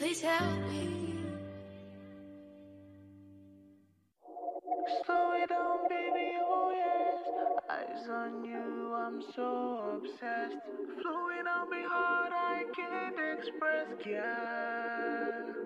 Please 0.00 0.22
help 0.22 0.58
me. 0.70 1.14
Slow 5.04 5.32
it 5.32 5.50
down, 5.50 5.78
baby, 5.90 6.38
oh 6.40 6.72
yes. 6.74 7.20
Eyes 7.68 8.08
on 8.08 8.42
you, 8.42 8.94
I'm 8.94 9.20
so 9.36 9.98
obsessed. 10.00 10.56
Flowing 11.02 11.46
on 11.46 11.68
me 11.70 11.82
hard, 11.86 12.32
I 12.32 12.64
can't 12.74 13.38
express, 13.38 13.88
yeah. 14.06 15.59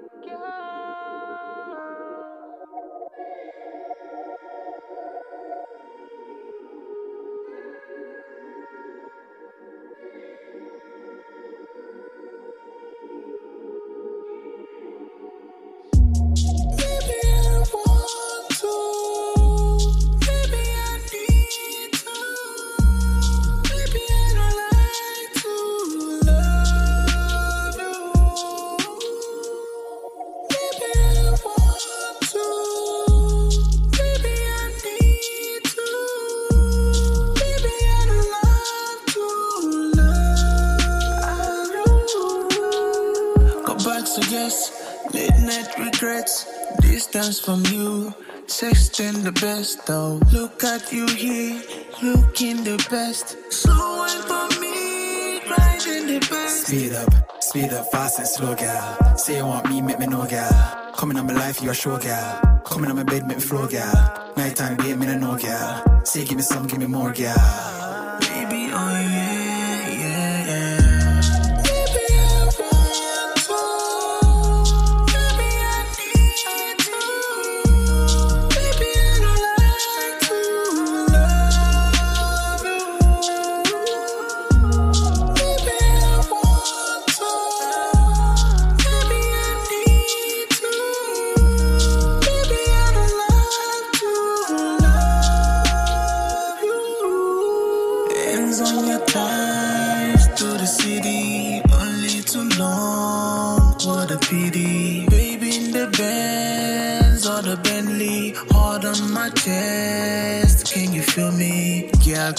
Distance 47.35 47.66
from 47.66 47.74
you, 47.74 48.15
sexting 48.47 49.23
the 49.24 49.32
best 49.32 49.86
though. 49.86 50.20
Look 50.32 50.62
at 50.65 50.93
you 50.93 51.06
here, 51.06 51.62
looking 52.02 52.65
the 52.65 52.77
best. 52.90 53.36
Slow 53.52 53.98
wine 53.98 54.23
for 54.23 54.61
me, 54.61 55.40
grinding 55.47 56.06
the 56.06 56.27
best. 56.31 56.66
Speed 56.66 56.93
up, 56.93 57.43
speed 57.43 57.73
up, 57.73 57.90
fast 57.90 58.19
and 58.19 58.28
slow, 58.28 58.55
gal. 58.55 59.16
Say 59.16 59.36
you 59.36 59.47
want 59.47 59.69
me, 59.69 59.81
make 59.81 59.98
me 59.98 60.06
know, 60.06 60.27
gal. 60.27 60.93
Coming 60.97 61.19
on 61.19 61.27
my 61.27 61.35
life, 61.35 61.62
you 61.62 61.70
a 61.70 61.74
show, 61.74 61.98
gal. 61.98 62.62
Coming 62.65 62.90
on 62.90 62.97
my 62.97 63.05
bed, 63.05 63.27
make 63.27 63.39
me 63.39 63.43
flow, 63.43 63.66
gal. 63.66 64.32
Nighttime, 64.36 64.77
be 64.77 64.90
a 64.93 64.97
me 64.97 65.06
no 65.06 65.36
gal. 65.36 66.05
Say 66.05 66.24
give 66.24 66.36
me 66.36 66.43
some, 66.43 66.66
give 66.66 66.78
me 66.78 66.86
more, 66.86 67.12
gal. 67.12 67.74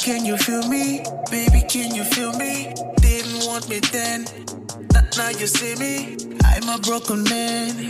Can 0.06 0.24
you 0.24 0.38
feel 0.38 0.62
me, 0.68 1.02
baby? 1.32 1.64
Can 1.68 1.96
you 1.96 2.04
feel 2.04 2.32
me? 2.34 2.72
Didn't 2.98 3.48
want 3.48 3.68
me 3.68 3.80
then, 3.92 4.28
now 5.18 5.30
you 5.30 5.48
see 5.48 5.74
me. 5.82 6.16
I'm 6.44 6.70
a 6.70 6.78
broken 6.78 7.24
man. 7.24 7.90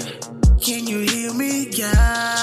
Can 0.61 0.87
you 0.87 0.99
hear 0.99 1.33
me, 1.33 1.67
yeah? 1.71 2.34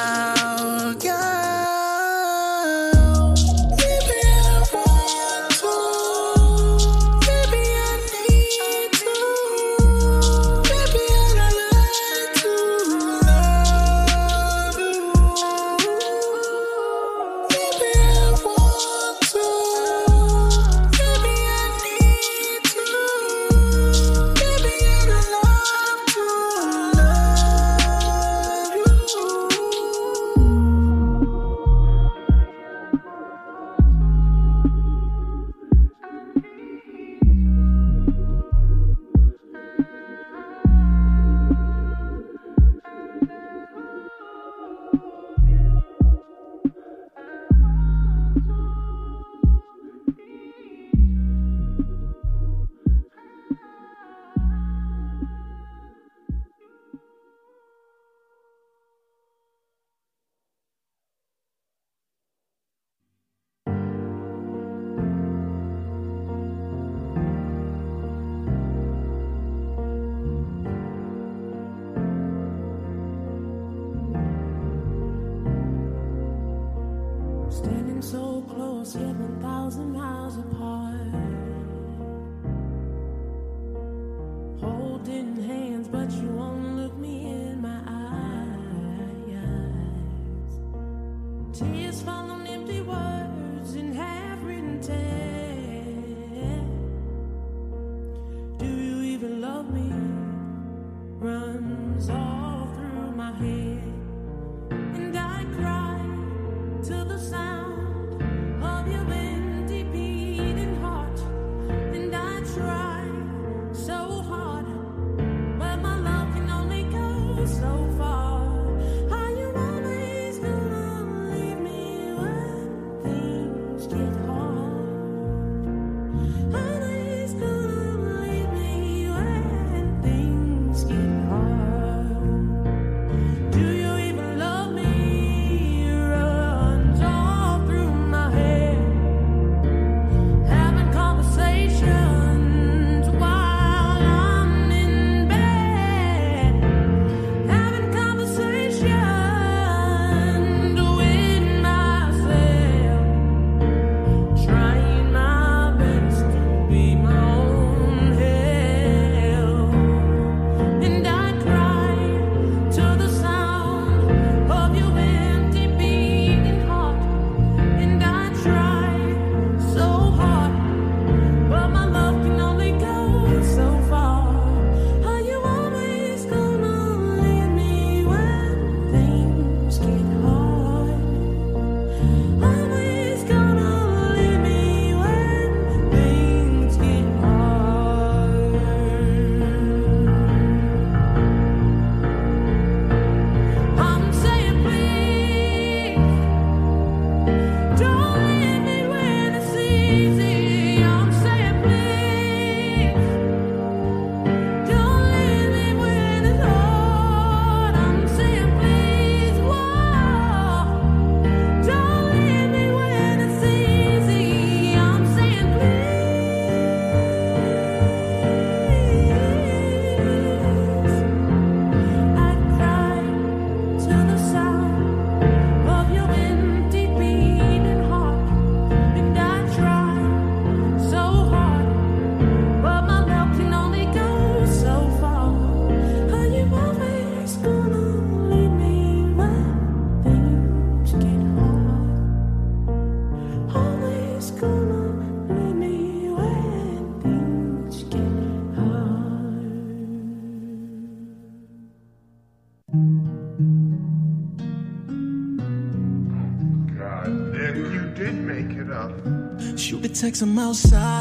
I'm 260.22 260.38
outside. 260.38 260.91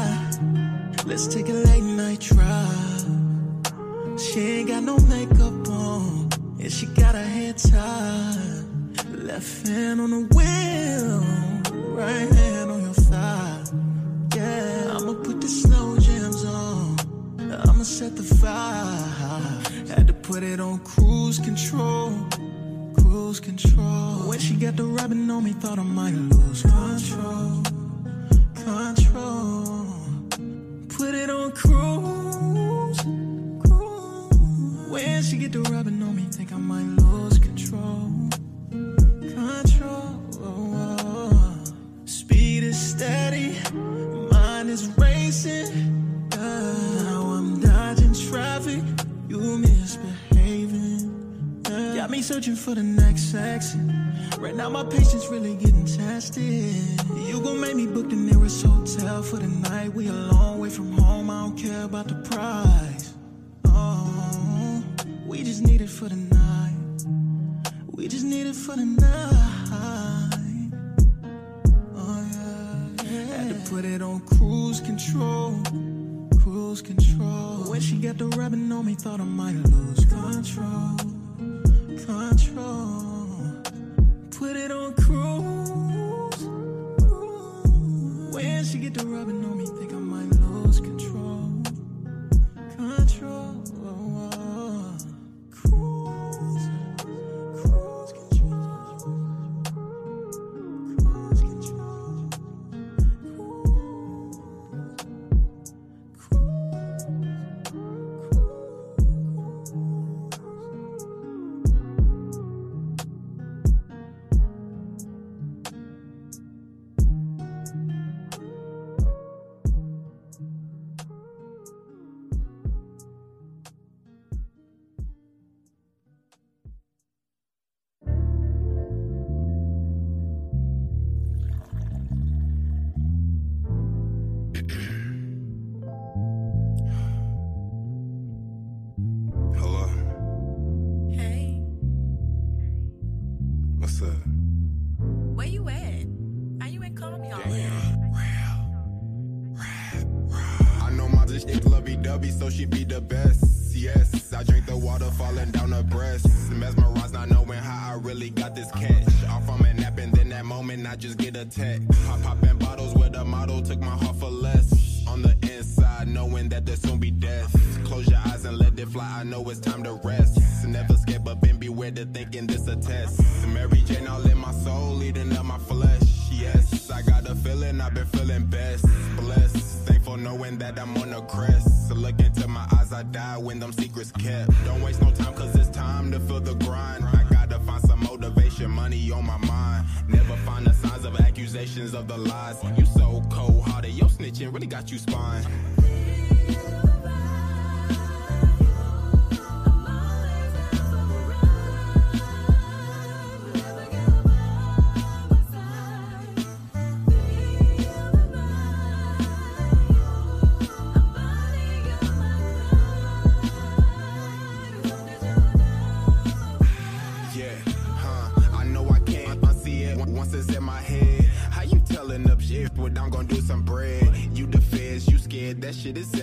Shit. 225.94 226.12
Is 226.14 226.21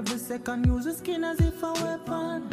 every 0.00 0.18
second. 0.18 0.66
Use 0.66 0.86
the 0.86 0.94
skin 0.94 1.24
as 1.24 1.38
if 1.40 1.62
a 1.62 1.72
weapon. 1.72 2.48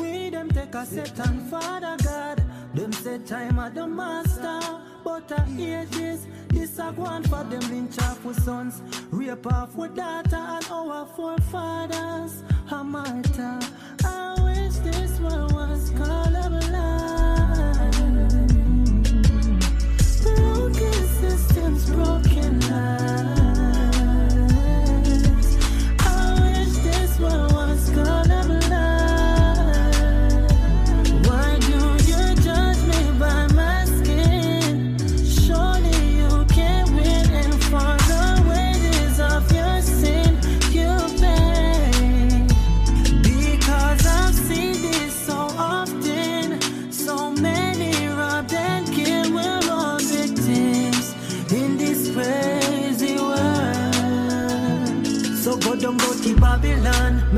We 0.00 0.30
them 0.30 0.48
take 0.50 0.74
a 0.74 0.86
set 0.86 1.18
and 1.18 1.42
Father 1.50 1.96
God. 2.04 2.40
Them 2.74 2.92
say 2.92 3.18
time 3.18 3.58
at 3.58 3.74
the 3.74 3.86
master. 3.86 4.60
But 5.02 5.32
at 5.32 5.48
ages, 5.58 6.26
this 6.48 6.70
This 6.76 6.78
a 6.78 6.92
one 6.92 7.24
for 7.24 7.42
them 7.44 7.64
lynch 7.72 7.98
off 8.02 8.24
with 8.24 8.40
sons. 8.44 8.82
Rape 9.10 9.46
off 9.52 9.74
with 9.74 9.96
daughter 9.96 10.44
and 10.56 10.66
our 10.70 11.06
forefathers. 11.16 12.42
A 12.70 12.84
martyr. 12.84 13.58
I 14.04 14.34
wish 14.44 14.76
this 14.88 15.18
world 15.20 15.52
was 15.52 15.90
colorblind. 15.90 16.65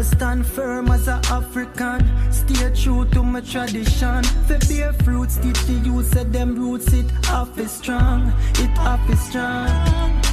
Stand 0.08 0.46
firm 0.46 0.88
as 0.90 1.08
a 1.08 1.20
African. 1.30 2.00
Stay 2.32 2.70
true 2.74 3.04
to 3.06 3.22
my 3.22 3.40
tradition. 3.40 4.22
For 4.46 4.58
bear 4.68 4.92
fruits, 5.04 5.36
teach 5.38 5.60
the 5.66 5.74
youth, 5.84 6.12
said 6.12 6.32
them 6.32 6.54
roots, 6.54 6.92
it 6.92 7.06
off 7.30 7.58
is 7.58 7.70
strong. 7.70 8.32
It 8.54 8.78
off 8.78 9.08
is 9.10 9.20
strong. 9.20 9.68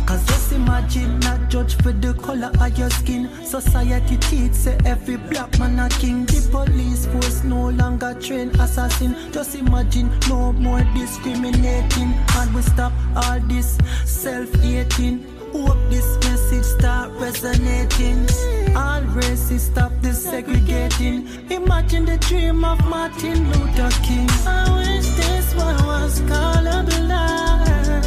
Cause 0.06 0.24
just 0.28 0.52
imagine, 0.52 1.20
not 1.22 1.50
judge 1.50 1.76
for 1.82 1.92
the 1.92 2.14
color 2.14 2.52
of 2.60 2.78
your 2.78 2.90
skin. 2.92 3.30
Society 3.44 4.18
teach 4.18 4.54
say 4.54 4.78
every 4.86 5.18
black 5.18 5.58
man 5.58 5.80
a 5.80 5.90
king. 5.90 6.26
The 6.26 6.48
police 6.52 7.08
force 7.08 7.44
no 7.44 7.70
longer 7.70 8.14
train 8.22 8.50
assassin. 8.60 9.16
Just 9.32 9.56
imagine 9.56 10.12
no 10.30 10.54
more 10.54 10.84
discriminating. 10.94 12.14
And 12.38 12.54
we 12.54 12.62
stop 12.62 12.94
all 13.16 13.40
this 13.42 13.78
self-hating. 14.06 15.26
Hope 15.54 15.78
this 15.90 16.18
message 16.26 16.66
start 16.66 17.12
resonating. 17.20 18.28
All 18.76 19.02
races 19.02 19.64
stop 19.64 19.92
this 20.02 20.24
segregating. 20.24 21.28
Imagine 21.50 22.06
the 22.06 22.18
dream 22.18 22.66
of 22.66 22.84
Martin 22.86 23.50
Luther 23.52 23.90
King. 24.04 24.28
I 24.46 24.70
wish 24.78 25.08
this 25.22 25.56
one 25.56 25.86
was 25.86 26.20
colorblind. 26.22 28.06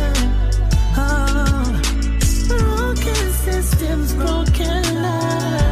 Oh, 0.96 1.80
broken 2.48 3.32
systems, 3.32 4.12
broken 4.14 4.82
lives. 5.02 5.67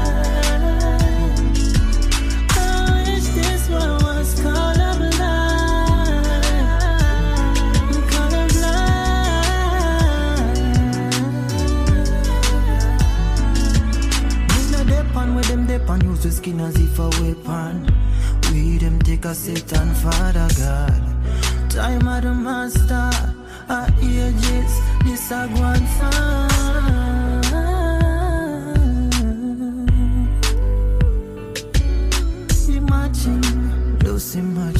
The 16.26 16.32
skin 16.32 16.60
as 16.60 16.74
if 16.76 16.98
a 16.98 17.08
weapon. 17.22 17.86
We 18.50 18.78
them 18.78 18.98
take 19.00 19.24
a 19.24 19.34
set 19.34 19.72
and 19.78 19.96
Father 19.96 20.48
God. 20.58 21.02
Time 21.70 22.08
of 22.08 22.22
the 22.22 22.34
master, 22.34 23.10
our 23.68 23.88
ages, 24.02 24.72
this 25.04 25.30
a 25.30 25.46
one 25.66 25.86
Imagine, 32.76 33.98
just 34.00 34.34
imagine 34.36 34.75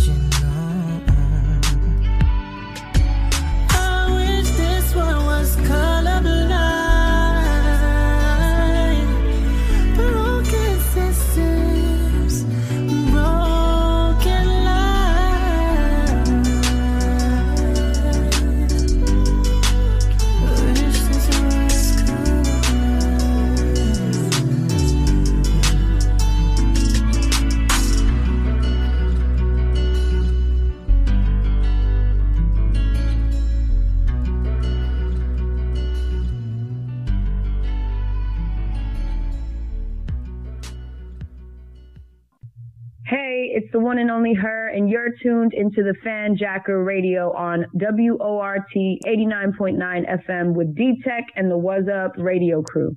the 43.77 43.81
one 43.81 43.99
and 43.99 44.11
only 44.11 44.33
her, 44.33 44.69
and 44.69 44.89
you're 44.89 45.11
tuned 45.23 45.53
into 45.53 45.83
the 45.83 45.95
Fanjacker 46.03 46.87
Radio 46.87 47.31
on 47.37 47.67
WORT 47.75 48.63
89.9 48.75 50.27
FM 50.27 50.55
with 50.55 50.75
D 50.75 50.99
Tech 51.05 51.25
and 51.37 51.51
the 51.51 51.59
Was 51.59 51.87
Up 51.87 52.13
radio 52.17 52.63
crew. 52.63 52.97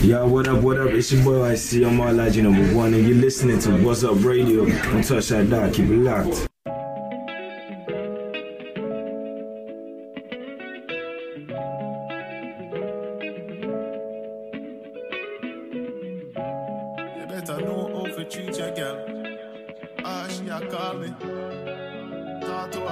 Yo, 0.00 0.26
what 0.26 0.48
up, 0.48 0.62
what 0.62 0.80
up? 0.80 0.88
It's 0.88 1.12
your 1.12 1.22
boy 1.22 1.44
I 1.44 1.56
see 1.56 1.84
I'm 1.84 1.98
Legend 1.98 2.50
number 2.50 2.74
one, 2.74 2.94
and 2.94 3.06
you're 3.06 3.18
listening 3.18 3.58
to 3.58 3.84
What's 3.84 4.02
Up 4.02 4.24
Radio. 4.24 4.64
Don't 4.64 5.04
touch 5.04 5.28
that 5.28 5.50
dot, 5.50 5.74
keep 5.74 5.90
it 5.90 5.98
locked. 5.98 6.48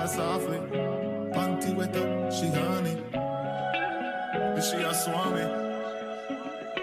Her 0.02 0.08
softly. 0.08 0.58
Panty 1.32 1.74
wet 1.74 1.96
up, 1.96 2.32
she 2.32 2.46
honey. 2.48 2.96
But 3.12 4.60
she 4.60 4.76
a 4.76 4.92
swami. 4.94 5.44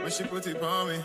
When 0.01 0.11
she 0.11 0.23
put 0.23 0.47
it 0.47 0.61
on 0.61 0.87
me. 0.89 1.03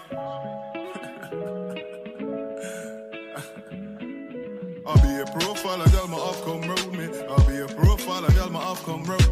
I'll 4.87 5.03
be 5.03 5.13
a 5.21 5.27
profile, 5.27 5.83
a 5.83 5.89
girl, 5.91 6.09
my 6.09 6.19
off 6.19 6.45
come 6.45 6.63
round 6.63 6.93
me. 6.93 7.07
I'll 7.29 7.47
be 7.49 7.59
a 7.59 7.67
profile, 7.67 8.25
a 8.25 8.33
girl, 8.33 8.51
my 8.51 8.61
off 8.61 8.85
come 8.85 9.03
round. 9.05 9.23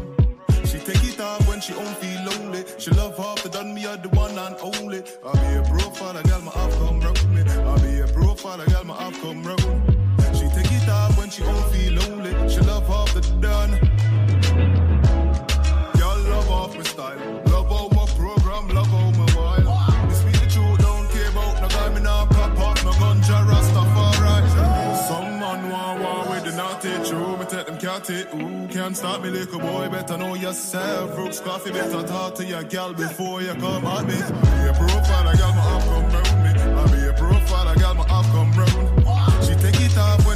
She 0.65 0.79
take 0.79 1.03
it 1.03 1.19
off 1.21 1.47
when 1.47 1.61
she 1.61 1.73
don't 1.73 1.95
feel 1.97 2.21
lonely. 2.25 2.65
She 2.77 2.91
love 2.91 3.15
half 3.17 3.43
the 3.43 3.49
done 3.49 3.73
me 3.73 3.85
are 3.85 3.97
the 3.97 4.09
one 4.09 4.37
and 4.37 4.55
only. 4.61 5.03
I'll 5.23 5.33
be 5.33 5.55
a 5.55 5.63
profile, 5.71 6.17
a 6.17 6.23
girl, 6.23 6.41
my 6.41 6.51
off 6.51 6.73
come 6.79 6.99
round 6.99 7.33
me. 7.33 7.43
I'll 7.63 7.79
be 7.79 8.01
a 8.01 8.07
profile, 8.07 8.59
a 8.59 8.65
girl, 8.65 8.83
my 8.83 8.95
off 8.95 9.21
come 9.21 9.43
when 11.23 11.31
she 11.31 11.41
don't 11.41 11.65
feel 11.71 11.93
lonely. 11.93 12.49
She 12.49 12.59
love 12.61 12.85
half 12.85 13.13
the 13.13 13.21
done. 13.39 13.71
Y'all 15.97 16.19
love 16.33 16.49
off 16.51 16.75
my 16.75 16.83
style. 16.83 17.17
Love 17.45 17.69
how 17.73 17.87
my 17.97 18.05
program, 18.17 18.67
love 18.77 18.87
how 18.87 19.09
my 19.11 19.27
wild. 19.37 19.65
Me 20.09 20.13
speak 20.13 20.39
the 20.41 20.47
truth, 20.53 20.79
don't 20.79 21.09
care 21.11 21.29
about 21.29 21.61
no 21.61 21.67
guy, 21.69 21.89
me 21.95 22.01
nah 22.01 22.25
pop 22.25 22.59
off 22.59 22.83
no 22.83 22.91
ganja 23.01 23.37
Rastafari. 23.49 24.35
Some 25.07 25.39
man 25.39 25.69
want 25.71 26.01
war 26.01 26.29
with 26.29 26.43
the 26.43 26.53
naughty 26.57 26.91
true. 27.07 27.37
Me 27.37 27.45
take 27.45 27.67
them 27.67 27.77
cat 27.77 28.09
ooh, 28.09 28.67
can't 28.67 28.97
stop 28.97 29.21
me, 29.23 29.29
little 29.29 29.59
boy. 29.59 29.87
Better 29.87 30.17
know 30.17 30.33
yourself. 30.33 31.15
Brooks 31.15 31.39
Coffee, 31.39 31.71
better 31.71 32.03
talk 32.03 32.35
to 32.35 32.43
your 32.43 32.63
gal 32.63 32.93
before 32.93 33.41
you 33.41 33.53
come 33.55 33.85
at 33.85 34.05
me. 34.05 34.15
Be 34.15 34.69
a 34.71 34.73
profile, 34.73 35.27
I 35.29 35.35
got 35.37 35.55
my 35.55 35.63
up 35.77 36.11
come 36.11 36.42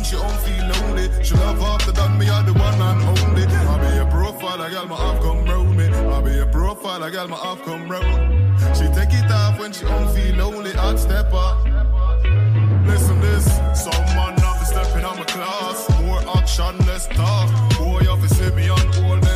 she 0.07 0.15
don't 0.15 0.39
feel 0.39 0.65
lonely. 0.67 1.23
She 1.23 1.35
love 1.35 1.85
the 1.85 1.91
done 1.91 2.17
me, 2.17 2.29
are 2.29 2.43
the 2.43 2.53
one 2.53 2.81
and 2.81 3.01
only. 3.03 3.43
I 3.43 3.75
be 3.83 3.97
a 3.97 4.05
profile, 4.09 4.61
I 4.61 4.69
got 4.71 4.87
my 4.87 4.95
up 4.95 5.21
come 5.21 5.43
round 5.45 5.77
me. 5.77 5.85
I 5.87 6.21
be 6.21 6.39
a 6.39 6.45
profile, 6.45 7.03
I 7.03 7.09
got 7.09 7.29
my 7.29 7.35
up 7.35 7.61
come 7.63 7.89
round. 7.89 8.59
She 8.77 8.85
take 8.95 9.13
it 9.13 9.29
off 9.29 9.59
when 9.59 9.73
she 9.73 9.83
don't 9.83 10.09
feel 10.15 10.35
lonely. 10.35 10.71
I'd 10.75 10.97
step 10.97 11.33
up. 11.33 11.65
Listen 12.85 13.19
this, 13.19 13.45
some 13.75 14.05
man 14.15 14.37
have 14.39 14.59
to 14.59 14.65
step 14.65 14.95
in 14.95 15.03
on 15.03 15.17
my 15.17 15.25
class. 15.25 15.89
More 16.01 16.21
action, 16.37 16.77
less 16.87 17.07
talk. 17.07 17.49
Boy, 17.77 17.99
to 17.99 18.29
see 18.29 18.51
me 18.51 18.69
on 18.69 18.87
all 19.03 19.26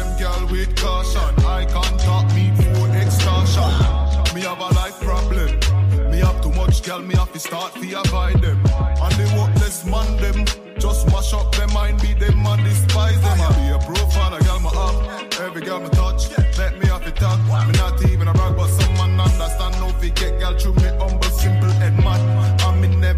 gal, 6.84 7.02
me 7.02 7.16
have 7.16 7.32
to 7.34 7.40
start 7.40 7.74
to 7.74 8.00
avoid 8.00 8.42
them. 8.42 8.60
And 8.66 9.14
the 9.16 9.34
worthless 9.38 9.86
man 9.86 10.18
them. 10.18 10.46
Just 10.80 11.06
mash 11.08 11.34
up 11.34 11.54
their 11.56 11.68
mind, 11.68 12.02
be 12.02 12.14
them 12.14 12.46
and 12.46 12.64
despise 12.64 13.22
them. 13.22 13.40
I 13.40 13.50
be 13.56 13.70
a 13.70 13.80
profile, 13.80 14.34
a 14.34 14.40
gal 14.42 14.60
my 14.60 14.70
up. 14.70 15.40
Every 15.40 15.62
girl 15.62 15.80
me 15.80 15.90
touch, 15.90 16.36
let 16.58 16.80
me 16.80 16.88
have 16.88 17.06
to 17.06 17.12
talk. 17.12 17.40
Me 17.68 17.74
not 17.78 18.04
even 18.10 18.28
a 18.28 18.34
rag, 18.34 18.56
but 18.56 18.70
man 18.98 19.20
understand. 19.20 19.76
No 19.80 19.90
fi 20.00 20.10
get 20.10 20.40
gal 20.40 20.58
through 20.58 20.76
me 20.76 20.90
humble, 21.00 21.30
simple 21.30 21.70
and 21.70 21.98
mad. 21.98 22.51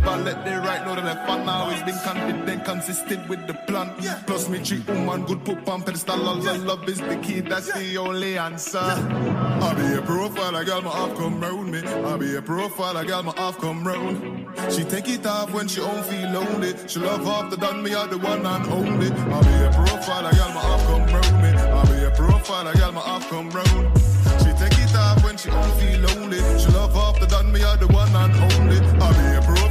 And 0.06 0.26
let 0.26 0.44
the 0.46 0.60
right 0.60 0.86
know 0.86 0.96
the 0.96 1.02
left. 1.02 1.30
And 1.30 1.50
always 1.50 1.82
been 1.84 1.98
confident, 2.04 2.66
consistent 2.66 3.28
with 3.30 3.48
the 3.48 3.54
plan. 3.54 3.94
Plus 4.28 4.50
me 4.50 4.60
treat 4.60 4.86
woman 4.88 5.26
good, 5.26 5.44
put 5.46 5.68
on 5.68 5.82
pedestal. 5.82 6.28
All 6.28 6.36
the 6.36 6.58
love 6.60 6.88
is 6.90 7.00
the 7.00 7.16
key, 7.18 7.40
that's 7.42 7.72
the 7.74 7.98
only 7.98 8.38
answer. 8.38 8.80
I 8.80 9.74
be 9.76 9.96
a 9.98 10.02
profile, 10.02 10.56
a 10.56 10.66
gal 10.66 10.82
my 10.82 10.90
off 10.90 11.18
come 11.18 11.40
round 11.40 11.72
me. 11.72 11.80
I 11.82 12.18
be 12.18 12.36
a 12.36 12.42
profile, 12.42 12.98
a 12.98 13.06
gal 13.06 13.24
my 13.24 13.32
off 13.38 13.58
come 13.60 13.88
round. 13.88 14.48
She 14.72 14.84
take 14.84 15.08
it 15.08 15.26
off 15.26 15.52
when 15.54 15.68
she 15.68 15.80
don't 15.80 16.06
feel 16.06 16.30
lonely. 16.32 16.74
She 16.88 17.00
love 17.00 17.26
off 17.26 17.50
the 17.50 17.58
done 17.58 17.82
me 17.82 17.94
are 17.94 18.08
the 18.08 18.18
one 18.18 18.46
and 18.46 18.68
only. 18.68 19.08
I 19.08 19.42
be 19.42 19.54
a 19.66 19.72
profile, 19.74 20.26
a 20.26 20.32
gal 20.34 20.54
my 20.54 20.62
off 20.62 20.86
come 20.86 21.08
round 21.08 21.42
me. 21.42 21.50
I 21.50 21.86
be 21.86 22.04
a 22.04 22.12
profile, 22.12 22.68
a 22.68 22.74
gal 22.74 22.92
my 22.92 23.02
off 23.02 23.30
come 23.30 23.50
round. 23.50 23.98
She 24.40 24.52
take 24.60 24.78
it 24.78 24.96
off 24.96 25.24
when 25.24 25.38
she 25.38 25.50
don't 25.50 25.76
feel 25.80 26.00
lonely. 26.02 26.40
She 26.60 26.68
love 26.72 26.96
off 26.96 27.20
the 27.20 27.28
done 27.28 27.52
me 27.52 27.64
are 27.64 27.78
the 27.78 27.88
one 27.88 28.14
and 28.16 28.36
only. 28.36 28.78
I 28.78 28.82
be 28.82 29.38
a 29.38 29.42
profile, 29.42 29.42
a 29.42 29.50
gal 29.50 29.52
my 29.52 29.63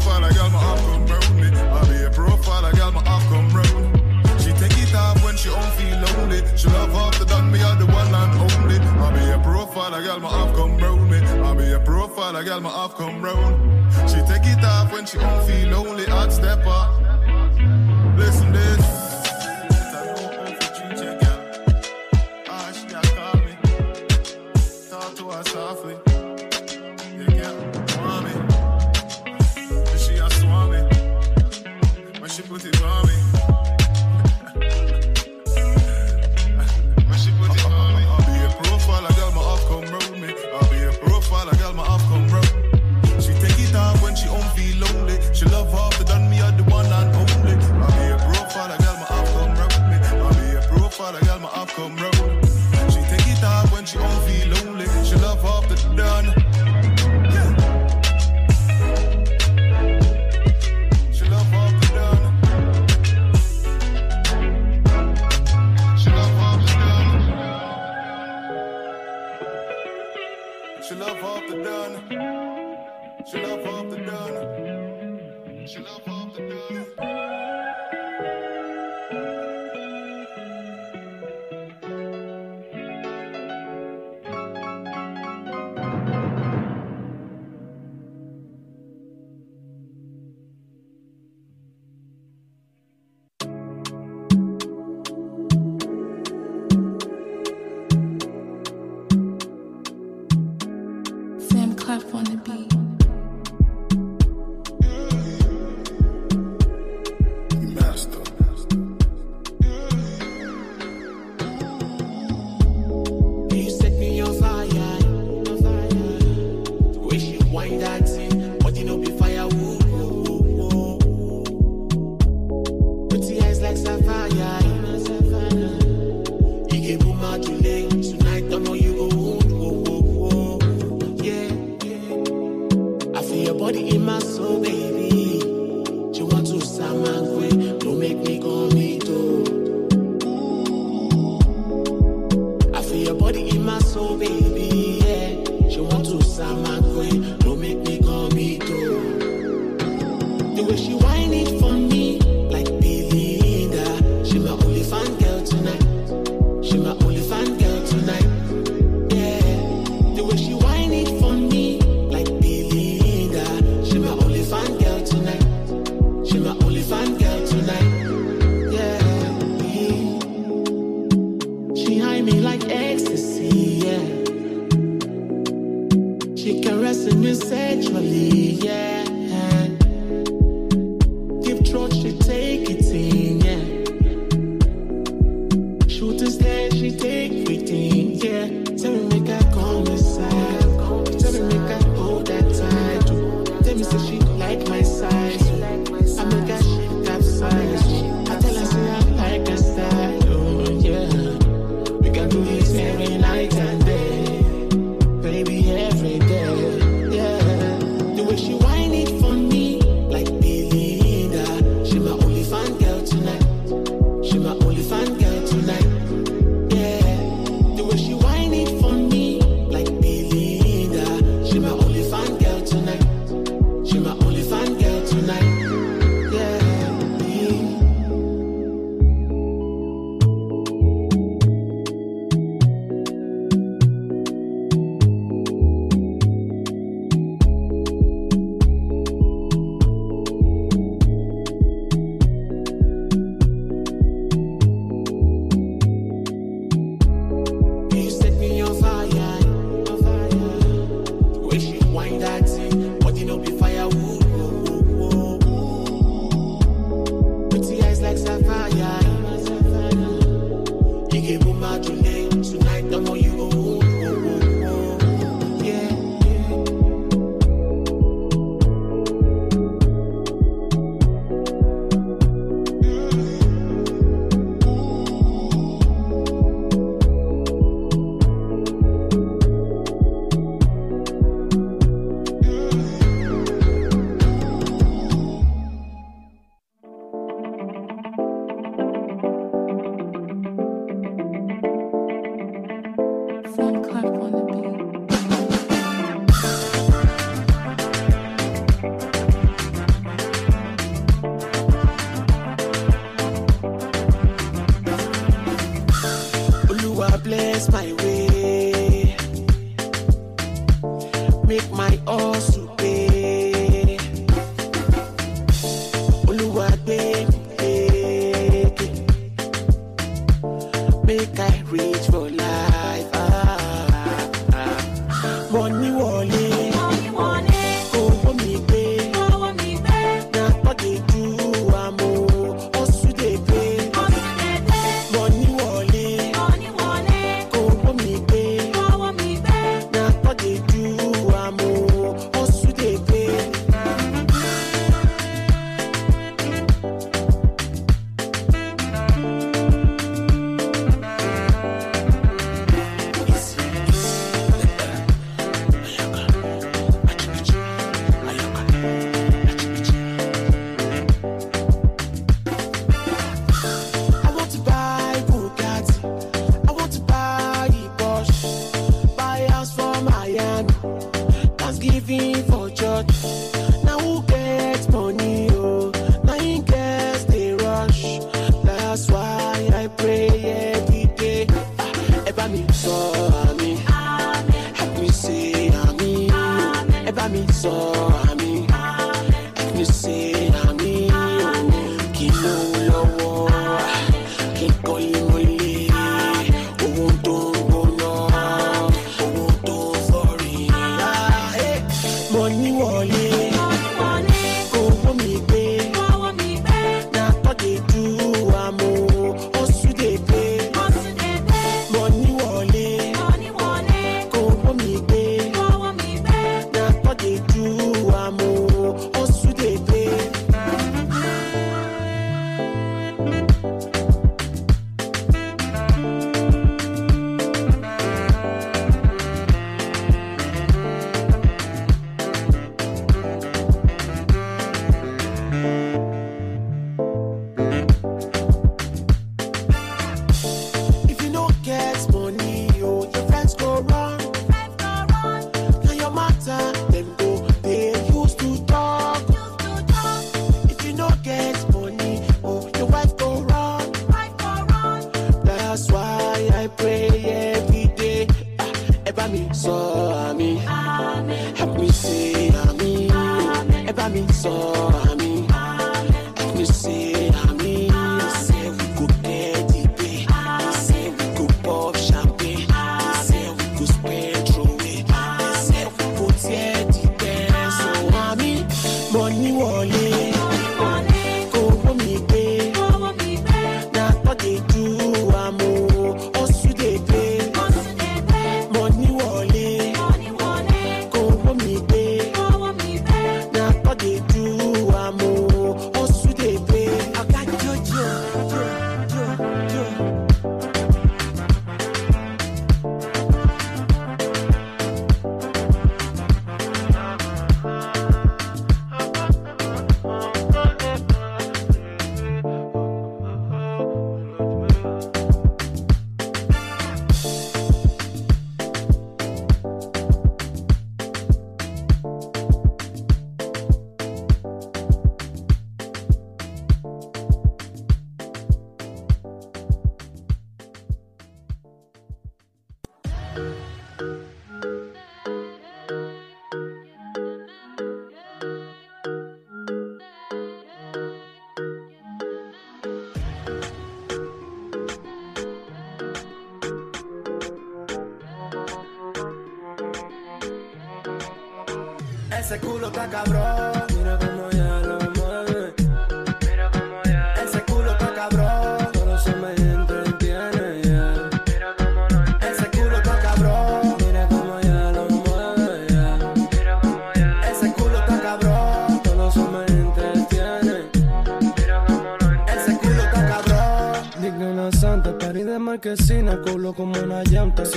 off 0.63 0.81
come 0.87 1.07
round. 1.07 1.57
I 1.79 1.81
be 1.89 2.05
a 2.05 2.11
profile, 2.11 2.65
a 2.65 2.73
gal 2.73 2.93
my 2.93 3.03
off 3.05 3.25
come 3.29 3.49
round. 3.51 4.03
She 4.41 4.53
take 4.53 4.77
it 4.79 4.95
off 4.95 5.23
when 5.25 5.37
she 5.37 5.49
don't 5.51 5.73
feel 5.79 5.99
lonely. 6.05 6.41
She 6.57 6.69
love 6.69 6.95
off 6.95 7.19
the 7.19 7.25
done 7.25 7.51
me 7.51 7.63
are 7.63 7.77
the 7.77 7.87
one 7.87 8.15
and 8.15 8.33
only. 8.45 8.79
I 8.79 9.09
be 9.13 9.31
a 9.31 9.39
profile, 9.43 9.95
a 9.95 10.03
gal 10.03 10.21
my 10.21 10.29
off 10.29 10.55
come 10.57 10.77
round 10.79 11.11
me. 11.11 11.19
I 11.19 11.55
be 11.55 11.73
a 11.73 11.81
profile, 11.81 12.37
a 12.37 12.45
gal 12.45 12.61
my 12.61 12.71
off 12.71 12.97
come 12.97 13.23
round. 13.23 13.55
She 14.11 14.19
take 14.31 14.47
it 14.47 14.65
off 14.65 14.93
when 14.93 15.07
she 15.07 15.19
don't 15.19 15.47
feel 15.47 15.69
lonely. 15.71 16.07
I'd 16.07 16.33
step 16.33 16.67
up. 16.67 17.01
Listen 18.17 18.53
this. 18.53 18.81
Ah, 22.49 22.73
softly. 25.45 26.12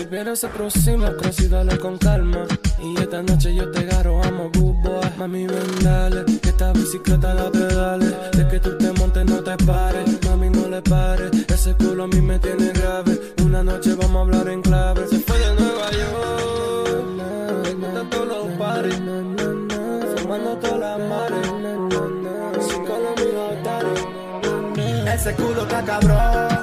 Vieras 0.10 0.40
se 0.40 0.48
aproxima, 0.48 1.16
casi 1.22 1.48
dale 1.48 1.78
con 1.78 1.98
calma. 1.98 2.46
Y 2.82 3.00
esta 3.02 3.22
noche 3.24 3.56
yo 3.56 3.72
te 3.72 3.80
agarro, 3.80 4.22
amo 4.24 4.50
boy. 4.50 4.76
Mami, 5.18 5.48
ven, 5.48 5.84
dale, 5.84 6.26
que 6.26 6.50
esta 6.50 6.74
bicicleta 6.74 7.34
da 7.34 7.50
pedales. 7.52 8.14
De 8.32 8.46
que 8.48 8.60
tú 8.60 8.78
te 8.78 8.92
montes, 8.94 9.26
no 9.26 9.44
te 9.44 9.58
pares. 9.66 10.20
Mami, 10.26 10.50
no 10.50 10.68
le 10.68 10.82
pares. 10.82 11.32
Ese 11.48 11.74
culo 11.76 12.04
a 12.04 12.08
mí 12.08 12.22
me 12.22 12.38
tiene 12.40 12.72
grave. 12.74 13.34
Una 13.44 13.64
noche 13.64 13.96
vamos 13.96 14.18
a 14.18 14.22
hablar 14.22 14.50
en 14.50 14.62
clave. 14.62 15.08
Se 15.08 15.20
fue 15.20 15.40
de 15.40 15.56
Nueva 15.56 15.92
York. 15.92 17.78
Gustan 17.80 18.10
todos 18.10 18.28
los 18.28 18.48
pares. 18.58 18.96
Fumando 20.18 20.58
todas 20.58 20.80
las 20.80 21.00
mares. 21.10 21.48
Sin. 22.68 22.86
Ese 25.08 25.34
culo 25.36 25.62
está 25.62 25.84
cabrón. 25.84 26.55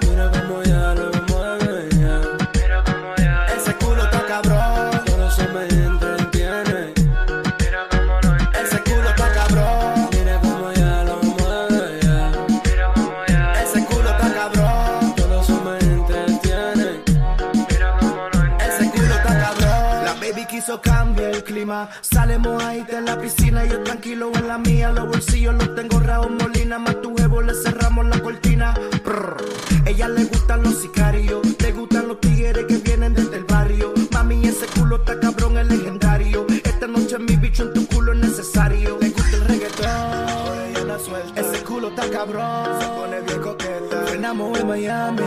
Sale 22.33 22.49
mojadita 22.49 22.99
en 22.99 23.05
la 23.05 23.19
piscina. 23.19 23.65
Yo 23.67 23.83
tranquilo 23.83 24.33
en 24.35 24.49
la 24.49 24.57
mía. 24.57 24.91
Los 24.91 25.07
bolsillos 25.07 25.55
los 25.55 25.75
tengo 25.75 26.01
Raúl 26.01 26.31
Molina. 26.41 26.79
Más 26.79 26.99
tu 27.03 27.15
jevo 27.15 27.43
le 27.43 27.53
cerramos 27.55 28.07
la 28.07 28.19
cortina. 28.21 28.73
Prr. 29.05 29.37
Ella 29.85 30.09
le 30.09 30.25
gustan 30.25 30.63
los 30.63 30.81
sicarios. 30.81 31.43
Le 31.61 31.73
gustan 31.73 32.09
los 32.09 32.19
tigres 32.21 32.65
que 32.67 32.77
vienen 32.79 33.13
desde 33.13 33.37
el 33.37 33.45
barrio. 33.45 33.93
Mami, 34.13 34.47
ese 34.47 34.65
culo 34.69 34.97
está 34.97 35.21
cabrón, 35.21 35.59
es 35.59 35.67
legendario. 35.69 36.47
Esta 36.65 36.87
noche 36.87 37.19
mi 37.19 37.37
bicho 37.37 37.65
en 37.65 37.75
tu 37.75 37.87
culo 37.89 38.15
es 38.15 38.19
necesario. 38.21 38.99
Le 38.99 39.11
gusta 39.11 39.37
el 39.37 39.45
reggaetón. 39.45 40.71
Ella 40.71 40.85
la. 40.85 41.43
Ese 41.43 41.65
culo 41.65 41.89
está 41.89 42.09
cabrón. 42.09 42.81
Se 42.81 42.89
pone 42.89 43.21
bien 43.21 43.41
coqueta. 43.43 44.07
Frenamos 44.07 44.59
en 44.59 44.69
Miami. 44.69 45.23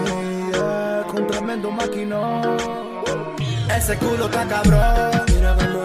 con 1.11 1.27
tremendo 1.27 1.69
maquinón. 1.69 2.57
Ese 3.77 3.95
culo 3.97 4.25
está 4.25 4.47
cabrón. 4.47 5.21
Mira 5.27 5.55
cómo 5.55 5.84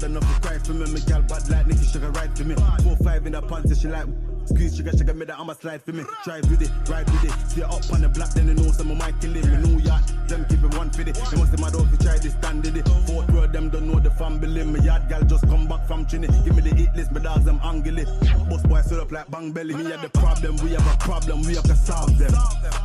city. 0.00 0.10
Tell 0.10 0.10
my 0.10 0.18
mother 0.18 0.26
not 0.26 0.42
to 0.42 0.48
cry 0.48 0.58
for 0.58 0.72
me, 0.72 0.92
me 0.92 1.00
gal 1.06 1.22
bad 1.22 1.48
like 1.50 1.66
Nicky, 1.66 1.84
she 1.84 1.98
can 1.98 2.12
ride 2.12 2.36
for 2.36 2.44
me. 2.44 2.54
Four 2.82 2.96
five 2.96 3.26
in 3.26 3.32
the 3.32 3.42
pants, 3.42 3.80
she 3.80 3.88
like 3.88 4.06
squeeze, 4.46 4.76
she 4.76 4.82
she 4.82 5.04
got 5.04 5.16
me 5.16 5.24
that 5.26 5.38
I'ma 5.38 5.52
slide 5.54 5.82
for 5.82 5.92
me. 5.92 6.04
Drive 6.24 6.50
with 6.50 6.62
it, 6.62 6.70
ride 6.88 7.10
with 7.10 7.24
it, 7.24 7.50
see 7.50 7.60
her 7.60 7.66
up 7.66 7.92
on 7.92 8.02
the 8.02 8.08
block, 8.08 8.30
then 8.34 8.48
you 8.48 8.54
know 8.54 8.70
some 8.72 8.90
of 8.90 8.96
my 8.96 9.12
killing 9.20 9.42
me. 9.50 9.56
New 9.68 9.78
York, 9.80 10.02
them 10.28 10.44
keep 10.46 10.62
it 10.62 10.74
one 10.76 10.88
it. 10.88 11.14
They 11.14 11.38
must 11.38 11.58
mad 11.58 11.74
out 11.74 11.90
to 11.90 11.98
try 11.98 12.18
this 12.18 12.32
stand 12.32 12.66
in 12.66 12.76
it. 12.76 12.88
Fourth 13.06 13.28
row, 13.30 13.46
them 13.46 13.70
don't 13.70 13.86
know 13.86 14.00
the 14.00 14.10
family. 14.10 14.62
My 14.64 14.78
yard 14.78 15.08
gal 15.08 15.22
just 15.22 15.46
come 15.48 15.66
back 15.66 15.86
from 15.86 16.06
Trini. 16.06 16.28
Give 16.44 16.56
me 16.56 16.62
the 16.62 16.74
hit 16.74 16.94
list, 16.94 17.12
my 17.12 17.20
dogs 17.20 17.44
them 17.44 17.60
angry. 17.62 18.04
Boss 18.48 18.62
boy 18.62 18.80
stood 18.82 19.00
up 19.00 19.12
like 19.12 19.30
bang 19.30 19.52
belly. 19.52 19.74
Me 19.74 19.84
had 19.84 20.00
the 20.00 20.10
problem, 20.10 20.56
we 20.58 20.72
have 20.72 20.86
a 20.86 20.96
problem, 20.98 21.42
we 21.42 21.54
have 21.54 21.64
to 21.64 21.76
solve 21.76 22.16
them. 22.18 22.32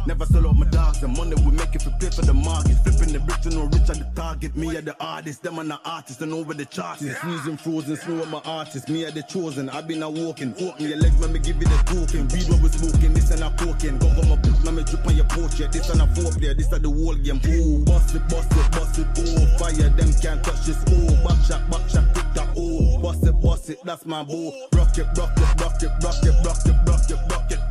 Never 0.05 0.25
sell 0.25 0.47
out 0.47 0.57
my 0.57 0.65
dogs, 0.67 1.01
the 1.01 1.07
money 1.07 1.35
we 1.35 1.51
make 1.51 1.75
if 1.75 1.85
we 1.85 1.93
pay 1.99 2.09
for 2.09 2.21
the 2.21 2.33
market. 2.33 2.77
Flipping 2.83 3.13
the 3.13 3.19
bricks, 3.19 3.45
you 3.45 3.51
know 3.51 3.65
rich 3.65 3.89
at 3.89 3.99
the 3.99 4.07
target. 4.15 4.55
Me 4.55 4.75
are 4.75 4.81
the 4.81 4.95
artist, 4.99 5.43
them 5.43 5.59
are 5.59 5.63
the 5.63 5.79
artist, 5.85 6.21
and 6.21 6.33
over 6.33 6.53
the 6.53 6.65
charts. 6.65 7.03
Freezing 7.19 7.57
frozen 7.57 7.95
snow 7.95 8.25
my 8.25 8.41
artist. 8.45 8.89
Me 8.89 9.05
are 9.05 9.11
the 9.11 9.23
chosen, 9.23 9.69
i 9.69 9.81
been 9.81 10.03
a 10.03 10.09
walking. 10.09 10.53
Open 10.59 10.85
your 10.85 10.97
legs, 10.97 11.19
let 11.19 11.31
me 11.31 11.39
give 11.39 11.57
you 11.57 11.67
the 11.67 11.77
token. 11.85 12.27
Weed 12.29 12.49
when 12.49 12.61
we 12.61 12.69
smoking, 12.69 13.13
this 13.13 13.31
and 13.31 13.43
a 13.43 13.49
cocaine. 13.57 13.97
Go 13.97 14.07
go 14.15 14.23
my 14.29 14.35
book, 14.35 14.55
let 14.63 14.73
me 14.73 14.83
drip 14.83 15.05
on 15.05 15.15
your 15.15 15.25
portrait. 15.25 15.71
This 15.71 15.89
and 15.89 16.01
a 16.01 16.07
four 16.15 16.31
player, 16.31 16.53
this 16.53 16.71
are 16.73 16.79
the 16.79 16.89
whole 16.89 17.15
game. 17.15 17.38
Ooh, 17.47 17.83
bust 17.85 18.15
it, 18.15 18.27
bust 18.29 18.51
it, 18.51 18.71
bust 18.71 18.99
it. 18.99 19.07
Oh, 19.17 19.57
fire, 19.57 19.89
them 19.89 20.13
can't 20.21 20.43
touch 20.43 20.65
this. 20.65 20.83
Oh, 20.89 21.27
back 21.27 21.43
shot, 21.45 21.69
back 21.69 21.89
shot, 21.89 22.13
tick 22.13 22.25
tock. 22.33 22.49
Oh, 22.57 22.99
bust 22.99 23.23
it, 23.25 23.41
bust 23.41 23.69
it, 23.69 23.79
that's 23.83 24.05
my 24.05 24.23
boo. 24.23 24.51
Rock 24.73 24.97
it, 24.97 25.07
rock 25.17 25.31
it, 25.37 25.61
rock 25.61 25.81
it, 25.81 25.91
rock 26.03 26.23
it, 26.23 26.45
rock 26.45 26.65
it, 26.65 26.75
rock 26.87 27.09
it, 27.09 27.31
rock 27.31 27.51
it. 27.51 27.68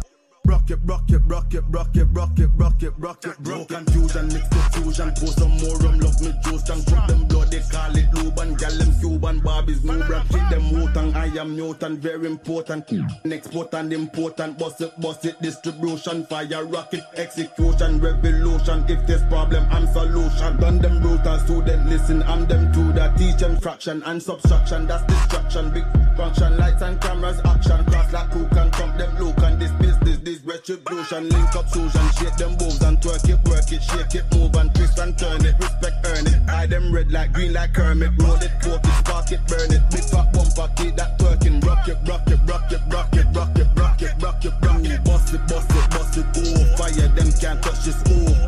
Rock 0.49 0.71
it, 0.71 0.79
rock 0.87 1.03
it, 1.11 1.21
rock 1.27 1.53
it, 1.53 1.63
rock 1.69 1.95
it, 1.95 2.05
rock 2.11 2.39
it, 2.39 2.49
rock 2.57 2.83
it, 2.83 2.93
rock 2.97 3.27
it, 3.27 3.39
No 3.41 3.67
confusion, 3.67 4.29
mix 4.29 4.49
the 4.49 4.81
fusion, 4.81 5.13
pour 5.13 5.29
some 5.29 5.51
more 5.59 5.77
rum, 5.77 6.01
love 6.01 6.19
me 6.23 6.33
juice 6.43 6.67
and 6.71 6.87
cook 6.87 7.07
them 7.07 7.27
blood, 7.27 7.51
they 7.51 7.61
call 7.61 7.95
it 7.95 8.11
Luban, 8.13 8.59
gal 8.59 8.71
them 8.71 8.99
Cuban, 8.99 9.43
Barbies, 9.43 9.85
new 9.85 10.03
brand, 10.07 10.27
feed 10.29 10.49
them 10.49 10.71
Wotan, 10.73 11.15
I 11.15 11.27
am 11.39 11.55
mutant, 11.55 11.99
very 12.01 12.27
important, 12.27 12.91
export 13.31 13.75
and 13.75 13.93
important, 13.93 14.59
bust 14.59 14.81
it, 14.81 14.99
bust 14.99 15.27
it, 15.27 15.39
distribution, 15.43 16.25
fire, 16.25 16.65
rocket, 16.65 17.05
execution, 17.17 18.01
revolution, 18.01 18.87
if 18.89 19.07
there's 19.07 19.25
problem, 19.25 19.67
I'm 19.71 19.87
solution, 19.89 20.57
done 20.57 20.79
them 20.79 21.03
brutal 21.03 21.39
student, 21.41 21.91
listen, 21.91 22.23
I'm 22.23 22.47
them 22.47 22.73
to 22.73 22.93
that, 22.95 23.19
teach 23.19 23.37
them 23.37 23.61
fraction 23.61 24.03
and 24.07 24.23
subtraction, 24.23 24.87
that's 24.87 25.05
distraction, 25.05 25.75
big 25.75 25.85
function, 26.19 26.57
lights 26.57 26.83
and 26.83 27.01
cameras, 27.01 27.41
action, 27.45 27.85
cross 27.87 28.13
like 28.13 28.29
cook 28.33 28.51
and 28.59 28.73
trump 28.73 28.99
them 28.99 29.17
look 29.19 29.39
and 29.39 29.63
this 29.63 29.71
business, 29.79 30.19
this 30.19 30.41
retribution, 30.41 31.29
link 31.29 31.55
up 31.55 31.69
Susan, 31.69 32.07
shake 32.19 32.35
them 32.37 32.51
moves 32.59 32.83
and 32.83 32.99
twerk 32.99 33.23
it, 33.31 33.39
work 33.49 33.71
it, 33.71 33.81
shake 33.81 34.15
it, 34.19 34.25
move 34.35 34.53
and 34.57 34.75
twist 34.75 34.99
and 34.99 35.17
turn 35.17 35.47
it, 35.47 35.55
respect 35.61 36.05
earn 36.07 36.27
it, 36.27 36.39
eye 36.51 36.67
them 36.67 36.93
red 36.93 37.13
like 37.13 37.33
green 37.33 37.53
like 37.53 37.73
Kermit, 37.73 38.11
roll 38.19 38.35
it, 38.35 38.51
poke 38.61 38.85
it, 38.85 38.97
spark 38.99 39.31
it, 39.31 39.41
burn 39.47 39.71
it, 39.71 39.83
big 39.93 40.03
fat 40.11 40.27
bumper, 40.35 40.69
keep 40.75 40.97
that 40.97 41.17
twerking, 41.21 41.65
rock 41.65 41.87
it, 41.87 41.97
rock 42.05 42.27
it, 42.27 42.39
rock 42.51 42.73
it, 42.73 42.81
rock 42.91 43.15
it, 43.15 43.27
rock 43.33 43.57
it, 43.57 43.67
rock 43.79 44.03
it, 44.03 44.13
rock 44.21 44.45
it, 44.45 44.55
rock 44.61 44.85
it, 44.85 45.05
bust 45.05 45.35
it, 45.35 45.47
bust 45.47 45.71
it, 45.71 45.91
bust 45.91 46.19
it, 46.19 46.27
oh, 46.35 46.77
fire, 46.77 47.09
them 47.15 47.31
can't 47.39 47.63
touch 47.63 47.85
this, 47.85 48.03
oh. 48.11 48.47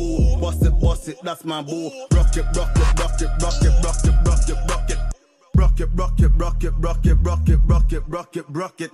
Oh, 0.00 0.38
bust 0.40 0.62
it, 0.62 0.78
bust 0.80 1.08
it, 1.08 1.18
that's 1.24 1.44
my 1.44 1.62
boo. 1.62 1.90
Rock 2.12 2.36
it, 2.36 2.46
rock 2.54 2.70
it, 2.76 3.00
rock 3.00 3.20
it, 3.20 3.30
rock 3.42 3.58
it, 3.60 3.74
rock 3.82 4.04
it, 4.04 4.14
rock 4.24 4.48
it, 4.48 4.70
rock 4.70 4.90
it 4.90 5.17
rocket, 5.58 5.88
rocket, 5.96 6.30
rocket, 6.38 6.72
rocket, 6.80 7.16
rocket, 7.24 7.58
rocket, 7.68 8.02
rocket, 8.08 8.44
rocket. 8.48 8.90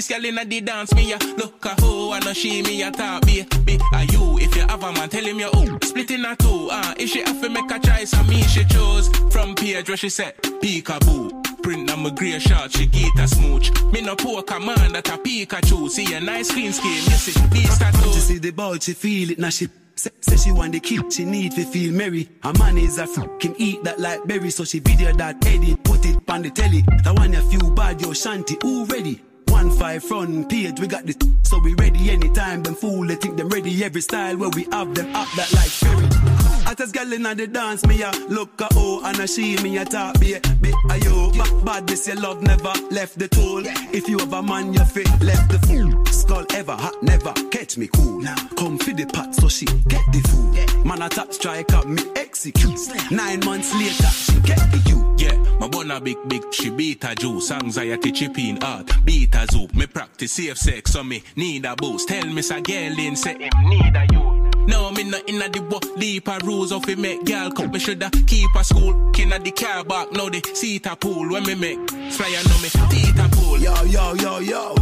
Hottest 0.00 0.16
girl 0.16 0.24
inna 0.24 0.44
the 0.46 0.60
dance, 0.62 0.94
me 0.94 1.10
ya 1.10 1.18
look 1.36 1.62
a 1.66 1.78
hoe 1.78 2.12
and 2.14 2.24
no 2.24 2.32
she 2.32 2.62
me 2.62 2.82
a 2.82 2.90
talk 2.90 3.26
be 3.26 3.44
be 3.66 3.78
a 3.92 4.04
you. 4.04 4.38
If 4.38 4.56
you 4.56 4.62
have 4.62 4.82
a 4.82 4.92
man, 4.92 5.10
tell 5.10 5.22
him 5.22 5.38
you 5.38 5.50
oh 5.52 5.78
split 5.82 6.10
in 6.10 6.24
a 6.24 6.34
two. 6.36 6.68
Ah, 6.70 6.94
if 6.96 7.10
she 7.10 7.20
have 7.20 7.38
to 7.42 7.50
make 7.50 7.70
a 7.70 7.78
choice, 7.78 8.14
and 8.14 8.26
me 8.26 8.40
she 8.44 8.64
chose 8.64 9.08
from 9.30 9.54
page 9.54 9.88
where 9.88 9.98
she 9.98 10.08
said 10.08 10.38
peekaboo. 10.38 11.62
Print 11.62 11.90
on 11.90 12.02
my 12.02 12.08
grey 12.10 12.38
shot, 12.38 12.72
she 12.72 12.86
get 12.86 13.10
a 13.18 13.28
smooch. 13.28 13.70
Me 13.92 14.00
no 14.00 14.16
poker 14.16 14.58
man 14.58 14.92
that 14.92 15.06
a 15.08 15.18
Pikachu. 15.18 15.90
See 15.90 16.14
a 16.14 16.20
nice 16.20 16.50
clean 16.50 16.72
skin, 16.72 16.90
you 16.90 17.18
see 17.20 17.38
these 17.48 17.70
She 17.70 17.78
tattoos. 17.78 18.24
see 18.24 18.38
the 18.38 18.52
ball, 18.52 18.78
she 18.78 18.94
feel 18.94 19.32
it 19.32 19.38
now. 19.38 19.50
She 19.50 19.68
say, 19.96 20.10
say 20.22 20.36
she 20.36 20.50
want 20.50 20.72
the 20.72 20.80
kid, 20.80 21.12
she 21.12 21.26
need 21.26 21.52
to 21.52 21.64
feel 21.66 21.92
merry. 21.92 22.26
A 22.44 22.54
man 22.54 22.78
is 22.78 22.96
a 22.96 23.06
fucking 23.06 23.54
eat 23.58 23.84
that 23.84 24.00
like 24.00 24.24
berry, 24.24 24.48
so 24.48 24.64
she 24.64 24.78
video 24.78 25.12
that 25.12 25.44
edit, 25.44 25.84
put 25.84 26.06
it 26.06 26.16
on 26.26 26.40
the 26.40 26.48
telly. 26.48 26.80
The 27.04 27.12
one 27.12 27.34
you 27.34 27.42
feel 27.50 27.70
bad, 27.72 28.00
yo 28.00 28.14
shanty, 28.14 28.56
who 28.62 28.86
ready? 28.86 29.20
One 29.60 29.70
five 29.72 30.02
front 30.02 30.48
page, 30.48 30.80
we 30.80 30.86
got 30.86 31.04
this, 31.04 31.18
so 31.42 31.58
we 31.58 31.74
ready 31.74 32.10
anytime. 32.10 32.62
Them 32.62 32.74
fool, 32.74 33.06
they 33.06 33.16
think 33.16 33.36
them 33.36 33.50
ready 33.50 33.84
every 33.84 34.00
style 34.00 34.38
where 34.38 34.48
we 34.48 34.64
have 34.72 34.94
them 34.94 35.14
up 35.14 35.28
that 35.36 35.52
like 35.52 35.68
ferry. 35.68 36.39
Hottest 36.70 36.94
girl 36.94 37.12
inna 37.12 37.34
the 37.34 37.48
dance, 37.48 37.84
me 37.84 38.00
a 38.00 38.12
look 38.28 38.60
a 38.60 38.68
oh 38.74 39.02
and 39.04 39.18
a 39.18 39.26
she 39.26 39.56
me 39.60 39.76
a 39.78 39.84
talk 39.84 40.20
be 40.20 40.38
be 40.60 40.72
a 40.88 40.98
yo. 40.98 41.32
Back 41.32 41.64
bad 41.64 41.86
this 41.88 42.06
your 42.06 42.14
love 42.14 42.42
never 42.42 42.72
left 42.92 43.18
the 43.18 43.26
tool. 43.26 43.64
If 43.92 44.08
you 44.08 44.18
have 44.18 44.32
a 44.32 44.40
man 44.40 44.72
you 44.72 44.84
fit 44.84 45.08
left 45.20 45.50
the 45.50 45.58
fool. 45.66 46.06
Skull 46.06 46.46
ever 46.54 46.76
hot 46.76 47.02
never 47.02 47.32
catch 47.50 47.76
me 47.76 47.88
cool. 47.88 48.22
Come 48.56 48.78
for 48.78 48.92
the 48.92 49.04
pot 49.06 49.34
so 49.34 49.48
she 49.48 49.66
get 49.88 50.04
the 50.12 50.20
food. 50.28 50.86
Man 50.86 51.02
a 51.02 51.08
top 51.08 51.32
strike 51.32 51.72
up 51.72 51.88
me 51.88 52.04
execute. 52.14 52.78
Nine 53.10 53.40
months 53.40 53.74
later 53.74 54.06
she 54.06 54.38
get 54.42 54.58
the 54.70 54.80
you. 54.86 55.16
Yeah, 55.18 55.36
my 55.58 55.66
bun 55.66 55.90
a 55.90 56.00
big 56.00 56.18
big, 56.28 56.54
she 56.54 56.70
beat 56.70 57.02
a 57.02 57.16
juice, 57.16 57.50
anxiety 57.50 58.12
chipping 58.12 58.60
hard, 58.60 58.88
beat 59.04 59.34
a 59.34 59.44
zoop. 59.50 59.74
Me 59.74 59.88
practice 59.88 60.30
safe 60.30 60.56
sex, 60.56 60.92
so 60.92 61.02
me 61.02 61.20
need 61.34 61.64
a 61.64 61.74
boost. 61.74 62.06
Tell 62.08 62.26
me 62.26 62.42
sa 62.42 62.60
girl 62.60 62.96
in 62.96 63.16
say 63.16 63.34
need 63.34 63.96
a 63.96 64.06
you. 64.12 64.39
No, 64.66 64.90
me 64.92 65.04
not 65.04 65.22
inna 65.28 65.48
the 65.48 65.60
what 65.68 65.84
deeper 65.98 66.38
rules 66.44 66.72
of 66.72 66.88
it 66.88 66.98
make 66.98 67.24
girl 67.24 67.50
come. 67.50 67.70
Me 67.72 67.78
shoulda 67.78 68.10
keep 68.26 68.48
a 68.56 68.62
school, 68.64 69.10
kin 69.12 69.30
the 69.30 69.50
car 69.52 69.84
back, 69.84 70.12
now 70.12 70.28
the 70.28 70.40
seat 70.54 70.86
a 70.86 70.94
pool 70.96 71.30
when 71.30 71.42
me 71.44 71.54
make 71.54 71.90
fly 72.12 72.28
and 72.36 72.48
know 72.48 72.58
me 72.60 72.68
teeth 72.90 73.18
a 73.18 73.28
pool. 73.36 73.58
Yo 73.58 73.74
yo 73.84 74.14
yo 74.14 74.38
yo. 74.38 74.74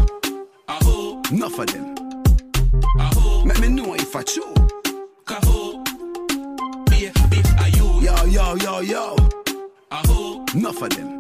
Aho, 0.68 1.22
Enough 1.30 1.59
of 1.59 1.66
them. 1.68 1.94
aho, 2.98 3.44
Let 3.44 3.60
me 3.60 3.68
know 3.68 3.94
if 3.94 4.14
I 4.14 4.22
chew. 4.22 4.52
kaho. 5.24 5.84
Be 6.90 7.10
be 7.30 7.42
a 7.59 7.68
you. 7.76 8.02
Yo 8.02 8.24
yo 8.26 8.55
yo 8.56 8.80
yo. 8.80 9.16
Aho, 9.90 10.44
Enough 10.55 10.82
of 10.82 10.90
them. 10.90 11.18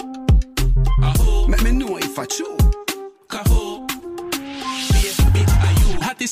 aho. 1.02 1.46
Let 1.48 1.62
me 1.62 1.70
know 1.72 1.96
if 1.96 2.18
I 2.18 2.26
chew. 2.26 2.56
Kaho. 3.28 3.67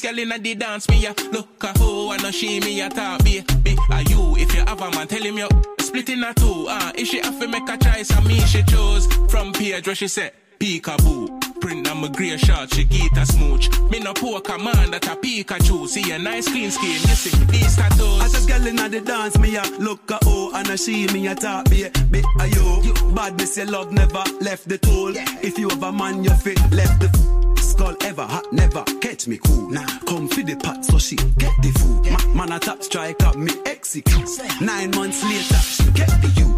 Be 0.03 0.09
be 0.09 0.13
a 0.13 0.17
you. 0.17 0.17
Girl 0.17 0.19
inna 0.19 0.39
the 0.39 0.55
dance, 0.55 0.89
me 0.89 1.07
a 1.07 1.15
look 1.33 1.63
a 1.65 1.79
hoe 1.79 2.11
and 2.13 2.23
no 2.23 2.31
she 2.31 2.61
me 2.61 2.81
a 2.81 2.89
talk 2.89 3.25
be 3.25 3.41
be 3.63 3.77
a 3.91 4.03
you. 4.03 4.37
If 4.37 4.55
you 4.55 4.61
have 4.61 4.81
a 4.81 4.91
man, 4.91 5.07
tell 5.09 5.23
him 5.23 5.39
you 5.39 5.49
split 5.81 6.09
in 6.11 6.25
a 6.25 6.35
two. 6.35 6.67
Ah, 6.69 6.93
if 6.95 7.09
she 7.09 7.21
have 7.21 7.39
to 7.41 7.49
make 7.49 7.69
a 7.69 7.77
choice, 7.77 8.11
and 8.11 8.27
me 8.27 8.41
she 8.41 8.63
chose 8.65 9.07
from 9.29 9.53
page 9.53 9.87
where 9.87 9.95
she 9.95 10.09
said 10.09 10.33
Peekaboo. 10.59 11.61
Print 11.61 11.91
on 11.91 11.99
my 12.03 12.09
grey 12.09 12.37
short, 12.37 12.73
she 12.75 12.85
get 12.85 13.17
a 13.17 13.27
smooch. 13.27 13.71
Me 13.91 13.99
no 14.01 14.13
poor 14.13 14.41
command 14.41 14.93
that 14.93 15.07
a 15.07 15.17
Pikachu. 15.17 15.89
See 15.89 16.11
a 16.13 16.19
nice 16.19 16.49
clean 16.49 16.71
skin, 16.71 16.89
you 16.91 17.17
see 17.17 17.45
these 17.47 17.77
tattoos. 17.77 18.23
As 18.23 18.45
a 18.45 18.49
girl 18.49 18.67
inna 18.67 18.89
the 18.89 19.01
dance, 19.01 19.39
me 19.39 19.57
a 19.57 19.63
look 19.79 20.11
a 20.11 20.19
oh 20.25 20.53
and 20.55 20.69
a 20.69 20.77
she 20.77 21.07
me 21.09 21.27
a 21.29 21.35
talk 21.35 21.69
be 21.71 21.89
be 22.11 22.23
a 22.41 22.47
yo. 22.49 23.15
Badness 23.15 23.57
your 23.57 23.67
love 23.67 23.93
never 23.93 24.25
left 24.41 24.69
the 24.69 24.79
tool. 24.79 25.13
If 25.43 25.59
you 25.59 25.69
have 25.71 25.83
a 25.83 25.93
man, 25.93 26.23
you 26.25 26.31
fit 26.31 26.59
left 26.71 27.01
the 27.01 27.07
f- 27.07 27.46
skull 27.77 27.97
ever 28.03 28.23
hot 28.23 28.53
never 28.53 28.83
catch 29.01 29.29
me 29.29 29.39
cool. 29.45 29.71
Nah, 29.71 29.87
come 30.07 30.29
for 30.29 30.43
the 30.43 30.57
pot 30.57 30.85
so 30.85 30.99
she 30.99 31.17
get 31.17 31.53
the 31.63 31.71
food. 31.79 32.35
Ma- 32.35 32.47
man 32.47 32.53
a 32.53 32.83
strike 32.83 33.23
up 33.23 33.37
me 33.37 33.53
execute. 33.67 34.29
Nine 34.61 34.91
months 34.93 35.23
later, 35.23 35.61
she 35.75 35.85
get 35.93 36.09
the 36.23 36.29
you. 36.39 36.49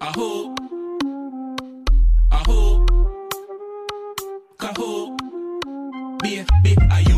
Aho. 0.00 0.54
Aho. 2.32 2.86
Kaho. 4.58 5.18
Be, 6.22 6.44
be, 6.62 6.76
are 6.90 7.11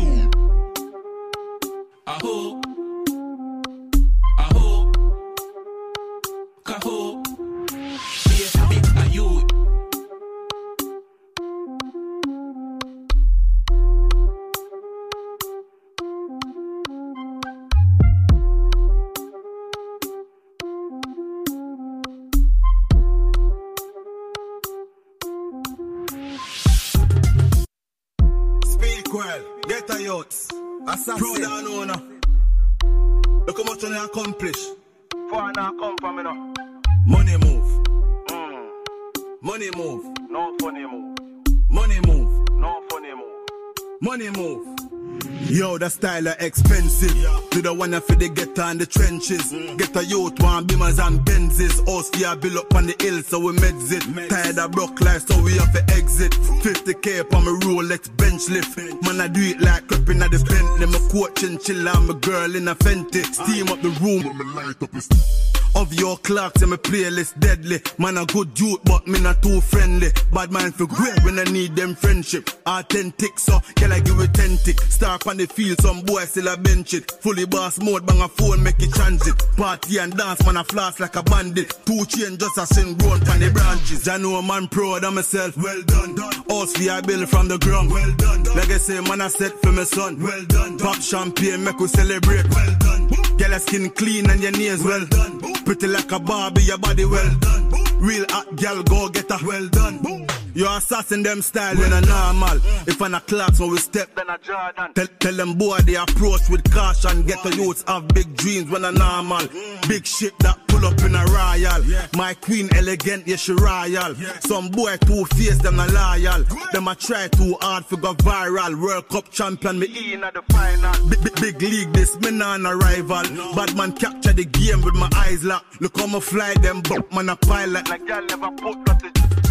style 45.95 46.27
are 46.27 46.35
expensive. 46.39 47.15
Do 47.51 47.61
the 47.61 47.73
one 47.73 47.99
for 48.01 48.15
the 48.15 48.29
get 48.29 48.59
on 48.59 48.77
the 48.77 48.85
trenches. 48.85 49.51
Get 49.77 49.95
a 49.95 50.03
youth, 50.03 50.39
one 50.41 50.67
beamers 50.67 50.99
and 50.99 51.19
Benzes. 51.21 51.79
Us 51.87 52.11
for 52.19 52.35
build 52.35 52.57
up 52.57 52.75
on 52.75 52.87
the 52.87 52.95
hill, 52.99 53.23
so 53.23 53.39
we 53.39 53.53
meds 53.53 53.91
it. 53.95 54.29
Tired 54.29 54.59
of 54.59 54.71
broke 54.71 54.99
life, 55.01 55.25
so 55.27 55.41
we 55.41 55.53
have 55.57 55.71
to 55.73 55.83
exit. 55.93 56.33
50k 56.33 57.33
on 57.33 57.45
my 57.45 57.51
Rolex 57.63 58.15
bench 58.17 58.49
lift. 58.49 58.77
Man, 59.03 59.21
I 59.21 59.27
do 59.27 59.41
it 59.41 59.61
like 59.61 59.87
creeping 59.87 60.21
at 60.21 60.31
the 60.31 60.39
Bentley. 60.43 60.87
My 60.87 60.99
coach 61.09 61.43
and 61.43 61.61
chill, 61.61 61.87
I'm 61.87 62.09
a 62.09 62.13
girl 62.13 62.55
in 62.55 62.67
a 62.67 62.75
Fenty. 62.75 63.23
Steam 63.23 63.69
up 63.69 63.81
the 63.81 63.89
room. 64.03 65.54
Of 65.75 65.93
your 65.93 66.17
clocks 66.17 66.61
and 66.61 66.71
my 66.71 66.77
playlist 66.77 67.39
deadly. 67.39 67.81
Man, 67.97 68.17
a 68.17 68.25
good 68.25 68.53
dude, 68.53 68.79
but 68.85 69.05
me 69.07 69.19
not 69.19 69.41
too 69.41 69.59
friendly. 69.59 70.07
Bad 70.33 70.51
man 70.51 70.71
for 70.71 70.87
great 70.87 71.23
when 71.23 71.37
I 71.37 71.43
need 71.43 71.75
them 71.75 71.95
friendship. 71.95 72.49
Authentic, 72.65 73.37
so 73.37 73.59
can 73.75 73.91
I 73.91 73.99
give 73.99 74.19
it 74.19 74.33
10 74.33 74.57
tick? 74.63 74.79
Start 74.81 75.27
on 75.27 75.37
the 75.37 75.47
field, 75.47 75.81
some 75.81 76.01
boy 76.01 76.23
still 76.25 76.47
a 76.47 76.57
bench 76.57 76.93
it. 76.93 77.11
Fully 77.11 77.45
boss 77.45 77.79
mode, 77.81 78.05
bang 78.05 78.21
a 78.21 78.27
phone, 78.29 78.63
make 78.63 78.81
it 78.81 78.93
transit. 78.93 79.35
Party 79.57 79.97
and 79.97 80.15
dance, 80.15 80.45
man, 80.45 80.57
a 80.57 80.63
floss 80.63 80.99
like 80.99 81.15
a 81.15 81.23
bandit. 81.23 81.73
Two 81.85 82.05
chain 82.05 82.37
just 82.37 82.57
a 82.57 82.65
sing 82.65 82.95
grown 82.95 83.19
the 83.19 83.51
branches. 83.53 84.07
I 84.07 84.17
know 84.17 84.35
a 84.35 84.41
man 84.41 84.67
proud 84.67 85.03
of 85.03 85.13
myself. 85.13 85.57
Well 85.57 85.81
done, 85.83 86.15
done. 86.15 86.33
Us 86.49 86.77
we 86.79 86.89
I 86.89 87.01
from 87.25 87.47
the 87.49 87.57
ground. 87.57 87.91
Well 87.91 88.11
done, 88.15 88.43
done. 88.43 88.55
Legacy, 88.55 89.01
man, 89.01 89.21
I 89.21 89.27
set 89.27 89.51
for 89.61 89.71
my 89.71 89.83
son. 89.83 90.21
Well 90.21 90.45
done, 90.45 90.77
done. 90.77 90.79
Pop 90.79 91.01
champagne, 91.01 91.63
make 91.63 91.79
we 91.79 91.87
celebrate. 91.87 92.47
Well 92.49 92.75
done. 92.79 93.07
Get 93.37 93.49
your 93.49 93.59
skin 93.59 93.89
clean 93.89 94.29
and 94.29 94.41
your 94.41 94.51
nails 94.51 94.83
well 94.83 95.05
done. 95.05 95.41
Pretty 95.65 95.87
like 95.87 96.11
a 96.11 96.19
Barbie, 96.19 96.61
your 96.61 96.77
body 96.77 97.05
well 97.05 97.35
done. 97.39 97.71
Real 97.97 98.25
hot 98.29 98.55
girl, 98.55 98.83
go 98.83 99.09
get 99.09 99.31
a 99.31 99.39
well 99.43 99.67
done. 99.69 100.27
You 100.55 100.65
assassin 100.69 101.21
them 101.21 101.41
style 101.41 101.77
in 101.83 101.91
a 101.91 101.99
normal. 101.99 102.57
If 102.87 103.01
I'm 103.01 103.13
a 103.13 103.19
class 103.19 103.59
when 103.59 103.71
we 103.71 103.77
step, 103.77 104.15
Then 104.15 104.29
a 104.29 104.37
Jordan. 104.37 104.93
Tell, 104.93 105.07
tell 105.19 105.33
them 105.33 105.57
boy 105.57 105.79
they 105.79 105.95
approach 105.95 106.49
with 106.49 106.63
caution. 106.71 107.23
Get 107.23 107.43
the 107.43 107.53
youths 107.57 107.83
have 107.87 108.07
big 108.07 108.33
dreams 108.37 108.71
when 108.71 108.85
a 108.85 108.91
normal. 108.93 109.45
Big 109.89 110.05
shit 110.05 110.37
that 110.39 110.57
pull 110.67 110.85
up 110.85 110.97
in 111.01 111.13
a 111.13 111.25
royal. 111.25 112.07
My 112.15 112.35
queen 112.35 112.69
elegant, 112.73 113.27
yeah 113.27 113.35
she 113.35 113.51
royal. 113.51 114.15
Some 114.47 114.69
boy 114.69 114.95
two 115.05 115.25
face 115.35 115.57
them 115.57 115.77
a 115.77 115.87
loyal. 115.87 116.45
Them 116.71 116.87
a 116.87 116.95
try 116.95 117.27
too 117.27 117.57
hard 117.59 117.85
for 117.85 117.97
go 117.97 118.13
viral. 118.13 118.81
World 118.81 119.09
Cup 119.09 119.29
champion 119.31 119.77
me 119.77 120.13
In 120.13 120.23
at 120.23 120.35
the 120.35 120.41
final. 120.53 121.09
Big, 121.09 121.21
big, 121.21 121.35
big 121.35 121.61
league, 121.61 121.91
this 121.91 122.17
me 122.21 122.31
non 122.31 122.65
a 122.65 122.73
rival. 122.77 123.23
Bad 123.55 123.75
man 123.75 123.91
capture 123.91 124.31
the 124.31 124.45
game 124.45 124.81
with 124.83 124.95
my 124.95 125.09
eyes 125.17 125.43
locked. 125.43 125.81
Look 125.81 125.99
how 125.99 126.07
me 126.07 126.21
fly 126.21 126.53
them, 126.61 126.81
but 126.81 127.11
man 127.11 127.27
a 127.27 127.35
pilot. 127.35 127.89
Like 127.89 128.07
girl 128.07 128.25
never 128.25 128.51
put 128.51 128.77
nothing 128.87 129.11
in 129.11 129.21
a 129.21 129.25
my 129.25 129.41
pot. 129.41 129.44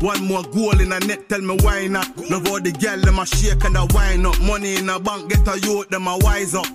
One 0.00 0.26
more 0.26 0.42
goal 0.44 0.80
in 0.80 0.92
a 0.92 1.00
net, 1.00 1.28
tell 1.28 1.40
me 1.40 1.56
why 1.62 1.86
not. 1.86 2.16
Love 2.30 2.48
all 2.48 2.60
the 2.60 2.72
girl, 2.72 2.98
them 3.00 3.18
a 3.18 3.26
shake 3.26 3.64
and 3.64 3.76
a 3.76 3.86
wine 3.90 4.24
up. 4.24 4.40
Money 4.40 4.76
in 4.76 4.88
a 4.88 4.98
bank, 4.98 5.30
get 5.30 5.46
a 5.46 5.58
youth, 5.60 5.88
them 5.90 6.06
a 6.06 6.16
wise 6.18 6.54
up. 6.54 6.66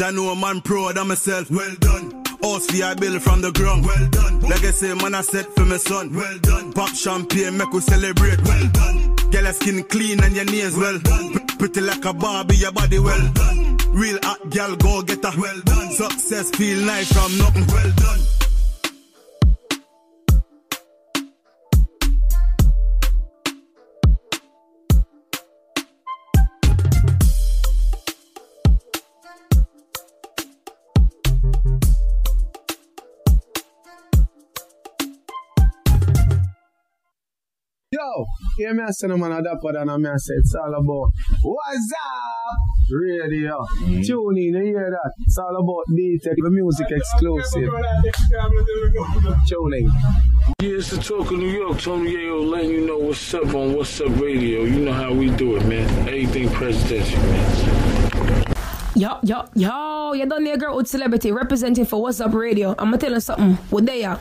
Jah 0.00 0.10
know 0.12 0.30
a 0.30 0.34
man 0.34 0.62
proud 0.62 0.96
of 0.96 1.06
myself. 1.06 1.50
Well 1.50 1.74
done. 1.78 2.22
Us 2.42 2.72
we 2.72 2.82
I 2.82 2.94
build 2.94 3.20
from 3.20 3.42
the 3.42 3.52
ground. 3.52 3.84
Well 3.84 4.08
done. 4.08 4.40
Legacy 4.40 4.94
man 4.94 5.14
I 5.14 5.20
set 5.20 5.44
for 5.54 5.66
my 5.66 5.76
son. 5.76 6.14
Well 6.14 6.38
done. 6.38 6.72
Pop 6.72 6.88
champagne, 6.94 7.58
make 7.58 7.70
we 7.70 7.80
celebrate. 7.80 8.40
Well 8.42 8.68
done. 8.72 9.16
Get 9.30 9.42
your 9.42 9.52
skin 9.52 9.84
clean 9.84 10.22
and 10.24 10.34
your 10.34 10.46
nails 10.46 10.74
well 10.74 10.98
done. 11.00 11.46
Pretty 11.58 11.82
like 11.82 12.04
a 12.06 12.14
Barbie, 12.14 12.56
your 12.56 12.72
body 12.72 12.98
well 12.98 13.32
done. 13.34 13.76
Real 13.90 14.18
hot 14.22 14.48
girl, 14.48 14.74
go 14.76 15.02
get 15.02 15.22
a 15.22 15.38
well 15.38 15.60
done. 15.64 15.92
Success 15.92 16.50
feel 16.50 16.80
nice 16.86 17.12
from 17.12 17.36
nothing. 17.36 17.66
Well 17.66 17.92
done. 17.96 18.20
Yo, 38.60 38.66
hear 38.66 38.74
me 38.74 38.82
I 38.82 38.90
say 38.90 39.06
no 39.06 39.16
man 39.16 39.32
a 39.32 39.42
dapper 39.42 39.72
than 39.72 39.88
a 39.88 39.98
me 39.98 40.10
I 40.10 40.16
say 40.18 40.34
it's 40.34 40.54
all 40.54 40.74
about 40.74 41.12
What's 41.42 41.92
up? 41.92 42.90
Radio. 42.90 43.64
Mm. 43.84 44.06
Tune 44.06 44.36
in, 44.36 44.54
you 44.54 44.62
hear 44.62 44.90
that? 44.90 45.12
It's 45.20 45.38
all 45.38 45.56
about 45.56 45.84
D-Tech, 45.96 46.34
the 46.36 46.50
music 46.50 46.88
exclusive. 46.90 47.70
Tune 49.48 49.72
in. 49.72 49.84
Yeah, 50.60 50.76
it's 50.76 50.90
the 50.90 50.98
talk 51.00 51.30
of 51.30 51.38
New 51.38 51.48
York. 51.48 51.80
Tony 51.80 52.12
Yayo 52.12 52.50
letting 52.50 52.70
you 52.70 52.86
know 52.86 52.98
what's 52.98 53.32
up 53.32 53.54
on 53.54 53.72
What's 53.72 53.98
Up 54.00 54.20
Radio. 54.20 54.64
You 54.64 54.80
know 54.80 54.92
how 54.92 55.14
we 55.14 55.30
do 55.30 55.56
it, 55.56 55.64
man. 55.64 55.88
Everything 56.00 56.50
presidential, 56.50 57.20
man. 57.20 58.54
Yo, 58.94 59.20
yo, 59.22 59.48
yo, 59.54 60.12
you 60.12 60.26
done 60.26 60.44
there, 60.44 60.58
girl 60.58 60.76
with 60.76 60.88
celebrity 60.88 61.32
representing 61.32 61.86
for 61.86 62.02
What's 62.02 62.20
Up 62.20 62.34
Radio. 62.34 62.74
I'ma 62.78 62.98
tell 62.98 63.12
you 63.12 63.20
something. 63.20 63.54
What 63.70 63.86
they 63.86 64.04
are? 64.04 64.18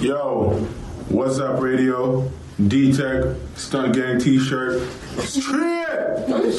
Yo, 0.00 0.50
what's 1.10 1.38
up, 1.40 1.60
radio? 1.60 2.30
D 2.68 2.92
Tech, 2.92 3.34
Stunt 3.56 3.94
Gang 3.94 4.18
t 4.18 4.38
shirt. 4.38 4.86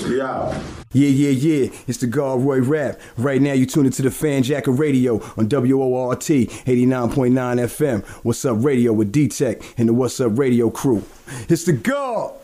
Yeah. 0.09 0.61
Yeah, 0.93 1.07
yeah, 1.07 1.29
yeah. 1.29 1.69
It's 1.87 1.99
the 1.99 2.07
God 2.07 2.41
Roy 2.41 2.59
Rap. 2.59 2.99
Right 3.17 3.41
now, 3.41 3.53
you 3.53 3.65
tune 3.65 3.85
into 3.85 4.01
the 4.01 4.09
Fanjacker 4.09 4.77
Radio 4.77 5.21
on 5.37 5.47
WORT 5.47 6.19
89.9 6.19 7.31
FM. 7.31 8.05
What's 8.23 8.43
up, 8.43 8.57
radio 8.63 8.91
with 8.93 9.11
D 9.11 9.27
Tech 9.27 9.61
and 9.77 9.87
the 9.87 9.93
What's 9.93 10.19
Up 10.19 10.37
Radio 10.37 10.69
crew. 10.69 11.03
It's 11.47 11.65
the 11.65 11.73
God. 11.73 12.40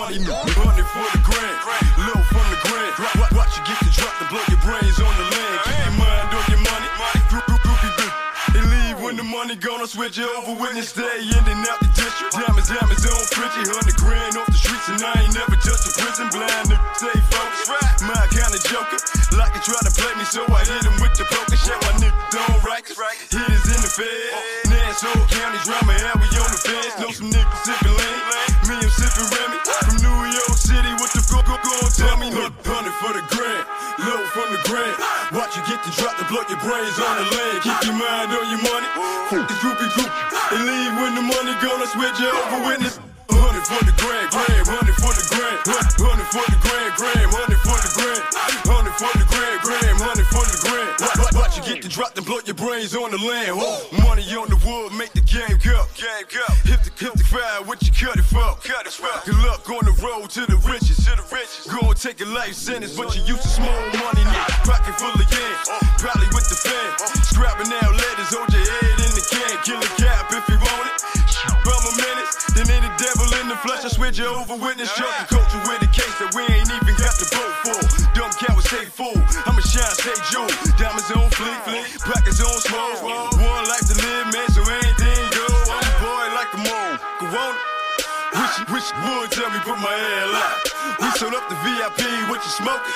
20 0.00 0.24
new. 0.24 0.32
100 0.32 0.56
for 0.96 1.08
the 1.12 1.20
grand. 1.20 1.56
Little 2.00 2.24
from 2.32 2.46
the 2.48 2.56
grand. 2.64 2.88
Watch 3.20 3.36
watch 3.36 3.52
you 3.52 3.62
get 3.68 3.76
the 3.84 3.92
drop 3.92 4.16
to 4.16 4.24
blow 4.32 4.40
your 4.48 4.56
brains 4.64 4.96
on 4.96 5.12
the 5.12 5.26
land. 5.28 5.56
Keep 5.60 5.76
your 5.76 5.96
mind 6.00 6.32
on 6.32 6.44
your 6.48 6.62
money. 6.64 6.88
Groupie 7.28 7.92
bitch. 8.00 8.16
They 8.56 8.64
leave 8.64 8.96
when 9.04 9.20
the 9.20 9.28
money 9.28 9.60
gone. 9.60 9.84
I 9.84 9.88
switch 9.92 10.16
it 10.16 10.24
over 10.24 10.56
with 10.56 10.72
they 10.72 10.88
stay 10.88 11.20
in 11.20 11.44
and 11.44 11.68
out 11.68 11.84
the 11.84 11.92
district. 11.92 12.32
Diamonds, 12.32 12.72
diamonds 12.72 13.04
on 13.04 13.20
Frenchie. 13.28 13.68
100 13.68 14.00
grand 14.00 14.40
off 14.40 14.48
the 14.48 14.56
streets. 14.56 14.88
And 14.88 15.04
I 15.04 15.20
ain't 15.20 15.36
never 15.36 15.60
just 15.60 15.84
a 15.84 15.92
prison. 15.92 16.32
Blind 16.32 16.72
nigga, 16.72 16.80
stay 16.96 17.20
focused. 17.28 17.68
My 18.00 18.24
kind 18.32 18.56
of 18.56 18.62
joker. 18.64 18.96
Like 19.36 19.52
you 19.52 19.60
try 19.68 19.84
to 19.84 19.92
play 19.92 20.16
me, 20.16 20.24
so 20.24 20.48
I 20.48 20.64
hit 20.64 20.80
him 20.80 20.96
with 20.96 21.12
the 21.12 21.28
poker. 21.28 21.60
Shit, 21.60 21.76
my 21.84 21.92
nigga, 22.00 22.16
don't 22.32 22.56
right. 22.64 22.80
Hit 22.88 23.52
is 23.52 23.68
in 23.68 23.80
the 23.84 23.92
bed. 24.00 24.59
Drama, 24.90 25.94
and 25.94 26.18
we 26.18 26.26
on 26.34 26.50
the 26.50 26.58
fence. 26.66 26.98
Know 26.98 27.14
some 27.14 27.30
niggas 27.30 27.62
sipping 27.62 27.94
lean, 27.94 28.18
me 28.66 28.74
I'm 28.74 28.90
sipping 28.90 29.28
Remy 29.30 29.58
from 29.86 29.96
New 30.02 30.18
York 30.34 30.58
City. 30.58 30.90
What 30.98 31.14
the 31.14 31.22
fuck 31.22 31.46
go 31.46 31.54
go 31.62 31.78
tell 31.94 32.18
me? 32.18 32.34
Look, 32.34 32.50
hundred 32.66 32.90
for 32.98 33.14
the 33.14 33.22
grand, 33.30 33.64
low 34.02 34.18
from 34.34 34.50
the 34.50 34.58
grand. 34.66 34.98
Watch 35.30 35.54
you 35.54 35.62
get 35.70 35.78
the 35.86 35.94
drop 35.94 36.18
to 36.18 36.26
blow 36.26 36.42
your 36.50 36.58
brains 36.58 36.98
on 36.98 37.14
the 37.22 37.26
land. 37.30 37.58
Keep 37.62 37.78
your 37.86 37.96
mind 38.02 38.34
on 38.34 38.46
your 38.50 38.62
money. 38.66 38.88
Fuck 39.30 39.46
the 39.46 39.56
groupie 39.62 39.90
group 39.94 40.10
and 40.58 40.60
leave 40.66 40.92
when 40.98 41.14
the 41.14 41.22
money 41.22 41.54
gonna 41.62 41.86
switch 41.86 42.18
you 42.18 42.26
over 42.26 42.58
witness. 42.66 42.98
Hundred 43.30 43.62
for 43.62 43.78
the 43.86 43.94
grand, 43.94 44.26
grand, 44.34 44.66
hundred 44.66 44.98
for 44.98 45.14
the 45.14 45.22
grand, 45.30 45.58
hundred 46.02 46.28
for 46.34 46.46
the 46.50 46.58
grand, 46.66 46.90
grand, 46.98 47.30
hundred 47.30 47.62
for 47.62 47.78
the 47.78 47.90
grand, 47.94 48.22
hundred 48.66 48.94
for 48.98 49.12
the 49.14 49.26
grand, 49.30 49.58
grand, 49.62 49.96
hundred 50.02 50.26
for 50.34 50.42
the 50.49 50.49
get 51.74 51.82
the 51.82 51.88
drop 51.88 52.14
to 52.14 52.22
blow 52.22 52.40
your 52.44 52.58
brains 52.58 52.96
on 52.96 53.10
the 53.10 53.20
land. 53.22 53.54
Whoa. 53.54 54.02
Money 54.02 54.26
on 54.34 54.50
the 54.50 54.58
wood, 54.66 54.90
make 54.98 55.12
the 55.14 55.22
game 55.22 55.58
go. 55.62 55.86
Game 55.94 56.26
go. 56.26 56.46
Hit 56.66 56.82
the 56.82 56.90
hit 56.98 57.14
the 57.14 57.24
fire, 57.24 57.62
what 57.62 57.78
you 57.86 57.92
cut 57.94 58.18
it 58.18 58.26
for? 58.26 58.58
Cut 58.66 58.86
it 58.86 58.94
for. 58.94 59.10
Good 59.22 59.38
luck 59.46 59.62
on 59.70 59.86
the 59.86 59.94
road 60.02 60.30
to 60.34 60.46
the 60.50 60.58
riches, 60.66 60.98
to 61.06 61.14
the 61.14 61.26
riches. 61.30 61.70
Go 61.70 61.78
and 61.86 61.98
take 61.98 62.18
a 62.20 62.28
life 62.28 62.54
sentence, 62.54 62.96
but 62.96 63.14
you 63.14 63.22
used 63.22 63.42
to 63.42 63.50
small 63.62 63.82
money, 64.02 64.24
nigga. 64.26 64.54
Pocket 64.66 64.94
full 64.98 65.14
of 65.14 65.26
yams, 65.30 65.66
probably 66.02 66.26
with 66.34 66.46
the 66.50 66.58
fan. 66.58 66.90
Scrapping 67.22 67.70
out 67.70 67.94
letters, 67.94 68.30
hold 68.34 68.50
your 68.50 68.66
head 68.66 68.98
in 68.98 69.12
the 69.14 69.24
can. 69.30 69.54
Kill 69.62 69.78
a 69.78 69.90
cap 69.94 70.26
if 70.34 70.44
you 70.50 70.58
want 70.58 70.86
it. 70.90 70.98
Bum 71.62 71.82
a 71.86 71.92
minute, 72.02 72.30
then 72.56 72.66
ain't 72.66 72.82
the 72.82 72.92
devil 72.98 73.28
in 73.40 73.46
the 73.48 73.58
flesh. 73.62 73.84
I 73.84 73.88
switch 73.88 74.18
you 74.18 74.26
over 74.26 74.56
witness. 74.56 74.90
Jump 74.96 75.12
the 75.22 75.38
culture 75.38 75.62
with 75.70 75.86
a 75.86 75.90
case 75.92 76.16
that 76.18 76.34
we 76.34 76.42
ain't 76.50 76.66
even 76.66 76.94
got 76.98 77.14
the 77.14 77.28
boat 77.30 77.54
for. 77.62 77.99
Stay 78.70 78.86
full. 78.86 79.18
I'ma 79.50 79.58
shine, 79.66 79.82
stay 79.98 80.14
jewel. 80.30 80.46
Diamonds 80.78 81.10
on 81.10 81.26
fleek, 81.34 81.58
fleek. 81.66 81.90
Pockets 82.06 82.38
on 82.38 82.54
smoke. 82.62 83.02
One 83.02 83.66
life 83.66 83.82
to 83.90 83.98
live, 83.98 84.30
man, 84.30 84.46
so 84.54 84.62
anything 84.62 85.26
go. 85.34 85.42
I'm 85.74 85.82
a 85.82 85.94
boy 85.98 86.26
like 86.38 86.54
a 86.54 86.60
mole. 86.62 86.94
Go 87.18 87.26
on. 87.34 87.54
Wish, 88.30 88.62
wish 88.70 88.86
you 88.94 89.10
would 89.10 89.34
tell 89.34 89.50
me 89.50 89.58
put 89.66 89.74
my 89.82 89.90
head 89.90 90.30
out. 90.38 90.62
We 91.02 91.10
sold 91.18 91.34
up 91.34 91.50
the 91.50 91.58
VIP, 91.66 92.30
what 92.30 92.38
you 92.46 92.52
smoking? 92.62 92.94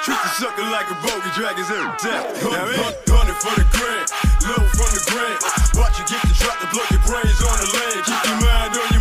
Treat 0.00 0.16
the 0.16 0.32
sucker 0.32 0.64
like 0.72 0.88
a 0.88 0.96
bogey, 1.04 1.28
drag 1.36 1.60
his 1.60 1.68
air 1.68 1.92
down. 2.00 2.32
Hundred, 2.40 3.36
for 3.36 3.52
the 3.52 3.68
grand, 3.68 4.08
low 4.48 4.64
from 4.72 4.90
the 4.96 5.02
grand. 5.12 5.36
Watch 5.76 6.00
you 6.00 6.08
get 6.08 6.24
the 6.24 6.32
drop 6.40 6.56
to 6.56 6.68
blow 6.72 6.88
your 6.88 7.04
brains 7.04 7.36
on 7.44 7.56
the 7.60 7.68
land. 7.68 8.00
Keep 8.00 8.22
your 8.32 8.38
mind 8.40 8.72
on 8.80 8.91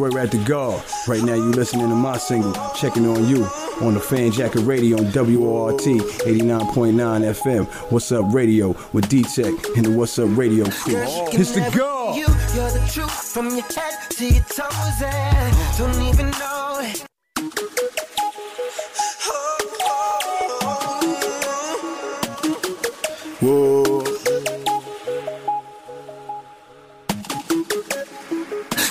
Roy 0.00 0.18
at 0.18 0.30
the 0.30 0.38
guard. 0.44 0.82
Right 1.06 1.22
now 1.22 1.34
you 1.34 1.50
listening 1.50 1.88
to 1.90 1.94
my 1.94 2.16
single, 2.16 2.54
Checking 2.74 3.06
on 3.06 3.28
You, 3.28 3.44
on 3.82 3.94
the 3.94 4.00
Fanjacker 4.00 4.66
Radio 4.66 4.96
on 4.96 5.04
WORT 5.12 5.78
89.9 5.80 6.94
FM. 6.96 7.66
What's 7.92 8.10
up 8.10 8.32
radio 8.32 8.74
with 8.92 9.08
D-Tech 9.10 9.52
and 9.76 9.84
the 9.84 9.90
What's 9.90 10.18
Up 10.18 10.34
Radio 10.36 10.64
crew. 10.70 10.94
It's 11.32 11.52
the 11.52 11.60
guard. 11.76 12.16
You, 12.16 12.26
you're 12.54 12.70
the 12.70 12.90
truth 12.92 13.10
from 13.10 13.50
your 13.50 13.62
head 13.62 14.10
to 14.12 14.26
your 14.26 14.42
toes, 14.44 15.02
and 15.02 15.56
don't 15.76 16.02
even 16.08 16.30
know 16.30 16.80
it. 16.82 17.04
Oh, 19.26 19.58
oh, 19.82 20.18
oh. 20.62 21.06
Whoa. 23.40 23.79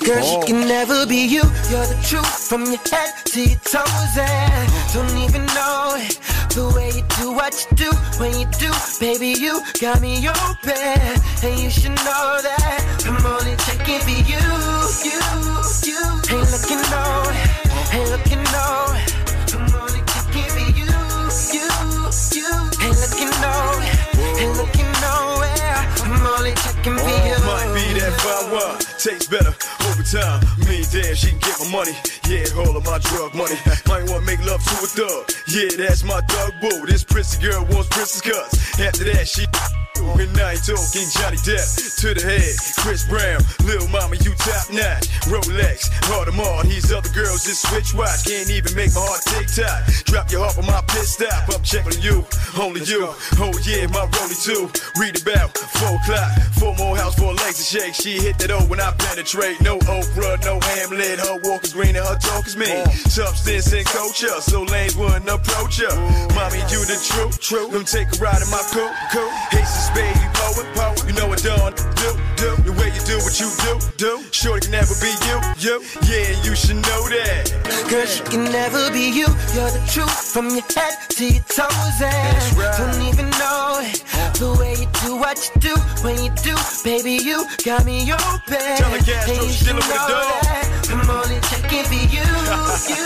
Girl, 0.10 0.24
she 0.24 0.38
oh. 0.38 0.42
can 0.42 0.62
never 0.68 1.06
be 1.06 1.28
you. 1.28 1.44
You're 1.70 1.86
the 1.86 2.00
truth 2.02 2.50
from 2.50 2.66
your 2.66 2.82
head 2.90 3.14
to 3.30 3.42
your 3.46 3.60
toes, 3.62 4.18
and 4.18 4.66
don't 4.90 5.16
even 5.22 5.46
know 5.54 6.02
it. 6.02 6.18
The 6.50 6.66
way 6.74 6.90
you 6.98 7.06
do 7.22 7.30
what 7.32 7.54
you 7.54 7.70
do 7.78 7.92
when 8.18 8.34
you 8.34 8.50
do, 8.58 8.74
baby, 9.00 9.38
you 9.38 9.62
got 9.80 10.02
me 10.02 10.18
open, 10.26 11.14
and 11.46 11.54
you 11.62 11.70
should 11.70 11.94
know 12.02 12.42
that 12.42 12.82
I'm 13.06 13.22
only 13.22 13.54
checking 13.70 14.02
for 14.02 14.18
you, 14.26 14.42
you, 15.06 15.22
you. 15.86 16.02
Ain't 16.34 16.50
looking 16.58 16.82
no, 16.90 17.06
ain't 17.94 18.10
looking 18.10 18.42
no. 18.50 18.90
I'm 19.54 19.70
only 19.78 20.02
checking 20.10 20.50
for 20.50 20.66
you, 20.74 20.90
you, 21.54 21.70
you. 22.34 22.50
Ain't 22.82 22.98
looking 22.98 23.34
no, 23.46 23.54
ain't 24.42 24.58
looking 24.58 24.90
nowhere. 25.06 25.78
I'm 26.02 26.26
only 26.34 26.58
checking 26.58 26.98
for 26.98 27.14
oh 27.14 27.76
you. 27.78 27.79
That 28.10 28.22
fine 28.22 28.52
wine, 28.52 28.80
tastes 28.98 29.28
better 29.28 29.54
over 29.86 30.02
time. 30.02 30.42
Me 30.66 30.82
damn, 30.90 31.14
she 31.14 31.30
can 31.30 31.38
get 31.38 31.60
my 31.62 31.70
money. 31.70 31.94
Yeah, 32.26 32.46
all 32.58 32.76
of 32.76 32.84
my 32.84 32.98
drug 32.98 33.36
money. 33.36 33.54
Might 33.86 34.10
wanna 34.10 34.26
make 34.26 34.44
love 34.46 34.64
to 34.66 34.76
a 34.82 34.90
thug. 34.90 35.30
Yeah, 35.48 35.70
that's 35.78 36.04
my 36.04 36.20
thug 36.22 36.54
boo. 36.60 36.88
This 36.88 37.04
princess 37.04 37.38
girl 37.38 37.62
wants 37.70 37.88
princess 37.90 38.22
cuts. 38.22 38.80
After 38.80 39.04
that, 39.14 39.28
she. 39.28 39.46
And 40.00 40.32
I 40.40 40.54
ain't 40.56 40.64
talking 40.64 41.08
Johnny 41.12 41.36
Depp 41.44 41.68
to 42.00 42.14
the 42.16 42.24
head. 42.24 42.56
Chris 42.80 43.04
Brown, 43.08 43.44
Lil 43.68 43.84
Mama, 43.92 44.16
you 44.24 44.32
top 44.40 44.72
notch. 44.72 45.12
Rolex, 45.28 45.92
Audemars, 46.16 46.64
these 46.64 46.92
other 46.92 47.10
girls 47.12 47.44
just 47.44 47.68
switch 47.68 47.94
watch. 47.94 48.24
Can't 48.24 48.50
even 48.50 48.74
make 48.76 48.96
my 48.96 49.04
heart 49.04 49.22
tick 49.28 49.52
tock. 49.52 49.84
Drop 50.08 50.32
your 50.32 50.48
heart 50.48 50.58
on 50.58 50.66
my 50.66 50.80
pit 50.88 51.04
stop. 51.04 51.52
I'm 51.52 51.62
checking 51.64 52.00
you, 52.02 52.24
only 52.56 52.80
you. 52.88 53.12
Oh 53.44 53.52
yeah, 53.68 53.88
my 53.92 54.08
rollie 54.08 54.40
too. 54.40 54.72
Read 55.00 55.20
about 55.20 55.52
four 55.58 56.00
o'clock, 56.00 56.32
four 56.56 56.74
more 56.80 56.96
house, 56.96 57.16
four 57.20 57.34
legs 57.36 57.60
to 57.60 57.66
shake. 57.68 57.99
She 58.00 58.16
hit 58.16 58.38
that 58.40 58.52
O 58.52 58.60
when 58.72 58.80
I 58.80 58.92
penetrate. 58.96 59.60
No 59.62 59.78
Oprah, 59.80 60.40
no 60.46 60.60
Hamlet. 60.64 61.20
Her 61.20 61.36
walk 61.44 61.64
is 61.66 61.74
green 61.74 61.96
and 61.96 62.06
her 62.08 62.16
talk 62.16 62.48
is 62.48 62.56
mean. 62.56 62.88
Substance 63.12 63.74
and 63.74 63.86
culture, 63.86 64.40
so 64.40 64.64
lanes 64.64 64.96
wouldn't 64.96 65.28
approach 65.28 65.84
her. 65.84 65.92
Mommy, 66.32 66.64
you 66.72 66.80
the 66.88 66.96
truth, 66.96 67.42
true. 67.42 67.68
Them 67.68 67.84
take 67.84 68.08
a 68.08 68.18
ride 68.24 68.40
in 68.42 68.50
my 68.50 68.64
coupe, 68.72 68.96
coupe. 69.12 69.36
Haste 69.52 69.92
baby, 69.94 70.16
poet, 70.32 70.68
poet. 70.80 71.04
You 71.08 71.14
know 71.20 71.28
what 71.28 71.44
done 71.44 71.74
do, 72.00 72.12
do. 72.40 72.52
The 72.64 72.74
way 72.80 72.88
you 72.96 73.04
do 73.04 73.18
what 73.20 73.36
you 73.36 73.52
do, 73.68 73.74
do. 73.98 74.24
Shorty 74.32 74.68
can 74.68 74.72
never 74.72 74.96
be 75.04 75.12
you, 75.28 75.38
you. 75.60 75.76
Yeah, 76.08 76.30
you 76.48 76.56
should 76.56 76.80
know 76.80 77.02
that. 77.12 77.52
Girl, 77.90 78.06
she 78.06 78.24
can 78.24 78.44
never 78.52 78.92
be 78.92 79.12
you. 79.12 79.28
You're 79.56 79.74
the 79.76 79.84
truth 79.92 80.32
from 80.32 80.50
your 80.50 80.64
head 80.72 80.96
to 81.20 81.26
your 81.26 81.44
toes, 81.52 82.00
eh? 82.00 82.08
and 82.08 82.78
don't 82.80 83.02
even 83.12 83.28
know 83.42 83.84
it. 83.84 84.04
The 84.40 84.56
way 84.60 84.72
you 84.80 84.88
do 85.04 85.18
what 85.18 85.38
you 85.44 85.60
do 85.60 85.76
when 86.04 86.16
you 86.24 86.32
do, 86.44 86.56
baby, 86.84 87.20
you 87.24 87.46
got 87.66 87.86
me 87.86 87.89
open. 87.90 88.78
Tell 88.78 88.92
the 88.92 89.02
gas, 89.04 89.26
throw 89.26 89.36
you 89.36 89.50
with 89.50 89.66
the 89.66 89.74
know 89.74 90.30
that 90.30 90.90
I'm 90.90 91.10
only 91.10 91.40
checking 91.50 91.86
for 91.90 91.94
you, 91.94 92.22
you, 92.86 93.02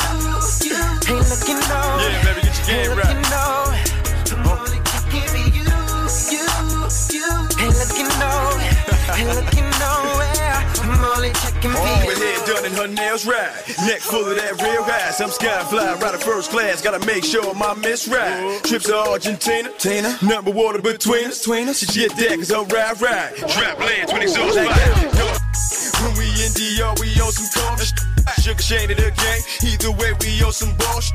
you. 0.68 0.80
Ain't 1.07 1.30
looking 1.31 1.61
no, 1.72 1.80
Yeah, 2.03 2.23
baby, 2.23 2.41
get 2.43 2.55
your 2.57 2.68
game 2.68 2.91
ain't 2.91 2.99
right. 2.99 3.15
looking 3.15 3.31
no. 3.31 3.45
I'm 4.34 4.47
only 4.60 4.80
checking 4.84 5.27
for 5.31 5.39
you, 5.39 5.72
you, 6.31 6.47
you. 7.15 7.27
Ain't 7.64 7.76
looking 7.80 8.11
no, 8.19 8.31
ain't 9.15 9.31
looking 9.35 9.62
can 11.64 11.72
All 11.77 11.98
feel 12.03 12.11
her 12.11 12.26
hair 12.26 12.45
done 12.45 12.65
and 12.65 12.76
her 12.76 12.88
nails 12.88 13.26
right. 13.26 13.52
Neck 13.88 14.02
full 14.02 14.26
of 14.27 14.35
that 14.35 14.61
real 14.61 14.84
ass. 14.84 15.22
I'm 15.22 15.30
skyfly, 15.30 16.02
riding 16.02 16.19
first 16.19 16.52
class. 16.52 16.81
Gotta 16.81 17.03
make 17.06 17.23
sure 17.23 17.53
my 17.56 17.73
miss 17.76 18.07
right. 18.07 18.44
Uh-huh. 18.44 18.60
Trips 18.68 18.85
to 18.85 18.98
Argentina. 18.98 19.72
Tina. 19.80 20.18
Number 20.22 20.52
water 20.52 20.81
between 20.81 21.26
us. 21.27 21.40
Between 21.40 21.69
us. 21.69 21.80
She 21.80 21.88
get 21.88 22.15
that 22.18 22.38
cause 22.38 22.52
her 22.52 22.64
ride 22.64 23.02
right. 23.02 23.35
Trap 23.38 23.80
land 23.80 24.10
20 24.10 24.27
zones 24.27 24.56
like. 24.56 24.76
When 26.03 26.14
we 26.19 26.27
in 26.44 26.52
DR, 26.52 26.94
we 26.99 27.15
on 27.22 27.31
some 27.31 27.48
corner 27.64 28.12
Sugar 28.40 28.62
Shane 28.62 28.91
of 28.91 28.98
the 28.98 29.12
gang. 29.12 29.41
Either 29.64 29.91
way, 29.91 30.14
we 30.22 30.44
on 30.44 30.52
some 30.52 30.72
sh- 31.00 31.12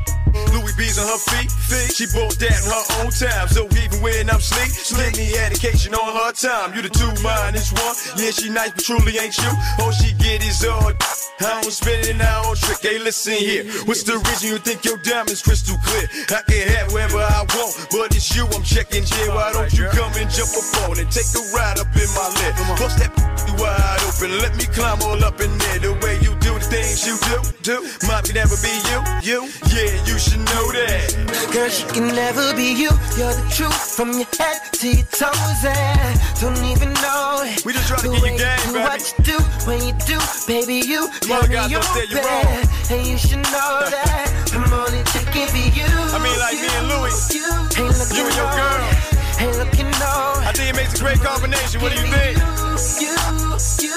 Louis 0.52 0.72
B's 0.76 0.98
on 0.98 1.06
her 1.06 1.18
feet. 1.18 1.48
She 1.92 2.06
bought 2.12 2.36
that 2.38 2.56
in 2.56 2.68
her 2.68 2.84
own 3.00 3.10
time. 3.10 3.48
So 3.48 3.68
even 3.80 4.00
when 4.02 4.30
I'm 4.30 4.40
sleep, 4.40 4.70
slip 4.70 5.16
me 5.16 5.34
education 5.36 5.94
on 5.94 6.04
her 6.04 6.32
time. 6.32 6.74
You 6.74 6.82
the 6.82 6.88
two, 6.88 7.08
mine 7.22 7.54
is 7.54 7.72
one. 7.72 7.96
Yeah, 8.16 8.30
she 8.30 8.50
nice, 8.50 8.72
but 8.72 8.84
truly 8.84 9.18
ain't 9.18 9.36
you. 9.38 9.52
All 9.80 9.92
she 9.92 10.12
get 10.14 10.44
is 10.44 10.64
all. 10.64 10.92
I 11.40 11.62
don't 11.62 11.70
spend 11.70 12.06
it 12.06 12.16
now 12.16 12.42
on 12.50 12.56
trick. 12.56 12.82
Hey, 12.82 12.98
listen 12.98 13.34
here. 13.34 13.64
What's 13.86 14.02
the 14.02 14.18
reason 14.18 14.50
you 14.50 14.58
think 14.58 14.84
your 14.84 14.98
diamond's 14.98 15.42
crystal 15.42 15.78
clear? 15.84 16.08
I 16.34 16.42
can 16.44 16.68
have 16.76 16.90
whoever 16.90 17.18
I 17.22 17.46
want, 17.54 17.88
but 17.90 18.14
it's 18.14 18.34
you 18.34 18.44
I'm 18.52 18.62
checking, 18.62 19.04
Jay. 19.04 19.28
Why 19.28 19.52
don't 19.52 19.72
you 19.72 19.86
come 19.94 20.12
and 20.18 20.28
jump 20.30 20.50
up 20.50 20.90
on 20.90 20.98
and 20.98 21.08
take 21.10 21.30
a 21.36 21.42
ride 21.54 21.78
up 21.78 21.88
in 21.94 22.08
my 22.12 22.26
lip? 22.42 22.54
Bust 22.80 22.98
that 23.00 23.12
wide 23.58 24.02
open. 24.06 24.38
Let 24.38 24.56
me 24.56 24.66
climb 24.74 25.00
all 25.02 25.22
up 25.24 25.40
in 25.40 25.56
there. 25.58 25.78
The 25.78 25.92
way 26.02 26.18
you 26.20 26.34
do 26.42 26.47
things 26.68 27.06
you 27.06 27.16
do, 27.28 27.38
do. 27.62 27.76
Might 28.06 28.32
never 28.34 28.56
be 28.60 28.72
you, 28.88 28.98
you. 29.24 29.40
Yeah, 29.72 29.90
you 30.04 30.18
should 30.18 30.40
know 30.52 30.64
that. 30.72 31.50
Girl, 31.52 31.68
she 31.68 31.84
can 31.88 32.08
never 32.14 32.54
be 32.54 32.72
you. 32.76 32.90
You're 33.16 33.32
the 33.34 33.46
truth 33.50 33.96
from 33.96 34.12
your 34.12 34.28
head 34.38 34.60
to 34.80 34.86
your 34.88 35.06
toes, 35.12 35.64
and 35.64 36.14
don't 36.40 36.60
even 36.68 36.92
know 37.00 37.42
it. 37.44 37.64
We 37.64 37.72
just 37.72 37.88
trying 37.88 38.04
to 38.04 38.10
get 38.12 38.22
you 38.32 38.38
game, 38.38 38.58
do 38.68 38.72
baby. 38.72 38.84
What 38.84 39.00
you 39.00 39.24
do 39.24 39.38
when 39.66 39.78
you 39.84 39.94
do, 40.04 40.18
baby, 40.46 40.76
you 40.86 41.08
other 41.32 41.48
me 41.48 41.54
guys 41.54 41.70
don't 41.72 41.84
say 41.96 42.04
you 42.08 42.18
open, 42.20 42.28
wrong. 42.28 42.64
and 42.92 43.00
you 43.06 43.16
should 43.18 43.44
know 43.48 43.72
that 43.88 44.28
I'm 44.52 44.72
only 44.72 45.02
checking 45.12 45.48
for 45.48 45.64
you. 45.72 45.88
I 45.88 46.18
mean, 46.20 46.36
like 46.38 46.58
me 46.60 46.68
and 46.68 46.88
Louis. 46.88 47.16
You, 47.34 47.48
You 47.80 48.24
and 48.28 48.36
your 48.36 48.50
girl. 48.52 48.80
it, 48.84 49.16
Ain't 49.38 49.54
looking 49.56 49.86
on 50.02 50.42
I 50.42 50.52
think 50.52 50.74
it 50.74 50.76
makes 50.76 50.98
a 50.98 51.02
great 51.04 51.20
combination. 51.20 51.80
What 51.80 51.92
do 51.94 52.00
you 52.00 52.08
think? 52.10 52.36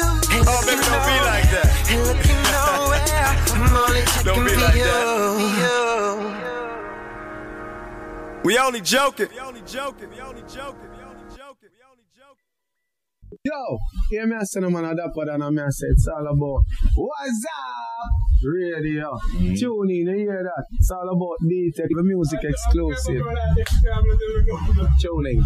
Oh, 0.04 0.62
baby, 0.66 0.82
don't 0.82 1.06
be 1.06 1.18
like 1.26 1.48
that. 1.52 1.68
Ain't 1.90 2.04
looking 2.08 2.42
nowhere. 2.52 3.36
I'm 3.54 3.76
only 3.76 4.02
checking 4.02 4.26
Don't 4.26 4.46
be 4.46 4.56
like 4.56 4.76
that. 4.76 6.02
We 8.44 8.58
only 8.58 8.82
joking. 8.82 9.30
We 9.32 9.40
only 9.40 9.62
joking. 9.62 10.10
We 10.10 10.20
only 10.20 10.42
joking. 10.42 10.80
We 10.80 10.90
only 10.90 10.90
joking. 10.90 10.91
We 13.44 13.52
only 13.52 13.80
joking. 13.80 13.80
Yo, 13.80 13.80
hear 14.10 14.28
me 14.28 14.46
say 14.46 14.60
no 14.60 14.70
man 14.70 14.86
a 14.86 14.96
dapper 14.96 15.26
than 15.26 15.42
a 15.42 15.52
me 15.52 15.62
say 15.70 15.88
it's 15.88 16.08
all 16.08 16.28
about 16.28 16.64
What's 16.96 17.46
up? 17.46 18.12
Radio. 18.44 19.12
Mm-hmm. 19.14 19.54
Tune 19.56 19.90
in, 19.92 20.08
you 20.08 20.16
hear 20.16 20.44
that? 20.44 20.66
It's 20.74 20.90
all 20.90 21.10
about 21.10 21.38
D-Tech, 21.48 21.88
the 21.90 22.04
music 22.04 22.44
exclusive. 22.44 23.24
Tuning. 25.00 25.44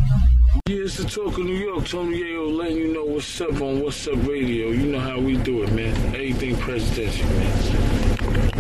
Yeah, 0.66 0.78
it's 0.78 0.98
the 0.98 1.04
talk 1.04 1.38
of 1.38 1.46
New 1.46 1.56
York. 1.56 1.86
Tony 1.86 2.22
Yayo 2.22 2.56
letting 2.56 2.78
you 2.78 2.94
know 2.94 3.04
what's 3.04 3.42
up 3.42 3.62
on 3.62 3.82
What's 3.82 4.08
Up 4.08 4.26
Radio. 4.26 4.70
You 4.70 4.88
know 4.94 5.00
how 5.00 5.20
we 5.20 5.36
do 5.38 5.64
it, 5.64 5.74
man. 5.74 5.94
Everything 6.08 6.56
presidential, 6.56 7.28
man. 7.28 8.52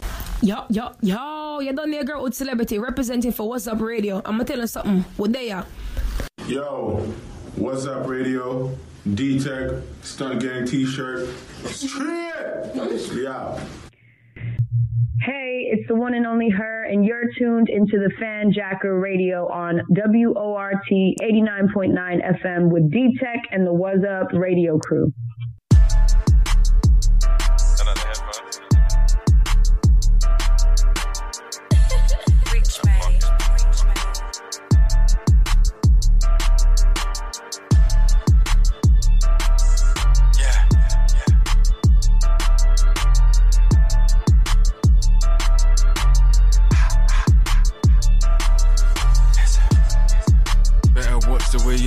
Yo, 0.41 0.65
yo, 0.69 0.91
yo, 1.01 1.59
you 1.61 1.71
done 1.73 1.91
there, 1.91 2.03
girl 2.03 2.23
with 2.23 2.35
celebrity 2.35 2.77
representing 2.77 3.31
for 3.31 3.47
What's 3.47 3.67
Up 3.67 3.79
Radio. 3.79 4.21
I'ma 4.25 4.43
tell 4.43 4.59
you 4.59 4.67
something. 4.67 5.05
What 5.15 5.31
they 5.31 5.51
are? 5.51 5.65
Yo, 6.45 6.97
what's 7.55 7.85
up, 7.85 8.05
radio? 8.05 8.77
D 9.13 9.39
Tech, 9.39 9.69
Stunt 10.01 10.41
Gang 10.41 10.65
t 10.65 10.83
shirt. 10.83 11.29
Straight! 11.65 12.73
We 13.13 13.27
out. 13.27 13.59
Hey, 15.21 15.69
it's 15.71 15.87
the 15.87 15.95
one 15.95 16.15
and 16.15 16.25
only 16.25 16.49
her, 16.49 16.85
and 16.85 17.05
you're 17.05 17.31
tuned 17.37 17.69
into 17.69 17.99
the 17.99 18.11
Fanjacker 18.19 18.99
Radio 18.99 19.47
on 19.47 19.81
WORT 19.89 20.75
89.9 20.89 22.41
FM 22.43 22.69
with 22.71 22.91
D 22.91 23.15
Tech 23.19 23.41
and 23.51 23.65
the 23.65 23.73
Was 23.73 24.03
Up 24.03 24.33
Radio 24.33 24.79
crew. 24.79 25.13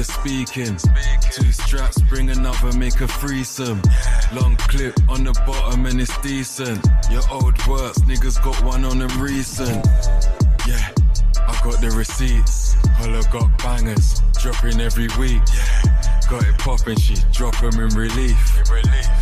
Speaking. 0.08 0.76
Two 1.30 1.52
straps, 1.52 2.00
bring 2.02 2.30
another, 2.30 2.76
make 2.78 3.00
a 3.00 3.08
threesome. 3.08 3.80
Long 4.32 4.56
clip 4.56 4.94
on 5.08 5.24
the 5.24 5.32
bottom 5.46 5.86
and 5.86 6.00
it's 6.00 6.16
decent. 6.18 6.84
Your 7.10 7.22
old 7.30 7.54
works, 7.66 7.98
niggas 8.00 8.42
got 8.42 8.62
one 8.64 8.84
on 8.84 8.98
them 8.98 9.20
recent. 9.20 9.86
Yeah, 10.66 10.90
I 11.46 11.60
got 11.62 11.80
the 11.80 11.92
receipts. 11.96 12.74
Holla 12.96 13.22
got 13.30 13.56
bangers, 13.58 14.22
dropping 14.40 14.80
every 14.80 15.08
week. 15.18 15.42
Got 16.28 16.44
it 16.44 16.58
popping, 16.58 16.98
she 16.98 17.14
drop 17.32 17.62
'em 17.62 17.78
in 17.80 17.88
relief. 17.94 18.38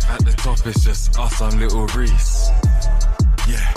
At 0.09 0.25
the 0.25 0.33
top, 0.37 0.65
it's 0.65 0.83
just 0.83 1.17
us 1.19 1.41
and 1.41 1.59
little 1.59 1.87
Reese. 1.87 2.49
Yeah, 3.47 3.73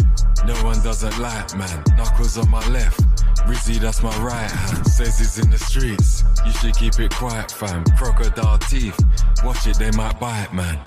no 0.47 0.55
one 0.65 0.81
doesn't 0.83 1.19
like, 1.19 1.55
man. 1.57 1.85
Knuckles 1.97 2.39
on 2.39 2.51
my 2.51 2.67
left. 2.69 3.01
Rizzy, 3.47 3.79
that's 3.79 4.03
my 4.03 4.17
right 4.23 4.51
hand. 4.51 4.87
Says 4.87 5.19
he's 5.19 5.39
in 5.39 5.51
the 5.51 5.59
streets. 5.59 6.25
You 6.45 6.53
should 6.53 6.75
keep 6.75 6.99
it 7.01 7.15
quiet, 7.15 7.51
fam. 7.51 7.85
Crocodile 7.97 8.59
teeth. 8.59 8.99
Watch 9.45 9.67
it, 9.67 9.79
they 9.79 9.91
might 9.93 10.19
bite, 10.21 10.53
man. 10.53 10.79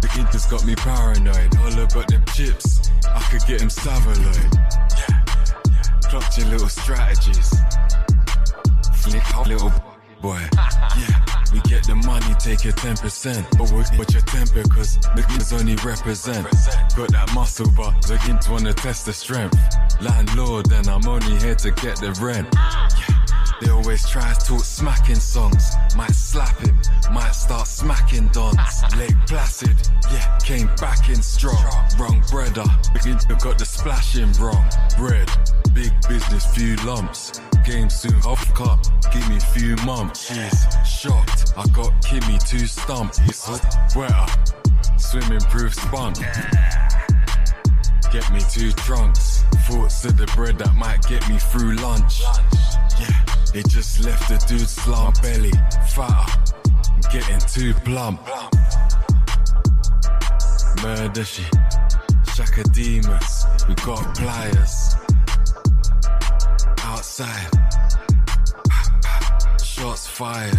The 0.00 0.28
just 0.32 0.50
got 0.50 0.64
me 0.64 0.74
paranoid. 0.74 1.54
Holla 1.54 1.86
got 1.92 2.08
them 2.08 2.24
chips. 2.34 2.90
I 3.06 3.20
could 3.30 3.46
get 3.46 3.60
him 3.60 3.68
savaloid. 3.68 4.54
Yeah, 4.98 6.08
Clocked 6.08 6.38
your 6.38 6.48
little 6.48 6.68
strategies. 6.68 7.50
Flick 9.02 9.34
up, 9.34 9.46
little 9.46 9.72
boy. 10.20 10.40
Yeah, 10.98 11.35
we 11.52 11.60
get 11.60 11.84
the 11.84 11.94
money, 11.94 12.34
take 12.38 12.64
your 12.64 12.72
10%. 12.74 13.58
But 13.58 13.70
what, 13.72 13.88
what 13.98 14.12
your 14.12 14.22
temper, 14.22 14.62
cause 14.68 14.98
the 15.14 15.24
kids 15.28 15.52
only 15.52 15.76
represent. 15.76 16.44
Got 16.96 17.12
that 17.12 17.30
muscle, 17.34 17.70
but 17.76 18.00
the 18.02 18.18
kids 18.24 18.48
wanna 18.48 18.72
test 18.72 19.06
the 19.06 19.12
strength. 19.12 19.56
Landlord, 20.00 20.70
and 20.72 20.88
I'm 20.88 21.06
only 21.06 21.36
here 21.38 21.54
to 21.54 21.70
get 21.70 21.96
the 22.00 22.12
rent. 22.20 22.48
Yeah, 22.54 23.05
they 23.60 23.70
always 23.70 24.08
try 24.08 24.32
to 24.32 24.46
talk 24.46 24.64
smacking 24.64 25.16
songs. 25.16 25.74
Might 25.96 26.10
slap 26.10 26.56
him, 26.58 26.78
might 27.12 27.30
start 27.30 27.66
smacking 27.66 28.28
dons. 28.28 28.82
Lake 28.96 29.14
Placid, 29.26 29.76
yeah, 30.12 30.38
came 30.38 30.68
back 30.76 31.08
in 31.08 31.22
strong. 31.22 31.62
Wrong 31.98 32.20
breader, 32.30 32.66
got 33.42 33.58
the 33.58 33.64
splashing 33.64 34.32
wrong. 34.34 34.64
Bread, 34.96 35.30
big 35.72 35.92
business, 36.08 36.46
few 36.54 36.76
lumps. 36.86 37.40
Game 37.64 37.90
soon 37.90 38.20
off 38.22 38.52
cut, 38.54 38.88
give 39.12 39.28
me 39.28 39.38
few 39.40 39.76
months. 39.84 40.30
Jeez, 40.30 40.86
shocked, 40.86 41.52
I 41.56 41.66
got 41.68 41.92
Kimmy 42.02 42.38
too 42.48 42.66
stumped. 42.66 43.20
It's 43.24 43.48
wetter, 43.96 44.26
swimming 44.98 45.40
proof 45.40 45.74
spunk. 45.74 46.16
Get 48.12 48.32
me 48.32 48.40
two 48.50 48.72
trunks. 48.72 49.42
Thoughts 49.66 50.04
of 50.04 50.16
the 50.16 50.26
bread 50.36 50.58
that 50.58 50.74
might 50.76 51.02
get 51.08 51.28
me 51.28 51.38
through 51.38 51.74
lunch. 51.76 52.22
Yeah, 53.00 53.24
it 53.56 53.68
just 53.68 54.04
left 54.04 54.28
the 54.28 54.36
dude 54.46 54.68
slump 54.68 55.22
belly. 55.22 55.52
I'm 55.96 57.00
getting 57.10 57.38
too 57.38 57.72
plump. 57.84 58.20
Murder 60.82 61.24
she, 61.24 61.42
Chaka 62.34 62.64
Demus, 62.72 63.46
we 63.66 63.74
got 63.76 64.14
pliers. 64.14 64.96
Outside, 66.82 67.50
shots 69.64 70.06
fired. 70.06 70.58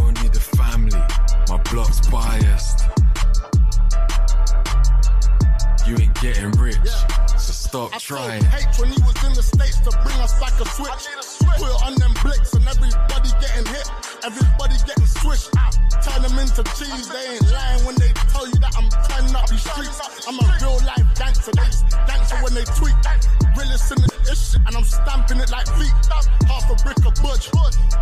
Only 0.00 0.28
the 0.28 0.40
family, 0.56 1.02
my 1.48 1.58
block's 1.70 2.06
biased. 2.08 2.86
You 5.86 5.98
ain't 5.98 6.18
getting 6.22 6.50
rich, 6.52 6.78
stop 7.74 7.90
trying. 7.98 8.44
Hate 8.54 8.70
when 8.78 8.86
he 8.86 9.02
was 9.02 9.18
in 9.26 9.34
the 9.34 9.42
States 9.42 9.82
to 9.82 9.90
bring 10.06 10.14
us 10.22 10.38
back 10.38 10.54
a 10.62 10.66
switch. 10.78 11.10
Put 11.58 11.66
it 11.66 11.80
on 11.82 11.98
them 11.98 12.14
blicks 12.22 12.54
and 12.54 12.62
everybody 12.70 13.30
getting 13.42 13.66
hit. 13.66 13.90
Everybody 14.22 14.78
getting 14.86 15.10
swished. 15.10 15.50
Turn 16.06 16.22
them 16.22 16.38
into 16.38 16.62
cheese. 16.78 17.10
They 17.10 17.34
ain't 17.34 17.50
lying 17.50 17.82
when 17.82 17.98
they 17.98 18.14
tell 18.30 18.46
you 18.46 18.54
that 18.62 18.78
I'm 18.78 18.86
turning 19.10 19.34
up 19.34 19.50
these 19.50 19.66
streets. 19.66 19.98
I'm 20.22 20.38
a 20.38 20.46
real 20.62 20.78
life 20.86 21.02
gangster. 21.18 21.50
They 21.50 21.66
just 21.66 21.90
gangster 22.06 22.38
when 22.46 22.54
they 22.54 22.66
tweet. 22.78 22.94
Realest 23.58 23.90
in 23.90 23.98
the 24.06 24.10
shit 24.22 24.62
and 24.62 24.74
I'm 24.78 24.86
stamping 24.86 25.42
it 25.42 25.50
like 25.50 25.66
feet. 25.74 25.94
Half 26.46 26.70
a 26.70 26.78
brick 26.78 27.02
of 27.02 27.14
butch, 27.26 27.50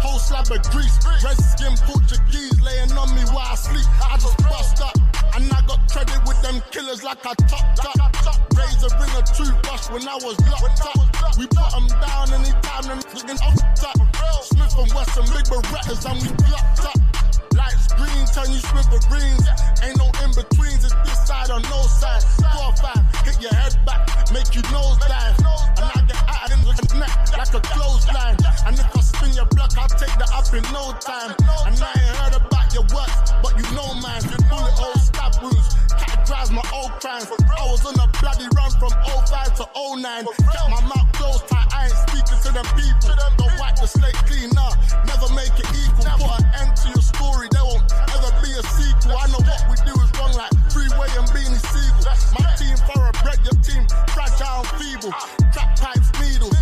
whole 0.05 0.20
slab 0.20 0.52
of 0.52 0.60
grease. 0.68 1.01
Red 1.25 1.41
skin 1.41 1.73
Portuguese 1.89 2.60
laying 2.60 2.92
on 2.92 3.09
me 3.17 3.25
while 3.33 3.49
I 3.49 3.57
sleep. 3.57 3.89
I 4.05 4.20
just 4.20 4.36
bust 4.44 4.84
up. 4.84 5.11
And 5.35 5.51
I 5.52 5.61
got 5.67 5.81
credit 5.89 6.20
with 6.27 6.41
them 6.43 6.62
killers 6.70 7.02
like 7.02 7.25
I 7.25 7.35
top 7.49 7.75
top. 7.77 8.57
Razor 8.57 8.93
ring 9.01 9.15
a 9.17 9.23
toothbrush 9.23 9.91
when 9.91 10.07
I 10.07 10.17
was 10.17 10.36
locked 10.47 10.83
up. 10.85 11.39
We 11.39 11.47
put 11.47 11.70
them 11.73 11.86
down 12.01 12.33
anytime 12.33 12.85
them 12.85 13.01
niggas 13.15 13.41
off 13.41 13.57
top. 13.75 13.97
Smith 14.44 14.75
and 14.78 14.93
Wesson, 14.93 15.25
big 15.33 15.47
Berettas 15.47 16.11
and 16.11 16.23
we 16.23 16.28
blocked 16.44 16.85
up. 16.85 17.11
Lights 17.54 17.86
green, 17.94 18.24
turn 18.30 18.50
you 18.52 18.60
smithereens. 18.60 19.46
Ain't 19.82 19.98
no 19.98 20.06
in 20.22 20.30
betweens, 20.32 20.84
it's 20.84 20.94
this 21.04 21.26
side 21.26 21.50
or 21.50 21.60
no 21.68 21.82
side. 21.86 22.22
Score 22.22 22.72
five, 22.80 23.02
hit 23.24 23.40
your 23.40 23.54
head 23.54 23.76
back, 23.84 24.06
make 24.32 24.54
you 24.54 24.62
nose 24.72 24.98
dive. 25.04 25.36
And 25.76 25.86
I 25.90 26.00
get 26.06 26.22
out 26.28 26.52
of 26.52 26.60
the 26.64 26.98
neck 26.98 27.12
like 27.36 27.52
a 27.54 27.60
clothesline. 27.60 28.36
And 28.66 28.78
if 28.78 28.96
I 28.96 29.00
spin 29.00 29.32
your 29.34 29.46
block, 29.46 29.76
I'll 29.76 29.88
take 29.88 30.14
that 30.18 30.30
up 30.32 30.48
in 30.54 30.62
no 30.72 30.92
time. 31.02 31.34
And 31.66 31.76
I 31.76 31.90
ain't 31.98 32.16
heard 32.16 32.36
about 32.40 32.72
your 32.72 32.86
work, 32.94 33.12
but 33.42 33.52
you 33.58 33.66
know 33.74 33.94
mine. 34.00 34.22
Bullet 34.48 34.76
hole 34.78 34.98
stab 35.00 35.34
wounds, 35.42 35.74
cat 35.98 36.24
drives 36.26 36.50
my 36.50 36.62
old 36.72 36.92
crimes. 37.00 37.26
I 37.28 37.64
was 37.66 37.84
on 37.84 37.98
a 37.98 38.06
bloody 38.20 38.48
run 38.56 38.70
from 38.78 38.92
05 39.04 39.54
to 39.58 39.64
09. 39.74 40.24
Kept 40.24 40.70
my 40.70 40.80
mouth 40.86 41.10
closed 41.12 41.48
tight, 41.48 41.68
I 41.74 41.90
ain't 41.90 41.98
speaking 42.06 42.38
to 42.46 42.50
them 42.52 42.68
people. 42.78 43.16
Don't 43.36 43.54
wipe 43.58 43.76
the 43.76 43.86
slate 43.86 44.16
clean, 44.28 44.50
nah. 44.54 44.72
Never 45.06 45.28
make 45.34 45.52
it 45.58 45.68
equal. 45.74 46.06
Put 46.16 46.40
an 46.40 46.46
end 46.62 46.76
to 46.76 46.88
your 46.94 47.02
story, 47.33 47.49
there 47.51 47.65
won't 47.65 47.83
ever 48.12 48.31
be 48.44 48.51
a 48.52 48.62
sequel. 48.62 49.17
I 49.17 49.27
know 49.33 49.41
what 49.41 49.62
we 49.69 49.77
do 49.89 49.94
is 50.01 50.11
wrong, 50.19 50.33
like 50.36 50.52
freeway 50.70 51.09
and 51.17 51.28
Beanie 51.33 51.61
Sigel. 51.73 52.05
My 52.36 52.44
team 52.57 52.77
thoroughbred, 52.89 53.41
your 53.44 53.57
team 53.65 53.86
fragile 54.12 54.65
feeble. 54.77 55.12
Trap 55.52 55.77
pipes, 55.81 56.11
needles. 56.20 56.57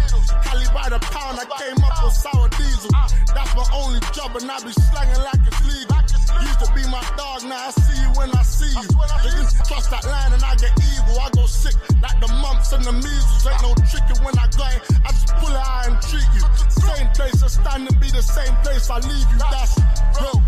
Cali 0.44 0.66
by 0.72 0.88
the 0.88 0.98
pound, 1.10 1.38
I 1.40 1.46
came 1.58 1.82
up 1.82 2.04
with 2.04 2.14
sour 2.14 2.48
diesel. 2.50 2.90
That's 3.34 3.54
my 3.54 3.66
only 3.74 4.00
job, 4.14 4.36
and 4.36 4.50
I 4.50 4.58
be 4.62 4.72
slanging 4.72 5.22
like 5.22 5.42
it's 5.46 5.60
legal. 5.66 6.09
Used 6.42 6.60
to 6.60 6.72
be 6.74 6.82
my 6.90 7.02
dog, 7.16 7.44
now 7.44 7.68
I 7.68 7.70
see 7.70 8.00
you 8.02 8.10
when 8.18 8.30
I 8.30 8.42
see 8.42 8.70
you. 8.70 8.88
Just 9.22 9.64
cross 9.64 9.86
that 9.88 10.04
line 10.04 10.32
and 10.32 10.42
I 10.42 10.54
get 10.56 10.72
evil. 10.78 11.20
I 11.20 11.30
go 11.30 11.46
sick 11.46 11.74
like 12.02 12.20
the 12.20 12.28
mumps 12.28 12.72
and 12.72 12.84
the 12.84 12.92
measles. 12.92 13.46
Ain't 13.46 13.62
no 13.62 13.74
tricking 13.90 14.22
when 14.24 14.38
I 14.38 14.46
go. 14.56 14.64
I 14.64 15.10
just 15.12 15.28
pull 15.36 15.50
it 15.50 15.56
out 15.56 15.88
and 15.88 16.00
treat 16.02 16.28
you. 16.34 16.42
Same 16.70 17.08
place, 17.14 17.42
I 17.42 17.48
stand 17.48 17.88
and 17.88 18.00
be 18.00 18.10
the 18.10 18.22
same 18.22 18.54
place. 18.62 18.90
I 18.90 18.98
leave 19.00 19.28
you. 19.32 19.38
That's 19.38 19.78
real. 20.20 20.42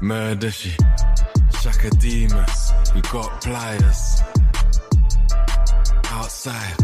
Murder 0.00 0.50
she, 0.50 0.74
Chaka 1.62 1.90
Demus, 1.90 2.72
we 2.94 3.00
got 3.02 3.40
pliers. 3.40 4.22
Outside, 6.10 6.76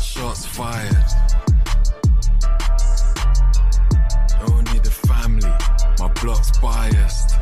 shots 0.00 0.44
fired. 0.46 1.33
Block's 6.24 6.58
biased. 6.58 7.36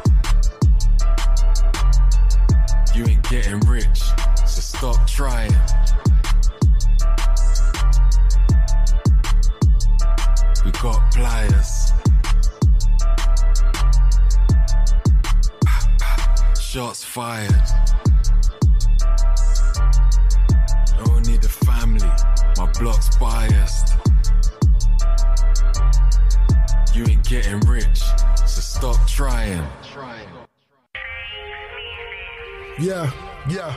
You 2.93 3.07
ain't 3.07 3.23
getting 3.31 3.61
rich, 3.61 4.01
so 4.44 4.61
stop 4.61 5.07
trying. 5.07 5.52
We 10.65 10.73
got 10.73 11.12
pliers. 11.12 11.93
Shots 16.61 17.05
fired. 17.05 17.55
Only 21.09 21.36
the 21.36 21.49
family, 21.67 22.11
my 22.59 22.69
block's 22.81 23.17
biased. 23.17 23.97
You 26.93 27.07
ain't 27.07 27.25
getting 27.28 27.61
rich, 27.61 28.02
so 28.52 28.60
stop 28.60 29.08
trying. 29.08 29.66
Yeah, 32.78 33.10
yeah. 33.48 33.74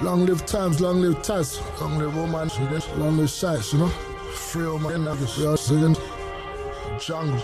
Long 0.00 0.24
live 0.24 0.46
times, 0.46 0.80
long 0.80 1.00
live 1.00 1.16
Taz, 1.22 1.60
long 1.80 1.98
live 1.98 2.16
woman, 2.16 2.50
long 2.98 3.18
live 3.18 3.30
sights, 3.30 3.72
you 3.72 3.80
know. 3.80 3.88
Free 4.48 4.66
all 4.66 4.78
my 4.78 4.92
niggas, 4.92 5.38
you 5.38 5.44
know, 5.44 5.56
singing 5.56 5.96
jungle. 6.98 7.38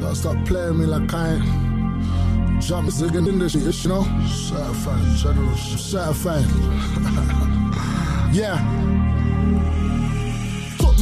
Gotta 0.00 0.14
stop 0.14 0.44
playing 0.44 0.78
me 0.78 0.86
like 0.86 1.12
I 1.14 1.34
ain't 1.34 2.62
jump 2.62 2.88
zigging 2.88 3.28
in 3.28 3.38
this 3.38 3.52
shit, 3.52 3.84
you 3.84 3.90
know. 3.90 4.02
Certified, 4.26 5.16
general, 5.16 5.56
certified. 5.56 6.44
yeah. 8.34 9.03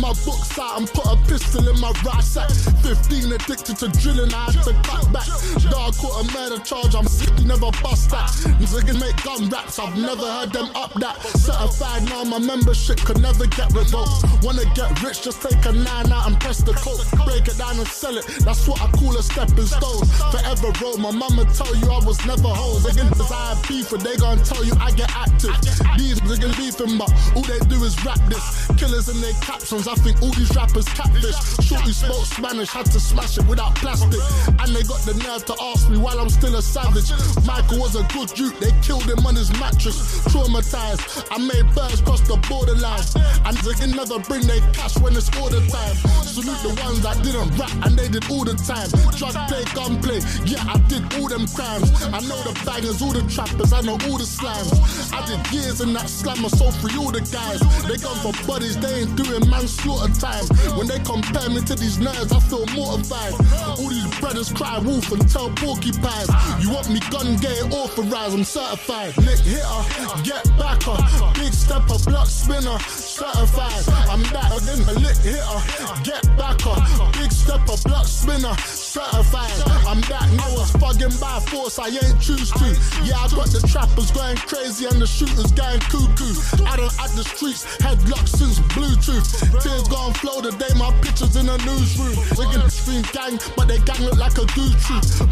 My 0.02 0.12
books 0.26 0.58
out 0.58 0.80
and 0.80 0.88
put 0.90 1.06
a 1.06 1.16
pistol 1.30 1.68
in 1.68 1.78
my 1.78 1.92
right 2.02 2.24
sack. 2.24 2.50
15 2.82 3.32
addicted 3.34 3.78
to 3.78 3.86
drilling, 4.02 4.34
I 4.34 4.50
had 4.50 4.64
to 4.66 4.74
cut 4.82 5.06
back. 5.12 5.30
Dog 5.70 5.94
caught 5.94 6.26
a 6.26 6.32
murder 6.34 6.58
charge, 6.64 6.96
I'm 6.96 7.06
sick, 7.06 7.30
never 7.46 7.70
bust 7.86 8.10
that. 8.10 8.26
Niggas 8.58 8.98
make 8.98 9.14
gun 9.22 9.48
raps, 9.48 9.78
I've 9.78 9.96
never 9.96 10.26
heard 10.26 10.52
them 10.52 10.74
up 10.74 10.92
that. 10.94 11.22
Certified 11.22 12.02
now, 12.10 12.24
my 12.24 12.40
membership 12.40 12.98
could 12.98 13.22
never 13.22 13.46
get 13.46 13.72
revoked. 13.72 14.26
Wanna 14.42 14.66
get 14.74 14.90
rich, 15.04 15.22
just 15.22 15.40
take 15.40 15.64
a 15.66 15.72
nine 15.72 16.10
out 16.10 16.26
and 16.26 16.40
press 16.40 16.58
the 16.64 16.72
coke. 16.72 17.06
Break 17.24 17.46
it 17.46 17.56
down 17.56 17.78
and 17.78 17.86
sell 17.86 18.18
it, 18.18 18.26
that's 18.42 18.66
what 18.66 18.82
I 18.82 18.90
call 18.98 19.16
a 19.16 19.22
stepping 19.22 19.70
stone. 19.70 20.02
Forever 20.34 20.74
roll, 20.82 20.98
my 20.98 21.12
mama 21.12 21.46
tell 21.54 21.70
you 21.76 21.86
I 21.86 22.02
was 22.02 22.18
never. 22.26 22.50
Niggas 22.82 23.30
I 23.30 23.54
have 23.54 23.68
beef, 23.68 23.92
and 23.92 24.02
they 24.02 24.16
gon' 24.16 24.42
tell 24.42 24.64
you 24.64 24.74
I 24.80 24.90
get 24.90 25.14
active. 25.14 25.54
These 25.96 26.18
niggas 26.26 26.58
beefing, 26.58 26.98
but 26.98 27.14
all 27.36 27.46
they 27.46 27.60
do 27.70 27.78
is 27.84 27.94
rap 28.04 28.18
this. 28.26 28.66
Killers 28.76 29.08
in 29.08 29.20
their 29.20 29.34
captions, 29.34 29.86
I 29.92 29.94
think 29.96 30.22
all 30.22 30.32
these 30.32 30.48
rappers 30.56 30.88
catfish. 30.96 31.36
Shorty 31.60 31.92
spoke 31.92 32.24
Spanish, 32.24 32.70
had 32.70 32.86
to 32.86 32.98
smash 32.98 33.36
it 33.36 33.44
without 33.44 33.74
plastic. 33.74 34.24
And 34.48 34.72
they 34.72 34.82
got 34.88 35.04
the 35.04 35.12
nerve 35.20 35.44
to 35.44 35.54
ask 35.60 35.90
me 35.90 35.98
while 35.98 36.18
I'm 36.18 36.30
still 36.30 36.56
a 36.56 36.62
savage. 36.62 37.12
Michael 37.44 37.76
was 37.76 37.94
a 37.94 38.02
good 38.08 38.32
dude, 38.32 38.56
they 38.56 38.72
killed 38.80 39.04
him 39.04 39.20
on 39.26 39.36
his 39.36 39.52
mattress. 39.60 40.24
Traumatized, 40.32 41.28
I 41.28 41.36
made 41.36 41.68
birds 41.76 42.00
cross 42.00 42.24
the 42.24 42.40
borderline. 42.48 43.04
And 43.44 43.52
they 43.60 43.76
can 43.76 43.92
never 43.92 44.16
bring 44.24 44.48
their 44.48 44.64
cash 44.72 44.96
when 44.96 45.12
it's 45.12 45.28
order 45.36 45.60
time. 45.68 45.96
Salute 46.24 46.56
the 46.64 46.72
ones 46.80 47.04
that 47.04 47.20
didn't 47.20 47.52
rap 47.60 47.72
and 47.84 47.92
they 47.92 48.08
did 48.08 48.24
all 48.32 48.48
the 48.48 48.56
time. 48.64 48.88
Drug 49.12 49.36
play, 49.44 49.64
gun 49.76 50.00
play, 50.00 50.24
yeah, 50.48 50.64
I 50.72 50.80
did 50.88 51.04
all 51.20 51.28
them 51.28 51.44
crimes. 51.52 51.92
I 52.08 52.24
know 52.24 52.40
the 52.48 52.56
bangers, 52.64 53.04
all 53.04 53.12
the 53.12 53.20
trappers, 53.28 53.76
I 53.76 53.84
know 53.84 54.00
all 54.08 54.16
the 54.16 54.24
slams. 54.24 54.72
I 55.12 55.20
did 55.28 55.40
years 55.52 55.84
in 55.84 55.92
that 55.92 56.08
slammer, 56.08 56.48
so 56.48 56.72
free 56.80 56.96
all 56.96 57.12
the 57.12 57.20
guys. 57.28 57.60
They 57.84 58.00
gone 58.00 58.16
for 58.24 58.32
buddies, 58.48 58.80
they 58.80 59.04
ain't 59.04 59.16
doing 59.20 59.44
manslaughter 59.84 60.20
time. 60.20 60.44
When 60.76 60.86
they 60.86 60.98
compare 60.98 61.48
me 61.50 61.60
to 61.62 61.74
these 61.74 61.98
nerds, 61.98 62.32
I 62.32 62.40
feel 62.40 62.66
mortified. 62.74 63.34
All 63.78 63.88
these 63.88 64.20
brothers 64.20 64.52
cry 64.52 64.78
wolf 64.78 65.10
and 65.12 65.28
tell 65.28 65.50
porcupines. 65.50 66.28
You 66.60 66.70
want 66.70 66.90
me 66.90 67.00
gun, 67.10 67.36
get 67.36 67.72
authorized, 67.72 68.34
I'm 68.34 68.44
certified. 68.44 69.16
Lick 69.18 69.40
hitter, 69.40 70.22
get 70.22 70.44
backer, 70.58 70.96
big 71.34 71.52
stepper, 71.52 71.98
block 72.06 72.26
spinner, 72.26 72.78
certified. 72.78 73.82
I'm 74.10 74.22
that 74.34 74.52
a 74.52 74.92
lick 75.00 75.16
hitter, 75.18 76.02
get 76.04 76.24
backer, 76.36 76.76
big 77.18 77.32
stepper, 77.32 77.76
block 77.88 78.06
spinner, 78.06 78.54
certified. 78.92 79.48
I'm 79.88 80.00
that, 80.12 80.28
no 80.36 80.44
one's 80.52 80.72
fucking 80.76 81.16
by 81.16 81.40
force, 81.48 81.78
I 81.80 81.88
ain't 81.88 82.20
choose 82.20 82.52
to. 82.52 82.68
Yeah, 83.08 83.24
I 83.24 83.26
got 83.32 83.48
the 83.48 83.64
trappers 83.64 84.12
going 84.12 84.36
crazy 84.44 84.84
and 84.84 85.00
the 85.00 85.08
shooters 85.08 85.48
going 85.52 85.80
cuckoo. 85.88 86.36
I 86.68 86.76
don't 86.76 86.92
at 87.00 87.08
the 87.16 87.24
streets, 87.24 87.64
headlock 87.80 88.28
since 88.28 88.60
Bluetooth. 88.76 89.24
Tears 89.64 89.88
gone 89.88 90.12
flow 90.20 90.44
the 90.44 90.52
day 90.60 90.68
my 90.76 90.92
pictures 91.00 91.36
in 91.40 91.48
the 91.48 91.56
newsroom. 91.64 92.20
Looking 92.36 92.68
stream 92.68 93.04
gang, 93.16 93.40
but 93.56 93.64
they 93.64 93.80
gang 93.88 94.04
look 94.04 94.20
like 94.20 94.36
a 94.36 94.44
troop. 94.52 94.76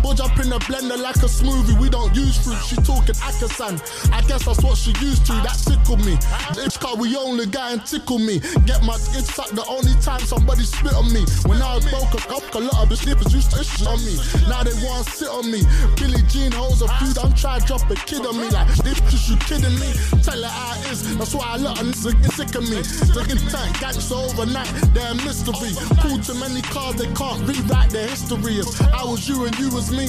Budge 0.01 0.25
up 0.25 0.33
in 0.41 0.49
the 0.49 0.61
blender 0.65 0.97
like 0.97 1.21
a 1.21 1.29
smoothie, 1.29 1.77
we 1.77 1.93
don't 1.93 2.17
use 2.17 2.41
fruit. 2.41 2.57
She 2.65 2.77
talking 2.81 3.17
Akasan, 3.21 3.77
I 4.09 4.25
guess 4.25 4.49
that's 4.49 4.65
what 4.65 4.81
she 4.81 4.97
used 5.05 5.29
to. 5.29 5.37
That 5.45 5.61
tickled 5.61 6.01
me. 6.01 6.17
It's 6.65 6.81
car 6.81 6.97
we 6.97 7.13
only 7.17 7.45
guy 7.45 7.77
and 7.77 7.85
tickle 7.85 8.19
me. 8.19 8.41
Get 8.65 8.81
my 8.89 8.97
it 9.13 9.29
sucked 9.29 9.53
the 9.53 9.65
only 9.69 9.93
time 10.01 10.25
somebody 10.25 10.65
spit 10.65 10.97
on 10.97 11.13
me. 11.13 11.29
When 11.45 11.61
I 11.61 11.77
was 11.77 11.85
broke 11.93 12.17
up, 12.33 12.45
a 12.57 12.61
lot 12.65 12.81
of 12.85 12.89
the 12.89 12.97
slippers 12.97 13.33
used 13.37 13.50
to 13.51 13.91
on 13.91 14.01
me. 14.05 14.15
Now 14.49 14.63
they 14.63 14.75
want 14.85 15.07
to 15.07 15.13
sit 15.13 15.29
on 15.29 15.51
me. 15.51 15.63
Billie 15.97 16.23
Jean 16.29 16.53
holds 16.53 16.83
a 16.83 16.89
food, 16.99 17.19
I'm 17.19 17.35
trying 17.35 17.61
to 17.61 17.67
drop 17.67 17.91
a 17.91 17.95
kid 17.95 18.25
on 18.27 18.37
me. 18.39 18.49
Like, 18.51 18.69
this 18.83 19.01
just 19.11 19.29
you 19.29 19.37
kidding 19.49 19.79
me? 19.79 19.91
Tell 20.23 20.41
her 20.41 20.49
how 20.49 20.79
it 20.79 20.93
is. 20.93 21.17
That's 21.19 21.35
why 21.35 21.57
a 21.57 21.59
lot 21.59 21.81
of 21.81 21.87
niggas 21.87 22.23
get 22.23 22.33
sick 22.33 22.55
of 22.55 22.65
me. 22.69 22.81
Taking 23.15 23.41
tank, 23.51 23.81
gangster 23.81 24.15
overnight, 24.15 24.69
they're 24.95 25.13
a 25.13 25.15
mystery. 25.15 25.73
Pull 26.01 26.19
too 26.21 26.35
many 26.39 26.63
cards, 26.63 26.99
they 26.99 27.11
can't 27.15 27.41
rewrite 27.47 27.91
their 27.91 28.09
history. 28.09 28.59
If 28.61 28.69
I 28.93 29.05
was 29.05 29.29
you 29.29 29.45
and 29.45 29.57
you 29.59 29.71
was 29.71 29.91
me, 29.91 30.09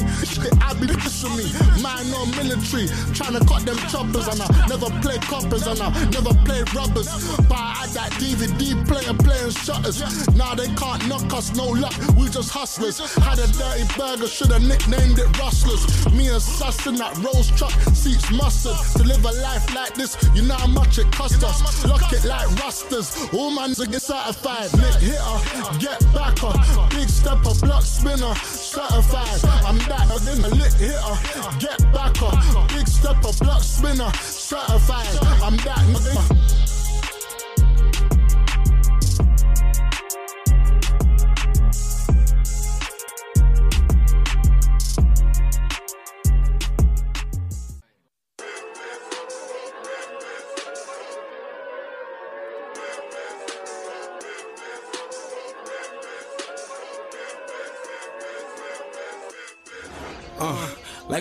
I'd 0.62 0.80
be 0.80 0.88
for 0.88 1.30
me. 1.36 1.46
Mine 1.82 2.10
no 2.12 2.26
military, 2.38 2.88
trying 3.14 3.38
to 3.38 3.44
cut 3.46 3.66
them 3.66 3.78
choppers 3.90 4.28
and 4.28 4.42
I 4.42 4.68
never 4.68 4.90
play 5.02 5.18
coppers 5.20 5.68
and 5.68 5.80
I 5.82 5.90
never 6.10 6.34
play 6.46 6.64
rubbers. 6.74 7.10
But 7.50 7.58
I 7.58 7.82
like 7.82 7.94
that 7.94 8.12
DVD 8.20 8.88
player 8.88 9.14
playing 9.14 9.52
shutters. 9.52 10.02
Now 10.36 10.56
they 10.56 10.68
can't 10.76 11.08
knock 11.08 11.34
us, 11.34 11.56
no 11.56 11.68
luck, 11.70 11.94
we 12.16 12.30
just 12.30 12.50
hustlers. 12.52 13.00
Had 13.32 13.40
a 13.40 13.48
dirty 13.48 13.88
burger, 13.98 14.28
should've 14.28 14.62
nicknamed 14.62 15.18
it 15.18 15.40
Rustlers. 15.40 15.88
Me 16.12 16.28
and 16.28 16.42
Sus 16.42 16.86
in 16.86 16.96
that 16.96 17.16
rose 17.24 17.50
truck, 17.52 17.72
seats 17.96 18.30
mustard. 18.30 18.76
To 18.98 19.08
live 19.08 19.24
a 19.24 19.32
life 19.40 19.74
like 19.74 19.94
this, 19.94 20.18
you 20.36 20.42
know 20.42 20.56
how 20.56 20.68
much 20.68 20.98
it 20.98 21.10
cost 21.14 21.42
us. 21.42 21.86
Lock 21.86 22.12
it 22.12 22.26
like 22.26 22.46
rusters, 22.60 23.16
all 23.32 23.50
mans 23.50 23.80
are 23.80 23.86
get 23.86 24.02
certified. 24.02 24.68
Nick 24.76 25.16
hitter, 25.16 25.80
get 25.80 26.04
back 26.14 26.44
up. 26.44 26.60
Big 26.90 27.08
stepper, 27.08 27.56
block 27.64 27.84
spinner, 27.84 28.36
certified. 28.36 29.40
I'm 29.64 29.78
that 29.88 30.12
in 30.28 30.44
a 30.44 30.50
lit 30.50 30.74
hitter, 30.74 31.16
get 31.58 31.80
back 31.94 32.22
up. 32.22 32.68
Big 32.68 32.86
stepper, 32.86 33.32
block 33.40 33.64
spinner, 33.64 34.12
certified. 34.12 35.08
I'm 35.42 35.56
that 35.64 36.71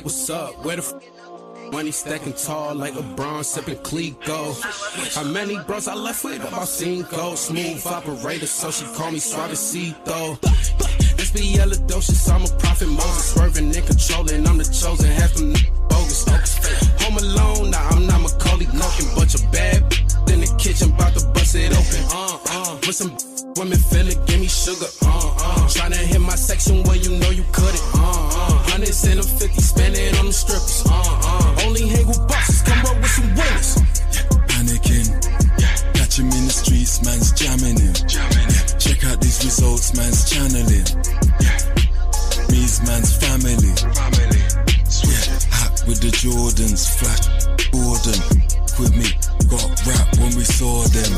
like 0.01 0.07
what's 0.07 0.31
up? 0.31 0.65
Where 0.65 0.77
the 0.77 0.83
f- 0.83 1.73
money 1.73 1.91
stacking 1.91 2.33
tall 2.33 2.75
like 2.75 2.95
LeBron 2.95 3.45
sipping 3.45 3.77
Clicquot? 3.79 4.55
How 5.15 5.25
many 5.25 5.59
bros 5.65 5.89
I 5.89 5.95
left 5.95 6.25
with? 6.25 6.43
About 6.43 6.69
cinco. 6.69 7.35
Smooth 7.35 7.87
operator, 7.87 8.47
so 8.47 8.71
she 8.71 8.87
call 8.95 9.11
me 9.11 9.19
Suavecito. 9.19 10.41
This 11.17 11.31
be 11.33 11.45
yellow 11.45 11.77
doses, 11.87 12.27
I'm 12.31 12.45
a 12.45 12.49
prophet 12.59 12.89
Moses. 12.89 13.35
Swerving 13.35 13.77
and 13.77 13.87
controlling, 13.87 14.47
I'm 14.47 14.57
the 14.57 14.65
chosen. 14.65 15.11
Half 15.11 15.35
them 15.35 15.53
bogus. 15.89 16.25
Home 17.03 17.19
alone, 17.19 17.71
nah, 17.71 17.89
I'm 17.91 18.07
not 18.07 18.23
Macaulay 18.23 18.67
Culkin. 18.67 19.15
Bunch 19.15 19.35
of 19.35 19.53
bad 19.53 19.83
in 20.33 20.41
the 20.41 20.57
kitchen, 20.59 20.93
bout 20.97 21.13
to 21.15 21.27
bust 21.29 21.55
it 21.57 21.73
open. 21.73 22.03
Uh, 22.09 22.39
uh, 22.49 22.75
with 22.87 22.97
some 22.97 23.13
women 23.57 23.77
feel 23.77 24.09
it, 24.09 24.19
give 24.27 24.41
me 24.41 24.49
sugar. 24.49 24.87
Uh, 25.03 25.35
uh, 25.37 25.69
tryna 25.69 25.97
hit 25.97 26.21
my 26.21 26.37
section 26.37 26.83
where 26.85 26.97
you 26.97 27.19
know 27.19 27.31
you 27.31 27.45
couldn't. 27.53 27.83
Uh, 27.95 28.31
uh, 28.33 28.60
hundreds 28.71 29.05
and 29.05 29.19
a 29.19 29.23
fifty, 29.23 29.61
spend 29.61 29.97
it 29.97 30.17
on 30.19 30.27
them 30.27 30.33
strippers. 30.33 30.85
Uh, 30.87 30.95
uh, 30.95 31.67
only 31.67 31.89
hang 31.89 32.07
with 32.07 32.23
bosses, 32.29 32.63
come 32.63 32.79
up 32.87 32.97
with 33.03 33.11
some 33.11 33.29
winners. 33.35 33.71
Panicking, 34.47 35.09
catch 35.95 36.19
him 36.19 36.31
in 36.31 36.45
the 36.47 36.55
streets, 36.55 37.03
man's 37.05 37.33
jamming 37.35 37.79
him. 37.79 37.95
Yeah, 38.07 38.79
Check 38.79 39.05
out 39.11 39.21
these 39.21 39.43
results, 39.45 39.95
man's 39.97 40.23
channeling. 40.31 40.87
Me's 42.51 42.79
man's 42.87 43.13
family. 43.19 43.75
Yeah, 45.03 45.27
hat 45.51 45.83
with 45.87 45.99
the 45.99 46.15
Jordans, 46.15 46.87
flash 46.95 47.27
Gordon. 47.75 48.21
With 48.79 48.95
me, 48.97 49.11
got 49.51 49.67
rap 49.87 50.09
when 50.23 50.33
we 50.39 50.45
saw 50.47 50.87
them. 50.95 51.13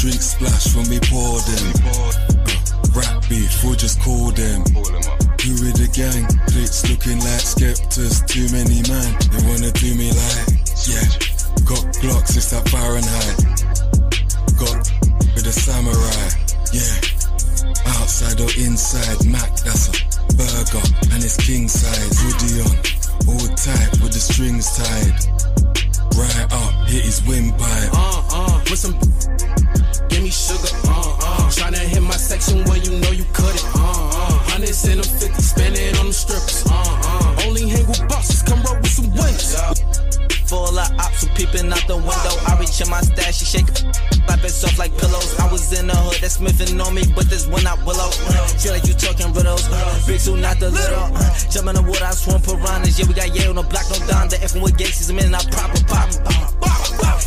Drink 0.00 0.20
splash 0.20 0.74
when 0.74 0.88
we 0.88 0.98
pour 1.06 1.38
them. 1.44 1.64
Uh, 1.84 2.12
rap 2.96 3.28
beef, 3.28 3.62
we'll 3.62 3.76
just 3.76 4.00
call 4.00 4.32
them. 4.32 4.64
Who 5.42 5.58
with 5.58 5.74
the 5.74 5.90
gang? 5.90 6.22
Clips 6.54 6.86
looking 6.86 7.18
like 7.18 7.42
skepters, 7.42 8.22
too 8.30 8.46
many 8.54 8.78
man. 8.86 9.10
They 9.26 9.42
wanna 9.50 9.74
do 9.74 9.90
me 9.98 10.14
like, 10.14 10.54
yeah. 10.86 11.02
Got 11.66 11.82
Glocks, 11.98 12.38
it's 12.38 12.54
that 12.54 12.62
Fahrenheit. 12.70 13.42
Got 14.54 14.86
with 15.34 15.42
a 15.42 15.50
samurai, 15.50 16.30
yeah. 16.70 16.94
Outside 17.98 18.38
or 18.38 18.54
inside, 18.54 19.18
Mac, 19.26 19.50
that's 19.66 19.90
a 19.90 19.98
burger. 20.38 20.84
And 21.10 21.18
it's 21.18 21.34
king 21.34 21.66
size, 21.66 22.22
hoodie 22.22 22.62
on. 22.62 22.78
All 23.26 23.48
tight 23.58 23.98
with 23.98 24.14
the 24.14 24.22
strings 24.22 24.70
tied. 24.78 25.26
Right 26.14 26.52
up, 26.54 26.86
hit 26.86 27.02
his 27.02 27.18
windpipe. 27.26 27.90
Uh, 27.90 28.22
uh, 28.30 28.62
with 28.70 28.78
some 28.78 28.94
give 30.08 30.22
me 30.22 30.30
sugar. 30.30 30.72
Uh, 30.84 31.16
uh, 31.20 31.50
tryna 31.50 31.78
hit 31.78 32.02
my 32.02 32.16
section 32.16 32.64
where 32.64 32.78
you 32.78 32.98
know 33.00 33.10
you 33.10 33.24
couldn't. 33.32 33.64
Uh, 33.74 33.80
uh, 33.80 34.38
hundreds 34.50 34.84
and 34.88 35.00
a 35.00 35.02
fifty, 35.02 35.42
spend 35.42 35.76
it 35.76 35.98
on 35.98 36.06
them 36.06 36.12
strippers. 36.12 36.64
Uh, 36.66 36.72
uh, 36.72 37.46
only 37.46 37.68
hang 37.68 37.86
with 37.86 38.06
bosses, 38.08 38.42
come 38.42 38.62
roll 38.62 38.76
with 38.76 38.90
some 38.90 39.10
winners. 39.12 40.21
Full 40.52 40.78
of 40.78 41.00
ops 41.00 41.22
who 41.22 41.28
peeping 41.32 41.72
out 41.72 41.80
the 41.88 41.96
window. 41.96 42.34
I 42.44 42.60
reach 42.60 42.78
in 42.82 42.90
my 42.90 43.00
stash, 43.00 43.38
she 43.38 43.46
shake 43.46 43.72
slap 44.42 44.44
it 44.44 44.54
soft 44.54 44.78
like 44.78 44.96
pillows. 44.98 45.38
I 45.38 45.50
was 45.50 45.72
in 45.78 45.86
the 45.86 45.96
hood, 45.96 46.18
that's 46.20 46.34
smithing 46.34 46.80
on 46.80 46.94
me, 46.94 47.02
but 47.14 47.26
this 47.30 47.46
one 47.46 47.64
not 47.64 47.78
willow. 47.84 48.10
Feel 48.58 48.72
like 48.72 48.86
you 48.86 48.94
talking 48.94 49.32
riddles. 49.32 49.68
Big 50.06 50.20
two, 50.20 50.36
not 50.36 50.58
the 50.58 50.70
little. 50.70 51.08
Uh, 51.14 51.38
jump 51.50 51.68
in 51.68 51.74
the 51.76 51.82
water, 51.82 52.04
I 52.04 52.12
swim 52.12 52.40
piranhas. 52.40 52.98
Yeah, 52.98 53.06
we 53.06 53.14
got 53.14 53.34
Yale, 53.34 53.54
no 53.54 53.62
black, 53.62 53.86
no 53.90 53.98
dime. 54.06 54.28
The 54.28 54.42
F 54.42 54.54
with 54.54 54.76
Gates, 54.76 55.08
I'm 55.08 55.18
in, 55.18 55.34
I 55.34 55.40
pop 55.50 55.74
it, 55.74 55.86
pop. 55.86 56.10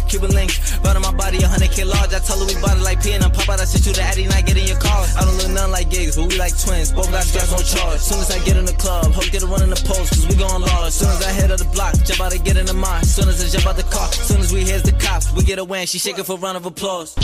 Cuban 0.08 0.32
links, 0.32 0.78
right 0.86 0.96
on 0.96 1.02
my 1.02 1.12
body, 1.12 1.40
100k 1.40 1.86
large. 1.86 2.14
I 2.14 2.20
tell 2.20 2.38
her 2.38 2.46
we 2.46 2.56
bought 2.62 2.78
it 2.78 2.86
like 2.86 3.02
P 3.02 3.14
and 3.14 3.24
I'm 3.24 3.32
pop 3.32 3.50
out. 3.50 3.60
I 3.60 3.66
sent 3.66 3.86
you 3.88 3.94
the 3.94 4.04
Addy, 4.04 4.28
not 4.28 4.46
getting 4.46 4.68
your 4.68 4.80
car. 4.80 5.04
I 5.18 5.26
don't 5.26 5.36
look 5.36 5.50
nothing 5.50 5.72
like 5.72 5.90
gigs, 5.90 6.16
but 6.16 6.30
we 6.30 6.38
like 6.38 6.54
twins. 6.56 6.92
Both 6.92 7.12
got 7.12 7.24
straps 7.24 7.52
on 7.52 7.64
charge. 7.66 8.00
Soon 8.00 8.20
as 8.22 8.30
I 8.32 8.40
get 8.46 8.56
in 8.56 8.66
the 8.66 8.78
club, 8.78 9.12
hope 9.12 9.28
get 9.32 9.44
a 9.44 9.48
run 9.48 9.64
in 9.64 9.72
the 9.72 9.82
post, 9.82 10.14
cause 10.14 10.28
we 10.28 10.36
going 10.36 10.62
large. 10.62 10.94
Soon 10.94 11.10
as 11.10 11.26
I 11.26 11.32
hit 11.34 11.50
of 11.52 11.60
the 11.60 11.70
block, 11.74 11.98
jump 12.06 12.22
out 12.22 12.34
and 12.34 12.44
get 12.46 12.56
in 12.56 12.66
the 12.66 12.74
mine. 12.74 13.04
Soon 13.16 13.30
as 13.30 13.42
I 13.42 13.48
jump 13.48 13.66
out 13.68 13.78
the 13.78 13.84
car, 13.84 14.12
soon 14.12 14.42
as 14.42 14.52
we 14.52 14.66
hears 14.66 14.84
the 14.84 14.92
cops, 14.92 15.32
we 15.32 15.44
get 15.44 15.58
a 15.58 15.64
win. 15.64 15.88
She 15.88 16.00
shaking 16.00 16.26
for 16.26 16.34
a 16.34 16.36
round 16.36 16.58
of 16.58 16.66
applause. 16.66 17.16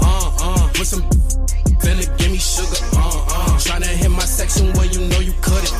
Uh, 0.00 0.32
uh, 0.40 0.70
with 0.78 0.88
some 0.88 1.02
feel 1.82 1.98
it, 1.98 2.08
give 2.16 2.30
me 2.32 2.38
sugar. 2.38 2.80
Uh, 2.96 3.58
Tryna 3.60 3.84
hit 3.84 4.10
my 4.10 4.24
section 4.24 4.72
where 4.72 4.86
you 4.86 5.08
know 5.08 5.20
you 5.20 5.34
couldn't. 5.42 5.74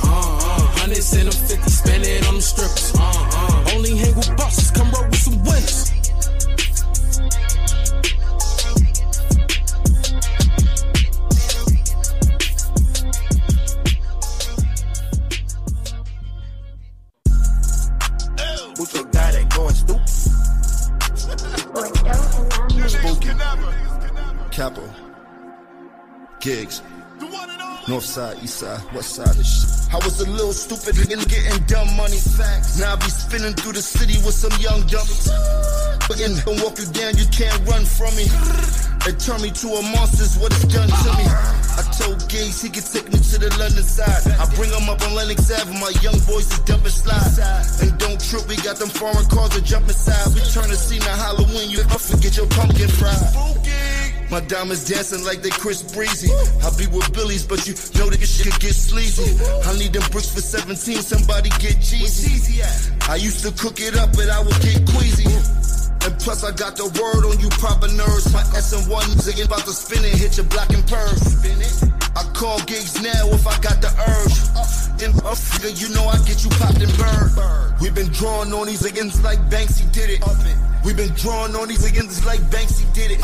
Hundreds 0.77 1.11
and 1.15 1.29
a 1.29 1.33
fifty, 1.33 1.71
spend 1.71 2.05
it 2.05 2.27
on 2.27 2.35
them 2.35 2.43
strippers. 2.43 2.93
Uh, 2.99 3.01
uh, 3.01 3.75
only 3.75 3.97
hang 3.97 4.15
with 4.15 4.37
bosses, 4.37 4.71
come 4.71 4.91
roll 4.91 5.07
with 5.07 5.17
some 5.17 5.43
winners. 5.43 6.02
Mucho 18.79 19.05
guy 19.05 19.45
going 19.55 19.75
stupid. 19.75 20.09
Spooky. 22.89 23.29
Capo. 24.51 24.83
Gigs. 26.41 26.83
North 27.89 28.05
side, 28.05 28.39
east 28.43 28.63
side, 28.63 28.81
west 28.95 29.19
side. 29.19 29.35
I 29.91 29.99
was 30.07 30.21
a 30.23 30.31
little 30.31 30.53
stupid 30.55 30.95
nigga 31.03 31.27
getting 31.27 31.67
dumb 31.67 31.91
money. 31.97 32.17
Facts. 32.17 32.79
Now 32.79 32.95
I 32.95 32.97
be 32.97 33.11
spinning 33.11 33.55
through 33.55 33.75
the 33.75 33.83
city 33.83 34.23
with 34.23 34.39
some 34.39 34.55
young 34.63 34.87
dummies. 34.87 35.27
Don't 36.47 36.63
walk 36.63 36.79
you 36.79 36.87
down, 36.95 37.19
you 37.19 37.27
can't 37.35 37.59
run 37.67 37.83
from 37.83 38.15
me. 38.15 38.31
They 39.03 39.11
turn 39.19 39.43
me 39.43 39.51
to 39.51 39.69
a 39.75 39.83
monster's 39.91 40.39
what 40.39 40.55
it's 40.55 40.71
done 40.71 40.87
to 40.87 41.11
me. 41.19 41.27
I 41.27 41.83
told 41.99 42.23
Gates 42.31 42.63
he 42.63 42.71
could 42.71 42.87
take 42.87 43.11
me 43.11 43.19
to 43.19 43.37
the 43.43 43.51
London 43.59 43.83
side. 43.83 44.31
I 44.39 44.47
bring 44.55 44.71
him 44.71 44.87
up 44.87 45.03
on 45.03 45.19
Lenox 45.19 45.51
Ave, 45.51 45.75
my 45.75 45.91
young 46.07 46.19
boys 46.23 46.47
is 46.55 46.63
dumping 46.63 46.95
slide. 46.95 47.35
And 47.83 47.99
don't 47.99 48.23
trip, 48.23 48.47
we 48.47 48.55
got 48.63 48.79
them 48.79 48.95
foreign 48.95 49.27
cars 49.27 49.59
that 49.59 49.67
jump 49.67 49.91
inside. 49.91 50.31
We 50.31 50.41
turn 50.55 50.71
the 50.71 50.79
scene 50.79 51.03
to 51.03 51.11
Halloween, 51.19 51.67
you 51.67 51.83
up 51.83 51.99
forget 51.99 52.37
your 52.39 52.47
pumpkin 52.47 52.87
fried. 52.87 54.22
My 54.33 54.41
diamonds 54.41 54.89
dancing 54.89 55.27
like 55.27 55.43
they 55.43 55.51
Chris 55.51 55.83
Breezy. 55.93 56.33
I 56.65 56.71
be 56.79 56.87
with 56.87 57.13
Billy's, 57.13 57.45
but 57.45 57.67
you 57.69 57.75
know 58.01 58.09
that 58.09 58.17
this 58.19 58.35
shit 58.35 58.51
could 58.51 58.63
get 58.63 58.73
sleazy. 58.73 59.29
I 59.69 59.77
need 59.77 59.93
them 59.93 60.09
bricks 60.11 60.33
for 60.33 60.41
17, 60.41 61.03
somebody 61.03 61.51
get 61.61 61.77
cheesy. 61.83 62.63
I 63.11 63.17
used 63.17 63.45
to 63.45 63.53
cook 63.53 63.79
it 63.79 63.95
up, 63.95 64.17
but 64.17 64.31
I 64.31 64.41
would 64.41 64.57
get 64.65 64.89
queasy. 64.89 65.29
And 66.05 66.19
plus, 66.19 66.43
I 66.43 66.51
got 66.51 66.77
the 66.77 66.91
word 66.99 67.23
on 67.31 67.39
you 67.39 67.49
proper 67.63 67.87
nerves. 67.87 68.33
My 68.33 68.43
S&1 68.59 68.91
zigging 69.23 69.47
about 69.47 69.65
to 69.67 69.73
spin 69.73 70.05
it, 70.05 70.15
hit 70.19 70.37
your 70.37 70.47
black 70.47 70.71
and 70.71 70.83
purse. 70.87 71.39
I 72.17 72.23
call 72.35 72.59
gigs 72.67 73.01
now 73.01 73.31
if 73.31 73.47
I 73.47 73.55
got 73.63 73.81
the 73.81 73.91
urge. 74.11 74.37
In 75.03 75.11
a 75.27 75.35
figure, 75.35 75.71
you 75.71 75.95
know 75.95 76.07
I 76.07 76.19
get 76.27 76.43
you 76.43 76.51
popped 76.59 76.83
and 76.83 76.91
burned. 76.99 77.35
We've 77.81 77.95
been 77.95 78.11
drawing 78.11 78.53
on 78.53 78.67
these 78.67 78.83
niggas 78.83 79.23
like 79.23 79.39
Banksy 79.51 79.91
did 79.93 80.11
it. 80.11 80.21
We've 80.85 80.97
been 80.97 81.15
drawing 81.15 81.55
on 81.55 81.69
these 81.69 81.87
niggas 81.87 82.27
like 82.27 82.41
Banksy 82.51 82.87
did 82.95 83.13
it. 83.13 83.21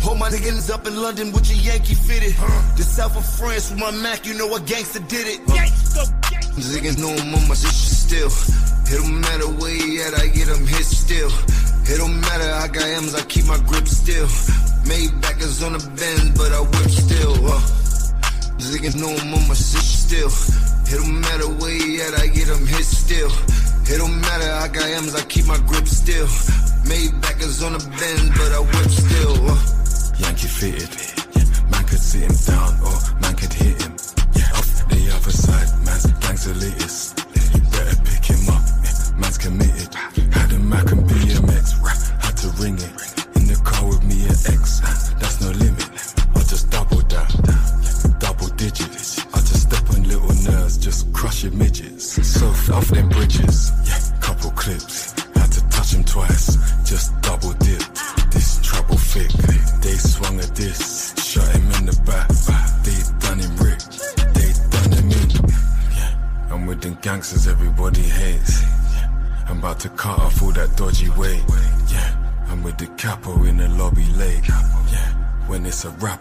Hold 0.00 0.18
my 0.18 0.28
niggas 0.30 0.70
up 0.72 0.86
in 0.86 0.96
London 0.96 1.30
with 1.32 1.48
your 1.48 1.60
Yankee 1.60 1.94
fitted. 1.94 2.34
The 2.76 2.82
south 2.84 3.16
of 3.16 3.24
France 3.24 3.70
with 3.70 3.80
my 3.80 3.90
Mac, 3.90 4.24
you 4.26 4.34
know 4.34 4.54
a 4.54 4.60
gangster 4.60 5.00
did 5.00 5.26
it. 5.28 5.46
These 6.56 6.76
niggas 6.76 6.98
know 6.98 7.12
I'm 7.12 7.34
on 7.34 7.48
my 7.48 7.54
shit 7.54 7.72
still. 7.72 8.30
It 8.86 8.96
don't 9.00 9.20
matter 9.20 9.48
where 9.58 9.74
he 9.74 10.00
at, 10.02 10.14
I 10.14 10.26
get 10.28 10.48
him 10.48 10.66
hit 10.66 10.84
still. 10.84 11.30
It 11.86 11.98
don't 11.98 12.20
matter, 12.20 12.50
I 12.50 12.68
got 12.68 12.88
M's, 13.02 13.14
I 13.14 13.22
keep 13.24 13.46
my 13.46 13.58
grip 13.58 13.88
still. 13.88 14.26
Maybach 14.84 15.40
is 15.40 15.62
on 15.62 15.72
the 15.72 15.84
bend, 15.96 16.36
but 16.36 16.52
I 16.52 16.60
whip 16.60 16.90
still. 16.90 17.34
Uh. 17.46 17.60
Niggas 18.60 18.96
know 18.96 19.08
I'm 19.08 19.34
on 19.34 19.48
my 19.48 19.54
shit 19.54 19.80
still. 19.80 20.28
It 20.28 21.00
don't 21.00 21.20
matter 21.20 21.48
where 21.60 21.72
he 21.72 22.00
at, 22.00 22.14
I 22.20 22.26
get 22.28 22.48
him 22.48 22.66
hit 22.66 22.84
still. 22.84 23.30
It 23.88 23.98
don't 23.98 24.20
matter, 24.20 24.50
I 24.52 24.68
got 24.68 24.88
M's, 25.02 25.14
I 25.14 25.24
keep 25.24 25.46
my 25.46 25.58
grip 25.66 25.86
still. 25.86 26.26
Maybach 26.84 27.40
is 27.40 27.62
on 27.62 27.72
the 27.72 27.84
bend, 28.00 28.32
but 28.36 28.52
I 28.52 28.60
whip 28.60 28.90
still. 28.90 29.36
Uh. 29.48 29.74
Yankee 30.18 30.48
fitted. 30.48 30.90
Man 31.70 31.84
could 31.84 31.98
sit 31.98 32.22
him 32.22 32.36
down 32.46 32.76
or 32.84 32.96
man 33.20 33.34
could 33.36 33.52
hit 33.52 33.80
him. 33.82 33.96
Yeah, 34.34 34.52
off 34.52 34.88
the 34.88 35.10
other 35.16 35.32
side, 35.32 35.68
man's 35.84 36.06
gangs 36.20 36.44
the 36.44 36.54
latest. 36.54 37.23
Man's 39.16 39.38
committed. 39.38 39.94
Had 40.32 40.52
a 40.52 40.58
Mac 40.58 40.90
and 40.92 41.08
BMX, 41.08 41.78
had 42.22 42.36
to 42.38 42.48
ring 42.62 42.74
it. 42.74 43.36
In 43.36 43.46
the 43.46 43.60
car 43.64 43.88
with 43.88 44.02
me 44.04 44.24
and 44.24 44.46
X, 44.46 44.80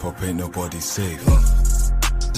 up, 0.06 0.22
ain't 0.24 0.38
nobody 0.38 0.80
safe. 0.80 1.24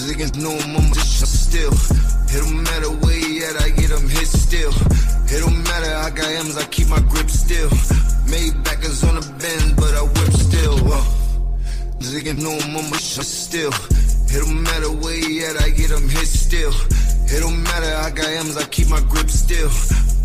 Niggas 0.06 0.36
know 0.36 0.54
I'm 0.54 0.76
on 0.76 0.94
still. 0.94 1.72
It 1.72 2.40
don't 2.42 2.62
matter 2.62 2.90
where 3.02 3.18
he 3.18 3.42
at, 3.44 3.56
I 3.62 3.70
get 3.70 3.90
him 3.90 4.08
hit 4.08 4.26
still. 4.26 4.70
It 4.70 5.40
don't 5.40 5.62
matter, 5.64 5.94
I 5.94 6.10
got 6.10 6.30
M's, 6.46 6.56
I 6.56 6.66
keep 6.66 6.88
my 6.88 7.00
grip 7.00 7.28
still. 7.30 7.68
Maybach 8.30 8.84
is 8.84 9.02
on 9.04 9.16
the 9.16 9.26
bend, 9.40 9.76
but 9.76 9.94
I 9.94 10.02
whip 10.02 10.32
still. 10.32 10.92
Uh. 10.92 11.04
Niggas 11.98 12.38
know 12.42 12.56
I'm 12.56 12.76
on 12.76 12.98
still. 12.98 13.72
It 13.72 14.44
don't 14.44 14.62
matter 14.62 14.90
where 15.02 15.16
he 15.16 15.44
at, 15.44 15.60
I 15.62 15.70
get 15.70 15.90
him 15.90 16.08
hit 16.08 16.26
still. 16.26 16.72
It 17.26 17.40
don't 17.40 17.62
matter, 17.62 17.92
I 17.96 18.10
got 18.10 18.28
M's, 18.46 18.56
I 18.56 18.64
keep 18.64 18.88
my 18.88 19.00
grip 19.00 19.30
still. 19.30 19.68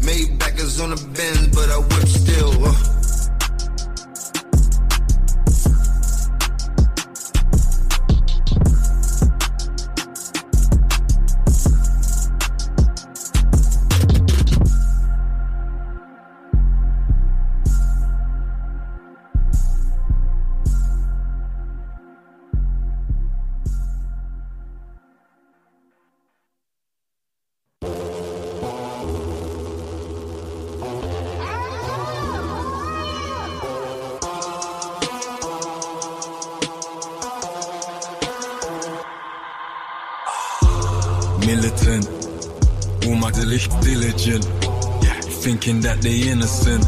Maybach 0.06 0.60
is 0.60 0.80
on 0.80 0.92
the 0.92 1.02
bend, 1.16 1.54
but 1.54 1.70
I 1.70 1.78
whip 1.78 2.08
still. 2.08 2.66
Uh. 2.66 2.91
Thinking 45.72 45.90
that 45.90 46.02
they 46.02 46.30
innocent. 46.30 46.86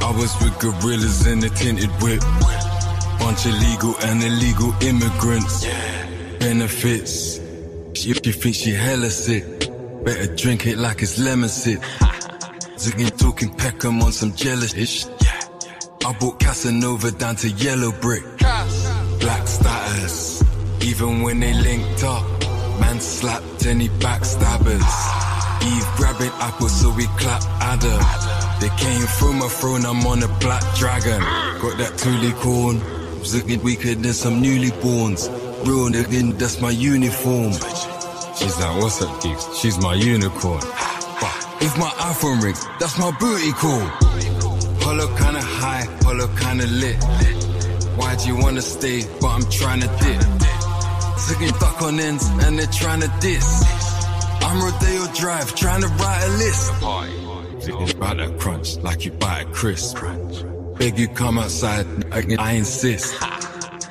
I 0.00 0.14
was 0.16 0.32
with 0.40 0.56
gorillas 0.60 1.26
in 1.26 1.42
a 1.42 1.48
tinted 1.48 1.90
whip. 2.00 2.20
Bunch 3.18 3.46
of 3.46 3.54
legal 3.66 3.96
and 4.04 4.22
illegal 4.22 4.72
immigrants. 4.80 5.66
Benefits. 6.38 7.38
If 7.94 8.26
you 8.26 8.32
think 8.32 8.54
she 8.54 8.70
hella 8.70 9.10
sick, 9.10 9.44
better 10.04 10.32
drink 10.36 10.66
it 10.68 10.78
like 10.78 11.02
it's 11.02 11.18
lemon 11.18 11.48
sip. 11.48 11.80
Zigging 12.78 13.18
talking 13.18 13.52
Peckham 13.54 14.00
on 14.02 14.12
some 14.12 14.34
jealous. 14.36 15.08
I 16.06 16.12
brought 16.20 16.38
Casanova 16.38 17.10
down 17.10 17.34
to 17.36 17.48
yellow 17.48 17.90
brick. 18.00 18.22
Black 18.38 19.48
status. 19.48 20.44
Even 20.82 21.22
when 21.22 21.40
they 21.40 21.54
linked 21.54 22.04
up, 22.04 22.24
man 22.80 23.00
slapped 23.00 23.66
any 23.66 23.88
backstabbers. 23.88 25.20
Eve 25.62 25.96
grabbing 26.20 26.40
apples, 26.40 26.80
so 26.80 26.90
we 26.94 27.04
clap 27.18 27.42
Adder. 27.60 27.98
They 28.60 28.68
came 28.76 29.00
through 29.00 29.34
my 29.34 29.48
throne, 29.48 29.84
I'm 29.86 30.06
on 30.06 30.22
a 30.22 30.28
black 30.38 30.62
dragon. 30.76 31.20
Got 31.60 31.78
that 31.78 31.92
toolie 31.96 32.34
corn. 32.36 32.80
Zigging 33.20 33.62
weaker 33.62 33.94
than 33.94 34.12
some 34.12 34.40
newly 34.40 34.68
newlyborns. 34.68 35.28
Real 35.66 35.88
nigga, 35.90 36.38
that's 36.38 36.60
my 36.60 36.70
uniform. 36.70 37.52
She's 38.36 38.58
like, 38.58 38.82
what's 38.82 39.02
up, 39.02 39.22
geeks? 39.22 39.58
She's 39.58 39.78
my 39.78 39.94
unicorn. 39.94 40.62
If 41.62 41.76
my 41.76 41.90
iPhone 42.10 42.42
rings, 42.42 42.64
that's 42.78 42.98
my 42.98 43.10
booty 43.20 43.52
call. 43.52 43.80
Hollow 44.80 45.08
kinda 45.18 45.42
high, 45.42 45.86
hollow 46.02 46.28
kinda 46.36 46.66
lit. 46.66 46.96
Why'd 47.96 48.22
you 48.22 48.36
wanna 48.36 48.62
stay, 48.62 49.04
but 49.20 49.28
I'm 49.28 49.44
trying 49.50 49.80
to 49.80 49.88
dip? 49.88 50.20
Zigging 51.20 51.58
duck 51.60 51.82
on 51.82 52.00
ends, 52.00 52.26
and 52.44 52.58
they're 52.58 52.66
trying 52.66 53.00
to 53.00 53.12
diss. 53.20 53.89
I'm 54.50 54.60
Rodeo 54.60 55.06
Drive, 55.14 55.54
trying 55.54 55.80
to 55.82 55.86
write 55.86 56.24
a 56.24 56.30
list. 56.38 56.72
Zigging 57.62 57.94
about 57.94 58.16
that 58.16 58.36
crunch, 58.40 58.78
like 58.78 59.04
you 59.04 59.12
buy 59.12 59.42
a 59.42 59.44
crisp. 59.44 59.98
Beg 60.76 60.98
you 60.98 61.06
come 61.06 61.38
outside, 61.38 61.86
I, 62.12 62.24
I 62.36 62.52
insist. 62.54 63.14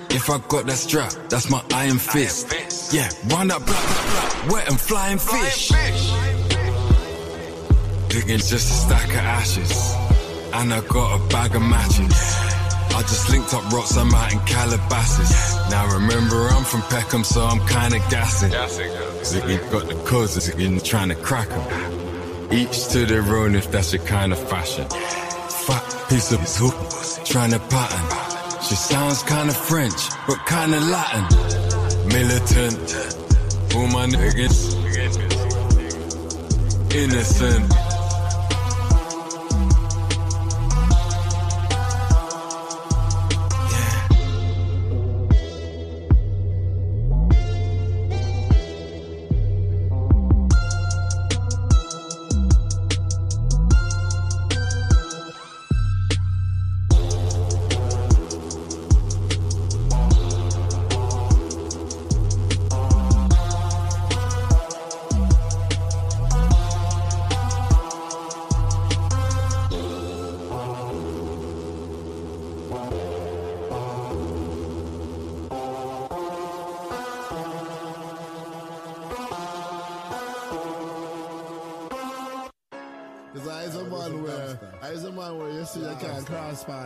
If 0.10 0.30
I 0.30 0.38
got 0.50 0.66
that 0.66 0.76
strap, 0.76 1.14
that's 1.30 1.50
my 1.50 1.64
iron 1.74 1.98
fist. 1.98 2.52
Yeah, 2.94 3.10
run 3.30 3.48
that 3.48 3.66
black, 3.66 3.86
black, 3.86 4.42
black, 4.42 4.52
wet 4.52 4.70
and 4.70 4.78
flying 4.78 5.18
fish. 5.18 5.70
Digging 8.10 8.40
just 8.40 8.52
a 8.52 8.58
stack 8.60 9.08
of 9.12 9.16
ashes. 9.16 9.96
And 10.54 10.74
I 10.74 10.82
got 10.90 11.22
a 11.22 11.30
bag 11.30 11.56
of 11.56 11.62
matches. 11.62 12.12
I 12.92 13.02
just 13.04 13.30
linked 13.30 13.54
up 13.54 13.64
rocks, 13.72 13.96
I'm 13.96 14.14
out 14.14 14.34
in 14.34 14.40
Calabasas. 14.40 15.56
Now 15.72 15.88
remember, 15.94 16.50
I'm 16.50 16.66
from 16.66 16.82
Peckham, 16.90 17.24
so 17.24 17.46
I'm 17.46 17.66
kinda 17.66 18.00
gassing. 18.10 18.52
Ziggy 19.24 19.72
got 19.72 19.88
the 19.88 19.96
codes, 20.06 20.38
Ziggy 20.38 20.84
trying 20.84 21.10
to 21.10 21.16
crack 21.16 21.50
crack 21.50 21.50
'em. 21.52 22.52
Each 22.52 22.88
to 22.90 23.06
their 23.06 23.22
own 23.22 23.56
if 23.56 23.72
that's 23.72 23.94
your 23.94 24.04
kind 24.04 24.32
of 24.34 24.40
fashion. 24.50 24.88
Fat 25.66 25.86
piece 26.10 26.32
of 26.32 26.42
hook, 26.42 26.76
trying 27.26 27.52
to 27.52 27.60
pattern. 27.60 28.62
She 28.62 28.76
sounds 28.76 29.24
kinda 29.24 29.54
French, 29.54 30.02
but 30.28 30.46
kinda 30.46 30.80
Latin. 30.80 31.26
Militant, 32.08 32.96
all 33.76 33.88
my 33.88 34.06
niggas. 34.08 34.76
Innocent. 36.94 37.89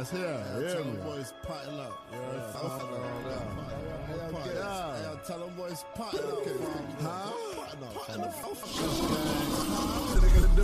Cross 0.05 0.11
pass 0.11 0.19
here. 0.19 0.43
Yeah, 0.53 0.59
Hear 0.59 0.69
tell 0.69 0.83
them 0.83 0.95
boys 1.03 1.33
potting 1.43 1.79
up. 1.79 2.07
You? 2.11 2.19
Yeah, 2.19 2.51
fam, 2.51 2.87
yeah. 3.25 4.53
Yeah. 4.53 5.01
Yeah, 5.01 5.15
tell 5.25 5.39
them 5.39 5.55
boys 5.55 5.83
potting 5.95 6.19
up. 6.19 6.42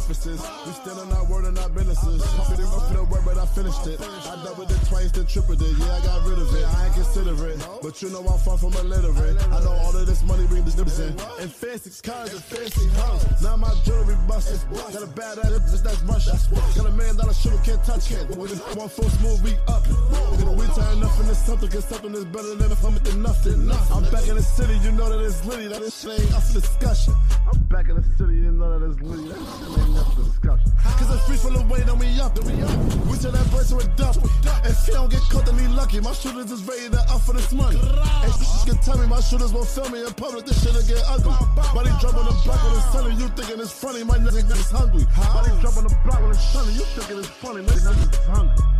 We 0.09 0.15
still 0.15 0.99
on 0.99 1.13
our 1.13 1.23
word 1.25 1.45
and 1.45 1.59
our 1.59 1.69
businesses. 1.69 2.25
Pretty 2.47 2.63
rough 2.63 2.87
for 2.87 2.97
the 2.97 3.03
word, 3.03 3.21
but 3.25 3.37
I 3.37 3.45
finished 3.45 3.85
it. 3.85 4.01
I 4.01 4.41
doubled 4.43 4.71
it 4.71 4.81
twice, 4.89 5.11
then 5.11 5.27
tripled 5.27 5.61
it. 5.61 5.77
Yeah, 5.77 5.85
I 5.85 6.01
got 6.01 6.27
rid 6.27 6.39
of 6.39 6.49
it. 6.49 6.65
I 6.65 6.85
ain't 6.87 6.95
consider 6.95 7.37
it. 7.45 7.61
But 7.83 8.01
you 8.01 8.09
know 8.09 8.25
I'm 8.25 8.39
far 8.39 8.57
from 8.57 8.73
illiterate. 8.73 9.37
I 9.53 9.61
know 9.61 9.77
all 9.85 9.95
of 9.95 10.07
this 10.07 10.23
money 10.23 10.47
bring 10.47 10.65
this 10.65 10.73
difference 10.73 10.97
in. 10.97 11.13
And 11.39 11.53
fancy 11.53 11.93
cars 12.01 12.33
and 12.33 12.43
fancy 12.43 12.89
houses. 12.97 13.41
Now 13.43 13.55
my 13.55 13.69
jewelry 13.85 14.17
busted. 14.27 14.59
Got 14.73 15.03
a 15.03 15.07
bad 15.13 15.37
ass 15.45 15.79
that's 15.81 16.01
Russia. 16.01 16.33
Got 16.75 16.87
a 16.87 16.91
million 16.91 17.15
dollar 17.15 17.33
shooter, 17.33 17.61
can't 17.61 17.83
touch 17.85 18.11
it. 18.11 18.27
With 18.33 18.49
this 18.49 18.61
one 18.75 18.89
full 18.89 19.09
smooth, 19.21 19.43
we 19.43 19.53
up. 19.69 19.85
We 19.85 20.65
turn 20.73 20.99
nothing 20.99 21.27
to 21.27 21.35
something, 21.35 21.69
cause 21.69 21.85
something 21.85 22.15
is 22.15 22.25
better 22.25 22.55
than 22.55 22.71
if 22.71 22.83
I'm 22.83 22.95
at 22.95 23.05
the 23.05 23.13
nothing. 23.13 23.69
I'm 23.93 24.09
back 24.09 24.27
in 24.27 24.35
the 24.35 24.41
city, 24.41 24.73
you 24.81 24.91
know 24.91 25.07
that 25.07 25.23
it's 25.23 25.45
litty. 25.45 25.67
That 25.67 25.81
this 25.81 26.01
shit 26.01 26.19
ain't 26.19 26.33
up 26.33 26.41
for 26.41 26.53
discussion. 26.59 27.13
I'm 27.45 27.59
back 27.69 27.89
in 27.89 27.95
the 27.95 28.03
city, 28.17 28.35
you 28.35 28.51
know 28.51 28.73
that 28.73 28.89
it's 28.89 28.99
litty. 29.01 29.29
That 29.29 29.37
shit 29.37 29.77
ain't 29.77 29.98
Cause 30.05 31.15
it's 31.15 31.25
free 31.27 31.37
full 31.37 31.55
of 31.55 31.69
weight, 31.69 31.85
then 31.85 31.97
we 31.99 32.07
up. 32.19 32.35
Then 32.35 32.45
we 32.45 32.61
up. 32.63 32.75
We 33.07 33.17
turn 33.17 33.33
that 33.33 33.49
to 33.69 33.77
a 33.77 33.83
duffel. 33.95 34.29
If 34.65 34.87
you 34.87 34.93
don't 34.93 35.11
get 35.11 35.21
caught, 35.29 35.45
then 35.45 35.57
he 35.57 35.67
lucky. 35.67 35.99
My 35.99 36.13
shooters 36.13 36.51
is 36.51 36.63
ready 36.63 36.89
to 36.89 36.99
up 37.11 37.21
for 37.21 37.33
this 37.33 37.51
money. 37.53 37.79
And 37.79 38.33
you 38.33 38.73
can 38.73 38.77
tell 38.83 38.97
me 38.97 39.07
my 39.07 39.19
shooters 39.19 39.53
won't 39.53 39.67
film 39.67 39.91
me 39.91 40.01
in 40.05 40.13
public, 40.13 40.45
this 40.45 40.63
shit'll 40.63 40.81
get 40.83 41.03
ugly. 41.07 41.33
Body 41.73 41.91
drop 41.99 42.15
on 42.15 42.25
the 42.25 42.35
block 42.43 42.63
when 42.63 42.73
it's 42.75 42.91
sunny, 42.91 43.15
you 43.15 43.27
thinking 43.29 43.59
it's 43.59 43.71
funny. 43.71 44.03
My 44.03 44.17
nigga 44.17 44.51
is 44.51 44.71
hungry. 44.71 45.05
Body 45.15 45.51
drop 45.61 45.77
on 45.77 45.83
the 45.85 45.95
block 46.03 46.21
when 46.21 46.31
it's 46.31 46.43
sunny, 46.53 46.73
you 46.73 46.85
thinking 46.95 47.19
it's 47.19 47.27
funny. 47.27 47.61
My 47.61 47.71
nigga 47.73 48.11
is 48.11 48.25
hungry. 48.25 48.78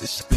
That's 0.00 0.02
it's 0.22 0.33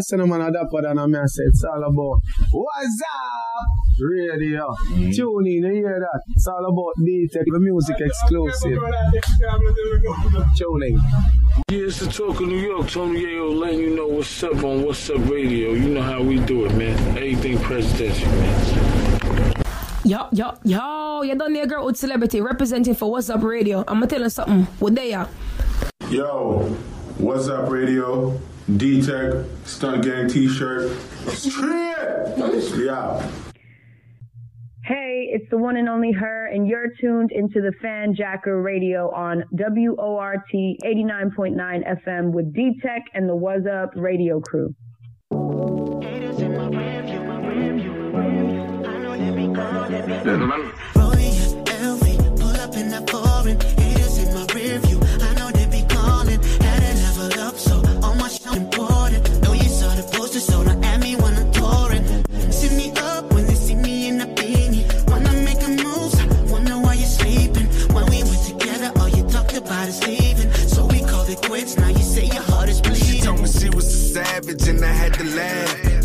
say 0.00 0.16
no 0.16 0.26
man 0.26 0.40
a 0.40 0.52
dapper 0.52 0.82
than 0.82 0.98
a 0.98 1.08
me 1.08 1.18
a 1.18 1.28
say 1.28 1.44
it's 1.44 1.64
all 1.64 1.82
about 1.82 2.20
What's 2.52 3.02
up? 3.02 3.88
Radio. 4.00 4.68
Mm-hmm. 4.68 5.10
Tune 5.10 5.46
in, 5.46 5.64
you 5.64 5.72
hear 5.72 5.98
that? 5.98 6.22
It's 6.28 6.46
all 6.46 6.64
about 6.64 6.94
D-Tech, 7.04 7.42
the 7.46 7.58
music 7.58 7.96
exclusive. 7.98 8.78
Tune 10.56 10.82
in. 10.84 11.00
Yeah, 11.68 11.86
it's 11.86 11.98
the 11.98 12.06
talk 12.06 12.40
of 12.40 12.46
New 12.46 12.58
York. 12.58 12.88
Tony 12.88 13.24
Yayo 13.24 13.58
letting 13.58 13.80
you 13.80 13.96
know 13.96 14.06
what's 14.06 14.42
up 14.44 14.62
on 14.62 14.84
What's 14.84 15.10
Up 15.10 15.28
Radio. 15.28 15.72
You 15.72 15.88
know 15.88 16.02
how 16.02 16.22
we 16.22 16.38
do 16.38 16.66
it, 16.66 16.74
man. 16.76 16.96
Everything 17.18 17.58
presidential, 17.58 18.30
man. 18.30 19.64
Yo, 20.04 20.28
yo, 20.30 20.54
yo, 20.62 21.22
you 21.22 21.34
done 21.34 21.52
there, 21.52 21.66
girl 21.66 21.84
with 21.84 21.96
celebrity 21.96 22.40
representing 22.40 22.94
for 22.94 23.10
What's 23.10 23.28
Up 23.30 23.42
Radio. 23.42 23.82
I'ma 23.88 24.06
tell 24.06 24.20
you 24.20 24.30
something. 24.30 24.62
What 24.78 24.94
they 24.94 25.12
are? 25.12 25.28
Yo, 26.08 26.60
what's 27.18 27.48
up, 27.48 27.68
radio? 27.68 28.40
D 28.76 29.00
Tech, 29.00 29.46
Stunt 29.64 30.04
Gang 30.04 30.28
t 30.28 30.46
shirt. 30.46 30.94
Straight! 31.28 32.36
Yeah. 32.76 33.30
Hey, 34.84 35.30
it's 35.32 35.48
the 35.50 35.56
one 35.56 35.78
and 35.78 35.88
only 35.88 36.12
her, 36.12 36.46
and 36.46 36.68
you're 36.68 36.88
tuned 37.00 37.32
into 37.32 37.62
the 37.62 37.72
Fanjacker 37.82 38.62
Radio 38.62 39.10
on 39.10 39.42
WORT 39.52 40.40
89.9 40.52 41.56
FM 42.04 42.32
with 42.32 42.52
D 42.54 42.78
Tech 42.82 43.04
and 43.14 43.26
the 43.26 43.34
Was 43.34 43.62
Up 43.66 43.90
Radio 43.96 44.38
crew. 44.40 44.74
Gentlemen. 50.24 50.72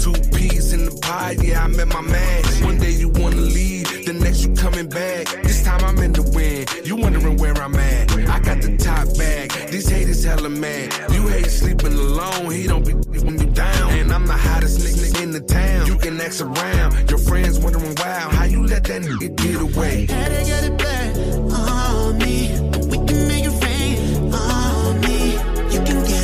Two 0.03 0.13
peas 0.35 0.73
in 0.73 0.85
the 0.85 0.99
pie, 1.01 1.35
yeah, 1.41 1.63
I 1.63 1.67
met 1.67 1.87
my 1.87 2.01
man. 2.01 2.43
One 2.63 2.77
day 2.77 2.91
you 2.91 3.09
wanna 3.09 3.37
leave, 3.37 4.05
the 4.05 4.13
next 4.13 4.43
you 4.45 4.53
coming 4.53 4.89
back. 4.89 5.27
This 5.43 5.63
time 5.63 5.83
I'm 5.83 5.97
in 5.99 6.13
the 6.13 6.23
wind, 6.23 6.69
you 6.85 6.95
wondering 6.97 7.37
where 7.37 7.53
I'm 7.53 7.75
at. 7.75 8.11
I 8.11 8.39
got 8.39 8.61
the 8.61 8.75
top 8.77 9.17
bag, 9.17 9.51
these 9.71 9.89
haters 9.89 10.23
hella 10.23 10.49
mad. 10.49 10.93
You 11.11 11.27
hate 11.27 11.47
sleeping 11.47 11.93
alone, 11.93 12.51
he 12.51 12.67
don't 12.67 12.85
be 12.85 12.93
when 13.21 13.39
you 13.39 13.49
down. 13.53 13.91
And 13.93 14.11
I'm 14.11 14.27
the 14.27 14.33
hottest 14.33 14.79
nigga 14.79 15.23
in 15.23 15.31
the 15.31 15.41
town. 15.41 15.87
You 15.87 15.97
can 15.97 16.19
ask 16.19 16.41
around, 16.41 17.09
your 17.09 17.19
friends 17.19 17.59
wondering 17.59 17.95
wow, 17.95 18.29
how 18.31 18.45
you 18.45 18.67
let 18.67 18.83
that 18.85 19.01
nigga 19.01 19.35
get 19.35 19.61
away? 19.61 20.05
Had 20.07 20.29
to 20.29 20.45
get 20.45 20.63
it 20.65 20.77
back 20.77 21.15
on 21.57 22.17
me. 22.17 22.59
We 22.91 22.97
can 23.07 23.27
make 23.27 23.45
it 23.45 23.55
rain 23.63 24.33
on 24.33 24.99
me. 25.01 25.33
You 25.73 25.81
can 25.83 26.03
get 26.05 26.23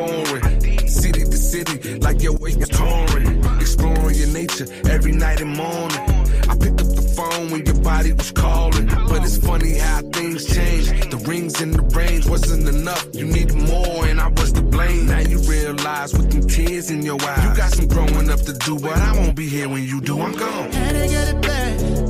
foreign. 0.00 0.88
City 0.88 1.24
to 1.24 1.36
city, 1.36 1.98
like 2.00 2.22
your 2.22 2.36
way 2.38 2.50
is 2.50 2.68
torn. 2.68 3.60
Exploring 3.60 4.16
your 4.16 4.28
nature 4.28 4.66
every 4.88 5.12
night 5.12 5.40
and 5.40 5.56
morning. 5.56 6.00
I 6.48 6.56
picked 6.56 6.80
up 6.80 6.90
the 6.98 7.06
phone 7.16 7.50
when 7.50 7.64
your 7.64 7.80
body 7.80 8.12
was 8.12 8.30
calling. 8.32 8.86
But 8.86 9.22
it's 9.24 9.38
funny 9.38 9.78
how 9.78 10.00
things 10.12 10.46
change. 10.54 10.86
The 11.10 11.18
rings 11.28 11.60
and 11.60 11.74
the 11.74 11.82
range 11.96 12.26
wasn't 12.26 12.68
enough. 12.68 13.06
You 13.12 13.26
needed 13.26 13.56
more, 13.56 14.06
and 14.06 14.20
I 14.20 14.28
was 14.28 14.52
to 14.52 14.62
blame. 14.62 15.06
Now 15.06 15.20
you 15.20 15.38
realize 15.40 16.12
with 16.12 16.30
them 16.30 16.46
tears 16.48 16.90
in 16.90 17.02
your 17.02 17.20
eyes. 17.22 17.44
You 17.44 17.56
got 17.56 17.70
some 17.72 17.88
growing 17.88 18.30
up 18.30 18.40
to 18.40 18.52
do, 18.52 18.78
but 18.78 18.96
I 18.96 19.12
won't 19.18 19.36
be 19.36 19.48
here 19.48 19.68
when 19.68 19.84
you 19.84 20.00
do. 20.00 20.20
I'm 20.20 20.32
gone. 20.32 20.70
Get 20.70 20.94
it 20.96 21.42
back. 21.42 22.09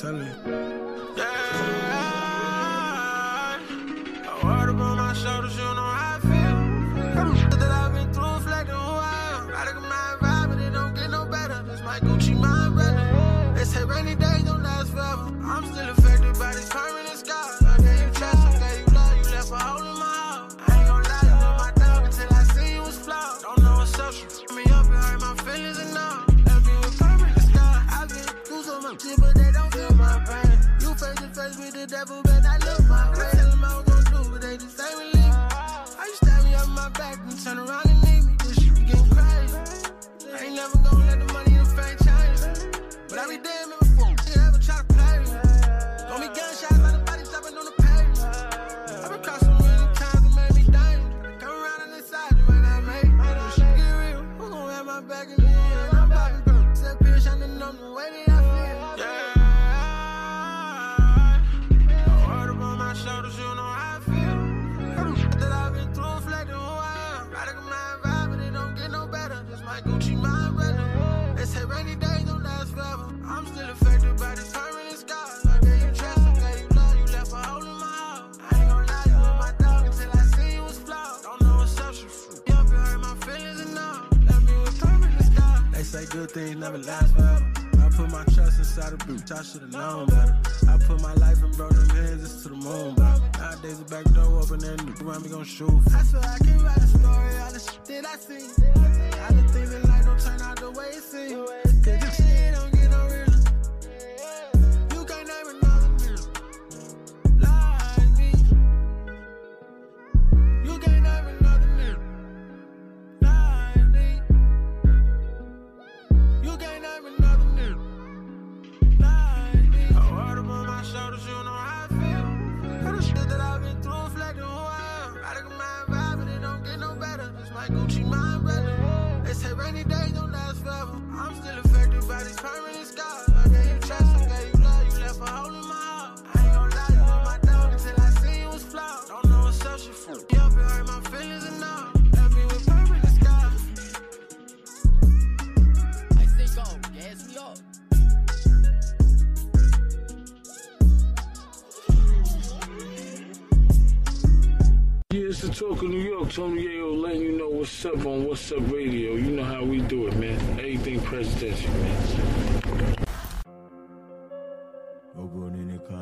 sale. 0.00 0.59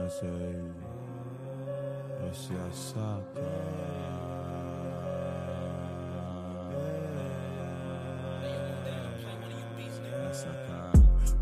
conseil 0.08 0.56
aussi 2.26 2.52
à 2.54 2.72
sa 2.72 3.20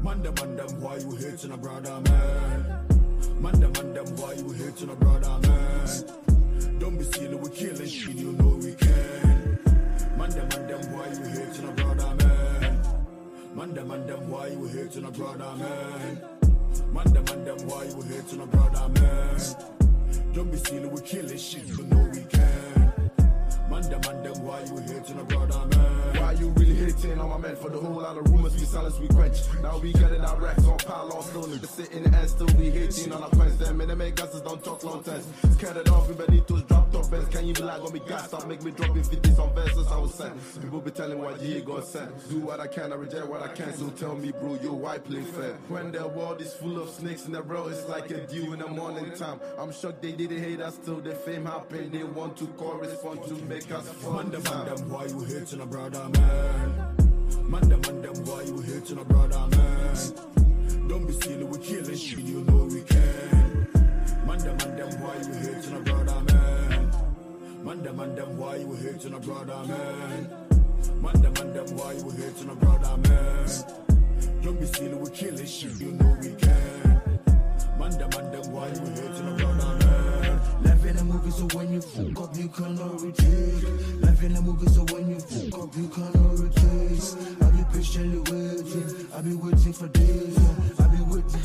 Man 0.02 0.22
them 0.22 0.34
and 0.42 0.58
them 0.58 0.80
why 0.80 0.96
you 0.98 1.16
hating 1.16 1.50
a 1.52 1.56
brother 1.56 2.00
man. 2.00 2.64
Man 3.40 3.60
them 3.60 3.72
and 3.76 3.96
them 3.96 4.16
why 4.16 4.34
you 4.34 4.52
hating 4.52 4.90
a 4.90 4.94
brother 4.94 5.38
man. 5.48 6.78
Don't 6.78 6.96
be 6.96 7.04
silly 7.04 7.34
we 7.34 7.50
killing 7.50 7.88
shit 7.88 8.14
you 8.14 8.32
know 8.32 8.56
we 8.62 8.72
can. 8.74 9.58
Man 10.16 10.30
them 10.30 10.48
and 10.56 10.68
them 10.68 10.92
why 10.92 11.08
you 11.08 11.24
hating 11.24 11.68
a 11.68 11.72
brother 11.72 12.14
man. 12.14 12.80
Man 13.54 13.74
them 13.74 13.90
and 13.90 14.08
them 14.08 14.30
why 14.30 14.46
you 14.48 14.66
hating 14.66 15.04
a 15.04 15.10
brother 15.10 15.56
man. 15.56 16.35
Man, 16.92 17.12
them 17.12 17.24
and 17.32 17.46
them, 17.46 17.68
why 17.68 17.84
you 17.84 18.02
hate 18.02 18.28
to 18.28 18.36
no 18.36 18.46
brother, 18.46 18.88
man? 18.88 19.40
Don't 20.32 20.50
be 20.50 20.58
silly, 20.58 20.88
we 20.88 21.00
kill 21.00 21.26
this 21.26 21.42
shit, 21.42 21.76
but 21.76 21.86
no, 21.86 21.98
we 22.12 22.22
can. 22.24 22.65
Man, 23.76 23.90
the 23.90 23.98
man, 23.98 24.42
why 24.42 24.60
you 24.64 24.78
hating 24.78 25.20
a 25.20 25.24
brother, 25.24 25.66
man? 25.66 26.16
Why 26.16 26.32
you 26.32 26.48
really 26.48 26.76
hating 26.76 27.18
on 27.18 27.28
my 27.28 27.36
man? 27.36 27.56
For 27.56 27.68
the 27.68 27.78
whole 27.78 28.00
lot 28.00 28.16
of 28.16 28.26
rumors, 28.30 28.54
we 28.54 28.64
silence, 28.64 28.98
we 28.98 29.06
quench. 29.08 29.40
Now 29.60 29.76
we 29.76 29.92
getting 29.92 30.22
our 30.22 30.40
racks 30.40 30.64
on 30.64 30.78
pile 30.78 31.10
to 31.10 31.22
sit 31.22 31.92
in 31.92 32.04
sitting 32.04 32.14
and 32.14 32.30
still 32.30 32.46
we 32.58 32.70
hating 32.70 33.12
on 33.12 33.22
our 33.22 33.28
friends. 33.30 33.58
Them 33.58 33.78
and 33.82 33.90
them 33.90 33.98
make 33.98 34.18
us 34.18 34.40
don't 34.40 34.64
talk 34.64 34.82
long 34.82 35.02
times. 35.02 35.26
Scared 35.58 35.76
it 35.76 35.90
off, 35.90 36.08
we 36.08 36.14
ready 36.14 36.40
to 36.40 36.62
drop 36.62 36.90
top 36.90 37.12
ends. 37.12 37.28
Can 37.28 37.46
you 37.46 37.54
be 37.54 37.62
like 37.62 37.82
on 37.82 37.92
me 37.92 38.00
gas? 38.06 38.28
Stop 38.28 38.46
make 38.46 38.62
me 38.62 38.70
drop 38.70 38.96
in 38.96 39.02
50s 39.02 39.38
on 39.38 39.54
verses 39.54 39.86
I 39.88 39.98
was 39.98 40.14
sent. 40.14 40.62
People 40.62 40.80
be 40.80 40.90
telling 40.90 41.18
what 41.18 41.40
you 41.42 41.60
got 41.60 41.84
sent. 41.84 42.28
Do 42.28 42.40
what 42.40 42.60
I 42.60 42.66
can, 42.66 42.92
I 42.92 42.96
reject 42.96 43.26
what 43.26 43.42
I 43.42 43.48
can. 43.48 43.74
So 43.74 43.88
tell 43.90 44.16
me, 44.16 44.32
bro, 44.32 44.58
you 44.62 44.72
why 44.72 44.98
play 44.98 45.22
fair? 45.22 45.54
When 45.68 45.92
the 45.92 46.06
world 46.08 46.40
is 46.40 46.52
full 46.54 46.80
of 46.80 46.88
snakes 46.88 47.26
in 47.26 47.32
the 47.32 47.42
road, 47.42 47.72
it's 47.72 47.88
like 47.88 48.10
a 48.10 48.26
dew 48.26 48.52
in 48.52 48.60
the 48.60 48.68
morning 48.68 49.12
time. 49.16 49.40
I'm 49.58 49.72
shocked 49.72 50.02
they 50.02 50.12
didn't 50.12 50.42
hate 50.42 50.60
us 50.60 50.78
till 50.84 51.00
the 51.00 51.14
fame 51.14 51.44
happened. 51.44 51.92
They 51.92 52.04
want 52.04 52.36
to 52.38 52.46
correspond 52.58 53.24
to 53.24 53.34
make 53.44 53.65
us 53.72 53.88
fun. 53.88 54.30
Man, 54.30 54.42
man, 54.42 54.66
them, 54.66 54.90
why 54.90 55.06
you 55.06 55.20
hating 55.24 55.60
a 55.60 55.66
brother, 55.66 56.08
man? 56.10 56.96
Man, 57.48 57.68
them, 57.68 57.80
man, 57.80 58.02
them, 58.02 58.24
why 58.24 58.42
you 58.42 58.60
hating 58.60 58.98
a 58.98 59.04
brother, 59.04 59.56
man? 59.56 60.88
Don't 60.88 61.06
be 61.06 61.12
silly, 61.12 61.44
we 61.44 61.58
killing 61.58 61.96
shit, 61.96 62.18
you 62.20 62.40
know 62.44 62.64
we 62.64 62.82
can. 62.82 63.68
Man, 64.26 64.38
them, 64.38 64.56
man, 64.58 64.76
them, 64.76 65.00
why 65.00 65.16
you 65.16 65.34
hating 65.34 65.76
a 65.76 65.80
brother, 65.80 66.20
man? 66.32 66.92
Man, 67.64 67.82
them, 67.82 67.96
man, 67.96 68.14
them, 68.14 68.36
why 68.36 68.56
you 68.56 68.74
hating 68.74 69.14
a 69.14 69.20
brother, 69.20 69.64
man? 69.66 70.30
Man, 71.00 71.22
them, 71.22 71.32
man, 71.32 71.52
them, 71.52 71.76
why 71.76 71.92
you 71.92 72.10
hating 72.10 72.50
a 72.50 72.54
brother, 72.54 72.96
man? 73.08 73.48
Don't 74.42 74.60
be 74.60 74.66
silly, 74.66 74.94
we 74.94 75.10
killing 75.10 75.46
shit, 75.46 75.80
you 75.80 75.92
know 75.92 76.16
we 76.20 76.34
can. 76.34 77.00
Man, 77.78 77.90
them, 77.90 78.10
man, 78.10 78.32
them, 78.32 78.52
why 78.52 78.68
you 78.68 78.80
hating 78.80 79.28
a 79.28 79.36
brother, 79.36 79.78
man? 79.78 79.85
Life 80.86 80.94
in 80.94 81.00
a 81.00 81.04
movie, 81.04 81.30
so 81.32 81.44
when 81.56 81.72
you 81.72 81.80
fuck 81.80 82.20
up, 82.22 82.36
you 82.36 82.48
cannot 82.48 83.02
retreat. 83.02 84.02
Life 84.02 84.22
in 84.22 84.36
a 84.36 84.40
movie, 84.40 84.68
so 84.68 84.84
when 84.94 85.10
you 85.10 85.18
fuck 85.18 85.60
up, 85.60 85.76
you 85.76 85.88
cannot 85.88 86.38
retreat. 86.38 87.16
I 87.42 87.50
be 87.50 87.64
patiently 87.72 88.20
waiting, 88.20 89.08
I 89.12 89.20
be 89.20 89.34
waiting 89.34 89.72
for 89.72 89.88
days, 89.88 90.38
I 90.78 90.86
be 90.86 91.02
waiting. 91.10 91.42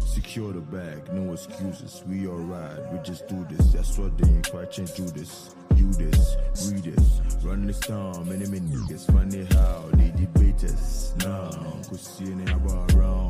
Secure 0.00 0.52
the 0.52 0.60
bag, 0.60 1.12
no 1.12 1.32
excuses. 1.32 2.02
We 2.08 2.26
alright, 2.26 2.92
we 2.92 2.98
just 3.04 3.28
do 3.28 3.46
this. 3.48 3.72
That's 3.72 3.96
what 3.96 4.18
they 4.18 4.28
ain't 4.28 4.50
quite 4.50 4.72
change. 4.72 4.92
Do 4.94 5.04
this, 5.04 5.54
you 5.76 5.92
this, 5.92 6.36
read 6.72 6.82
this, 6.82 7.20
run 7.44 7.68
this 7.68 7.78
town. 7.78 8.28
Many 8.28 8.46
many 8.46 8.66
niggas 8.66 9.06
funny 9.06 9.46
how 9.54 9.88
they 9.92 10.10
debate 10.10 10.64
us. 10.64 11.14
Now, 11.18 11.50
cause 11.88 12.16
seeing 12.18 12.40
it 12.40 12.50
about 12.50 12.92
around. 12.94 13.20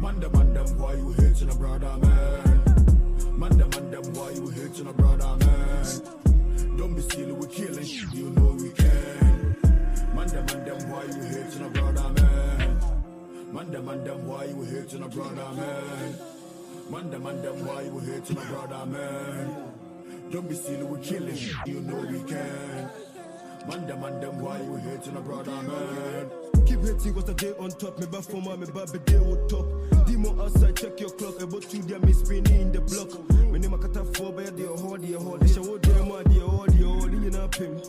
Man, 0.00 0.20
them, 0.20 0.32
them, 0.52 0.78
why 0.78 0.92
you 0.94 1.12
hating 1.12 1.48
a 1.48 1.54
brother, 1.54 1.96
man? 1.96 2.02
Man, 2.02 2.10
them, 2.10 2.12
man, 2.12 2.42
them, 2.42 2.45
why 4.16 4.30
you 4.30 4.48
hating 4.48 4.86
a 4.86 4.92
brother, 4.92 5.36
man? 5.44 6.76
Don't 6.78 6.94
be 6.94 7.02
silly, 7.02 7.32
we 7.32 7.46
killing 7.48 7.86
you 8.12 8.30
know 8.30 8.56
we 8.58 8.70
can. 8.70 9.56
Man, 10.14 10.26
them, 10.28 10.46
man, 10.46 10.64
them, 10.64 10.90
why 10.90 11.04
you 11.04 11.22
hating 11.22 11.66
a 11.66 11.68
brother, 11.68 12.08
man? 12.14 12.80
Man, 13.52 13.70
them, 13.70 13.84
man, 13.84 14.04
them, 14.04 14.26
why 14.26 14.44
you 14.44 14.62
hating 14.62 15.02
a 15.02 15.08
brother, 15.08 15.48
man? 15.54 16.18
Man, 16.90 17.10
them, 17.10 17.22
man, 17.24 17.42
them, 17.42 17.66
why 17.66 17.82
you 17.82 17.98
hating 17.98 18.38
a 18.38 18.40
brother, 18.40 18.86
man? 18.86 19.72
Don't 20.30 20.48
be 20.48 20.54
silly, 20.54 20.82
we 20.84 21.00
killing 21.02 21.36
you 21.66 21.80
know 21.80 21.96
we 21.96 22.20
can. 22.22 22.90
Man, 23.68 23.86
them, 23.86 24.00
man, 24.00 24.20
them, 24.20 24.40
why 24.40 24.60
you 24.62 24.76
hating 24.76 25.16
a 25.16 25.20
brother, 25.20 25.62
man? 25.62 26.55
Keep 26.66 26.80
hating 26.80 27.14
cause 27.14 27.24
the 27.24 27.34
day 27.34 27.52
on 27.58 27.70
top. 27.70 27.98
Me 27.98 28.06
back 28.06 28.22
for 28.22 28.42
my 28.42 28.56
me 28.56 28.66
back 28.66 28.92
be 28.92 28.98
day 29.00 29.16
on 29.18 29.38
top. 29.48 29.66
Demo 30.06 30.42
outside, 30.42 30.76
check 30.76 30.98
your 31.00 31.10
clock. 31.10 31.40
About 31.40 31.62
two 31.62 31.82
there, 31.82 32.00
me 32.00 32.12
spinning 32.12 32.60
in 32.60 32.72
the 32.72 32.80
block. 32.80 33.10
Me 33.52 33.58
name 33.58 33.72
a 33.72 33.78
kata 33.78 34.04
four 34.04 34.32
by 34.32 34.44
the 34.44 34.66
hard, 34.82 35.02
the 35.02 35.18
hard. 35.18 35.40
They 35.40 35.48
show 35.48 35.78
them 35.78 36.08
what 36.08 36.24
the 36.24 36.40
hard, 36.40 36.70
the 36.70 36.88
hard. 36.88 37.12
You 37.12 37.30
know 37.30 37.48
him. 37.54 37.80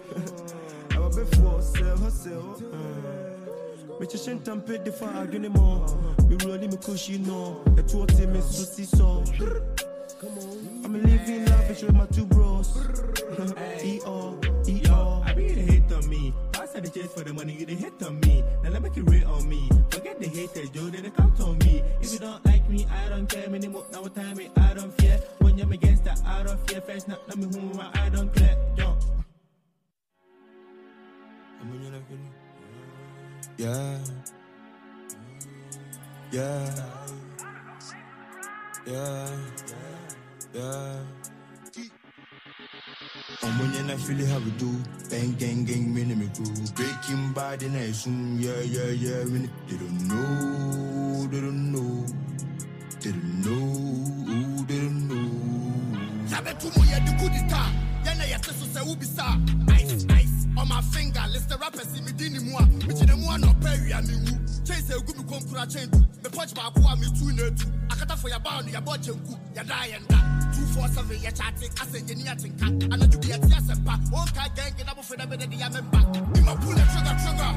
I'm 0.91 1.03
a 1.03 1.09
bit 1.15 1.27
for 1.35 1.61
sell, 1.61 1.97
hustle. 1.97 2.61
Me 3.99 4.05
chasing 4.05 4.39
tampe 4.39 4.83
de 4.83 4.91
fa 4.91 5.05
agene 5.05 5.49
mo. 5.49 5.85
Me 6.29 6.37
rolling 6.45 6.69
me 6.69 6.77
cushy 6.77 7.17
no. 7.17 7.61
The 7.75 7.83
two 7.83 8.05
them 8.05 8.35
is 8.35 8.45
so 8.45 9.23
so. 9.23 9.23
I'm 10.83 10.93
living 11.03 11.45
lavish 11.45 11.81
with 11.81 11.93
my 11.93 12.05
two 12.07 12.25
bros. 12.25 12.75
E-O, 13.83 14.39
E-O. 14.67 14.76
Me. 16.81 16.89
The 16.89 16.99
chase 16.99 17.13
for 17.13 17.23
the 17.23 17.33
money, 17.33 17.53
you 17.53 17.65
the 17.65 17.73
hit 17.75 18.03
on 18.03 18.19
me. 18.21 18.43
Now 18.63 18.69
let 18.69 18.81
make 18.81 18.97
it 18.97 19.03
real 19.09 19.27
on 19.29 19.49
me. 19.49 19.69
Forget 19.89 20.19
the 20.19 20.27
haters, 20.27 20.69
Joe, 20.69 20.89
they 20.89 21.09
count 21.09 21.39
on 21.41 21.57
me. 21.59 21.83
If 22.01 22.13
you 22.13 22.19
don't 22.19 22.45
like 22.45 22.69
me, 22.69 22.85
I 22.85 23.09
don't 23.09 23.27
care. 23.27 23.49
Minimum, 23.49 23.83
now 23.91 24.01
what 24.01 24.15
time 24.15 24.39
I 24.57 24.73
don't 24.73 24.93
fear. 25.01 25.19
When 25.39 25.57
you're 25.57 25.71
against 25.71 26.03
that, 26.05 26.21
I 26.25 26.43
don't 26.43 26.69
fear. 26.69 26.81
First, 26.81 27.07
not 27.07 27.27
let 27.27 27.37
me 27.37 27.45
who 27.45 27.73
my 27.73 27.89
I 27.93 28.09
don't 28.09 28.33
clear. 28.33 28.55
Yo. 28.77 28.95
Yeah. 33.57 33.97
Yeah. 36.31 36.93
Yeah. 38.85 39.29
Yeah. 40.53 41.26
I'm 43.43 43.59
when 43.59 43.89
I 43.89 43.95
feel 43.97 44.25
how 44.27 44.39
we 44.39 44.51
do. 44.51 44.71
Bang, 45.09 45.33
gang, 45.33 45.65
gang, 45.65 45.93
mini 45.93 46.15
me 46.15 46.29
crew. 46.35 46.45
Breaking 46.75 47.33
bad 47.33 47.63
in 47.63 47.75
I 47.75 47.91
soon. 47.91 48.39
Yeah, 48.39 48.61
yeah, 48.61 48.91
yeah. 48.91 49.23
They 49.23 49.77
don't 49.77 50.07
know. 50.07 51.27
They 51.27 51.41
don't 51.41 51.71
know. 51.71 52.05
They 53.01 53.11
don't 53.11 53.41
know. 53.45 54.65
They 54.67 54.77
don't 54.77 55.07
know. 55.07 56.27
Yabe 56.31 56.53
tumo 56.59 56.83
ya 56.91 56.99
di 56.99 57.11
kudita. 57.11 57.55
Ah. 57.55 57.71
Yana 58.05 58.25
ya 58.25 58.39
teso 58.39 58.65
se 58.65 58.79
ubisa. 58.81 59.39
Ice, 59.75 60.05
ice. 60.09 60.47
On 60.57 60.67
my 60.67 60.81
finger, 60.81 61.23
list 61.31 61.49
the 61.49 61.57
rappers 61.57 61.97
in 61.97 62.05
me 62.05 62.11
dini 62.11 62.39
mua. 62.39 62.61
Michi 62.85 63.05
de 63.05 63.15
mua 63.15 63.37
no 63.37 63.53
peri 63.61 63.89
ya 63.89 64.01
mi 64.01 64.13
Chase 64.67 64.93
e 64.93 65.01
gumi 65.01 65.23
kom 65.29 65.41
kura 65.47 65.65
chendu. 65.65 65.97
Me 66.21 66.29
punch 66.29 66.53
ba 66.53 66.69
kuwa 66.75 66.99
mi 66.99 67.07
tu 67.17 67.31
ne 67.31 67.49
tu. 67.55 67.67
Akata 67.87 68.17
for 68.17 68.27
ya 68.29 68.37
bound 68.37 68.67
ya 68.69 68.81
bo 68.81 68.91
chenku. 68.97 69.33
Ya 69.55 69.63
da 69.63 69.85
ya 69.85 69.99
nda. 69.99 70.19
247 70.51 71.23
ya 71.23 71.31
chatting. 71.31 71.71
Ase 71.81 72.03
ye 72.05 72.15
ni 72.15 72.25
ya 72.25 72.35
tinka. 72.35 72.65
Anaju 72.91 73.17
bi 73.21 73.29
ya 73.29 73.37
ti 73.37 73.53
asempa. 73.55 73.95
One 74.11 74.27
ka 74.35 74.49
gang 74.55 74.75
na 74.85 74.93
bu 74.93 75.01
fena 75.01 75.25
bene 75.25 75.47
di 75.47 75.55
ya 75.55 75.69
memba. 75.69 76.03
Me 76.35 76.41
ma 76.41 76.53
pull 76.55 76.75
the 76.75 76.83
trigger 76.91 77.15
trigger. 77.23 77.51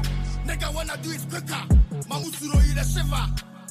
Nigga 0.47 0.73
wanna 0.73 0.95
do 1.03 1.11
it 1.11 1.23
quicker. 1.29 1.63
Mamusuro 2.07 2.55
oh, 2.55 2.63
yi 2.63 2.73
the 2.73 2.83
shiver. 2.83 3.25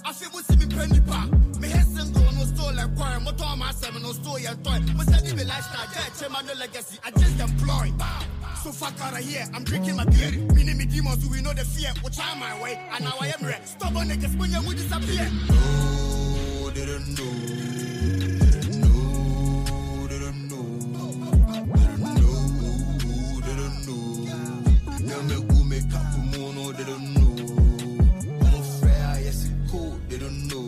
I 0.05 0.13
feel 0.13 0.29
we 0.35 0.43
see 0.43 0.57
me 0.57 0.67
penny 0.67 1.01
pa. 1.01 1.25
Me 1.61 1.69
head 1.69 1.87
single 1.87 2.33
no 2.37 2.45
store 2.45 2.73
like 2.75 2.95
choir. 2.95 3.17
On 3.17 3.59
my 3.59 3.73
seven 3.73 4.03
no 4.03 4.13
store 4.13 4.39
your 4.39 4.55
toy. 4.57 4.81
Me 4.81 5.05
say 5.05 5.35
me 5.35 5.45
lifestyle, 5.45 5.89
yeah, 5.95 6.13
change 6.13 6.31
my 6.31 6.43
no 6.43 6.53
legacy. 6.61 6.99
I 7.03 7.11
just 7.13 7.41
employ. 7.41 7.89
So 8.63 8.73
fuck 8.73 9.01
out 9.01 9.15
of 9.15 9.21
here. 9.21 9.47
I'm 9.55 9.65
drinking 9.65 9.97
my 9.97 10.05
beer. 10.05 10.33
Me 10.33 10.65
name 10.65 10.77
me 10.77 10.85
demons 10.85 11.23
who 11.25 11.31
we 11.31 11.41
know 11.41 11.55
the 11.55 11.65
fear. 11.65 11.95
Watch 12.03 12.19
out 12.19 12.37
my 12.37 12.61
way. 12.63 12.79
And 12.93 13.05
now 13.05 13.15
I 13.19 13.29
am 13.29 13.47
red. 13.47 13.67
Stubborn 13.67 14.09
niggas 14.09 14.37
when 14.39 14.51
you 14.51 14.61
will 14.61 14.73
disappear. 14.73 15.31
No, 15.49 16.69
they 16.69 16.85
don't 16.85 17.09
know. 17.17 17.33
They 18.51 18.59
don't 18.61 18.81
know. 18.83 20.07
They 20.09 20.19
don't 20.19 20.49
know. 20.51 20.67
They 21.73 21.87
don't 21.89 22.05
know. 22.21 23.41
They 23.41 23.57
don't 23.57 23.77
know. 23.87 24.03
Now 25.09 25.21
me 25.23 25.37
go 25.49 25.65
make 25.65 25.95
up 25.95 26.05
for 26.13 26.25
mono. 26.39 26.73
They 26.73 26.85
don't 26.85 27.15
know. 27.15 27.33
I'm 28.45 28.55
a 28.55 28.63
fair, 28.63 29.21
yes 29.25 29.47
it 29.47 29.55
cold. 29.71 29.99
They 30.11 30.19
don't 30.19 30.49
know. 30.49 30.67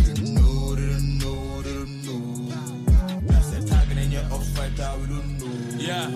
They 0.00 0.14
don't 0.14 0.34
know. 0.34 0.74
They 0.74 0.86
don't 0.88 1.18
know. 1.18 1.60
They 1.60 1.72
don't 1.74 1.94
know. 2.06 3.20
That's 3.26 3.48
the 3.50 3.68
target 3.68 3.98
in 3.98 4.12
your 4.12 4.24
off 4.32 4.46
fighter. 4.48 4.90
We 4.98 5.06
don't 5.08 5.38
know. 5.38 5.46
Yeah, 5.76 6.08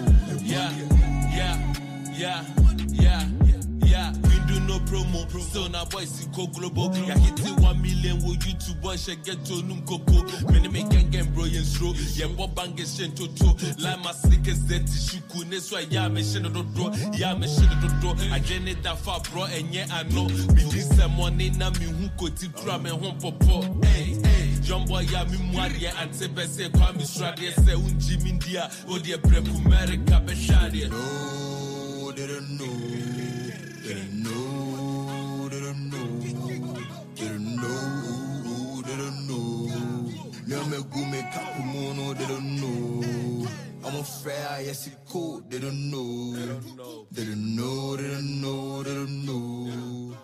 yeah, 0.70 1.58
yeah, 2.12 2.12
yeah, 2.12 2.44
yeah, 2.92 3.28
yeah. 3.84 4.12
We 4.22 4.36
do 4.46 4.60
no 4.60 4.78
promo. 4.80 5.28
Still 5.40 5.68
now 5.68 5.84
boys 5.84 6.26
go 6.34 6.46
global. 6.46 6.94
Yeah, 6.96 7.18
hit 7.18 7.40
it 7.40 7.60
one 7.60 7.80
million. 7.82 8.22
Will 8.24 8.34
YouTube 8.36 8.80
boy 8.80 8.96
should 8.96 9.22
get 9.24 9.44
to 9.46 9.62
num 9.62 9.82
coco. 9.82 10.24
Many 10.52 10.68
make 10.68 10.88
gang 10.90 11.10
gang 11.10 11.32
bro 11.32 11.44
yen 11.44 11.62
stro. 11.62 11.94
Yeah, 12.18 12.28
bob 12.28 12.54
bang 12.54 12.78
is 12.78 12.96
shen 12.96 13.12
to 13.12 13.28
to. 13.28 13.46
Like 13.82 14.00
my 14.02 14.12
sneakers 14.12 14.64
that 14.66 14.84
shuku. 14.84 15.50
That's 15.50 15.70
why 15.70 15.86
yeah, 15.90 16.08
me 16.08 16.22
shen 16.22 16.42
do 16.42 16.62
do. 16.62 16.90
Yeah, 17.12 17.34
me 17.34 17.46
shen 17.46 17.68
do 17.80 17.88
do. 18.00 18.14
I 18.32 18.38
get 18.38 18.66
it 18.66 18.82
that 18.82 18.98
far 18.98 19.20
bro. 19.32 19.44
And 19.44 19.74
yeah, 19.74 19.86
I 19.90 20.02
know. 20.04 20.26
Me 20.28 20.64
this 20.70 20.96
money 21.16 21.50
na 21.50 21.70
me 21.70 21.86
who 21.86 22.08
ko 22.18 22.28
ti 22.28 22.48
kura 22.48 22.78
me 22.78 22.90
home 22.90 23.18
popo. 23.18 23.62
Hey, 23.86 24.14
hey. 24.14 24.23
Boy 24.64 25.04
ya 25.12 25.24
mi 25.24 25.36
mwadeɛ 25.36 25.92
ante 26.00 26.26
bɛ 26.28 26.72
kwa 26.72 26.92
mi 26.92 27.04
sradeɛ 27.04 27.52
sɛ 27.64 27.74
wongyi 27.76 28.16
mi 28.22 28.32
ndi 28.32 28.56
a 28.56 28.68
wodeɛ 28.88 29.16
brɛku 29.20 29.60
mɛrika 29.68 30.24
No, 30.90 32.10
they 32.12 32.26
don't 32.26 32.58
know. 32.58 32.94
They 33.84 33.94
don't 33.94 34.22
know. 34.22 35.48
They 35.50 35.60
don't 35.60 35.90
know. 35.90 36.06
They 37.14 37.28
don't 37.28 37.56
know. 37.56 38.82
They 38.82 38.96
don't 38.96 39.26
know. 39.28 39.68
Me 40.46 40.56
I'm 40.56 40.72
a 40.72 40.82
go 40.82 41.04
make 41.04 41.36
up 41.36 41.58
mono. 41.64 42.14
They 42.14 42.26
don't 42.26 42.56
know. 42.60 43.48
I'm 43.84 43.96
a 43.96 44.02
fair, 44.02 44.62
yes 44.64 44.86
it 44.86 44.96
cold. 45.10 45.50
They 45.50 45.60
don't 45.60 45.90
know. 45.90 46.34
They 47.12 47.24
don't 47.24 47.56
know. 47.56 47.96
They 47.96 48.08
don't 48.08 48.40
know. 48.40 48.82
They 48.82 48.94
don't 48.94 49.26
know. 49.26 50.16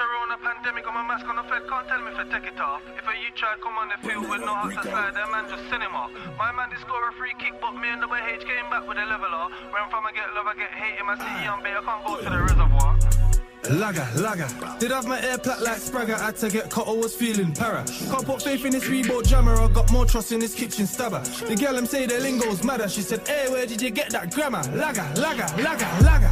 Corona 0.00 0.40
pandemic, 0.40 0.88
I'm 0.88 0.96
a 0.96 1.04
mask 1.04 1.28
on 1.28 1.36
the 1.36 1.44
fed, 1.44 1.68
can't 1.68 1.84
tell 1.84 2.00
me 2.00 2.08
if 2.08 2.16
I 2.16 2.24
take 2.32 2.48
it 2.48 2.56
off. 2.56 2.80
If 2.96 3.04
a 3.04 3.12
you 3.20 3.28
try 3.36 3.52
come 3.60 3.76
on 3.76 3.92
the 3.92 4.00
field 4.00 4.24
with 4.32 4.40
no 4.40 4.56
heart 4.56 4.72
to 4.72 4.82
slide, 4.88 5.12
that 5.12 5.28
man 5.28 5.44
just 5.52 5.68
cinema. 5.68 6.08
My 6.40 6.56
man 6.56 6.72
did 6.72 6.80
score 6.80 7.04
a 7.04 7.12
free 7.20 7.36
kick, 7.36 7.60
but 7.60 7.76
me 7.76 7.92
and 7.92 8.00
the 8.00 8.08
H 8.08 8.40
came 8.48 8.64
back 8.72 8.88
with 8.88 8.96
a 8.96 9.04
leveler. 9.04 9.52
Where 9.68 9.80
I'm 9.84 9.92
from, 9.92 10.08
I 10.08 10.12
get 10.16 10.24
love, 10.32 10.48
I 10.48 10.56
get 10.56 10.72
hate. 10.72 10.96
In 10.96 11.04
my 11.04 11.20
city, 11.20 11.44
I'm 11.44 11.60
big, 11.60 11.76
I 11.76 11.84
can't 11.84 12.00
go 12.00 12.16
to 12.16 12.30
the 12.32 12.40
reservoir. 12.40 13.19
Lager, 13.68 14.08
lager. 14.16 14.48
Did 14.78 14.90
have 14.90 15.06
my 15.06 15.20
air 15.20 15.36
plat 15.36 15.60
like 15.60 15.76
Spragger, 15.76 16.18
had 16.18 16.36
to 16.36 16.48
get 16.48 16.70
cut, 16.70 16.88
I 16.88 16.92
was 16.92 17.14
feeling 17.14 17.52
para. 17.52 17.84
Can't 17.84 18.24
put 18.24 18.42
faith 18.42 18.64
in 18.64 18.72
this 18.72 18.84
Reebok 18.84 19.26
jammer, 19.26 19.54
I 19.54 19.68
got 19.68 19.92
more 19.92 20.06
trust 20.06 20.32
in 20.32 20.40
this 20.40 20.54
kitchen 20.54 20.86
stabber. 20.86 21.20
The 21.20 21.54
girl 21.54 21.74
them 21.74 21.86
say 21.86 22.06
their 22.06 22.20
lingo's 22.20 22.64
madder, 22.64 22.88
she 22.88 23.02
said, 23.02 23.26
hey, 23.28 23.50
where 23.50 23.66
did 23.66 23.82
you 23.82 23.90
get 23.90 24.10
that 24.10 24.34
grammar? 24.34 24.62
Lager, 24.74 25.06
lager, 25.16 25.46
lager, 25.62 25.88
lager. 26.02 26.30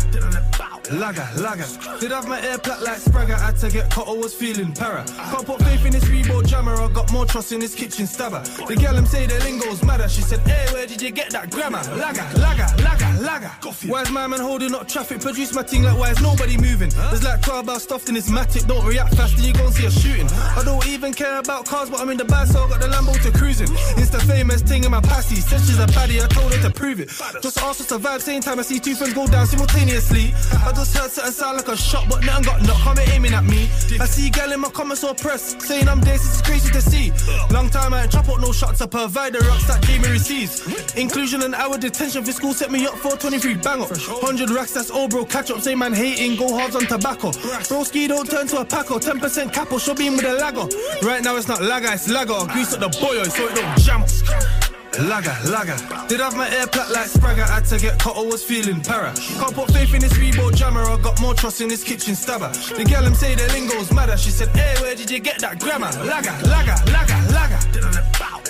Lager, 0.90 1.28
lager. 1.36 1.98
Did 2.00 2.12
have 2.12 2.26
my 2.26 2.40
air 2.40 2.56
plat 2.56 2.80
like 2.82 2.98
Spragger, 2.98 3.38
had 3.38 3.58
to 3.58 3.70
get 3.70 3.90
cut, 3.90 4.08
I 4.08 4.12
was 4.12 4.32
feeling 4.32 4.72
para. 4.72 5.04
Can't 5.04 5.44
put 5.44 5.62
faith 5.62 5.84
in 5.84 5.92
this 5.92 6.04
Reebok 6.04 6.46
jammer, 6.46 6.74
I 6.74 6.90
got 6.90 7.12
more 7.12 7.26
trust 7.26 7.52
in 7.52 7.60
this 7.60 7.74
kitchen 7.74 8.06
stabber. 8.06 8.40
The 8.66 8.74
girl 8.74 8.94
them 8.94 9.04
say 9.04 9.26
their 9.26 9.40
lingo's 9.40 9.82
madder, 9.82 10.08
she 10.08 10.22
said, 10.22 10.40
hey, 10.48 10.72
where 10.72 10.86
did 10.86 11.02
you 11.02 11.10
get 11.10 11.30
that 11.30 11.50
grammar? 11.50 11.82
Lager, 11.94 12.24
lager, 12.40 12.66
lager, 12.82 13.22
lager. 13.22 13.50
Why's 13.86 14.10
my 14.10 14.26
man 14.26 14.40
holding 14.40 14.74
up 14.74 14.88
traffic? 14.88 15.20
Produce 15.20 15.54
my 15.54 15.62
thing 15.62 15.82
like 15.82 15.98
why 15.98 16.10
is 16.10 16.20
nobody 16.22 16.56
moving? 16.56 16.90
There's 17.18 17.34
like 17.34 17.42
12 17.42 17.66
bar 17.66 17.80
stuffed 17.80 18.08
in 18.08 18.14
this 18.14 18.30
matic, 18.30 18.68
don't 18.68 18.86
react 18.86 19.16
fast 19.16 19.34
and 19.38 19.44
you 19.44 19.52
gon' 19.52 19.72
see 19.72 19.86
a 19.86 19.90
shooting. 19.90 20.28
I 20.30 20.62
don't 20.62 20.86
even 20.86 21.12
care 21.12 21.40
about 21.40 21.66
cars, 21.66 21.90
but 21.90 21.98
I'm 21.98 22.10
in 22.10 22.16
the 22.16 22.24
bag, 22.24 22.46
so 22.46 22.62
I 22.62 22.68
got 22.68 22.80
the 22.80 22.86
Lambo 22.86 23.12
to 23.24 23.36
cruising. 23.36 23.66
It's 23.96 24.10
the 24.10 24.20
famous 24.20 24.62
thing 24.62 24.84
in 24.84 24.92
my 24.92 25.00
passy. 25.00 25.34
Said 25.34 25.58
she's 25.62 25.80
a 25.80 25.86
baddie, 25.86 26.22
I 26.22 26.28
told 26.28 26.54
her 26.54 26.62
to 26.62 26.70
prove 26.70 27.00
it. 27.00 27.08
Just 27.42 27.58
asked 27.58 27.80
us 27.80 27.88
to 27.88 27.98
vibe, 27.98 28.20
same 28.20 28.40
time 28.40 28.60
I 28.60 28.62
see 28.62 28.78
two 28.78 28.94
friends 28.94 29.14
go 29.14 29.26
down 29.26 29.48
simultaneously. 29.48 30.32
I 30.64 30.70
just 30.70 30.96
heard 30.96 31.10
something 31.10 31.32
sound 31.32 31.56
like 31.56 31.66
a 31.66 31.76
shot, 31.76 32.06
but 32.08 32.24
nothing 32.24 32.44
got 32.44 32.62
knocked, 32.62 32.82
come 32.82 32.98
aiming 33.10 33.34
at 33.34 33.42
me. 33.42 33.64
I 33.98 34.06
see 34.06 34.30
gal 34.30 34.52
in 34.52 34.60
my 34.60 34.70
comments 34.70 35.02
or 35.02 35.14
press, 35.14 35.56
saying 35.66 35.88
I'm 35.88 36.00
this, 36.00 36.22
it's 36.22 36.42
crazy 36.42 36.70
to 36.70 36.80
see. 36.80 37.10
Long 37.52 37.68
time 37.68 37.94
I 37.94 38.02
ain't 38.02 38.12
chop 38.12 38.28
up 38.28 38.38
no 38.38 38.52
shots, 38.52 38.80
I 38.80 38.86
provide 38.86 39.32
the 39.32 39.40
rocks 39.40 39.66
that 39.66 39.82
Jamie 39.82 40.08
receives. 40.08 40.62
Inclusion 40.94 41.42
and 41.42 41.56
hour 41.56 41.78
detention 41.78 42.22
for 42.22 42.30
school 42.30 42.52
set 42.52 42.70
me 42.70 42.86
up 42.86 42.94
for 42.94 43.16
23 43.16 43.54
bang 43.54 43.82
up. 43.82 43.90
100 43.90 44.50
racks, 44.50 44.74
that's 44.74 44.88
all 44.88 45.08
bro, 45.08 45.24
catch 45.24 45.50
up, 45.50 45.60
say 45.60 45.74
man 45.74 45.92
hating, 45.92 46.36
go 46.36 46.56
hard 46.56 46.76
on 46.76 46.82
tobacco. 46.82 47.07
Broski 47.16 48.08
don't 48.08 48.28
turn 48.28 48.46
to 48.48 48.60
a 48.60 48.64
paco, 48.64 48.98
10% 48.98 49.52
capo, 49.52 49.78
show 49.78 49.94
beam 49.94 50.16
with 50.16 50.24
a 50.24 50.34
lago. 50.34 50.68
Right 51.02 51.22
now 51.22 51.36
it's 51.36 51.48
not 51.48 51.62
lager, 51.62 51.92
it's 51.92 52.08
lager. 52.08 52.46
Grease 52.52 52.74
up 52.74 52.80
the 52.80 52.88
boyo 52.88 53.24
so 53.30 53.48
it 53.48 53.54
don't 53.54 53.78
jump. 53.78 54.67
Lager, 54.96 55.36
lager. 55.50 55.76
Did 56.08 56.20
have 56.20 56.36
my 56.36 56.48
air 56.50 56.66
plat 56.66 56.90
like 56.90 57.06
Spragger, 57.06 57.46
had 57.48 57.64
to 57.66 57.78
get 57.78 57.98
cut, 58.00 58.16
I 58.16 58.22
was 58.22 58.42
feeling 58.42 58.80
para. 58.80 59.12
Can't 59.14 59.54
put 59.54 59.70
faith 59.70 59.94
in 59.94 60.00
this 60.00 60.14
Reebok 60.14 60.56
jammer, 60.56 60.82
I 60.82 60.96
got 61.00 61.20
more 61.20 61.34
trust 61.34 61.60
in 61.60 61.68
this 61.68 61.84
kitchen 61.84 62.16
stabber. 62.16 62.48
The 62.48 62.84
girl 62.84 63.02
them 63.02 63.14
say 63.14 63.34
the 63.34 63.46
lingo's 63.52 63.92
madder, 63.92 64.16
she 64.16 64.30
said, 64.30 64.48
hey, 64.56 64.74
where 64.82 64.96
did 64.96 65.10
you 65.10 65.20
get 65.20 65.38
that 65.40 65.60
grammar? 65.60 65.90
Lager, 66.04 66.32
lager, 66.48 66.74
lager, 66.90 67.18
lager. 67.32 67.58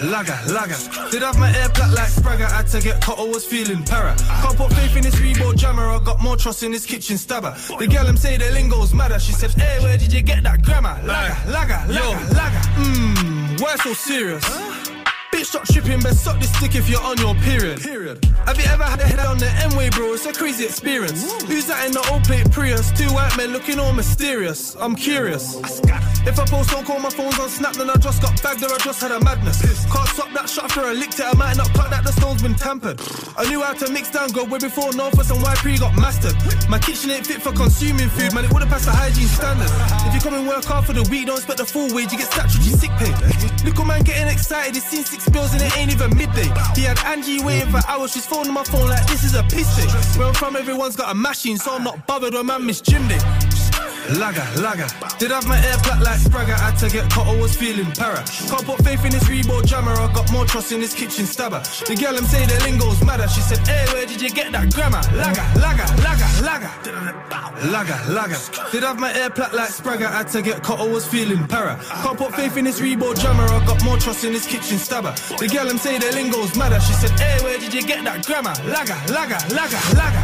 Lager, 0.01 0.39
lager. 0.53 1.11
Did 1.11 1.23
have 1.23 1.39
my 1.39 1.55
air 1.55 1.69
plat 1.71 1.91
like 1.93 2.09
Spragger, 2.09 2.51
had 2.51 2.69
to 2.69 2.81
get 2.81 3.03
cut, 3.03 3.19
I 3.19 3.25
was 3.25 3.45
feeling 3.45 3.83
para. 3.85 4.15
Can't 4.17 4.57
put 4.57 4.73
faith 4.73 4.97
in 4.97 5.03
this 5.03 5.17
Reebok 5.17 5.57
jammer, 5.57 5.89
I 5.89 5.99
got 6.03 6.23
more 6.23 6.37
trust 6.37 6.63
in 6.63 6.71
this 6.71 6.87
kitchen 6.87 7.19
stabber. 7.19 7.55
The 7.79 7.87
girl 7.89 8.05
them 8.05 8.17
say 8.17 8.37
the 8.37 8.51
lingo's 8.53 8.95
madder, 8.95 9.19
she 9.19 9.33
said, 9.33 9.51
hey, 9.51 9.83
where 9.83 9.99
did 9.99 10.13
you 10.13 10.23
get 10.23 10.45
that 10.45 10.63
grammar? 10.63 10.99
Lager, 11.05 11.51
lager, 11.51 11.93
lager, 11.93 12.35
lager. 12.35 12.61
Mmm, 12.79 13.61
why 13.61 13.77
so 13.77 13.93
serious? 13.93 14.98
Bitch, 15.33 15.45
stop 15.45 15.65
tripping, 15.65 16.01
but 16.01 16.15
suck 16.15 16.41
this 16.41 16.51
stick 16.57 16.75
if 16.75 16.89
you're 16.89 17.03
on 17.03 17.19
your 17.19 17.35
period. 17.37 17.81
period. 17.81 18.25
Have 18.47 18.57
you 18.59 18.65
ever 18.65 18.85
had 18.85 18.99
a 19.01 19.05
head 19.05 19.19
on 19.21 19.37
the 19.37 19.51
M-way, 19.69 19.91
bro? 19.91 20.15
It's 20.15 20.25
a 20.25 20.33
crazy 20.33 20.65
experience. 20.65 21.21
Who's 21.43 21.67
that 21.67 21.85
in 21.87 21.93
the 21.93 22.01
old 22.11 22.25
plate 22.25 22.51
Prius? 22.51 22.91
Two 22.93 23.13
white 23.13 23.37
men 23.37 23.53
looking 23.53 23.79
all 23.79 23.93
mysterious. 23.93 24.75
I'm 24.81 24.97
curious. 24.97 25.57
If 26.25 26.39
I 26.39 26.45
post 26.47 26.71
don't 26.71 26.85
call 26.85 26.99
my 26.99 27.11
phone's 27.11 27.39
on 27.39 27.49
Snap, 27.49 27.75
then 27.75 27.91
I 27.91 27.97
just 27.97 28.23
got 28.23 28.43
bagged 28.43 28.65
or 28.65 28.73
I 28.73 28.79
just 28.79 29.01
had 29.03 29.13
a 29.13 29.21
madness. 29.21 29.61
Can't 29.93 30.09
stop 30.09 30.33
that 30.33 30.49
shot 30.49 30.73
for 30.73 30.89
a 30.89 30.95
licked 30.95 31.21
it, 31.21 31.27
I 31.27 31.35
might 31.35 31.57
not 31.57 31.73
cut 31.75 31.91
that 31.91 32.05
the 32.05 32.13
stone's 32.13 32.43
been 32.43 32.55
tampered. 32.55 33.01
I 33.37 33.49
knew 33.49 33.63
how 33.63 33.75
to 33.75 33.93
mix 33.93 34.11
down 34.11 34.31
God 34.31 34.51
way 34.51 34.59
before 34.59 34.93
Northwest 34.93 35.31
and 35.31 35.41
YP 35.41 35.81
got 35.81 35.95
mastered. 35.95 36.37
My 36.71 36.79
kitchen 36.79 37.11
ain't 37.11 37.27
fit 37.27 37.43
for 37.43 37.53
consuming 37.53 38.09
food, 38.09 38.35
man, 38.35 38.45
it 38.45 38.53
wouldn't 38.53 38.71
pass 38.71 38.85
the 38.85 38.93
hygiene 38.93 39.29
standard. 39.29 39.69
If 40.09 40.15
you 40.15 40.21
come 40.21 40.35
and 40.35 40.49
work 40.49 40.65
hard 40.65 40.87
for 40.87 40.93
the 40.93 41.05
week, 41.11 41.27
don't 41.27 41.37
expect 41.37 41.59
the 41.59 41.67
full 41.67 41.93
wage, 41.95 42.13
you 42.13 42.19
get 42.19 42.33
your 42.35 42.49
sick 42.77 42.91
pay. 42.97 43.13
Little 43.65 43.85
man 43.85 44.03
getting 44.03 44.29
excited, 44.29 44.75
he's 44.75 44.85
seen 44.85 45.05
six 45.19 45.29
bills 45.31 45.53
and 45.53 45.63
it 45.63 45.77
ain't 45.77 45.93
even 45.93 46.17
midday. 46.17 46.49
He 46.75 46.83
had 46.83 46.99
Angie 47.05 47.43
waiting 47.43 47.71
for 47.71 47.81
hours, 47.89 48.13
she's 48.13 48.27
phoning 48.27 48.53
my 48.53 48.65
phone 48.65 48.89
like 48.89 49.07
this 49.07 49.25
is 49.25 49.35
a 49.35 49.43
piss 49.43 49.69
day. 49.77 50.19
Where 50.19 50.29
I'm 50.29 50.35
from, 50.35 50.57
everyone's 50.57 50.97
got 50.97 51.11
a 51.11 51.15
machine, 51.15 51.59
so 51.59 51.75
I'm 51.75 51.85
not 51.85 52.07
bothered 52.07 52.35
when 52.35 52.47
man 52.47 52.67
miss 52.67 52.81
gym 52.81 53.07
day. 53.09 53.19
Lager, 54.17 54.47
lager. 54.63 54.87
Did 55.19 55.33
have 55.33 55.47
my 55.47 55.59
air 55.59 55.77
plat 55.79 56.01
like 56.01 56.19
Spragger, 56.19 56.57
had 56.57 56.77
to 56.79 56.89
get 56.89 57.11
cut, 57.11 57.27
I 57.27 57.39
was 57.39 57.55
feeling 57.55 57.91
para. 57.93 58.25
Can't 58.49 58.65
put 58.65 58.83
faith 58.83 59.05
in 59.05 59.11
this 59.11 59.25
Reebok 59.25 59.67
jammer, 59.67 59.93
I 59.93 60.11
got 60.15 60.33
more 60.33 60.47
trust 60.47 60.73
in 60.73 60.81
this 60.81 60.95
kitchen 60.95 61.27
stabber. 61.27 61.61
The 61.87 61.95
girl 61.95 62.15
them 62.15 62.25
say 62.25 62.47
the 62.47 62.59
lingo's 62.65 63.05
madder, 63.05 63.29
she 63.29 63.41
said, 63.41 63.59
hey, 63.69 63.85
where 63.93 64.07
did 64.07 64.23
you 64.23 64.31
get 64.31 64.51
that 64.53 64.73
grammar? 64.73 65.03
Lager, 65.13 65.45
lager, 65.61 65.85
lager, 66.03 66.29
lager. 66.43 66.71
Lager, 67.69 67.99
lager. 68.13 68.71
Did 68.71 68.83
have 68.85 68.99
my 68.99 69.13
air 69.13 69.29
plat 69.29 69.53
like 69.53 69.71
Spragger, 69.71 70.11
had 70.11 70.29
to 70.29 70.41
get 70.41 70.63
cut, 70.63 70.81
I 70.81 70.89
was 70.89 71.07
feeling 71.07 71.47
para. 71.47 71.79
Can't 72.03 72.17
put 72.17 72.35
faith 72.35 72.57
in 72.57 72.65
this 72.65 72.81
Reebok 72.81 73.21
jammer, 73.21 73.45
I 73.45 73.67
got 73.67 73.85
more 73.85 73.99
trust 73.99 74.25
in 74.25 74.33
this 74.33 74.47
kitchen 74.47 74.79
stabber. 74.79 75.08
The 75.39 75.49
girl 75.49 75.67
them 75.67 75.79
say 75.79 75.99
the 75.99 76.13
lingo's 76.13 76.57
madder, 76.57 76.81
she 76.81 76.93
said, 76.93 77.11
hey, 77.19 77.43
where 77.43 77.59
did 77.59 77.73
you 77.73 77.83
get 77.83 78.05
that 78.05 78.25
grammar? 78.27 78.55
Lager, 78.65 78.97
lager, 79.13 79.39
lager, 79.55 79.81
lager. 79.97 80.23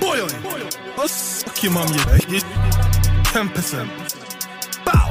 Boy, 0.00 0.20
oh, 0.20 0.70
oh 0.98 1.06
suck 1.06 1.62
your 1.62 1.72
mum, 1.72 1.88
you. 1.88 2.40
10%. 3.32 4.84
Bow! 4.84 5.08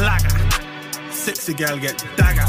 Lager. 0.00 1.12
Sexy 1.12 1.54
girl 1.54 1.78
get 1.78 2.04
dagger. 2.16 2.46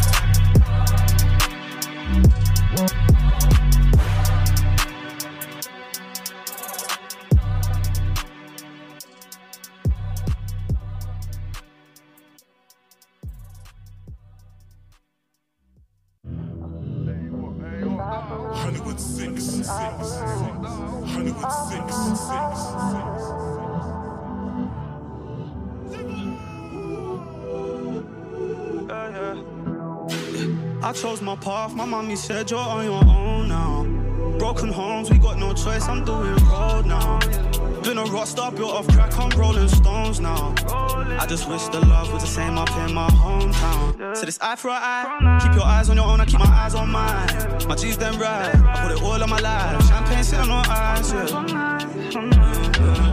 Mommy 32.07 32.15
said 32.15 32.49
you're 32.49 32.57
on 32.57 32.85
your 32.85 33.03
own 33.03 33.49
now. 33.49 33.83
Broken 34.39 34.71
homes, 34.71 35.09
we 35.09 35.17
got 35.17 35.37
no 35.37 35.51
choice, 35.53 35.89
I'm 35.89 36.05
doing 36.05 36.35
road 36.45 36.85
now. 36.85 37.19
Been 37.83 37.97
a 37.97 38.05
rock 38.05 38.27
star, 38.27 38.49
built 38.49 38.71
off 38.71 38.87
crack, 38.87 39.17
I'm 39.19 39.29
rolling 39.37 39.67
stones 39.67 40.21
now. 40.21 40.55
I 41.19 41.25
just 41.27 41.49
wish 41.49 41.63
the 41.65 41.81
love 41.85 42.13
was 42.13 42.23
the 42.23 42.29
same 42.29 42.57
up 42.57 42.69
in 42.77 42.93
my 42.93 43.09
hometown. 43.09 44.15
So 44.15 44.25
this 44.25 44.39
eye 44.39 44.55
for 44.55 44.69
an 44.69 44.79
eye, 44.81 45.39
keep 45.43 45.53
your 45.53 45.65
eyes 45.65 45.89
on 45.89 45.97
your 45.97 46.05
own, 46.05 46.21
I 46.21 46.25
keep 46.25 46.39
my 46.39 46.45
eyes 46.45 46.75
on 46.75 46.89
mine. 46.89 47.27
My 47.67 47.75
G's 47.75 47.97
them 47.97 48.17
right, 48.17 48.55
I 48.55 48.87
put 48.87 48.97
it 48.97 49.03
all 49.03 49.21
on 49.21 49.29
my 49.29 49.39
life. 49.39 49.85
Champagne 49.89 50.23
sitting 50.23 50.49
on 50.49 50.65
ice, 50.69 51.11
yeah. 51.11 51.27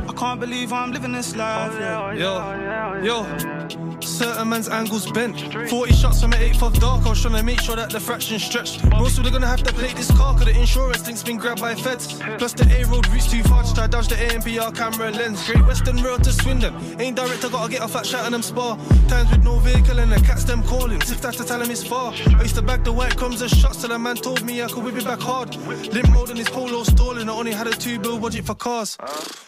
I 0.09 0.13
can't 0.17 0.39
believe 0.39 0.73
I'm 0.73 0.93
living 0.93 1.11
this 1.11 1.35
life, 1.35 1.75
yeah. 1.81 2.13
Yo, 2.13 3.03
yo. 3.03 3.54
Certain 4.01 4.49
man's 4.49 4.69
angles 4.69 5.11
bent. 5.13 5.41
40 5.71 5.93
shots 5.93 6.21
from 6.21 6.31
the 6.31 6.37
8th 6.37 6.63
of 6.63 6.79
dark. 6.81 7.07
I 7.07 7.11
was 7.11 7.23
trying 7.23 7.35
to 7.35 7.43
make 7.43 7.61
sure 7.61 7.77
that 7.77 7.91
the 7.91 8.01
fraction 8.01 8.39
stretched. 8.39 8.85
Most 8.91 9.19
of 9.19 9.25
them 9.25 9.33
gonna 9.33 9.47
have 9.47 9.63
to 9.63 9.73
plate 9.73 9.97
this 9.97 10.11
car, 10.11 10.35
cause 10.35 10.45
the 10.45 10.59
insurance 10.59 11.03
think's 11.03 11.23
been 11.23 11.39
grabbed 11.39 11.61
by 11.61 11.75
feds. 11.75 12.21
Plus 12.39 12.53
the 12.53 12.65
A 12.79 12.85
road 12.87 13.09
reached 13.09 13.31
too 13.31 13.43
far 13.45 13.63
to 13.63 13.75
try 13.75 13.87
dodge 13.87 14.09
the 14.09 14.17
A 14.17 14.35
and 14.35 14.45
BR 14.45 14.71
camera 14.77 15.11
lens. 15.11 15.45
Great 15.47 15.65
Western 15.67 16.03
Road 16.03 16.23
to 16.25 16.33
Swindon. 16.33 16.75
Ain't 17.01 17.17
direct, 17.17 17.45
I 17.45 17.49
gotta 17.49 17.71
get 17.71 17.81
off 17.81 17.97
at 17.97 18.07
Cheltenham 18.07 18.43
Spa. 18.43 18.77
Times 19.09 19.31
with 19.31 19.45
no 19.45 19.59
vehicle 19.59 19.99
and 19.99 20.13
the 20.13 20.21
cats 20.21 20.45
them 20.45 20.63
calling. 20.65 21.01
If 21.01 21.21
that's 21.21 21.39
to 21.39 21.45
tell 21.45 21.61
him 21.61 21.71
it's 21.71 21.83
far. 21.83 22.13
I 22.13 22.43
used 22.43 22.57
to 22.57 22.63
bag 22.63 22.85
the 22.85 22.93
white 22.93 23.17
crumbs 23.17 23.41
and 23.41 23.51
shots 23.51 23.81
till 23.81 23.93
a 23.93 23.99
man 23.99 24.17
told 24.17 24.45
me 24.45 24.63
I 24.63 24.69
could 24.69 24.85
whip 24.85 24.97
it 24.97 25.05
back 25.05 25.21
hard. 25.21 25.57
Limp 25.67 26.11
mode 26.11 26.31
and 26.31 26.39
his 26.39 26.51
polo 26.51 26.83
stalling. 26.85 27.29
I 27.29 27.33
only 27.33 27.53
had 27.53 27.67
a 27.67 27.73
two 27.73 27.99
bill 27.99 28.19
budget 28.19 28.45
for 28.45 28.55
cars. 28.55 28.99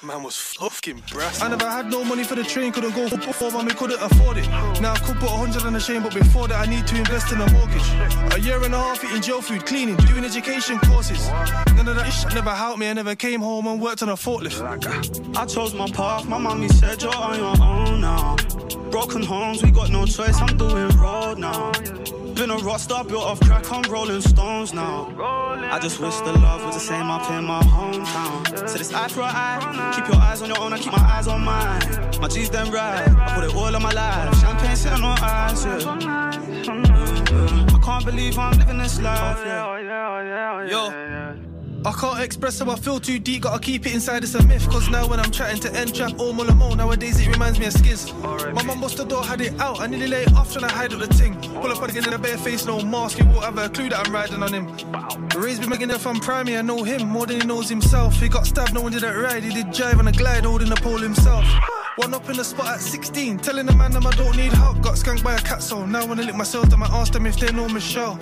Man 0.02 0.22
was 0.22 0.36
fucking 0.36 1.02
brass. 1.12 1.42
I 1.42 1.48
never 1.48 1.68
had 1.68 1.90
no 1.90 2.04
money 2.04 2.24
for 2.24 2.34
the 2.34 2.44
train, 2.44 2.72
couldn't 2.72 2.94
go 2.94 3.08
for 3.08 3.18
before, 3.18 3.50
mommy 3.50 3.72
couldn't 3.72 4.00
afford 4.06 4.38
it. 4.38 4.48
Now 4.80 4.94
I 4.94 4.98
could 4.98 5.16
put 5.16 5.28
a 5.28 5.36
hundred 5.36 5.62
on 5.64 5.72
the 5.72 5.80
chain, 5.80 6.02
but 6.02 6.14
before 6.14 6.48
that 6.48 6.66
I 6.66 6.70
need 6.70 6.86
to 6.86 6.96
invest 6.96 7.32
in 7.32 7.40
a 7.40 7.50
mortgage. 7.52 7.88
A 8.34 8.40
year 8.40 8.62
and 8.62 8.74
a 8.74 8.78
half 8.78 9.04
eating 9.04 9.22
jail 9.22 9.42
food, 9.42 9.66
cleaning, 9.66 9.96
doing 9.96 10.24
education 10.24 10.78
courses. 10.80 11.28
None 11.76 11.88
of 11.88 11.96
that 11.96 12.10
shit 12.10 12.34
never 12.34 12.50
helped 12.50 12.78
me. 12.78 12.88
I 12.88 12.92
never 12.92 13.14
came 13.14 13.40
home 13.40 13.66
and 13.66 13.80
worked 13.80 14.02
on 14.02 14.08
a 14.08 14.16
forklift. 14.16 14.56
I 15.36 15.46
chose 15.46 15.74
my 15.74 15.90
path, 15.90 16.26
my 16.26 16.38
mommy 16.38 16.68
said 16.68 17.02
you're 17.02 17.14
on 17.14 17.38
your 17.38 17.62
own 17.62 18.00
now. 18.00 18.36
Broken 18.90 19.22
homes, 19.22 19.62
we 19.62 19.70
got 19.70 19.90
no 19.90 20.06
choice, 20.06 20.40
I'm 20.40 20.56
doing 20.56 20.88
road 20.96 21.38
now. 21.38 21.72
Been 22.36 22.50
a 22.50 22.58
rock 22.58 22.80
star, 22.80 23.02
built 23.02 23.24
off 23.24 23.40
crack, 23.40 23.72
I'm 23.72 23.82
rolling 23.90 24.20
stones 24.20 24.74
now. 24.74 25.10
I 25.18 25.78
just 25.80 25.98
wish 25.98 26.14
the 26.16 26.32
love 26.34 26.62
was 26.66 26.74
the 26.74 26.80
same 26.80 27.10
up 27.10 27.30
in 27.30 27.44
my 27.44 27.62
hometown. 27.62 28.68
So 28.68 28.76
this 28.76 28.92
eye 28.92 29.08
for 29.08 29.22
eye. 29.22 29.92
Keep 29.96 30.08
your 30.08 30.16
eyes 30.22 30.42
on 30.42 30.48
your 30.48 30.60
own, 30.60 30.74
I 30.74 30.78
keep 30.78 30.92
my 30.92 30.98
eyes 30.98 31.28
on 31.28 31.40
mine. 31.40 31.80
My 32.20 32.28
G's 32.28 32.50
them 32.50 32.70
right. 32.70 33.08
I 33.08 33.34
put 33.34 33.44
it 33.44 33.54
all 33.54 33.74
on 33.74 33.82
my 33.82 33.90
life. 33.90 34.38
Champagne 34.38 34.76
sitting 34.76 35.02
on 35.02 35.18
ice, 35.18 35.64
yeah. 35.64 35.80
I 37.74 37.78
can't 37.82 38.04
believe 38.04 38.38
I'm 38.38 38.58
living 38.58 38.78
this 38.78 39.00
life, 39.00 39.38
yeah. 39.46 40.66
Yo. 40.68 41.45
I 41.86 41.92
can't 41.92 42.20
express 42.20 42.58
how 42.58 42.68
I 42.68 42.74
feel 42.74 42.98
too 42.98 43.20
deep, 43.20 43.42
gotta 43.42 43.60
keep 43.60 43.86
it 43.86 43.94
inside, 43.94 44.24
it's 44.24 44.34
a 44.34 44.42
myth. 44.42 44.68
Cause 44.68 44.88
now 44.88 45.06
when 45.06 45.20
I'm 45.20 45.30
chatting 45.30 45.60
to 45.60 45.72
end 45.72 45.94
trap 45.94 46.14
or 46.18 46.32
Mulamo, 46.32 46.76
nowadays 46.76 47.20
it 47.20 47.28
reminds 47.28 47.60
me 47.60 47.66
of 47.66 47.74
skiz. 47.74 48.12
My 48.52 48.64
mum 48.64 48.80
bust 48.80 48.96
the 48.96 49.04
door, 49.04 49.22
had 49.22 49.40
it 49.40 49.60
out, 49.60 49.78
I 49.78 49.86
nearly 49.86 50.08
lay 50.08 50.22
it 50.22 50.32
off 50.32 50.52
trying 50.52 50.68
to 50.68 50.74
hide 50.74 50.92
up 50.92 50.98
the 50.98 51.06
ting. 51.06 51.36
Pull 51.60 51.70
up 51.70 51.80
again 51.88 52.08
in 52.08 52.12
a 52.12 52.18
bare 52.18 52.38
face, 52.38 52.66
no 52.66 52.82
mask, 52.82 53.18
he 53.18 53.22
won't 53.22 53.44
have 53.44 53.56
a 53.56 53.68
clue 53.68 53.88
that 53.90 54.04
I'm 54.04 54.12
riding 54.12 54.42
on 54.42 54.52
him. 54.52 54.66
Raised 55.40 55.60
me 55.60 55.68
making 55.68 55.90
if 55.90 56.04
I'm 56.08 56.18
primary, 56.18 56.58
I 56.58 56.62
know 56.62 56.82
him 56.82 57.06
more 57.06 57.24
than 57.24 57.40
he 57.40 57.46
knows 57.46 57.68
himself. 57.68 58.20
He 58.20 58.28
got 58.28 58.48
stabbed, 58.48 58.74
no 58.74 58.80
one 58.80 58.90
did 58.90 59.02
that 59.02 59.14
ride, 59.14 59.44
he 59.44 59.50
did 59.50 59.70
drive 59.70 60.00
on 60.00 60.08
a 60.08 60.12
glide, 60.12 60.44
holding 60.44 60.70
the 60.70 60.76
pole 60.76 60.98
himself. 60.98 61.44
One 61.96 62.12
up 62.12 62.28
in 62.28 62.36
the 62.36 62.44
spot 62.44 62.74
at 62.74 62.80
16, 62.82 63.38
telling 63.38 63.64
the 63.64 63.74
man 63.74 63.90
that 63.92 64.04
I 64.04 64.10
don't 64.10 64.36
need 64.36 64.52
help. 64.52 64.82
Got 64.82 64.98
skunked 64.98 65.24
by 65.24 65.34
a 65.34 65.38
cat 65.38 65.62
soul. 65.62 65.86
Now 65.86 66.04
when 66.04 66.20
I 66.20 66.24
lick 66.24 66.34
myself, 66.34 66.68
then 66.68 66.82
I 66.82 66.86
ask 66.88 67.10
them 67.10 67.24
if 67.24 67.38
they 67.38 67.50
know 67.52 67.70
Michelle. 67.70 68.18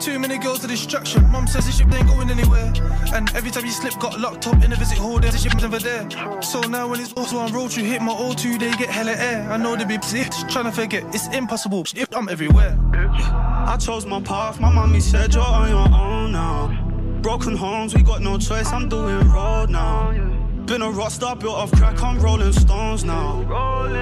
Too 0.00 0.18
many 0.18 0.36
girls 0.36 0.64
are 0.64 0.68
distraction. 0.68 1.30
Mum 1.30 1.46
says 1.46 1.64
this 1.64 1.78
shit 1.78 1.94
ain't 1.94 2.08
going 2.08 2.28
anywhere. 2.28 2.72
And 3.14 3.30
every 3.34 3.50
time 3.50 3.64
you 3.64 3.70
slip, 3.70 3.98
got 3.98 4.18
locked 4.18 4.46
up 4.46 4.62
in 4.64 4.72
a 4.72 4.76
visit 4.76 4.98
hall, 4.98 5.20
this 5.20 5.42
ship 5.42 5.54
never 5.60 5.78
there. 5.78 6.08
So 6.42 6.60
now 6.60 6.88
when 6.88 7.00
it's 7.00 7.12
also 7.12 7.38
on 7.38 7.52
road, 7.52 7.74
you 7.74 7.84
hit 7.84 8.02
my 8.02 8.12
O2, 8.12 8.58
they 8.58 8.70
get 8.72 8.90
hella 8.90 9.12
air. 9.12 9.50
I 9.50 9.56
know 9.56 9.76
they 9.76 9.84
be 9.84 9.98
just 9.98 10.48
trying 10.50 10.64
to 10.64 10.72
forget, 10.72 11.04
it's 11.14 11.28
impossible. 11.28 11.84
If 11.94 12.14
I'm 12.14 12.28
everywhere. 12.28 12.78
I 12.92 13.76
chose 13.78 14.06
my 14.06 14.20
path, 14.20 14.60
my 14.60 14.72
mommy 14.72 15.00
said 15.00 15.34
you're 15.34 15.42
on 15.42 15.68
your 15.68 15.88
own 15.98 16.32
now. 16.32 17.20
Broken 17.22 17.56
homes, 17.56 17.94
we 17.94 18.02
got 18.02 18.20
no 18.20 18.38
choice, 18.38 18.72
I'm 18.72 18.88
doing 18.88 19.28
road 19.30 19.70
now. 19.70 20.43
Been 20.66 20.80
a 20.80 20.90
rock 20.90 21.10
star, 21.10 21.36
built 21.36 21.54
off 21.54 21.70
crack, 21.72 22.02
I'm 22.02 22.18
rolling 22.20 22.52
stones 22.52 23.04
now. 23.04 23.44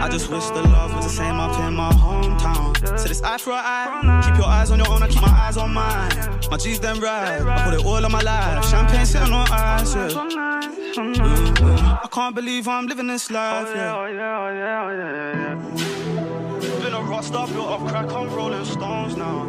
I 0.01 0.09
just 0.09 0.31
wish 0.31 0.47
the 0.47 0.63
love 0.63 0.95
was 0.95 1.07
the 1.07 1.11
same 1.11 1.41
up 1.41 1.59
in 1.59 1.75
my 1.75 1.91
hometown. 1.91 2.77
So 2.99 3.09
this 3.09 3.21
eye 3.23 3.37
for 3.39 3.53
eye, 3.53 4.23
keep 4.25 4.37
your 4.39 4.47
eyes 4.47 4.71
on 4.71 4.79
your 4.79 4.89
own, 4.89 5.03
I 5.03 5.09
keep 5.09 5.21
my 5.23 5.29
eyes 5.29 5.57
on 5.57 5.75
mine. 5.75 6.13
My 6.51 6.57
G's 6.57 6.79
them 6.79 7.01
right, 7.01 7.41
I 7.43 7.65
put 7.65 7.75
it 7.81 7.85
all 7.85 8.05
on 8.05 8.13
my 8.13 8.23
life. 8.23 8.65
Champagne 8.71 9.05
sitting 9.05 9.33
on 9.33 9.49
ice, 9.51 9.95
yeah. 9.95 10.09
Mm, 10.95 12.05
I 12.05 12.09
can't 12.09 12.35
believe 12.35 12.69
I'm 12.69 12.87
living 12.87 13.09
this 13.09 13.29
life, 13.29 13.69
yeah. 13.75 14.07
Been 16.81 16.95
a 16.95 17.03
rock 17.03 17.25
star, 17.25 17.49
built 17.49 17.67
off 17.67 17.85
crack, 17.89 18.11
I'm 18.13 18.31
rolling 18.33 18.65
stones 18.65 19.17
now. 19.17 19.49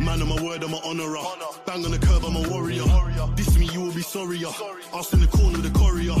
man 0.00 0.22
on 0.22 0.28
my 0.28 0.42
word, 0.42 0.62
I'm 0.62 0.72
an 0.74 0.80
honorer. 0.84 1.24
Bang 1.66 1.84
on 1.84 1.90
the 1.90 1.98
curb, 1.98 2.24
I'm 2.24 2.36
a 2.36 2.48
warrior. 2.48 2.84
This 3.36 3.58
me, 3.58 3.68
you 3.72 3.80
will 3.80 3.92
be 3.94 4.02
sorrier. 4.02 4.48
Ask 4.92 5.12
in 5.12 5.20
the 5.20 5.26
corner 5.26 5.58
with 5.58 5.72
the 5.72 5.78
courier. 5.78 6.14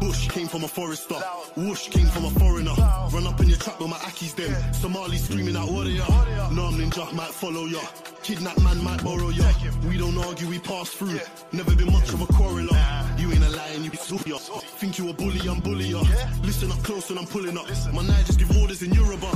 Bush 0.00 0.28
came 0.28 0.48
from 0.48 0.64
a 0.64 0.68
forester. 0.68 1.14
Whoosh 1.56 1.88
came 1.88 2.06
from 2.06 2.24
a 2.26 2.30
foreigner. 2.30 2.74
Run 3.12 3.26
up 3.26 3.40
in 3.40 3.48
your 3.48 3.58
trap 3.58 3.80
with 3.80 3.90
my 3.90 3.96
Akis 3.98 4.34
them. 4.34 4.52
Somali 4.72 5.16
screaming 5.18 5.56
out 5.56 5.70
warrior. 5.70 6.04
No, 6.52 6.66
I'm 6.66 6.74
ninja, 6.74 7.12
might 7.14 7.32
follow 7.32 7.66
ya. 7.66 7.80
Kidnap 8.22 8.58
man 8.62 8.82
might 8.82 9.02
borrow 9.02 9.28
ya. 9.30 9.44
We 9.88 9.98
don't 9.98 10.16
argue, 10.18 10.48
we 10.48 10.58
pass 10.58 10.90
through. 10.90 11.20
Never 11.52 11.74
been 11.74 11.92
much 11.92 12.12
of 12.12 12.20
a 12.22 12.26
quarreler. 12.26 12.76
You 13.18 13.32
ain't 13.32 13.44
a 13.44 13.50
lion, 13.50 13.84
you 13.84 13.90
be 13.90 13.98
ya. 14.26 14.38
Think 14.78 14.98
you 14.98 15.10
a 15.10 15.12
bully, 15.12 15.40
I'm 15.48 15.60
bully 15.60 15.88
ya. 15.88 16.02
Listen 16.42 16.70
up 16.72 16.82
close 16.82 17.08
when 17.08 17.18
I'm 17.18 17.26
pulling 17.26 17.56
up. 17.58 17.66
My 17.92 18.02
night 18.02 18.26
just 18.26 18.38
give 18.38 18.56
orders 18.56 18.82
in 18.82 18.92
Yoruba. 18.92 19.30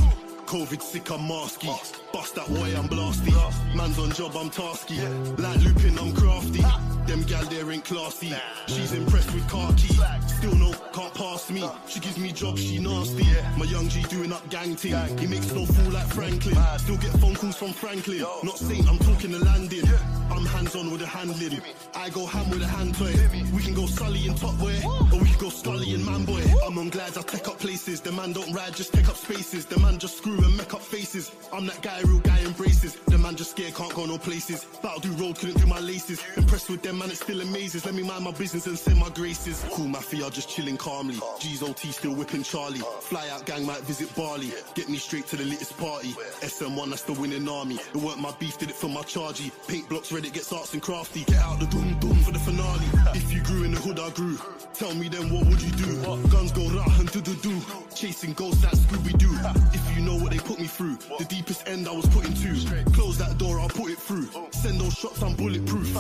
COVID 0.48 0.80
sick, 0.80 1.10
I'm 1.10 1.28
masky. 1.28 1.68
Bust 2.10 2.34
that 2.36 2.48
way, 2.48 2.74
I'm 2.74 2.88
blasty. 2.88 3.34
Man's 3.76 3.98
on 3.98 4.10
job, 4.12 4.34
I'm 4.34 4.48
tasky. 4.48 4.96
Like 5.38 5.60
looping, 5.60 5.98
I'm 5.98 6.14
crafty. 6.14 6.62
Them 7.06 7.22
gal 7.24 7.44
there 7.44 7.70
ain't 7.70 7.84
classy. 7.84 8.32
She's 8.66 8.92
impressed 8.92 9.32
with 9.34 9.46
khaki. 9.50 9.92
Still 10.26 10.54
no, 10.54 10.72
can't 10.94 11.12
pass 11.12 11.50
me. 11.50 11.68
She 11.86 12.00
gives 12.00 12.16
me 12.16 12.32
jobs, 12.32 12.62
she 12.62 12.78
nasty. 12.78 13.26
My 13.58 13.66
young 13.66 13.90
G 13.90 14.02
doing 14.04 14.32
up 14.32 14.48
gang 14.48 14.74
ting. 14.74 15.18
He 15.18 15.26
makes 15.26 15.52
no 15.52 15.66
fool 15.66 15.92
like 15.92 16.06
Franklin. 16.06 16.56
Still 16.78 16.96
get 16.96 17.12
phone 17.20 17.34
calls 17.34 17.56
from 17.56 17.74
Franklin. 17.74 18.24
Not 18.42 18.56
saying 18.56 18.88
I'm 18.88 18.98
talking 18.98 19.32
the 19.32 19.44
landing. 19.44 19.84
I'm 20.30 20.46
hands 20.46 20.76
on 20.76 20.90
with 20.90 21.00
the 21.00 21.06
handling. 21.06 21.60
I 21.94 22.10
go 22.10 22.24
ham 22.24 22.48
with 22.50 22.62
a 22.62 22.66
hand 22.66 22.94
toy. 22.94 23.12
We 23.54 23.62
can 23.62 23.74
go 23.74 23.86
Sully 23.86 24.26
in 24.26 24.34
top 24.34 24.56
boy, 24.58 24.76
or 25.12 25.18
we 25.20 25.28
can 25.28 25.38
go 25.38 25.48
Scully 25.48 25.94
in 25.94 26.04
man 26.04 26.24
boy. 26.24 26.42
I'm 26.66 26.78
on 26.78 26.90
glides, 26.90 27.16
I 27.18 27.22
take 27.22 27.48
up 27.48 27.58
places. 27.58 28.00
The 28.00 28.12
man 28.12 28.32
don't 28.32 28.52
ride, 28.52 28.74
just 28.74 28.92
take 28.92 29.08
up 29.08 29.16
spaces. 29.16 29.66
The 29.66 29.78
man 29.80 29.98
just 29.98 30.18
screw 30.18 30.37
and 30.44 30.56
make 30.56 30.72
up 30.74 30.80
faces. 30.80 31.32
I'm 31.52 31.66
that 31.66 31.80
guy, 31.82 32.00
real 32.02 32.20
guy 32.20 32.38
embraces. 32.40 32.94
The 33.06 33.18
man 33.18 33.36
just 33.36 33.52
scared, 33.52 33.74
can't 33.74 33.94
go 33.94 34.06
no 34.06 34.18
places. 34.18 34.64
That'll 34.82 35.00
do 35.00 35.12
road, 35.12 35.38
couldn't 35.38 35.58
do 35.58 35.66
my 35.66 35.80
laces. 35.80 36.22
Impressed 36.36 36.70
with 36.70 36.82
them, 36.82 36.98
man, 36.98 37.10
it 37.10 37.16
still 37.16 37.40
amazes. 37.40 37.84
Let 37.84 37.94
me 37.94 38.02
mind 38.02 38.24
my 38.24 38.32
business 38.32 38.66
and 38.66 38.78
send 38.78 38.98
my 38.98 39.08
graces. 39.10 39.64
Cool 39.70 39.88
mafia, 39.88 40.30
just 40.30 40.48
chilling 40.48 40.76
calmly. 40.76 41.18
G's 41.40 41.62
OT 41.62 41.92
still 41.92 42.14
whipping 42.14 42.42
Charlie. 42.42 42.82
Fly 43.00 43.28
out 43.28 43.46
gang 43.46 43.64
might 43.66 43.80
visit 43.82 44.14
Bali. 44.14 44.52
Get 44.74 44.88
me 44.88 44.98
straight 44.98 45.26
to 45.28 45.36
the 45.36 45.44
latest 45.44 45.76
party. 45.78 46.12
SM1, 46.40 46.90
that's 46.90 47.02
the 47.02 47.14
winning 47.14 47.48
army. 47.48 47.76
It 47.76 47.96
weren't 47.96 48.20
my 48.20 48.32
beef, 48.38 48.58
did 48.58 48.70
it 48.70 48.76
for 48.76 48.88
my 48.88 49.02
chargy. 49.02 49.50
Paint 49.68 49.88
blocks 49.88 50.12
ready, 50.12 50.30
gets 50.30 50.52
arts 50.52 50.72
and 50.74 50.82
crafty. 50.82 51.24
Get 51.24 51.36
out 51.36 51.58
the 51.60 51.66
doom 51.66 51.98
doom 52.00 52.17
for 52.28 52.32
the 52.32 52.38
finale. 52.38 52.86
If 53.14 53.32
you 53.32 53.42
grew 53.42 53.64
in 53.64 53.72
the 53.72 53.80
hood, 53.80 53.98
I 53.98 54.10
grew. 54.10 54.36
Tell 54.74 54.94
me 54.94 55.08
then, 55.08 55.30
what 55.32 55.46
would 55.46 55.60
you 55.62 55.72
do? 55.72 55.92
Guns 56.28 56.52
go 56.52 56.68
rah 56.68 56.98
and 56.98 57.10
do 57.10 57.20
do 57.20 57.34
do. 57.36 57.60
Chasing 57.94 58.32
ghosts 58.34 58.62
like 58.62 58.74
Scooby 58.74 59.16
Doo. 59.18 59.32
If 59.72 59.96
you 59.96 60.04
know 60.04 60.16
what 60.16 60.32
they 60.32 60.38
put 60.38 60.58
me 60.58 60.66
through, 60.66 60.96
the 61.18 61.24
deepest 61.24 61.66
end 61.66 61.88
I 61.88 61.92
was 61.92 62.06
put 62.06 62.26
into. 62.26 62.54
Close 62.92 63.18
that 63.18 63.38
door, 63.38 63.58
I'll 63.60 63.68
put 63.68 63.90
it 63.90 63.98
through. 63.98 64.28
Send 64.50 64.80
those 64.80 64.94
shots, 64.94 65.22
I'm 65.22 65.34
bulletproof. 65.36 65.94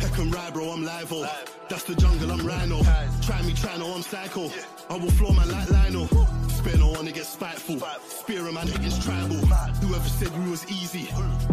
Heck 0.00 0.18
and 0.18 0.34
ride, 0.34 0.54
bro, 0.54 0.70
I'm 0.70 0.84
live 0.84 1.10
-o. 1.12 1.28
That's 1.68 1.84
the 1.84 1.94
jungle, 1.94 2.30
I'm 2.34 2.44
rhino. 2.50 2.78
Try 3.26 3.42
me, 3.46 3.52
try 3.62 3.76
no, 3.78 3.86
I'm 3.94 4.02
psycho. 4.02 4.44
I 4.92 4.96
will 5.00 5.12
floor 5.18 5.34
man 5.34 5.48
like 5.56 5.68
Lionel. 5.76 6.08
Oh. 6.12 6.26
Spare 6.58 6.78
no 6.78 6.88
one 6.98 7.06
to 7.08 7.12
get 7.12 7.26
spiteful. 7.26 7.78
Spear 8.20 8.48
a 8.48 8.52
man 8.52 8.68
against 8.76 9.02
tribal. 9.04 9.40
Whoever 9.82 10.10
said 10.18 10.30
we 10.40 10.50
was 10.50 10.64
easy, 10.78 11.06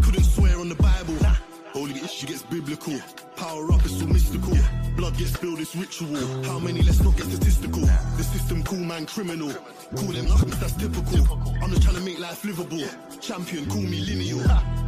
couldn't 0.04 0.28
swear 0.36 0.56
on 0.64 0.70
the 0.70 0.80
Bible. 0.90 1.18
Issue 2.08 2.28
gets 2.28 2.44
biblical. 2.44 2.98
Power 3.36 3.70
up, 3.74 3.84
it's 3.84 4.02
all 4.02 4.08
mystical. 4.08 4.58
Blood 4.96 5.18
gets 5.18 5.34
spilled, 5.34 5.60
it's 5.60 5.76
ritual. 5.76 6.16
How 6.46 6.58
many? 6.58 6.82
Let's 6.82 7.04
not 7.04 7.18
get 7.18 7.26
statistical. 7.26 7.82
The 7.82 8.24
system 8.24 8.64
cool 8.64 8.80
man 8.80 9.06
criminal. 9.06 9.52
Call 9.94 10.14
them 10.14 10.26
nothing, 10.30 10.52
that's 10.52 10.72
typical. 10.78 11.28
I'm 11.62 11.70
just 11.70 11.84
trying 11.84 11.98
to 11.98 12.02
make 12.04 12.18
life 12.18 12.46
livable. 12.46 12.80
Champion, 13.20 13.66
call 13.66 13.82
me 13.82 14.00
lineal. 14.00 14.40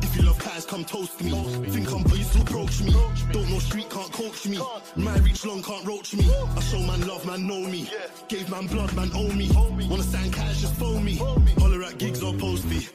If 0.01 0.15
you 0.15 0.21
love 0.21 0.39
pies, 0.39 0.65
come 0.65 0.85
toast 0.85 1.21
me. 1.21 1.31
Think 1.67 1.91
I'm 1.91 2.05
pleased 2.05 2.31
to 2.33 2.41
approach 2.41 2.81
me. 2.83 2.93
Don't 3.33 3.49
know 3.49 3.59
street, 3.59 3.89
can't 3.89 4.13
coach 4.13 4.47
me. 4.47 4.57
My 4.95 5.17
reach 5.17 5.45
long, 5.45 5.61
can't 5.61 5.85
roach 5.85 6.13
me. 6.15 6.23
I 6.23 6.61
show 6.61 6.79
man 6.79 7.05
love, 7.05 7.25
man 7.25 7.45
know 7.45 7.59
me. 7.59 7.91
Gave 8.29 8.49
man 8.49 8.67
blood, 8.67 8.95
man 8.95 9.11
owe 9.13 9.33
me. 9.33 9.49
Wanna 9.89 10.03
stand 10.03 10.31
cash, 10.33 10.61
just 10.61 10.75
phone 10.75 11.03
me. 11.03 11.17
Holler 11.57 11.83
at 11.83 11.97
gigs 11.97 12.23
or 12.23 12.33
post 12.35 12.63
me. 12.63 12.87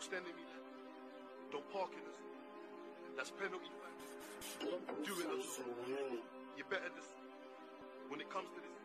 Extending 0.00 0.32
me? 0.32 0.40
Don't 1.52 1.68
park 1.70 1.90
in 1.92 2.00
this. 2.08 2.16
That's 3.18 3.30
penalty. 3.32 3.68
Do 5.04 5.12
it. 5.12 5.26
Us. 5.38 5.60
You're 6.56 6.66
better 6.70 6.88
this. 6.96 7.04
When 8.08 8.18
it 8.18 8.30
comes 8.30 8.48
to 8.48 8.60
this, 8.64 8.78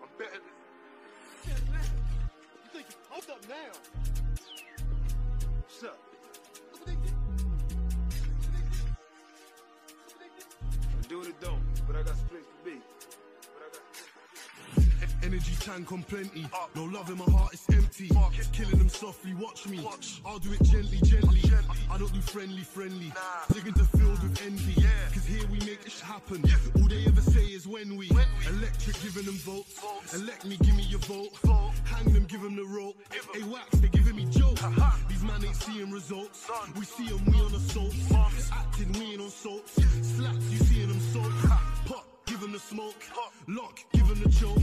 I'm 0.00 0.08
better 0.16 0.38
this. 0.38 0.58
You 1.44 2.70
think 2.72 2.86
you 2.88 2.96
hold 3.10 3.26
up 3.30 3.42
now? 3.48 3.72
What's 5.58 5.82
up? 5.82 5.98
Do 11.08 11.20
or 11.20 11.24
don't, 11.42 11.62
but 11.84 11.96
I 11.96 12.02
got 12.04 12.16
some 12.16 12.28
place 12.28 12.46
to 12.46 12.70
be. 12.70 12.78
Energy 15.22 15.54
tank 15.60 15.92
on 15.92 16.02
plenty. 16.04 16.46
No 16.74 16.84
love 16.84 17.08
in 17.10 17.18
my 17.18 17.24
heart, 17.24 17.52
it's 17.52 17.68
empty. 17.70 18.10
Killing 18.52 18.78
them 18.78 18.88
softly, 18.88 19.34
watch 19.34 19.66
me. 19.68 19.86
I'll 20.26 20.38
do 20.38 20.52
it 20.52 20.62
gently, 20.62 20.98
gently. 21.04 21.40
I 21.90 21.98
don't 21.98 22.12
do 22.12 22.20
friendly, 22.20 22.62
friendly. 22.62 23.12
Digging 23.52 23.74
to 23.74 23.84
filled 23.84 24.22
with 24.22 24.42
envy. 24.44 24.82
Cause 25.12 25.24
here 25.24 25.46
we 25.50 25.58
make 25.60 25.84
this 25.84 26.00
happen. 26.00 26.42
All 26.76 26.88
they 26.88 27.04
ever 27.06 27.20
say 27.20 27.44
is 27.44 27.66
when 27.66 27.96
we. 27.96 28.10
Electric 28.48 29.00
giving 29.02 29.24
them 29.24 29.38
votes. 29.38 29.80
Elect 30.14 30.44
me, 30.44 30.56
give 30.62 30.76
me 30.76 30.82
your 30.84 31.00
vote. 31.00 31.30
Hang 31.84 32.12
them, 32.12 32.24
give 32.24 32.42
them 32.42 32.56
the 32.56 32.64
rope. 32.64 32.96
Hey, 33.32 33.42
wax, 33.44 33.78
they 33.78 33.88
giving 33.88 34.16
me 34.16 34.24
jokes. 34.26 34.62
These 35.08 35.22
man 35.22 35.44
ain't 35.44 35.56
seeing 35.56 35.90
results. 35.90 36.50
We 36.76 36.84
see 36.84 37.08
them, 37.08 37.24
we 37.26 37.40
on 37.40 37.54
assault. 37.54 37.94
Acting, 38.52 38.92
we 38.92 39.12
ain't 39.12 39.20
on 39.20 39.30
soaps. 39.30 39.72
Slaps, 39.74 40.50
you 40.50 40.58
soap. 40.58 40.81
Give 42.42 42.50
them 42.50 42.58
the 42.58 42.66
smoke. 42.74 43.04
Lock, 43.46 43.78
give 43.92 44.06
him 44.08 44.20
the 44.20 44.28
choke. 44.28 44.58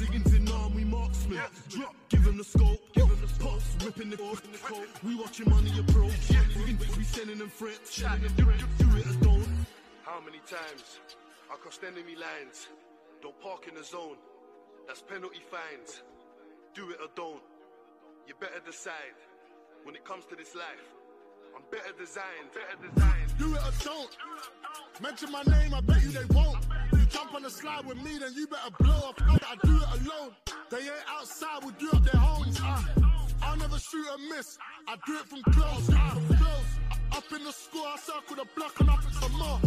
Digging 0.00 0.34
in 0.34 0.50
arm, 0.50 0.74
we 0.74 0.82
marksman. 0.82 1.38
Drop, 1.68 1.94
give 2.08 2.24
him 2.26 2.38
the 2.38 2.44
scope. 2.44 2.80
Pops, 3.38 3.76
ripping 3.84 4.08
the 4.08 4.16
coke. 4.16 4.88
We 5.04 5.14
watching 5.14 5.50
money 5.50 5.78
approach. 5.78 6.14
We, 6.56 6.74
we 6.96 7.04
sending 7.04 7.36
them 7.36 7.50
threats. 7.50 7.94
Do, 7.98 8.08
do, 8.34 8.44
do 8.78 8.96
it 8.96 9.06
or 9.06 9.12
don't. 9.20 9.46
How 10.04 10.22
many 10.24 10.38
times 10.38 11.00
I 11.52 11.56
crossed 11.56 11.84
enemy 11.84 12.16
lines? 12.16 12.68
Don't 13.20 13.38
park 13.42 13.68
in 13.68 13.74
the 13.74 13.84
zone. 13.84 14.16
That's 14.86 15.02
penalty 15.02 15.42
fines. 15.50 16.00
Do 16.72 16.88
it 16.92 16.96
or 16.98 17.08
don't. 17.14 17.42
You 18.26 18.32
better 18.40 18.62
decide. 18.64 19.20
When 19.84 19.94
it 19.94 20.04
comes 20.06 20.24
to 20.30 20.34
this 20.34 20.54
life, 20.54 20.94
I'm 21.54 21.62
better 21.70 21.92
designed. 21.98 22.48
Better 22.54 22.88
designed. 22.88 23.38
Do 23.38 23.54
it 23.54 23.60
or 23.60 23.84
don't. 23.84 24.16
Mention 25.02 25.30
my 25.30 25.42
name, 25.42 25.74
I 25.74 25.82
bet 25.82 26.02
you 26.02 26.08
they 26.08 26.24
won't. 26.34 26.67
Jump 27.10 27.34
on 27.34 27.42
the 27.42 27.50
slide 27.50 27.86
with 27.86 27.96
me, 28.02 28.18
then 28.18 28.32
you 28.34 28.46
better 28.46 28.70
blow 28.80 28.94
off. 28.94 29.14
I 29.20 29.56
do 29.64 29.76
it 29.76 30.00
alone. 30.00 30.30
They 30.70 30.78
ain't 30.78 31.08
outside, 31.08 31.64
we 31.64 31.72
do 31.78 31.90
up 31.90 32.04
their 32.04 32.20
homes. 32.20 32.60
Uh, 32.62 32.82
I'll 33.42 33.56
never 33.56 33.78
shoot 33.78 34.06
and 34.12 34.28
miss. 34.28 34.58
I 34.86 34.96
do 35.06 35.16
it 35.16 35.24
from 35.24 35.42
close. 35.52 35.88
Uh, 35.88 36.10
from 36.10 36.36
close. 36.36 36.70
Up 37.12 37.24
in 37.32 37.44
the 37.44 37.52
school, 37.52 37.84
I 37.86 37.96
circle 37.98 38.36
the 38.36 38.46
block 38.54 38.78
and 38.80 38.90
I 38.90 38.96
pick 38.96 39.14
some 39.14 39.32
more. 39.32 39.60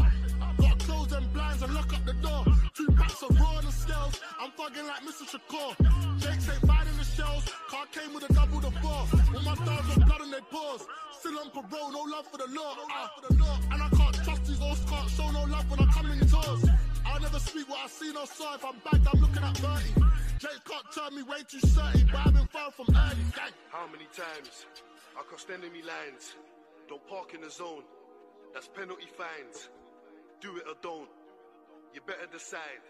Gotta 0.58 0.86
close 0.86 1.08
them 1.08 1.26
blinds 1.34 1.64
and 1.64 1.74
lock 1.74 1.92
up 1.94 2.06
the 2.06 2.14
door. 2.14 2.46
Two 2.76 2.88
packs 2.92 3.24
of 3.24 3.40
raw 3.40 3.58
and 3.58 3.68
the 3.68 3.72
scales. 3.72 4.20
I'm 4.40 4.52
fucking 4.52 4.86
like 4.86 5.02
Mr. 5.02 5.26
Shakur. 5.26 5.74
Jake 6.20 6.42
say 6.42 6.58
fighting 6.68 6.98
the 6.98 7.04
shells. 7.04 7.46
Car 7.70 7.86
came 7.92 8.14
with 8.14 8.30
a 8.30 8.34
double 8.34 8.60
the 8.60 8.70
ball. 8.82 9.08
All 9.36 9.42
my 9.42 9.56
dogs 9.66 9.88
got 9.96 10.06
blood 10.06 10.22
on 10.22 10.32
their 10.32 10.42
paws. 10.52 10.86
Still 11.20 11.40
on 11.40 11.50
parole, 11.50 11.92
no 11.92 12.02
love 12.02 12.28
for 12.28 12.38
the 12.38 12.48
law. 12.54 12.76
Uh, 12.94 13.58
and 13.72 13.82
I 13.82 13.90
can't 13.90 14.16
trust 14.24 14.46
these 14.46 14.62
old 14.62 14.78
can't 14.88 15.10
show 15.10 15.32
no 15.32 15.44
love 15.44 15.70
when 15.72 15.80
I 15.80 15.92
come 15.92 16.12
in 16.12 16.20
tours. 16.28 16.91
I'll 17.12 17.20
never 17.20 17.40
speak 17.40 17.68
what 17.68 17.80
I 17.84 17.88
see, 17.88 18.12
no 18.14 18.24
saw. 18.24 18.56
If 18.56 18.64
I'm 18.64 18.80
back, 18.88 19.02
I'm 19.14 19.20
looking 19.20 19.44
at 19.44 19.58
30. 19.58 20.02
Jake 20.40 20.64
can't 20.64 20.88
turn 20.96 21.16
me 21.16 21.24
way 21.24 21.44
too 21.48 21.60
certain, 21.60 22.08
but 22.12 22.26
I've 22.26 22.34
been 22.34 22.48
far 22.48 22.72
from 22.72 22.88
early. 22.88 23.26
Gang. 23.36 23.52
How 23.70 23.86
many 23.88 24.08
times 24.16 24.66
I 25.20 25.24
crossed 25.24 25.50
enemy 25.50 25.84
lines? 25.84 26.36
Don't 26.88 27.06
park 27.08 27.34
in 27.36 27.42
the 27.42 27.50
zone. 27.50 27.84
That's 28.54 28.68
penalty 28.68 29.08
fines. 29.12 29.70
Do 30.40 30.56
it 30.58 30.64
or 30.68 30.76
don't. 30.82 31.10
You 31.94 32.00
better 32.08 32.28
decide. 32.32 32.82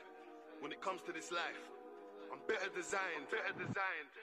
When 0.62 0.72
it 0.72 0.82
comes 0.82 1.02
to 1.08 1.12
this 1.12 1.32
life, 1.32 1.64
I'm 2.32 2.40
better 2.48 2.70
designed. 2.76 3.26
Better 3.34 3.58
designed. 3.58 4.14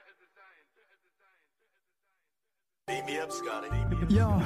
Beat 2.88 3.04
me 3.04 3.18
up, 3.18 3.30
Scotty. 3.30 3.68
Yo, 4.08 4.42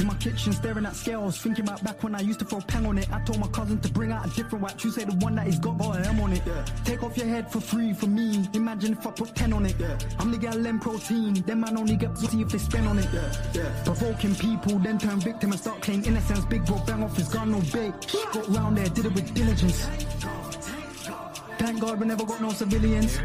in 0.00 0.06
my 0.06 0.14
kitchen 0.14 0.52
staring 0.52 0.84
at 0.84 0.96
scales, 0.96 1.38
thinking 1.38 1.64
about 1.64 1.84
back 1.84 2.02
when 2.02 2.16
I 2.16 2.20
used 2.20 2.40
to 2.40 2.44
throw 2.44 2.60
pang 2.60 2.84
on 2.84 2.98
it. 2.98 3.08
I 3.12 3.20
told 3.20 3.38
my 3.38 3.46
cousin 3.46 3.78
to 3.78 3.88
bring 3.92 4.10
out 4.10 4.26
a 4.26 4.30
different 4.30 4.64
wax. 4.64 4.82
You 4.82 4.90
say 4.90 5.04
the 5.04 5.14
one 5.24 5.36
that 5.36 5.46
he's 5.46 5.60
got, 5.60 5.78
got 5.78 5.98
an 5.98 6.04
M 6.04 6.18
on 6.18 6.32
it. 6.32 6.42
Take 6.84 7.04
off 7.04 7.16
your 7.16 7.28
head 7.28 7.48
for 7.48 7.60
free 7.60 7.92
for 7.92 8.08
me. 8.08 8.48
Imagine 8.54 8.94
if 8.94 9.06
I 9.06 9.12
put 9.12 9.36
10 9.36 9.52
on 9.52 9.66
it. 9.66 9.76
I'm 10.18 10.32
the 10.32 10.38
gal 10.38 10.56
lem 10.56 10.80
protein. 10.80 11.34
Them 11.34 11.60
man 11.60 11.78
only 11.78 11.94
get 11.94 12.12
pussy 12.16 12.42
if 12.42 12.48
they 12.48 12.58
spend 12.58 12.88
on 12.88 12.98
it. 12.98 13.08
Provoking 13.84 14.34
people, 14.34 14.80
then 14.80 14.98
turn 14.98 15.20
victim 15.20 15.52
and 15.52 15.60
start 15.60 15.80
claiming 15.80 16.06
innocence. 16.06 16.44
Big 16.46 16.66
bro 16.66 16.82
bang 16.84 17.04
off 17.04 17.16
his 17.16 17.28
gun, 17.28 17.52
no 17.52 17.60
bait. 17.72 17.94
Got 18.32 18.48
round 18.48 18.78
there, 18.78 18.88
did 18.88 19.04
it 19.04 19.14
with 19.14 19.32
diligence. 19.32 19.86
Thank 21.56 21.80
God 21.80 22.00
we 22.00 22.06
never 22.08 22.24
got 22.24 22.40
no 22.40 22.50
civilians. 22.50 23.20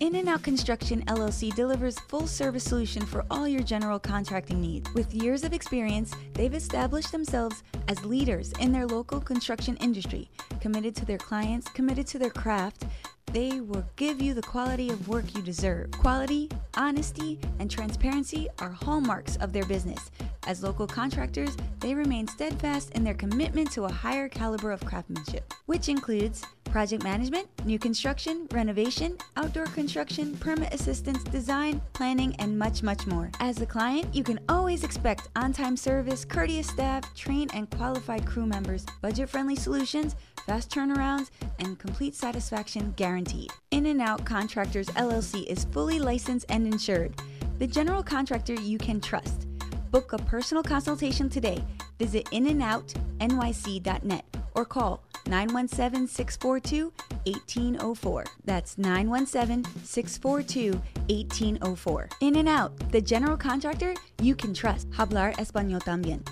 In 0.00 0.16
and 0.16 0.28
Out 0.28 0.42
Construction 0.42 1.04
LLC 1.04 1.54
delivers 1.54 1.98
full 2.00 2.26
service 2.26 2.64
solution 2.64 3.06
for 3.06 3.24
all 3.30 3.46
your 3.46 3.62
general 3.62 4.00
contracting 4.00 4.60
needs. 4.60 4.92
With 4.92 5.14
years 5.14 5.44
of 5.44 5.52
experience, 5.52 6.12
they've 6.32 6.52
established 6.52 7.12
themselves 7.12 7.62
as 7.86 8.04
leaders 8.04 8.52
in 8.58 8.72
their 8.72 8.86
local 8.86 9.20
construction 9.20 9.76
industry, 9.76 10.28
committed 10.60 10.96
to 10.96 11.04
their 11.04 11.18
clients, 11.18 11.68
committed 11.68 12.08
to 12.08 12.18
their 12.18 12.30
craft. 12.30 12.86
They 13.32 13.60
will 13.60 13.84
give 13.94 14.20
you 14.20 14.34
the 14.34 14.42
quality 14.42 14.90
of 14.90 15.08
work 15.08 15.32
you 15.34 15.42
deserve. 15.42 15.92
Quality, 15.92 16.50
honesty, 16.76 17.38
and 17.60 17.70
transparency 17.70 18.48
are 18.58 18.70
hallmarks 18.70 19.36
of 19.36 19.52
their 19.52 19.64
business. 19.64 20.10
As 20.48 20.62
local 20.62 20.88
contractors, 20.88 21.56
they 21.78 21.94
remain 21.94 22.26
steadfast 22.26 22.90
in 22.90 23.04
their 23.04 23.14
commitment 23.14 23.70
to 23.72 23.84
a 23.84 23.92
higher 23.92 24.28
caliber 24.28 24.72
of 24.72 24.84
craftsmanship, 24.84 25.54
which 25.66 25.88
includes 25.88 26.44
project 26.64 27.02
management, 27.02 27.48
new 27.64 27.78
construction, 27.78 28.46
renovation, 28.52 29.16
outdoor 29.36 29.66
construction, 29.66 30.36
permit 30.38 30.72
assistance, 30.74 31.22
design, 31.24 31.80
planning, 31.92 32.34
and 32.38 32.58
much, 32.58 32.82
much 32.82 33.06
more. 33.06 33.30
As 33.40 33.60
a 33.60 33.66
client, 33.66 34.12
you 34.14 34.24
can 34.24 34.40
always 34.48 34.84
expect 34.84 35.28
on 35.36 35.52
time 35.52 35.76
service, 35.76 36.24
courteous 36.24 36.66
staff, 36.66 37.02
trained 37.14 37.50
and 37.54 37.70
qualified 37.70 38.26
crew 38.26 38.46
members, 38.46 38.84
budget 39.02 39.28
friendly 39.28 39.56
solutions, 39.56 40.16
fast 40.46 40.70
turnarounds, 40.70 41.30
and 41.58 41.78
complete 41.78 42.14
satisfaction 42.14 42.92
guaranteed. 42.96 43.50
In 43.70 43.86
and 43.86 44.00
Out 44.00 44.24
Contractors 44.24 44.88
LLC 44.88 45.46
is 45.46 45.64
fully 45.64 45.98
licensed 45.98 46.46
and 46.48 46.66
insured. 46.66 47.14
The 47.58 47.66
general 47.66 48.02
contractor 48.02 48.54
you 48.54 48.78
can 48.78 49.00
trust. 49.00 49.46
Book 49.94 50.12
a 50.12 50.18
personal 50.18 50.64
consultation 50.64 51.28
today. 51.28 51.62
Visit 52.00 52.24
inandoutnyc.net 52.32 54.24
or 54.56 54.64
call 54.64 55.04
917 55.28 56.08
642 56.08 56.92
1804. 57.26 58.24
That's 58.44 58.76
917 58.76 59.64
642 59.84 60.72
1804. 61.08 62.08
In 62.22 62.34
and 62.34 62.48
Out, 62.48 62.76
the 62.90 63.00
general 63.00 63.36
contractor 63.36 63.94
you 64.20 64.34
can 64.34 64.52
trust. 64.52 64.90
Hablar 64.90 65.32
Español 65.36 65.80
también. 65.80 66.24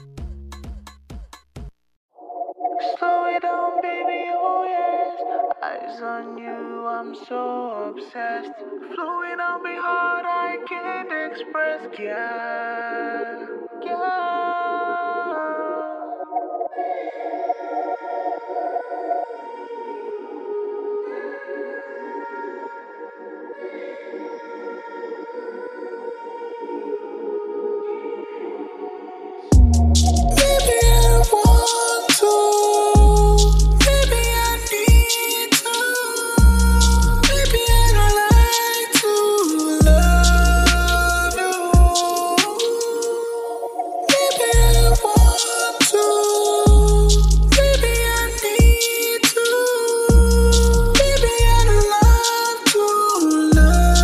Slow 2.98 3.26
it 3.26 3.42
down, 3.42 3.80
baby, 3.80 4.24
oh 4.34 4.64
yes. 4.66 5.54
Eyes 5.62 6.02
on 6.02 6.36
you, 6.38 6.86
I'm 6.86 7.14
so 7.14 7.90
obsessed. 7.94 8.50
Flowing 8.94 9.40
on 9.40 9.62
me 9.62 9.76
hard, 9.76 10.26
I 10.26 10.58
can't 10.68 11.12
express, 11.32 11.98
yeah. 11.98 13.46
Yeah. 13.84 14.91